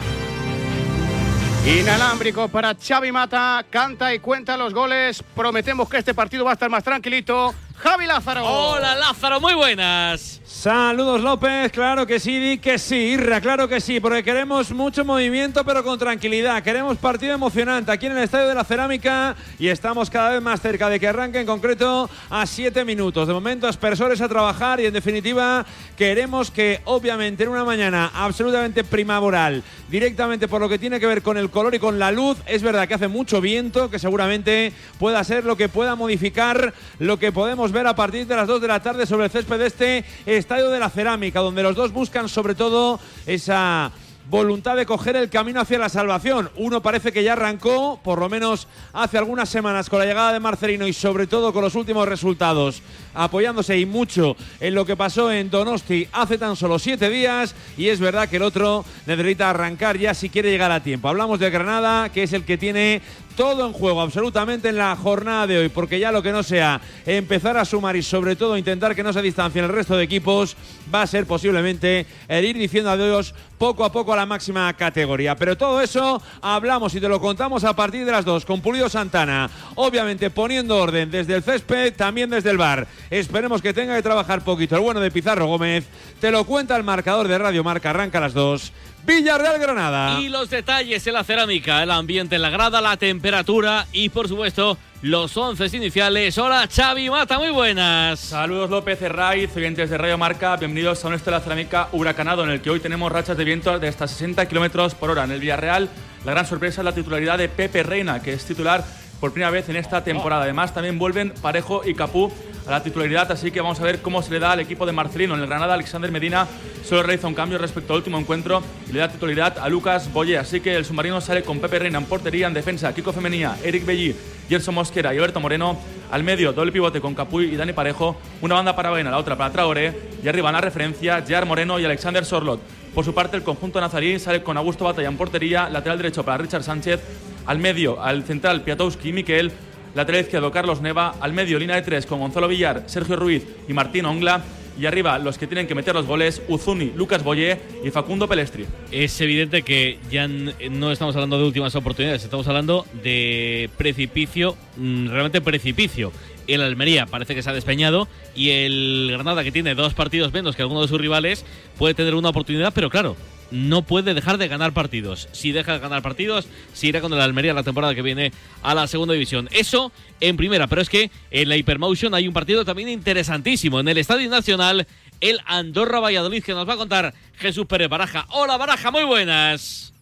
Inalámbrico 1.65 2.49
para 2.49 2.75
Xavi 2.75 3.13
Mata, 3.13 3.65
canta 3.69 4.13
y 4.13 4.19
cuenta 4.19 4.57
los 4.57 4.73
goles. 4.73 5.23
Prometemos 5.33 5.87
que 5.87 5.97
este 5.97 6.13
partido 6.13 6.43
va 6.43 6.51
a 6.51 6.53
estar 6.55 6.69
más 6.69 6.83
tranquilito. 6.83 7.55
Javi 7.83 8.07
Lázaro. 8.07 8.45
Hola 8.45 8.95
Lázaro, 8.95 9.41
muy 9.41 9.55
buenas. 9.55 10.39
Saludos 10.45 11.19
López, 11.19 11.69
claro 11.73 12.07
que 12.07 12.17
sí, 12.17 12.39
di 12.39 12.57
que 12.57 12.79
sí, 12.79 12.95
Irra, 12.95 13.41
claro 13.41 13.67
que 13.67 13.81
sí, 13.81 13.99
porque 13.99 14.23
queremos 14.23 14.71
mucho 14.71 15.03
movimiento 15.03 15.65
pero 15.65 15.83
con 15.83 15.99
tranquilidad, 15.99 16.63
queremos 16.63 16.97
partido 16.97 17.33
emocionante 17.33 17.91
aquí 17.91 18.05
en 18.05 18.13
el 18.13 18.23
Estadio 18.23 18.47
de 18.47 18.55
la 18.55 18.63
Cerámica 18.63 19.35
y 19.59 19.67
estamos 19.67 20.09
cada 20.09 20.29
vez 20.29 20.41
más 20.41 20.61
cerca 20.61 20.87
de 20.87 21.01
que 21.01 21.09
arranque 21.09 21.41
en 21.41 21.45
concreto 21.45 22.09
a 22.29 22.45
siete 22.45 22.85
minutos. 22.85 23.27
De 23.27 23.33
momento 23.33 23.67
aspersores 23.67 24.21
a 24.21 24.29
trabajar 24.29 24.79
y 24.79 24.85
en 24.85 24.93
definitiva 24.93 25.65
queremos 25.97 26.51
que 26.51 26.79
obviamente 26.85 27.43
en 27.43 27.49
una 27.49 27.65
mañana 27.65 28.11
absolutamente 28.13 28.85
primaveral, 28.85 29.63
directamente 29.89 30.47
por 30.47 30.61
lo 30.61 30.69
que 30.69 30.79
tiene 30.79 31.01
que 31.01 31.07
ver 31.07 31.21
con 31.21 31.37
el 31.37 31.49
color 31.49 31.75
y 31.75 31.79
con 31.79 31.99
la 31.99 32.11
luz, 32.11 32.37
es 32.45 32.61
verdad 32.61 32.87
que 32.87 32.93
hace 32.93 33.09
mucho 33.09 33.41
viento, 33.41 33.89
que 33.89 33.99
seguramente 33.99 34.71
pueda 34.99 35.21
ser 35.25 35.43
lo 35.43 35.57
que 35.57 35.67
pueda 35.67 35.95
modificar 35.95 36.73
lo 36.99 37.19
que 37.19 37.33
podemos 37.33 37.72
ver 37.73 37.87
a 37.87 37.95
partir 37.95 38.27
de 38.27 38.35
las 38.35 38.47
2 38.47 38.61
de 38.61 38.67
la 38.67 38.81
tarde 38.81 39.05
sobre 39.05 39.25
el 39.25 39.31
césped 39.31 39.57
de 39.57 39.65
este 39.65 40.05
Estadio 40.25 40.69
de 40.69 40.79
la 40.79 40.89
Cerámica, 40.89 41.39
donde 41.39 41.63
los 41.63 41.75
dos 41.75 41.91
buscan 41.91 42.29
sobre 42.29 42.55
todo 42.55 42.99
esa 43.25 43.91
voluntad 44.29 44.75
de 44.75 44.85
coger 44.85 45.15
el 45.15 45.29
camino 45.29 45.61
hacia 45.61 45.79
la 45.79 45.89
salvación. 45.89 46.49
Uno 46.55 46.81
parece 46.81 47.11
que 47.11 47.23
ya 47.23 47.33
arrancó, 47.33 47.99
por 48.03 48.19
lo 48.19 48.29
menos 48.29 48.67
hace 48.93 49.17
algunas 49.17 49.49
semanas, 49.49 49.89
con 49.89 49.99
la 49.99 50.05
llegada 50.05 50.33
de 50.33 50.39
Marcelino 50.39 50.87
y 50.87 50.93
sobre 50.93 51.27
todo 51.27 51.53
con 51.53 51.63
los 51.63 51.75
últimos 51.75 52.07
resultados, 52.07 52.81
apoyándose 53.13 53.77
y 53.77 53.85
mucho 53.85 54.35
en 54.59 54.75
lo 54.75 54.85
que 54.85 54.95
pasó 54.95 55.31
en 55.31 55.49
Donosti 55.49 56.07
hace 56.11 56.37
tan 56.37 56.55
solo 56.55 56.79
siete 56.79 57.09
días. 57.09 57.55
Y 57.77 57.89
es 57.89 57.99
verdad 57.99 58.29
que 58.29 58.37
el 58.37 58.43
otro 58.43 58.85
necesita 59.05 59.49
arrancar 59.49 59.97
ya 59.97 60.13
si 60.13 60.29
quiere 60.29 60.51
llegar 60.51 60.71
a 60.71 60.83
tiempo. 60.83 61.09
Hablamos 61.09 61.39
de 61.39 61.49
Granada, 61.49 62.09
que 62.09 62.23
es 62.23 62.33
el 62.33 62.45
que 62.45 62.57
tiene 62.57 63.01
todo 63.35 63.65
en 63.65 63.73
juego 63.73 64.01
absolutamente 64.01 64.69
en 64.69 64.77
la 64.77 64.95
jornada 64.95 65.47
de 65.47 65.57
hoy, 65.57 65.69
porque 65.69 65.99
ya 65.99 66.11
lo 66.11 66.21
que 66.21 66.31
no 66.31 66.43
sea 66.43 66.79
empezar 67.05 67.57
a 67.57 67.65
sumar 67.65 67.95
y 67.95 68.03
sobre 68.03 68.35
todo 68.35 68.57
intentar 68.57 68.95
que 68.95 69.03
no 69.03 69.11
se 69.11 69.21
distancien 69.21 69.65
el 69.65 69.71
resto 69.71 69.97
de 69.97 70.03
equipos, 70.03 70.55
va 70.93 71.01
a 71.01 71.07
ser 71.07 71.25
posiblemente 71.25 72.05
el 72.27 72.45
ir 72.45 72.57
diciendo 72.57 72.91
adiós 72.91 73.33
poco 73.57 73.85
a 73.85 73.91
poco 73.91 74.13
a 74.13 74.17
la 74.17 74.25
máxima 74.25 74.71
categoría. 74.73 75.35
Pero 75.35 75.57
todo 75.57 75.81
eso 75.81 76.21
hablamos 76.41 76.93
y 76.95 77.01
te 77.01 77.07
lo 77.07 77.19
contamos 77.19 77.63
a 77.63 77.75
partir 77.75 78.05
de 78.05 78.11
las 78.11 78.25
dos 78.25 78.45
con 78.45 78.61
Pulido 78.61 78.89
Santana, 78.89 79.49
obviamente 79.75 80.29
poniendo 80.29 80.77
orden 80.77 81.11
desde 81.11 81.35
el 81.35 81.43
césped, 81.43 81.93
también 81.95 82.29
desde 82.29 82.49
el 82.49 82.57
bar. 82.57 82.87
Esperemos 83.09 83.61
que 83.61 83.73
tenga 83.73 83.95
que 83.95 84.03
trabajar 84.03 84.43
poquito. 84.43 84.75
El 84.75 84.81
bueno 84.81 84.99
de 84.99 85.11
Pizarro 85.11 85.47
Gómez 85.47 85.85
te 86.19 86.31
lo 86.31 86.43
cuenta 86.45 86.75
el 86.75 86.83
marcador 86.83 87.27
de 87.27 87.37
Radio 87.37 87.63
Marca, 87.63 87.89
arranca 87.89 88.17
a 88.17 88.21
las 88.21 88.33
dos. 88.33 88.71
Villarreal 89.05 89.59
Granada. 89.59 90.19
Y 90.21 90.29
los 90.29 90.49
detalles 90.49 91.05
en 91.05 91.13
la 91.13 91.23
cerámica, 91.23 91.83
el 91.83 91.91
ambiente 91.91 92.35
en 92.35 92.41
la 92.41 92.49
grada, 92.49 92.79
la 92.79 92.95
temperatura 92.95 93.85
y 93.91 94.09
por 94.09 94.29
supuesto 94.29 94.77
los 95.01 95.35
once 95.35 95.65
iniciales. 95.75 96.37
Hola 96.37 96.67
Xavi 96.73 97.09
Mata, 97.09 97.37
muy 97.37 97.49
buenas. 97.49 98.19
Saludos 98.21 98.69
López 98.69 99.01
Herraiz, 99.01 99.53
oyentes 99.57 99.89
de 99.89 99.97
Radio 99.97 100.17
Marca, 100.17 100.55
bienvenidos 100.55 101.03
a 101.03 101.09
un 101.09 101.17
de 101.17 101.31
la 101.31 101.41
cerámica 101.41 101.89
huracanado 101.91 102.45
en 102.45 102.51
el 102.51 102.61
que 102.61 102.69
hoy 102.69 102.79
tenemos 102.79 103.11
rachas 103.11 103.35
de 103.35 103.43
viento 103.43 103.77
de 103.77 103.89
hasta 103.89 104.07
60 104.07 104.47
kilómetros 104.47 104.95
por 104.95 105.09
hora. 105.09 105.25
En 105.25 105.31
el 105.31 105.41
Villarreal, 105.41 105.89
la 106.23 106.31
gran 106.31 106.45
sorpresa 106.45 106.79
es 106.79 106.85
la 106.85 106.95
titularidad 106.95 107.37
de 107.37 107.49
Pepe 107.49 107.83
Reina, 107.83 108.21
que 108.21 108.31
es 108.31 108.45
titular 108.45 108.85
por 109.23 109.31
primera 109.31 109.51
vez 109.51 109.69
en 109.69 109.77
esta 109.77 110.03
temporada. 110.03 110.43
Además, 110.43 110.73
también 110.73 110.99
vuelven 110.99 111.33
Parejo 111.41 111.81
y 111.85 111.93
Capú 111.93 112.29
a 112.67 112.71
la 112.71 112.83
titularidad, 112.83 113.31
así 113.31 113.51
que 113.51 113.61
vamos 113.61 113.79
a 113.79 113.83
ver 113.85 114.01
cómo 114.01 114.21
se 114.21 114.29
le 114.31 114.39
da 114.39 114.51
al 114.51 114.59
equipo 114.59 114.85
de 114.85 114.91
Marcelino. 114.91 115.33
En 115.33 115.39
el 115.39 115.47
Granada, 115.47 115.75
Alexander 115.75 116.11
Medina 116.11 116.45
solo 116.83 117.03
realiza 117.03 117.27
un 117.27 117.33
cambio 117.33 117.57
respecto 117.57 117.93
al 117.93 117.99
último 117.99 118.19
encuentro 118.19 118.61
y 118.85 118.91
le 118.91 118.99
da 118.99 119.07
titularidad 119.07 119.59
a 119.59 119.69
Lucas 119.69 120.11
Boye. 120.11 120.37
Así 120.37 120.59
que 120.59 120.75
el 120.75 120.83
submarino 120.83 121.21
sale 121.21 121.41
con 121.41 121.59
Pepe 121.59 121.79
Reina 121.79 121.99
en 121.99 122.05
portería, 122.05 122.47
en 122.47 122.53
defensa, 122.53 122.93
Kiko 122.93 123.13
Femenía, 123.13 123.55
Eric 123.63 123.85
Belli, 123.85 124.13
Gerson 124.49 124.75
Mosquera 124.75 125.13
y 125.13 125.17
Alberto 125.19 125.39
Moreno. 125.39 125.79
Al 126.11 126.21
medio, 126.21 126.51
doble 126.51 126.73
pivote 126.73 126.99
con 126.99 127.15
Capuy 127.15 127.45
y 127.45 127.55
Dani 127.55 127.71
Parejo. 127.71 128.17
Una 128.41 128.55
banda 128.55 128.75
para 128.75 128.89
Baena, 128.89 129.09
la 129.09 129.19
otra 129.19 129.37
para 129.37 129.53
Traoré. 129.53 129.97
Y 130.21 130.27
arriba 130.27 130.49
en 130.49 130.55
la 130.55 130.59
referencia, 130.59 131.23
Jar 131.25 131.45
Moreno 131.45 131.79
y 131.79 131.85
Alexander 131.85 132.25
Sorlot. 132.25 132.59
Por 132.93 133.05
su 133.05 133.13
parte, 133.13 133.37
el 133.37 133.43
conjunto 133.43 133.79
nazarí 133.79 134.19
sale 134.19 134.43
con 134.43 134.57
Augusto 134.57 134.83
Batalla 134.83 135.07
en 135.07 135.15
portería, 135.15 135.69
lateral 135.69 135.97
derecho 135.97 136.25
para 136.25 136.39
Richard 136.39 136.63
Sánchez. 136.63 136.99
Al 137.45 137.59
medio, 137.59 138.01
al 138.01 138.23
central, 138.23 138.61
Piatowski 138.63 139.09
y 139.09 139.13
Miquel. 139.13 139.51
Lateral 139.95 140.21
izquierdo, 140.21 140.51
Carlos 140.51 140.81
Neva. 140.81 141.15
Al 141.19 141.33
medio, 141.33 141.59
línea 141.59 141.75
de 141.75 141.81
tres 141.81 142.05
con 142.05 142.19
Gonzalo 142.19 142.47
Villar, 142.47 142.83
Sergio 142.87 143.15
Ruiz 143.15 143.45
y 143.67 143.73
Martín 143.73 144.05
Ongla. 144.05 144.43
Y 144.79 144.87
arriba, 144.87 145.19
los 145.19 145.37
que 145.37 145.45
tienen 145.45 145.67
que 145.67 145.75
meter 145.75 145.93
los 145.93 146.07
goles, 146.07 146.41
Uzuni, 146.47 146.91
Lucas 146.95 147.23
Boyé 147.23 147.59
y 147.83 147.91
Facundo 147.91 148.27
Pelestri. 148.27 148.65
Es 148.91 149.21
evidente 149.21 149.61
que 149.61 149.99
ya 150.09 150.27
no 150.27 150.91
estamos 150.91 151.15
hablando 151.15 151.37
de 151.37 151.43
últimas 151.43 151.75
oportunidades, 151.75 152.23
estamos 152.23 152.47
hablando 152.47 152.87
de 153.03 153.69
precipicio, 153.77 154.57
mm, 154.77 155.09
realmente 155.09 155.41
precipicio. 155.41 156.11
El 156.47 156.61
Almería 156.61 157.05
parece 157.05 157.35
que 157.35 157.41
se 157.41 157.49
ha 157.49 157.53
despeñado 157.53 158.07
y 158.35 158.49
el 158.49 159.09
Granada, 159.11 159.43
que 159.43 159.51
tiene 159.51 159.75
dos 159.75 159.93
partidos 159.93 160.33
menos 160.33 160.55
que 160.55 160.61
alguno 160.61 160.81
de 160.81 160.87
sus 160.87 160.99
rivales, 160.99 161.45
puede 161.77 161.93
tener 161.93 162.15
una 162.15 162.29
oportunidad, 162.29 162.73
pero 162.73 162.89
claro, 162.89 163.15
no 163.51 163.83
puede 163.83 164.13
dejar 164.13 164.37
de 164.37 164.47
ganar 164.47 164.73
partidos. 164.73 165.29
Si 165.31 165.51
deja 165.51 165.73
de 165.73 165.79
ganar 165.79 166.01
partidos, 166.01 166.47
se 166.73 166.87
irá 166.87 167.01
con 167.01 167.13
el 167.13 167.21
Almería 167.21 167.53
la 167.53 167.63
temporada 167.63 167.93
que 167.93 168.01
viene 168.01 168.31
a 168.63 168.73
la 168.73 168.87
segunda 168.87 169.13
división. 169.13 169.47
Eso 169.51 169.91
en 170.19 170.37
primera, 170.37 170.67
pero 170.67 170.81
es 170.81 170.89
que 170.89 171.11
en 171.29 171.49
la 171.49 171.55
Hypermotion 171.55 172.13
hay 172.15 172.27
un 172.27 172.33
partido 172.33 172.65
también 172.65 172.89
interesantísimo. 172.89 173.79
En 173.79 173.87
el 173.87 173.99
Estadio 173.99 174.29
Nacional, 174.29 174.87
el 175.21 175.39
Andorra 175.45 175.99
Valladolid, 175.99 176.43
que 176.43 176.53
nos 176.53 176.67
va 176.67 176.73
a 176.73 176.77
contar 176.77 177.13
Jesús 177.37 177.65
Pérez 177.67 177.89
Baraja. 177.89 178.25
Hola 178.29 178.57
Baraja, 178.57 178.89
muy 178.89 179.03
buenas. 179.03 179.93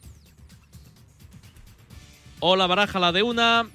Hola 2.39 2.68
Baraja, 2.68 2.99
la 2.99 3.11
de 3.11 3.22
una. 3.22 3.69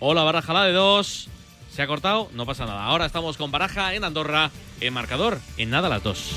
Hola 0.00 0.22
Baraja, 0.24 0.52
la 0.54 0.64
de 0.64 0.72
dos. 0.72 1.28
¿Se 1.74 1.80
ha 1.80 1.86
cortado? 1.86 2.28
No 2.34 2.44
pasa 2.44 2.66
nada. 2.66 2.84
Ahora 2.84 3.06
estamos 3.06 3.38
con 3.38 3.50
Baraja 3.50 3.94
en 3.94 4.04
Andorra, 4.04 4.50
en 4.80 4.92
marcador, 4.92 5.40
en 5.56 5.70
nada 5.70 5.88
las 5.88 6.02
dos. 6.02 6.36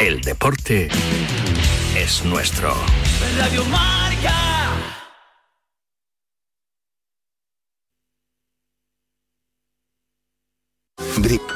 El 0.00 0.22
deporte 0.22 0.88
es 1.96 2.24
nuestro. 2.24 2.74
Radio 3.38 3.64
Marca. 3.66 4.54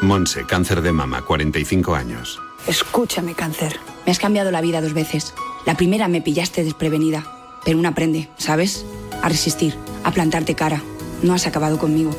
Monse, 0.00 0.46
cáncer 0.46 0.80
de 0.82 0.92
mama, 0.92 1.22
45 1.22 1.94
años. 1.94 2.40
Escúchame, 2.66 3.34
cáncer. 3.34 3.78
Me 4.06 4.12
has 4.12 4.18
cambiado 4.18 4.50
la 4.50 4.60
vida 4.60 4.80
dos 4.80 4.94
veces. 4.94 5.34
La 5.66 5.76
primera 5.76 6.06
me 6.08 6.22
pillaste 6.22 6.64
desprevenida, 6.64 7.26
pero 7.64 7.78
uno 7.78 7.88
aprende, 7.88 8.28
¿sabes? 8.38 8.84
A 9.28 9.30
resistir, 9.30 9.74
a 10.04 10.10
plantarte 10.10 10.54
cara. 10.54 10.80
No 11.22 11.34
has 11.34 11.46
acabado 11.46 11.78
conmigo. 11.78 12.16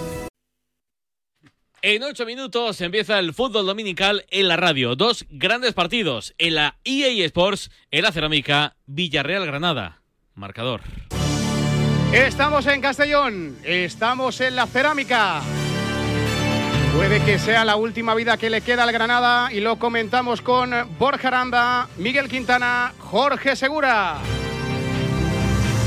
En 1.81 2.03
ocho 2.03 2.23
minutos 2.23 2.81
empieza 2.81 3.17
el 3.17 3.33
fútbol 3.33 3.65
dominical 3.65 4.27
en 4.29 4.47
la 4.47 4.57
radio. 4.57 4.95
Dos 4.95 5.25
grandes 5.31 5.73
partidos 5.73 6.35
en 6.37 6.53
la 6.53 6.77
EA 6.83 7.25
Sports, 7.25 7.71
en 7.89 8.03
la 8.03 8.11
cerámica 8.11 8.75
Villarreal 8.85 9.47
Granada. 9.47 10.03
Marcador. 10.35 10.81
Estamos 12.13 12.67
en 12.67 12.79
Castellón, 12.79 13.57
estamos 13.63 14.39
en 14.39 14.55
la 14.55 14.67
cerámica. 14.67 15.41
Puede 16.95 17.25
que 17.25 17.39
sea 17.39 17.65
la 17.65 17.75
última 17.75 18.13
vida 18.13 18.37
que 18.37 18.51
le 18.51 18.61
queda 18.61 18.83
al 18.83 18.91
Granada 18.91 19.51
y 19.51 19.61
lo 19.61 19.79
comentamos 19.79 20.43
con 20.43 20.75
Borja 20.99 21.29
Aranda, 21.29 21.89
Miguel 21.97 22.29
Quintana, 22.29 22.93
Jorge 22.99 23.55
Segura. 23.55 24.21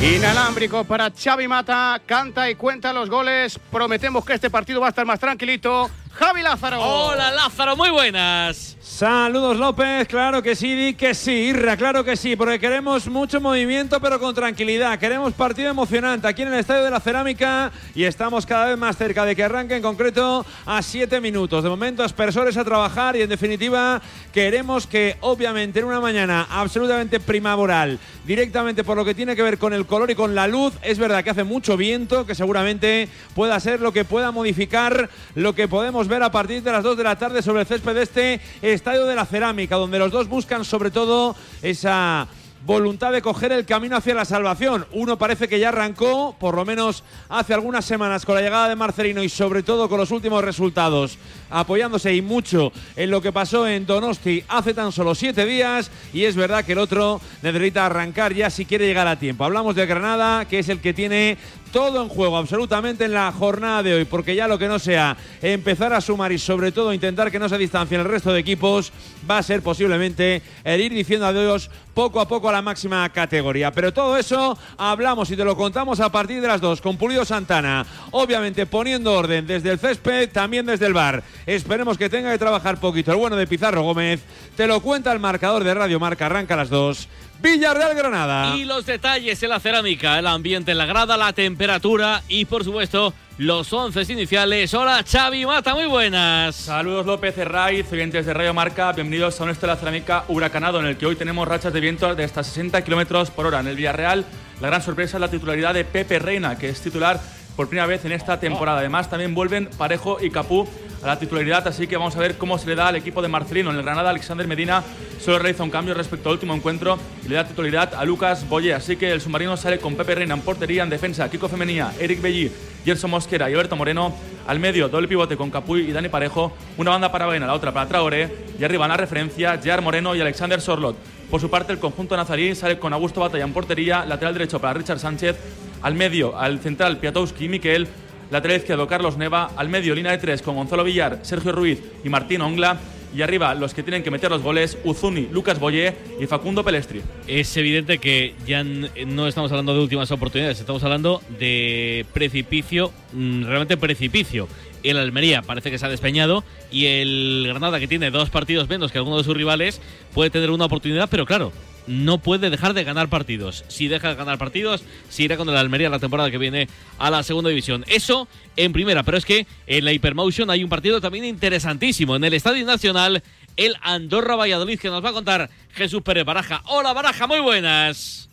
Inalámbrico 0.03 0.83
para 0.83 1.13
Xavi 1.13 1.47
Mata, 1.47 2.03
canta 2.05 2.51
y 2.51 2.57
cuenta 2.57 2.93
los 2.93 3.09
goles. 3.09 3.57
Prometemos 3.71 4.25
que 4.25 4.35
este 4.35 4.51
partido 4.51 4.81
va 4.81 4.89
a 4.89 4.91
estar 4.91 5.07
más 5.07 5.21
tranquilito. 5.21 5.89
Javi 6.15 6.43
Lázaro. 6.43 6.81
Hola 6.81 7.31
Lázaro, 7.31 7.77
muy 7.77 7.91
buenas. 7.91 8.77
Saludos 8.83 9.57
López, 9.57 10.07
claro 10.07 10.43
que 10.43 10.55
sí, 10.55 10.75
di 10.75 10.95
que 10.95 11.15
sí, 11.15 11.33
Irra, 11.33 11.77
claro 11.77 12.05
que 12.05 12.17
sí, 12.17 12.37
porque 12.37 12.61
queremos 12.61 13.09
mucho 13.09 13.41
movimiento 13.41 14.01
pero 14.01 14.21
con 14.21 14.35
tranquilidad, 14.35 14.99
queremos 14.99 15.33
partido 15.33 15.71
emocionante 15.71 16.29
aquí 16.29 16.43
en 16.43 16.49
el 16.49 16.59
Estadio 16.59 16.85
de 16.85 16.91
la 16.91 17.01
Cerámica 17.01 17.73
y 17.95 18.05
estamos 18.05 18.45
cada 18.45 18.67
vez 18.67 18.79
más 18.79 18.97
cerca 18.97 19.25
de 19.25 19.35
que 19.35 19.45
arranque 19.45 19.77
en 19.77 19.83
concreto 19.83 20.45
a 20.67 20.83
siete 20.83 21.21
minutos. 21.21 21.65
De 21.65 21.71
momento 21.71 22.05
aspersores 22.05 22.57
a 22.57 22.65
trabajar 22.65 23.17
y 23.17 23.23
en 23.23 23.31
definitiva 23.31 24.03
queremos 24.33 24.87
que 24.87 25.17
obviamente 25.21 25.81
en 25.81 25.87
una 25.87 26.01
mañana 26.01 26.47
absolutamente 26.51 27.19
primaveral, 27.19 27.99
directamente 28.27 28.85
por 28.85 28.97
lo 28.97 29.05
que 29.05 29.15
tiene 29.15 29.35
que 29.35 29.43
ver 29.43 29.59
con 29.59 29.73
el 29.73 29.87
color 29.87 30.11
y 30.11 30.15
con 30.15 30.35
la 30.35 30.47
luz, 30.47 30.75
es 30.83 30.99
verdad 30.99 31.25
que 31.25 31.31
hace 31.31 31.45
mucho 31.45 31.77
viento, 31.77 32.27
que 32.27 32.35
seguramente 32.35 33.09
pueda 33.35 33.59
ser 33.59 33.81
lo 33.81 33.93
que 33.93 34.05
pueda 34.05 34.33
modificar 34.33 35.09
lo 35.35 35.55
que 35.55 35.67
podemos 35.67 36.02
ver 36.09 36.23
a 36.23 36.31
partir 36.31 36.63
de 36.63 36.73
las 36.73 36.83
2 36.83 36.97
de 36.97 37.05
la 37.05 37.17
tarde 37.17 37.43
sobre 37.43 37.61
el 37.63 37.67
césped 37.67 37.95
de 37.95 38.03
este 38.03 38.41
Estadio 38.63 39.07
de 39.07 39.15
la 39.15 39.27
Cerámica, 39.27 39.77
donde 39.77 39.99
los 39.99 40.11
dos 40.11 40.29
buscan 40.29 40.65
sobre 40.65 40.91
todo 40.91 41.35
esa 41.63 42.29
voluntad 42.65 43.13
de 43.13 43.23
coger 43.23 43.53
el 43.53 43.67
camino 43.67 43.97
hacia 43.97 44.15
la 44.15 44.25
salvación. 44.25 44.87
Uno 44.93 45.19
parece 45.19 45.49
que 45.49 45.59
ya 45.59 45.71
arrancó, 45.71 46.37
por 46.39 46.55
lo 46.55 46.65
menos 46.65 47.03
hace 47.29 47.55
algunas 47.55 47.85
semanas, 47.85 48.25
con 48.25 48.35
la 48.35 48.43
llegada 48.43 48.69
de 48.69 48.77
Marcelino 48.77 49.23
y 49.23 49.29
sobre 49.29 49.63
todo 49.63 49.89
con 49.89 49.99
los 49.99 50.11
últimos 50.11 50.45
resultados, 50.45 51.19
apoyándose 51.53 52.15
y 52.15 52.23
mucho 52.23 52.73
en 52.97 53.11
lo 53.11 53.21
que 53.21 53.33
pasó 53.33 53.67
en 53.69 53.87
Donosti 53.87 54.43
hace 54.49 54.75
tan 54.75 54.93
solo 54.93 55.15
siete 55.15 55.47
días. 55.47 55.91
Y 56.13 56.25
es 56.25 56.37
verdad 56.37 56.65
que 56.65 56.73
el 56.73 56.79
otro 56.79 57.21
necesita 57.43 57.87
arrancar 57.87 58.35
ya 58.35 58.51
si 58.51 58.65
quiere 58.65 58.87
llegar 58.87 59.07
a 59.07 59.19
tiempo. 59.19 59.45
Hablamos 59.45 59.75
de 59.75 59.87
Granada, 59.87 60.47
que 60.47 60.59
es 60.59 60.69
el 60.69 60.81
que 60.81 60.95
tiene 60.95 61.39
todo 61.73 62.03
en 62.03 62.09
juego 62.09 62.37
absolutamente 62.37 63.07
en 63.07 63.15
la 63.15 63.33
jornada 63.33 63.83
de 63.83 63.95
hoy, 63.95 64.05
porque 64.05 64.37
ya 64.37 64.47
lo 64.47 64.59
que 64.59 64.69
no 64.69 64.79
sea 64.79 65.17
empezar 65.41 65.93
a 65.95 66.03
sumar 66.03 66.31
y 66.31 66.39
sobre 66.39 66.71
todo 66.71 66.93
intentar 66.93 67.31
que 67.31 67.39
no 67.39 67.49
se 67.49 67.57
distancien 67.57 68.03
el 68.03 68.07
resto 68.07 68.33
de 68.33 68.41
equipos, 68.41 68.93
va 69.29 69.39
a 69.39 69.43
ser 69.43 69.63
posiblemente 69.63 70.43
el 70.65 70.81
ir 70.83 70.93
diciendo 70.93 71.27
adiós 71.27 71.71
poco 71.95 72.21
a 72.21 72.29
poco 72.29 72.49
a 72.49 72.53
la 72.53 72.63
máxima 72.63 73.09
categoría. 73.11 73.73
Pero 73.73 73.93
todo 73.93 74.17
eso 74.17 74.59
hablamos 74.77 75.31
y 75.31 75.37
te 75.37 75.45
lo 75.45 75.57
contamos 75.57 76.01
a 76.01 76.13
partir 76.13 76.41
de 76.41 76.49
las 76.49 76.61
dos 76.61 76.81
con 76.81 76.97
Pulido 76.97 77.25
Santana, 77.25 77.87
obviamente 78.11 78.67
poniendo 78.67 79.15
orden 79.15 79.47
desde 79.47 79.71
el 79.71 79.79
césped, 79.79 80.31
también 80.31 80.67
desde 80.67 80.87
el 80.87 80.93
bar. 80.93 81.23
Esperemos 81.47 81.99
que 81.99 82.09
tenga 82.09 82.31
que 82.31 82.39
trabajar 82.39 82.79
poquito 82.79 83.11
el 83.11 83.17
bueno 83.17 83.37
de 83.37 83.47
Pizarro 83.47 83.83
Gómez, 83.83 84.21
te 84.57 84.67
lo 84.67 84.81
cuenta 84.81 85.13
el 85.13 85.19
marcador 85.19 85.65
de 85.65 85.75
Radio 85.75 85.99
Marca, 85.99 86.27
arranca 86.27 86.55
a 86.55 86.59
las 86.59 86.71
dos. 86.71 87.09
Villarreal 87.41 87.97
Granada. 87.97 88.55
Y 88.57 88.65
los 88.65 88.87
detalles 88.87 89.43
en 89.43 89.49
la 89.49 89.59
cerámica, 89.59 90.17
el 90.17 90.29
ambiente 90.29 90.71
en 90.71 90.79
la 90.79 90.87
grada, 90.87 91.17
la 91.17 91.33
temperatura 91.33 92.23
y 92.29 92.45
por 92.45 92.63
supuesto 92.63 93.13
los 93.39 93.73
once 93.73 94.01
iniciales. 94.13 94.73
Hola 94.75 95.05
Xavi 95.05 95.45
Mata, 95.45 95.75
muy 95.75 95.87
buenas. 95.87 96.55
Saludos 96.55 97.05
López 97.05 97.37
Herraiz, 97.37 97.91
oyentes 97.93 98.27
de 98.27 98.33
Radio 98.33 98.55
Marca, 98.55 98.93
bienvenidos 98.93 99.41
a 99.41 99.45
nuestro 99.45 99.67
de 99.67 99.75
la 99.75 99.81
cerámica 99.81 100.25
huracanado 100.29 100.79
en 100.79 100.87
el 100.87 100.97
que 100.97 101.07
hoy 101.07 101.17
tenemos 101.17 101.49
rachas 101.49 101.73
de 101.73 101.81
viento 101.81 102.15
de 102.15 102.23
hasta 102.23 102.45
60 102.45 102.85
kilómetros 102.85 103.33
por 103.33 103.47
hora. 103.47 103.59
En 103.59 103.67
el 103.67 103.75
Villarreal, 103.75 104.25
la 104.61 104.69
gran 104.69 104.81
sorpresa 104.81 105.17
es 105.17 105.21
la 105.21 105.29
titularidad 105.29 105.75
de 105.75 105.85
Pepe 105.85 106.21
Reina, 106.21 106.57
que 106.57 106.69
es 106.69 106.81
titular 106.81 107.21
por 107.57 107.69
primera 107.69 107.87
vez 107.87 108.05
en 108.05 108.13
esta 108.13 108.41
temporada. 108.41 108.81
Además, 108.81 109.11
también 109.11 109.35
vuelven 109.35 109.69
Parejo 109.79 110.19
y 110.21 110.31
Capú 110.31 110.67
a 111.03 111.07
la 111.07 111.19
titularidad, 111.19 111.67
así 111.67 111.87
que 111.87 111.97
vamos 111.97 112.15
a 112.15 112.21
ver 112.21 112.39
cómo 112.39 112.59
se 112.59 112.69
le 112.69 112.77
da 112.77 112.89
al 112.89 112.97
equipo 112.97 113.23
de 113.23 113.29
Marcelino. 113.29 113.71
En 113.71 113.77
el 113.77 113.83
Granada, 113.83 114.11
Alexander 114.11 114.47
Medina 114.47 114.85
solo 115.21 115.39
realiza 115.39 115.65
un 115.65 115.71
cambio 115.71 115.95
respecto 115.95 116.29
al 116.29 116.35
último 116.35 116.55
encuentro 116.55 116.99
y 117.25 117.29
le 117.29 117.37
da 117.37 117.47
titularidad 117.47 117.95
a 117.95 118.05
Lucas 118.05 118.49
Boye. 118.49 118.73
Así 118.73 118.97
que 118.97 119.11
el 119.11 119.21
submarino 119.21 119.57
sale 119.57 119.79
con 119.79 119.97
Pepe 119.97 120.15
Reina 120.15 120.35
en 120.35 120.43
portería, 120.43 120.83
en 120.83 120.91
defensa, 120.91 121.29
Kiko 121.29 121.49
Femenía, 121.49 121.93
Eric 121.99 122.23
Belli, 122.23 122.53
Gerson 122.85 123.11
Mosquera 123.11 123.51
y 123.51 123.55
Alberto 123.55 123.77
Moreno. 123.77 124.15
Al 124.47 124.61
medio, 124.61 124.89
doble 124.89 125.09
pivote 125.09 125.37
con 125.37 125.51
Capuy 125.51 125.89
y 125.89 125.93
Dani 125.93 126.09
Parejo. 126.09 126.53
Una 126.77 126.91
banda 126.91 127.11
para 127.11 127.27
Baena, 127.27 127.47
la 127.47 127.55
otra 127.55 127.73
para 127.73 127.89
Traoré. 127.89 128.31
Y 128.59 128.65
arriba 128.65 128.85
en 128.85 128.91
la 128.91 128.97
referencia, 128.97 129.61
Jar 129.63 129.83
Moreno 129.83 130.15
y 130.15 130.21
Alexander 130.21 130.61
Sorlot. 130.61 130.97
Por 131.31 131.41
su 131.41 131.51
parte, 131.51 131.73
el 131.73 131.79
conjunto 131.79 132.17
nazarí 132.17 132.55
sale 132.55 132.79
con 132.79 132.93
Augusto 132.93 133.21
Batalla 133.21 133.45
en 133.45 133.53
portería, 133.53 134.05
lateral 134.05 134.35
derecho 134.35 134.61
para 134.61 134.75
Richard 134.75 134.99
Sánchez. 134.99 135.37
Al 135.83 135.95
medio, 135.95 136.39
al 136.39 136.61
central, 136.61 136.99
Piatowski 136.99 137.47
y 137.47 137.49
Miquel. 137.49 137.89
Lateral 138.31 138.59
izquierdo, 138.59 138.87
Carlos 138.87 139.17
Neva. 139.17 139.51
Al 139.57 139.69
medio, 139.69 139.95
línea 139.95 140.13
de 140.13 140.19
tres 140.19 140.41
con 140.41 140.57
Gonzalo 140.57 140.85
Villar, 140.85 141.19
Sergio 141.23 141.53
Ruiz 141.53 141.81
y 142.05 142.09
Martín 142.09 142.41
Ongla. 142.41 142.79
Y 143.15 143.21
arriba, 143.21 143.55
los 143.55 143.75
que 143.75 143.83
tienen 143.83 144.03
que 144.03 144.11
meter 144.11 144.31
los 144.31 144.41
goles, 144.41 144.79
Uzuni, 144.85 145.29
Lucas 145.31 145.61
Boyé 145.61 145.95
y 146.19 146.27
Facundo 146.27 146.65
Pelestri. 146.65 147.03
Es 147.27 147.55
evidente 147.59 147.99
que 147.99 148.35
ya 148.47 148.65
no 148.65 149.29
estamos 149.29 149.51
hablando 149.51 149.75
de 149.75 149.81
últimas 149.81 150.11
oportunidades, 150.11 150.59
estamos 150.61 150.83
hablando 150.83 151.21
de 151.39 152.07
precipicio, 152.15 152.91
mm, 153.13 153.45
realmente 153.45 153.77
precipicio. 153.77 154.49
El 154.83 154.97
Almería 154.97 155.43
parece 155.43 155.71
que 155.71 155.79
se 155.79 155.85
ha 155.85 155.91
despeñado 155.91 156.43
y 156.71 156.87
el 156.87 157.45
Granada, 157.49 157.79
que 157.81 157.87
tiene 157.87 158.11
dos 158.11 158.31
partidos 158.31 158.67
menos 158.71 158.91
que 158.91 158.99
alguno 158.99 159.19
de 159.19 159.25
sus 159.25 159.37
rivales, 159.37 159.83
puede 160.15 160.31
tener 160.31 160.51
una 160.51 160.65
oportunidad, 160.65 161.11
pero 161.11 161.27
claro, 161.27 161.53
no 161.87 162.19
puede 162.19 162.51
dejar 162.51 162.75
de 162.75 162.85
ganar 162.85 163.09
partidos. 163.09 163.65
Si 163.69 163.89
deja 163.89 164.09
de 164.11 164.15
ganar 164.15 164.39
partidos, 164.39 164.83
se 165.09 165.23
irá 165.25 165.37
con 165.37 165.49
el 165.49 165.57
Almería 165.57 165.89
la 165.91 165.99
temporada 165.99 166.31
que 166.31 166.39
viene 166.39 166.69
a 166.99 167.11
la 167.11 167.23
segunda 167.23 167.51
división. 167.51 167.85
Eso 167.89 168.29
en 168.57 168.73
primera, 168.73 169.03
pero 169.03 169.17
es 169.17 169.25
que 169.25 169.47
en 169.67 169.85
la 169.85 169.93
Hypermotion 169.93 170.51
hay 170.51 170.63
un 170.63 170.71
partido 170.71 171.01
también 171.01 171.25
interesantísimo. 171.25 172.17
En 172.17 172.25
el 172.25 172.35
Estadio 172.35 172.65
Nacional, 172.65 173.23
el 173.57 173.77
Andorra 173.83 174.37
Valladolid, 174.37 174.79
que 174.79 174.89
nos 174.89 175.05
va 175.05 175.11
a 175.11 175.13
contar 175.13 175.51
Jesús 175.75 176.03
Pérez 176.03 176.25
Baraja. 176.25 176.63
Hola 176.67 176.93
Baraja, 176.93 177.27
muy 177.27 177.41
buenas. 177.41 178.29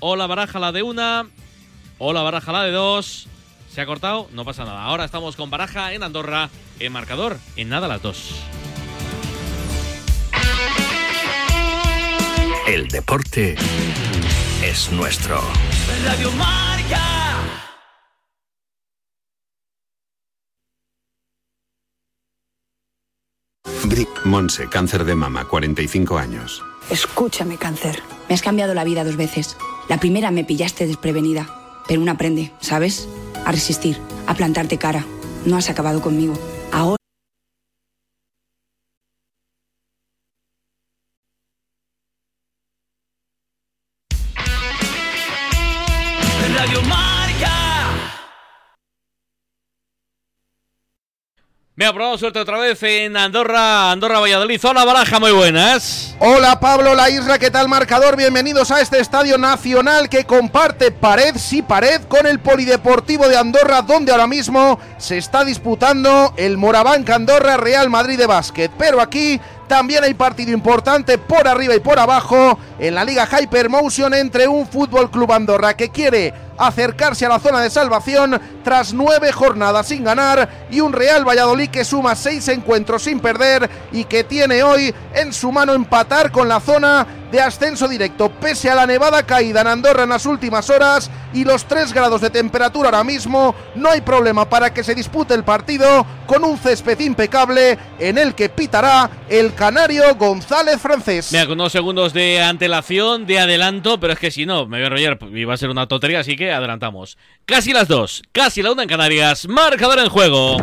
o 0.00 0.16
la 0.16 0.26
baraja 0.26 0.58
la 0.58 0.70
de 0.70 0.82
una, 0.82 1.26
o 1.98 2.12
la 2.12 2.22
baraja 2.22 2.52
la 2.52 2.62
de 2.64 2.72
dos. 2.72 3.26
¿Se 3.70 3.80
ha 3.80 3.86
cortado? 3.86 4.28
No 4.32 4.44
pasa 4.44 4.64
nada. 4.64 4.84
Ahora 4.84 5.04
estamos 5.04 5.34
con 5.34 5.50
baraja 5.50 5.94
en 5.94 6.02
Andorra, 6.02 6.50
en 6.78 6.92
marcador, 6.92 7.38
en 7.56 7.70
nada 7.70 7.88
las 7.88 8.02
dos. 8.02 8.34
El 12.66 12.88
deporte 12.88 13.56
es 14.64 14.90
nuestro. 14.90 15.38
Radio 16.02 16.32
Marca. 16.32 17.00
Monse, 24.24 24.70
cáncer 24.70 25.04
de 25.04 25.14
mama, 25.14 25.46
45 25.46 26.16
años. 26.16 26.64
Escúchame, 26.88 27.58
cáncer. 27.58 28.02
Me 28.30 28.34
has 28.34 28.40
cambiado 28.40 28.72
la 28.72 28.84
vida 28.84 29.04
dos 29.04 29.16
veces. 29.16 29.58
La 29.90 30.00
primera 30.00 30.30
me 30.30 30.44
pillaste 30.44 30.86
desprevenida, 30.86 31.46
pero 31.86 32.00
una 32.00 32.12
aprende, 32.12 32.50
¿sabes? 32.60 33.06
A 33.44 33.52
resistir, 33.52 33.98
a 34.26 34.32
plantarte 34.32 34.78
cara. 34.78 35.04
No 35.44 35.58
has 35.58 35.68
acabado 35.68 36.00
conmigo. 36.00 36.32
Ahora... 36.72 37.03
Suerte 51.84 52.38
otra 52.38 52.56
vez 52.56 52.82
en 52.82 53.14
Andorra, 53.14 53.90
Andorra 53.90 54.18
Valladolid. 54.18 54.58
Hola 54.64 54.86
Baraja, 54.86 55.20
muy 55.20 55.32
buenas. 55.32 56.16
Hola 56.18 56.58
Pablo 56.58 56.94
La 56.94 57.10
Isla, 57.10 57.38
¿qué 57.38 57.50
tal 57.50 57.68
marcador? 57.68 58.16
Bienvenidos 58.16 58.70
a 58.70 58.80
este 58.80 59.00
estadio 59.00 59.36
nacional 59.36 60.08
que 60.08 60.24
comparte 60.24 60.92
pared, 60.92 61.34
sí 61.36 61.60
pared, 61.60 62.00
con 62.08 62.26
el 62.26 62.38
Polideportivo 62.38 63.28
de 63.28 63.36
Andorra, 63.36 63.82
donde 63.82 64.12
ahora 64.12 64.26
mismo 64.26 64.80
se 64.96 65.18
está 65.18 65.44
disputando 65.44 66.32
el 66.38 66.56
Morabanc 66.56 67.08
Andorra 67.10 67.58
Real 67.58 67.90
Madrid 67.90 68.16
de 68.16 68.26
básquet. 68.26 68.72
Pero 68.78 68.98
aquí 69.02 69.38
también 69.68 70.04
hay 70.04 70.14
partido 70.14 70.52
importante 70.52 71.18
por 71.18 71.46
arriba 71.46 71.74
y 71.74 71.80
por 71.80 71.98
abajo 71.98 72.58
en 72.78 72.94
la 72.94 73.04
Liga 73.04 73.28
Hypermotion 73.28 74.14
entre 74.14 74.48
un 74.48 74.66
Fútbol 74.66 75.10
Club 75.10 75.32
Andorra 75.32 75.76
que 75.76 75.90
quiere 75.90 76.32
acercarse 76.58 77.26
a 77.26 77.28
la 77.28 77.38
zona 77.38 77.60
de 77.60 77.70
salvación 77.70 78.40
tras 78.62 78.92
nueve 78.92 79.32
jornadas 79.32 79.88
sin 79.88 80.04
ganar 80.04 80.66
y 80.70 80.80
un 80.80 80.92
Real 80.92 81.26
Valladolid 81.26 81.68
que 81.68 81.84
suma 81.84 82.14
seis 82.14 82.48
encuentros 82.48 83.02
sin 83.02 83.20
perder 83.20 83.68
y 83.92 84.04
que 84.04 84.24
tiene 84.24 84.62
hoy 84.62 84.94
en 85.14 85.32
su 85.32 85.52
mano 85.52 85.74
empatar 85.74 86.30
con 86.30 86.48
la 86.48 86.60
zona 86.60 87.06
de 87.30 87.40
ascenso 87.40 87.88
directo 87.88 88.30
pese 88.30 88.70
a 88.70 88.74
la 88.74 88.86
nevada 88.86 89.24
caída 89.24 89.62
en 89.62 89.66
Andorra 89.66 90.04
en 90.04 90.10
las 90.10 90.24
últimas 90.26 90.70
horas 90.70 91.10
y 91.32 91.44
los 91.44 91.64
3 91.64 91.92
grados 91.92 92.20
de 92.20 92.30
temperatura 92.30 92.90
ahora 92.90 93.02
mismo 93.02 93.54
no 93.74 93.90
hay 93.90 94.00
problema 94.02 94.48
para 94.48 94.72
que 94.72 94.84
se 94.84 94.94
dispute 94.94 95.34
el 95.34 95.42
partido 95.42 96.06
con 96.26 96.44
un 96.44 96.56
césped 96.56 96.98
impecable 97.00 97.76
en 97.98 98.18
el 98.18 98.34
que 98.34 98.48
pitará 98.48 99.10
el 99.28 99.54
canario 99.54 100.14
González 100.14 100.80
francés. 100.80 101.30
Mira, 101.32 101.46
con 101.46 101.60
unos 101.60 101.72
segundos 101.72 102.12
de 102.12 102.40
antelación, 102.40 103.26
de 103.26 103.40
adelanto, 103.40 103.98
pero 103.98 104.12
es 104.12 104.18
que 104.18 104.30
si 104.30 104.46
no, 104.46 104.66
me 104.66 104.78
voy 104.78 104.84
a 104.84 104.86
enrollar, 104.86 105.18
iba 105.34 105.54
a 105.54 105.56
ser 105.56 105.70
una 105.70 105.86
tontería, 105.86 106.20
así 106.20 106.36
que 106.36 106.43
adelantamos. 106.52 107.16
Casi 107.46 107.72
las 107.72 107.88
dos, 107.88 108.22
casi 108.32 108.62
la 108.62 108.72
una 108.72 108.82
en 108.82 108.88
Canarias, 108.88 109.46
marcador 109.48 109.98
en 109.98 110.08
juego. 110.08 110.58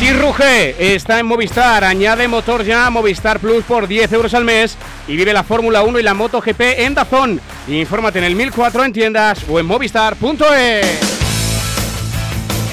Si 0.00 0.10
ruge, 0.14 0.94
está 0.94 1.18
en 1.18 1.26
Movistar. 1.26 1.84
Añade 1.84 2.26
motor 2.26 2.64
ya 2.64 2.86
a 2.86 2.90
Movistar 2.90 3.38
Plus 3.38 3.64
por 3.64 3.86
10 3.86 4.10
euros 4.14 4.32
al 4.32 4.46
mes 4.46 4.76
y 5.06 5.14
vive 5.14 5.34
la 5.34 5.44
Fórmula 5.44 5.82
1 5.82 5.98
y 5.98 6.02
la 6.02 6.14
MotoGP 6.14 6.60
en 6.78 6.94
Dazón. 6.94 7.38
Infórmate 7.68 8.18
en 8.18 8.24
el 8.24 8.34
1004 8.34 8.84
en 8.84 8.92
tiendas 8.94 9.44
o 9.46 9.60
en 9.60 9.66
movistar.es. 9.66 11.20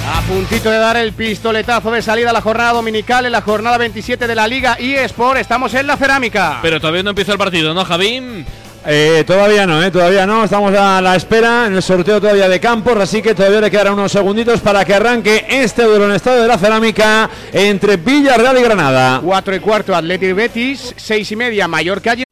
A 0.09 0.21
puntito 0.21 0.71
de 0.71 0.77
dar 0.77 0.95
el 0.95 1.11
pistoletazo 1.11 1.91
de 1.91 2.01
salida 2.01 2.29
a 2.29 2.33
la 2.33 2.39
jornada 2.39 2.71
dominical 2.71 3.25
en 3.25 3.33
la 3.33 3.41
jornada 3.41 3.77
27 3.77 4.25
de 4.25 4.35
la 4.35 4.47
Liga 4.47 4.77
eSport. 4.79 5.37
Estamos 5.37 5.73
en 5.73 5.85
la 5.85 5.97
cerámica. 5.97 6.59
Pero 6.61 6.79
todavía 6.79 7.03
no 7.03 7.09
empieza 7.09 7.33
el 7.33 7.37
partido, 7.37 7.73
¿no, 7.73 7.83
Javín? 7.83 8.45
Eh, 8.89 9.25
todavía 9.27 9.67
no, 9.67 9.83
eh, 9.83 9.91
todavía 9.91 10.25
no. 10.25 10.45
Estamos 10.45 10.73
a 10.73 11.01
la 11.01 11.17
espera 11.17 11.67
en 11.67 11.75
el 11.75 11.83
sorteo 11.83 12.21
todavía 12.21 12.47
de 12.47 12.57
campos, 12.61 12.97
así 12.97 13.21
que 13.21 13.35
todavía 13.35 13.59
le 13.59 13.69
quedarán 13.69 13.95
unos 13.95 14.13
segunditos 14.13 14.61
para 14.61 14.85
que 14.85 14.93
arranque 14.93 15.45
este 15.49 15.83
duelo 15.83 16.05
en 16.05 16.11
estado 16.13 16.41
de 16.41 16.47
la 16.47 16.57
cerámica 16.57 17.29
entre 17.51 17.97
Villarreal 17.97 18.57
y 18.57 18.61
Granada. 18.61 19.19
4 19.21 19.55
y 19.55 19.59
cuarto 19.59 19.93
Athletic 19.93 20.33
Betis, 20.33 20.93
6 20.95 21.31
y 21.31 21.35
media 21.35 21.67
Mallorca. 21.67 22.26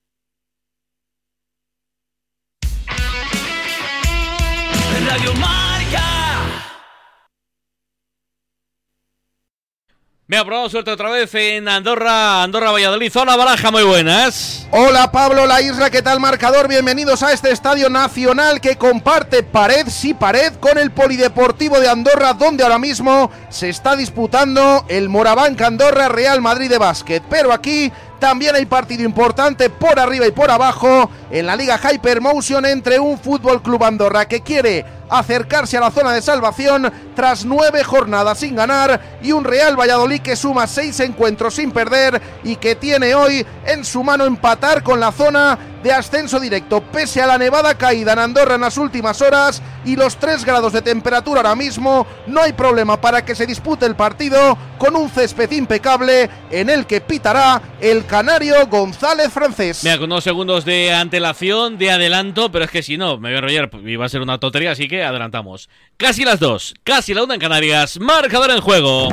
Ha 10.38 10.44
probado 10.44 10.70
suerte 10.70 10.92
otra 10.92 11.10
vez 11.10 11.34
en 11.36 11.66
Andorra, 11.70 12.44
Andorra 12.44 12.72
Valladolid. 12.72 13.12
Hola 13.16 13.38
Baraja, 13.38 13.72
muy 13.72 13.84
buenas. 13.84 14.68
Hola 14.72 15.10
Pablo 15.10 15.46
La 15.46 15.62
Isla, 15.62 15.90
¿qué 15.90 16.02
tal 16.02 16.20
marcador? 16.20 16.68
Bienvenidos 16.68 17.24
a 17.24 17.32
este 17.32 17.52
estadio 17.52 17.90
nacional 17.90 18.60
que 18.60 18.76
comparte 18.76 19.44
pared, 19.44 19.88
sí 19.88 20.14
pared, 20.14 20.52
con 20.60 20.78
el 20.78 20.92
Polideportivo 20.92 21.80
de 21.80 21.88
Andorra, 21.88 22.34
donde 22.34 22.64
ahora 22.64 22.80
mismo 22.80 23.32
se 23.50 23.70
está 23.70 23.96
disputando 23.96 24.84
el 24.90 25.08
Morabanc 25.08 25.62
Andorra 25.62 26.10
Real 26.10 26.42
Madrid 26.42 26.70
de 26.70 26.80
básquet. 26.80 27.24
Pero 27.30 27.54
aquí 27.54 27.90
también 28.20 28.56
hay 28.56 28.66
partido 28.66 29.04
importante 29.04 29.70
por 29.70 30.00
arriba 30.00 30.28
y 30.28 30.32
por 30.32 30.52
abajo 30.52 31.10
en 31.32 31.46
la 31.46 31.56
Liga 31.56 31.80
Hypermotion 31.80 32.66
entre 32.66 33.00
un 33.00 33.18
Fútbol 33.18 33.62
Club 33.62 33.84
Andorra 33.86 34.28
que 34.28 34.42
quiere 34.42 34.86
acercarse 35.10 35.78
a 35.78 35.82
la 35.82 35.92
zona 35.92 36.14
de 36.14 36.22
salvación 36.22 36.92
tras 37.16 37.46
nueve 37.46 37.84
jornadas 37.84 38.40
sin 38.40 38.56
ganar 38.56 39.20
y 39.22 39.32
un 39.32 39.44
Real 39.44 39.80
Valladolid 39.80 40.22
que 40.22 40.36
suma 40.36 40.68
seis 40.68 41.00
encuentros 41.00 41.56
sin 41.56 41.72
perder 41.72 42.22
y 42.44 42.56
que 42.58 42.76
tiene 42.76 43.16
hoy 43.16 43.46
en 43.66 43.86
su 43.86 44.04
mano 44.04 44.26
empatar 44.26 44.84
con 44.84 45.00
la 45.00 45.12
zona 45.12 45.58
de 45.84 45.92
ascenso 45.92 46.40
directo 46.40 46.82
pese 46.82 47.22
a 47.22 47.28
la 47.28 47.38
nevada 47.38 47.78
caída 47.78 48.14
en 48.14 48.20
Andorra 48.20 48.56
en 48.56 48.62
las 48.62 48.78
últimas 48.78 49.22
horas 49.22 49.62
y 49.86 49.96
los 49.96 50.18
3 50.18 50.44
grados 50.44 50.74
de 50.74 50.82
temperatura 50.82 51.42
ahora 51.42 51.56
mismo 51.56 52.08
no 52.26 52.42
hay 52.42 52.54
problema 52.54 53.00
para 53.00 53.24
que 53.24 53.36
se 53.36 53.46
dispute 53.46 53.86
el 53.86 53.96
partido 53.96 54.58
con 54.78 54.96
un 54.96 55.10
césped 55.10 55.52
impecable 55.52 56.30
en 56.50 56.70
el 56.70 56.86
que 56.86 57.02
pitará 57.02 57.62
el 57.80 58.06
canario 58.06 58.66
González 58.68 59.32
francés. 59.32 59.84
Mira, 59.84 59.98
con 59.98 60.12
unos 60.12 60.24
segundos 60.24 60.66
de 60.66 60.94
antelación, 60.94 61.78
de 61.78 61.92
adelanto, 61.92 62.52
pero 62.52 62.66
es 62.66 62.72
que 62.72 62.84
si 62.84 62.98
no, 62.98 63.18
me 63.18 63.30
voy 63.30 63.36
a 63.36 63.38
enrollar, 63.38 63.70
iba 63.86 64.06
a 64.06 64.10
ser 64.10 64.22
una 64.22 64.40
tontería, 64.40 64.72
así 64.72 64.88
que 64.88 64.95
adelantamos. 65.04 65.70
Casi 65.98 66.24
las 66.24 66.40
dos, 66.40 66.74
casi 66.84 67.14
la 67.14 67.24
una 67.24 67.36
en 67.36 67.40
Canarias, 67.40 68.00
marcador 68.00 68.52
en 68.52 68.62
juego. 68.62 69.10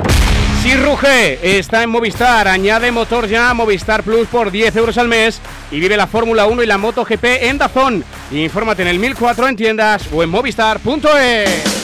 Si 0.63 0.73
ruge, 0.75 1.57
está 1.57 1.83
en 1.83 1.89
Movistar. 1.89 2.47
Añade 2.47 2.89
motor 2.89 3.27
ya 3.27 3.49
a 3.49 3.53
Movistar 3.53 4.01
Plus 4.01 4.29
por 4.29 4.49
10 4.49 4.73
euros 4.77 4.97
al 4.97 5.09
mes 5.09 5.41
y 5.71 5.79
vive 5.81 5.97
la 5.97 6.07
Fórmula 6.07 6.45
1 6.45 6.63
y 6.63 6.65
la 6.65 6.77
MotoGP 6.77 7.25
en 7.41 7.57
Dazón. 7.57 8.05
Infórmate 8.31 8.83
en 8.83 8.87
el 8.87 8.97
1004 8.97 9.49
en 9.49 9.55
tiendas 9.57 10.07
o 10.13 10.23
en 10.23 10.29
movistar.es. 10.29 11.83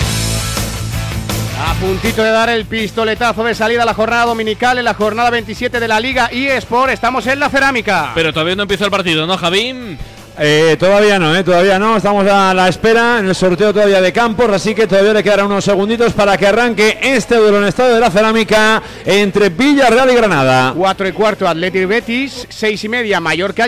A 1.61 1.73
puntito 1.73 2.23
de 2.23 2.29
dar 2.29 2.47
el 2.47 2.65
pistoletazo 2.65 3.43
de 3.43 3.53
salida 3.53 3.83
a 3.83 3.85
la 3.85 3.93
jornada 3.93 4.23
dominical 4.23 4.77
en 4.77 4.85
la 4.85 4.93
jornada 4.93 5.29
27 5.29 5.81
de 5.81 5.87
la 5.89 5.99
Liga 5.99 6.27
eSport. 6.31 6.93
Estamos 6.93 7.27
en 7.27 7.37
la 7.37 7.49
cerámica. 7.49 8.13
Pero 8.15 8.31
todavía 8.31 8.55
no 8.55 8.61
empieza 8.61 8.85
el 8.85 8.91
partido, 8.91 9.27
¿no, 9.27 9.37
Javín? 9.37 9.99
Eh, 10.41 10.77
todavía 10.79 11.19
no, 11.19 11.35
eh, 11.35 11.43
todavía 11.43 11.77
no. 11.77 11.97
Estamos 11.97 12.25
a 12.25 12.53
la 12.53 12.69
espera 12.69 13.19
en 13.19 13.27
el 13.27 13.35
sorteo 13.35 13.73
todavía 13.73 13.99
de 13.99 14.13
campos, 14.13 14.49
así 14.49 14.73
que 14.73 14.87
todavía 14.87 15.13
le 15.13 15.21
quedarán 15.21 15.47
unos 15.47 15.65
segunditos 15.65 16.13
para 16.13 16.37
que 16.37 16.47
arranque 16.47 16.97
este 17.01 17.35
duelo 17.35 17.57
en 17.57 17.65
estado 17.65 17.93
de 17.93 17.99
la 17.99 18.09
cerámica 18.09 18.81
entre 19.05 19.49
Villarreal 19.49 20.09
y 20.09 20.15
Granada. 20.15 20.73
4 20.77 21.07
y 21.09 21.11
cuarto 21.11 21.45
Athletic 21.45 21.85
Betis, 21.85 22.47
6 22.47 22.83
y 22.85 22.87
media 22.87 23.19
Mallorca. 23.19 23.67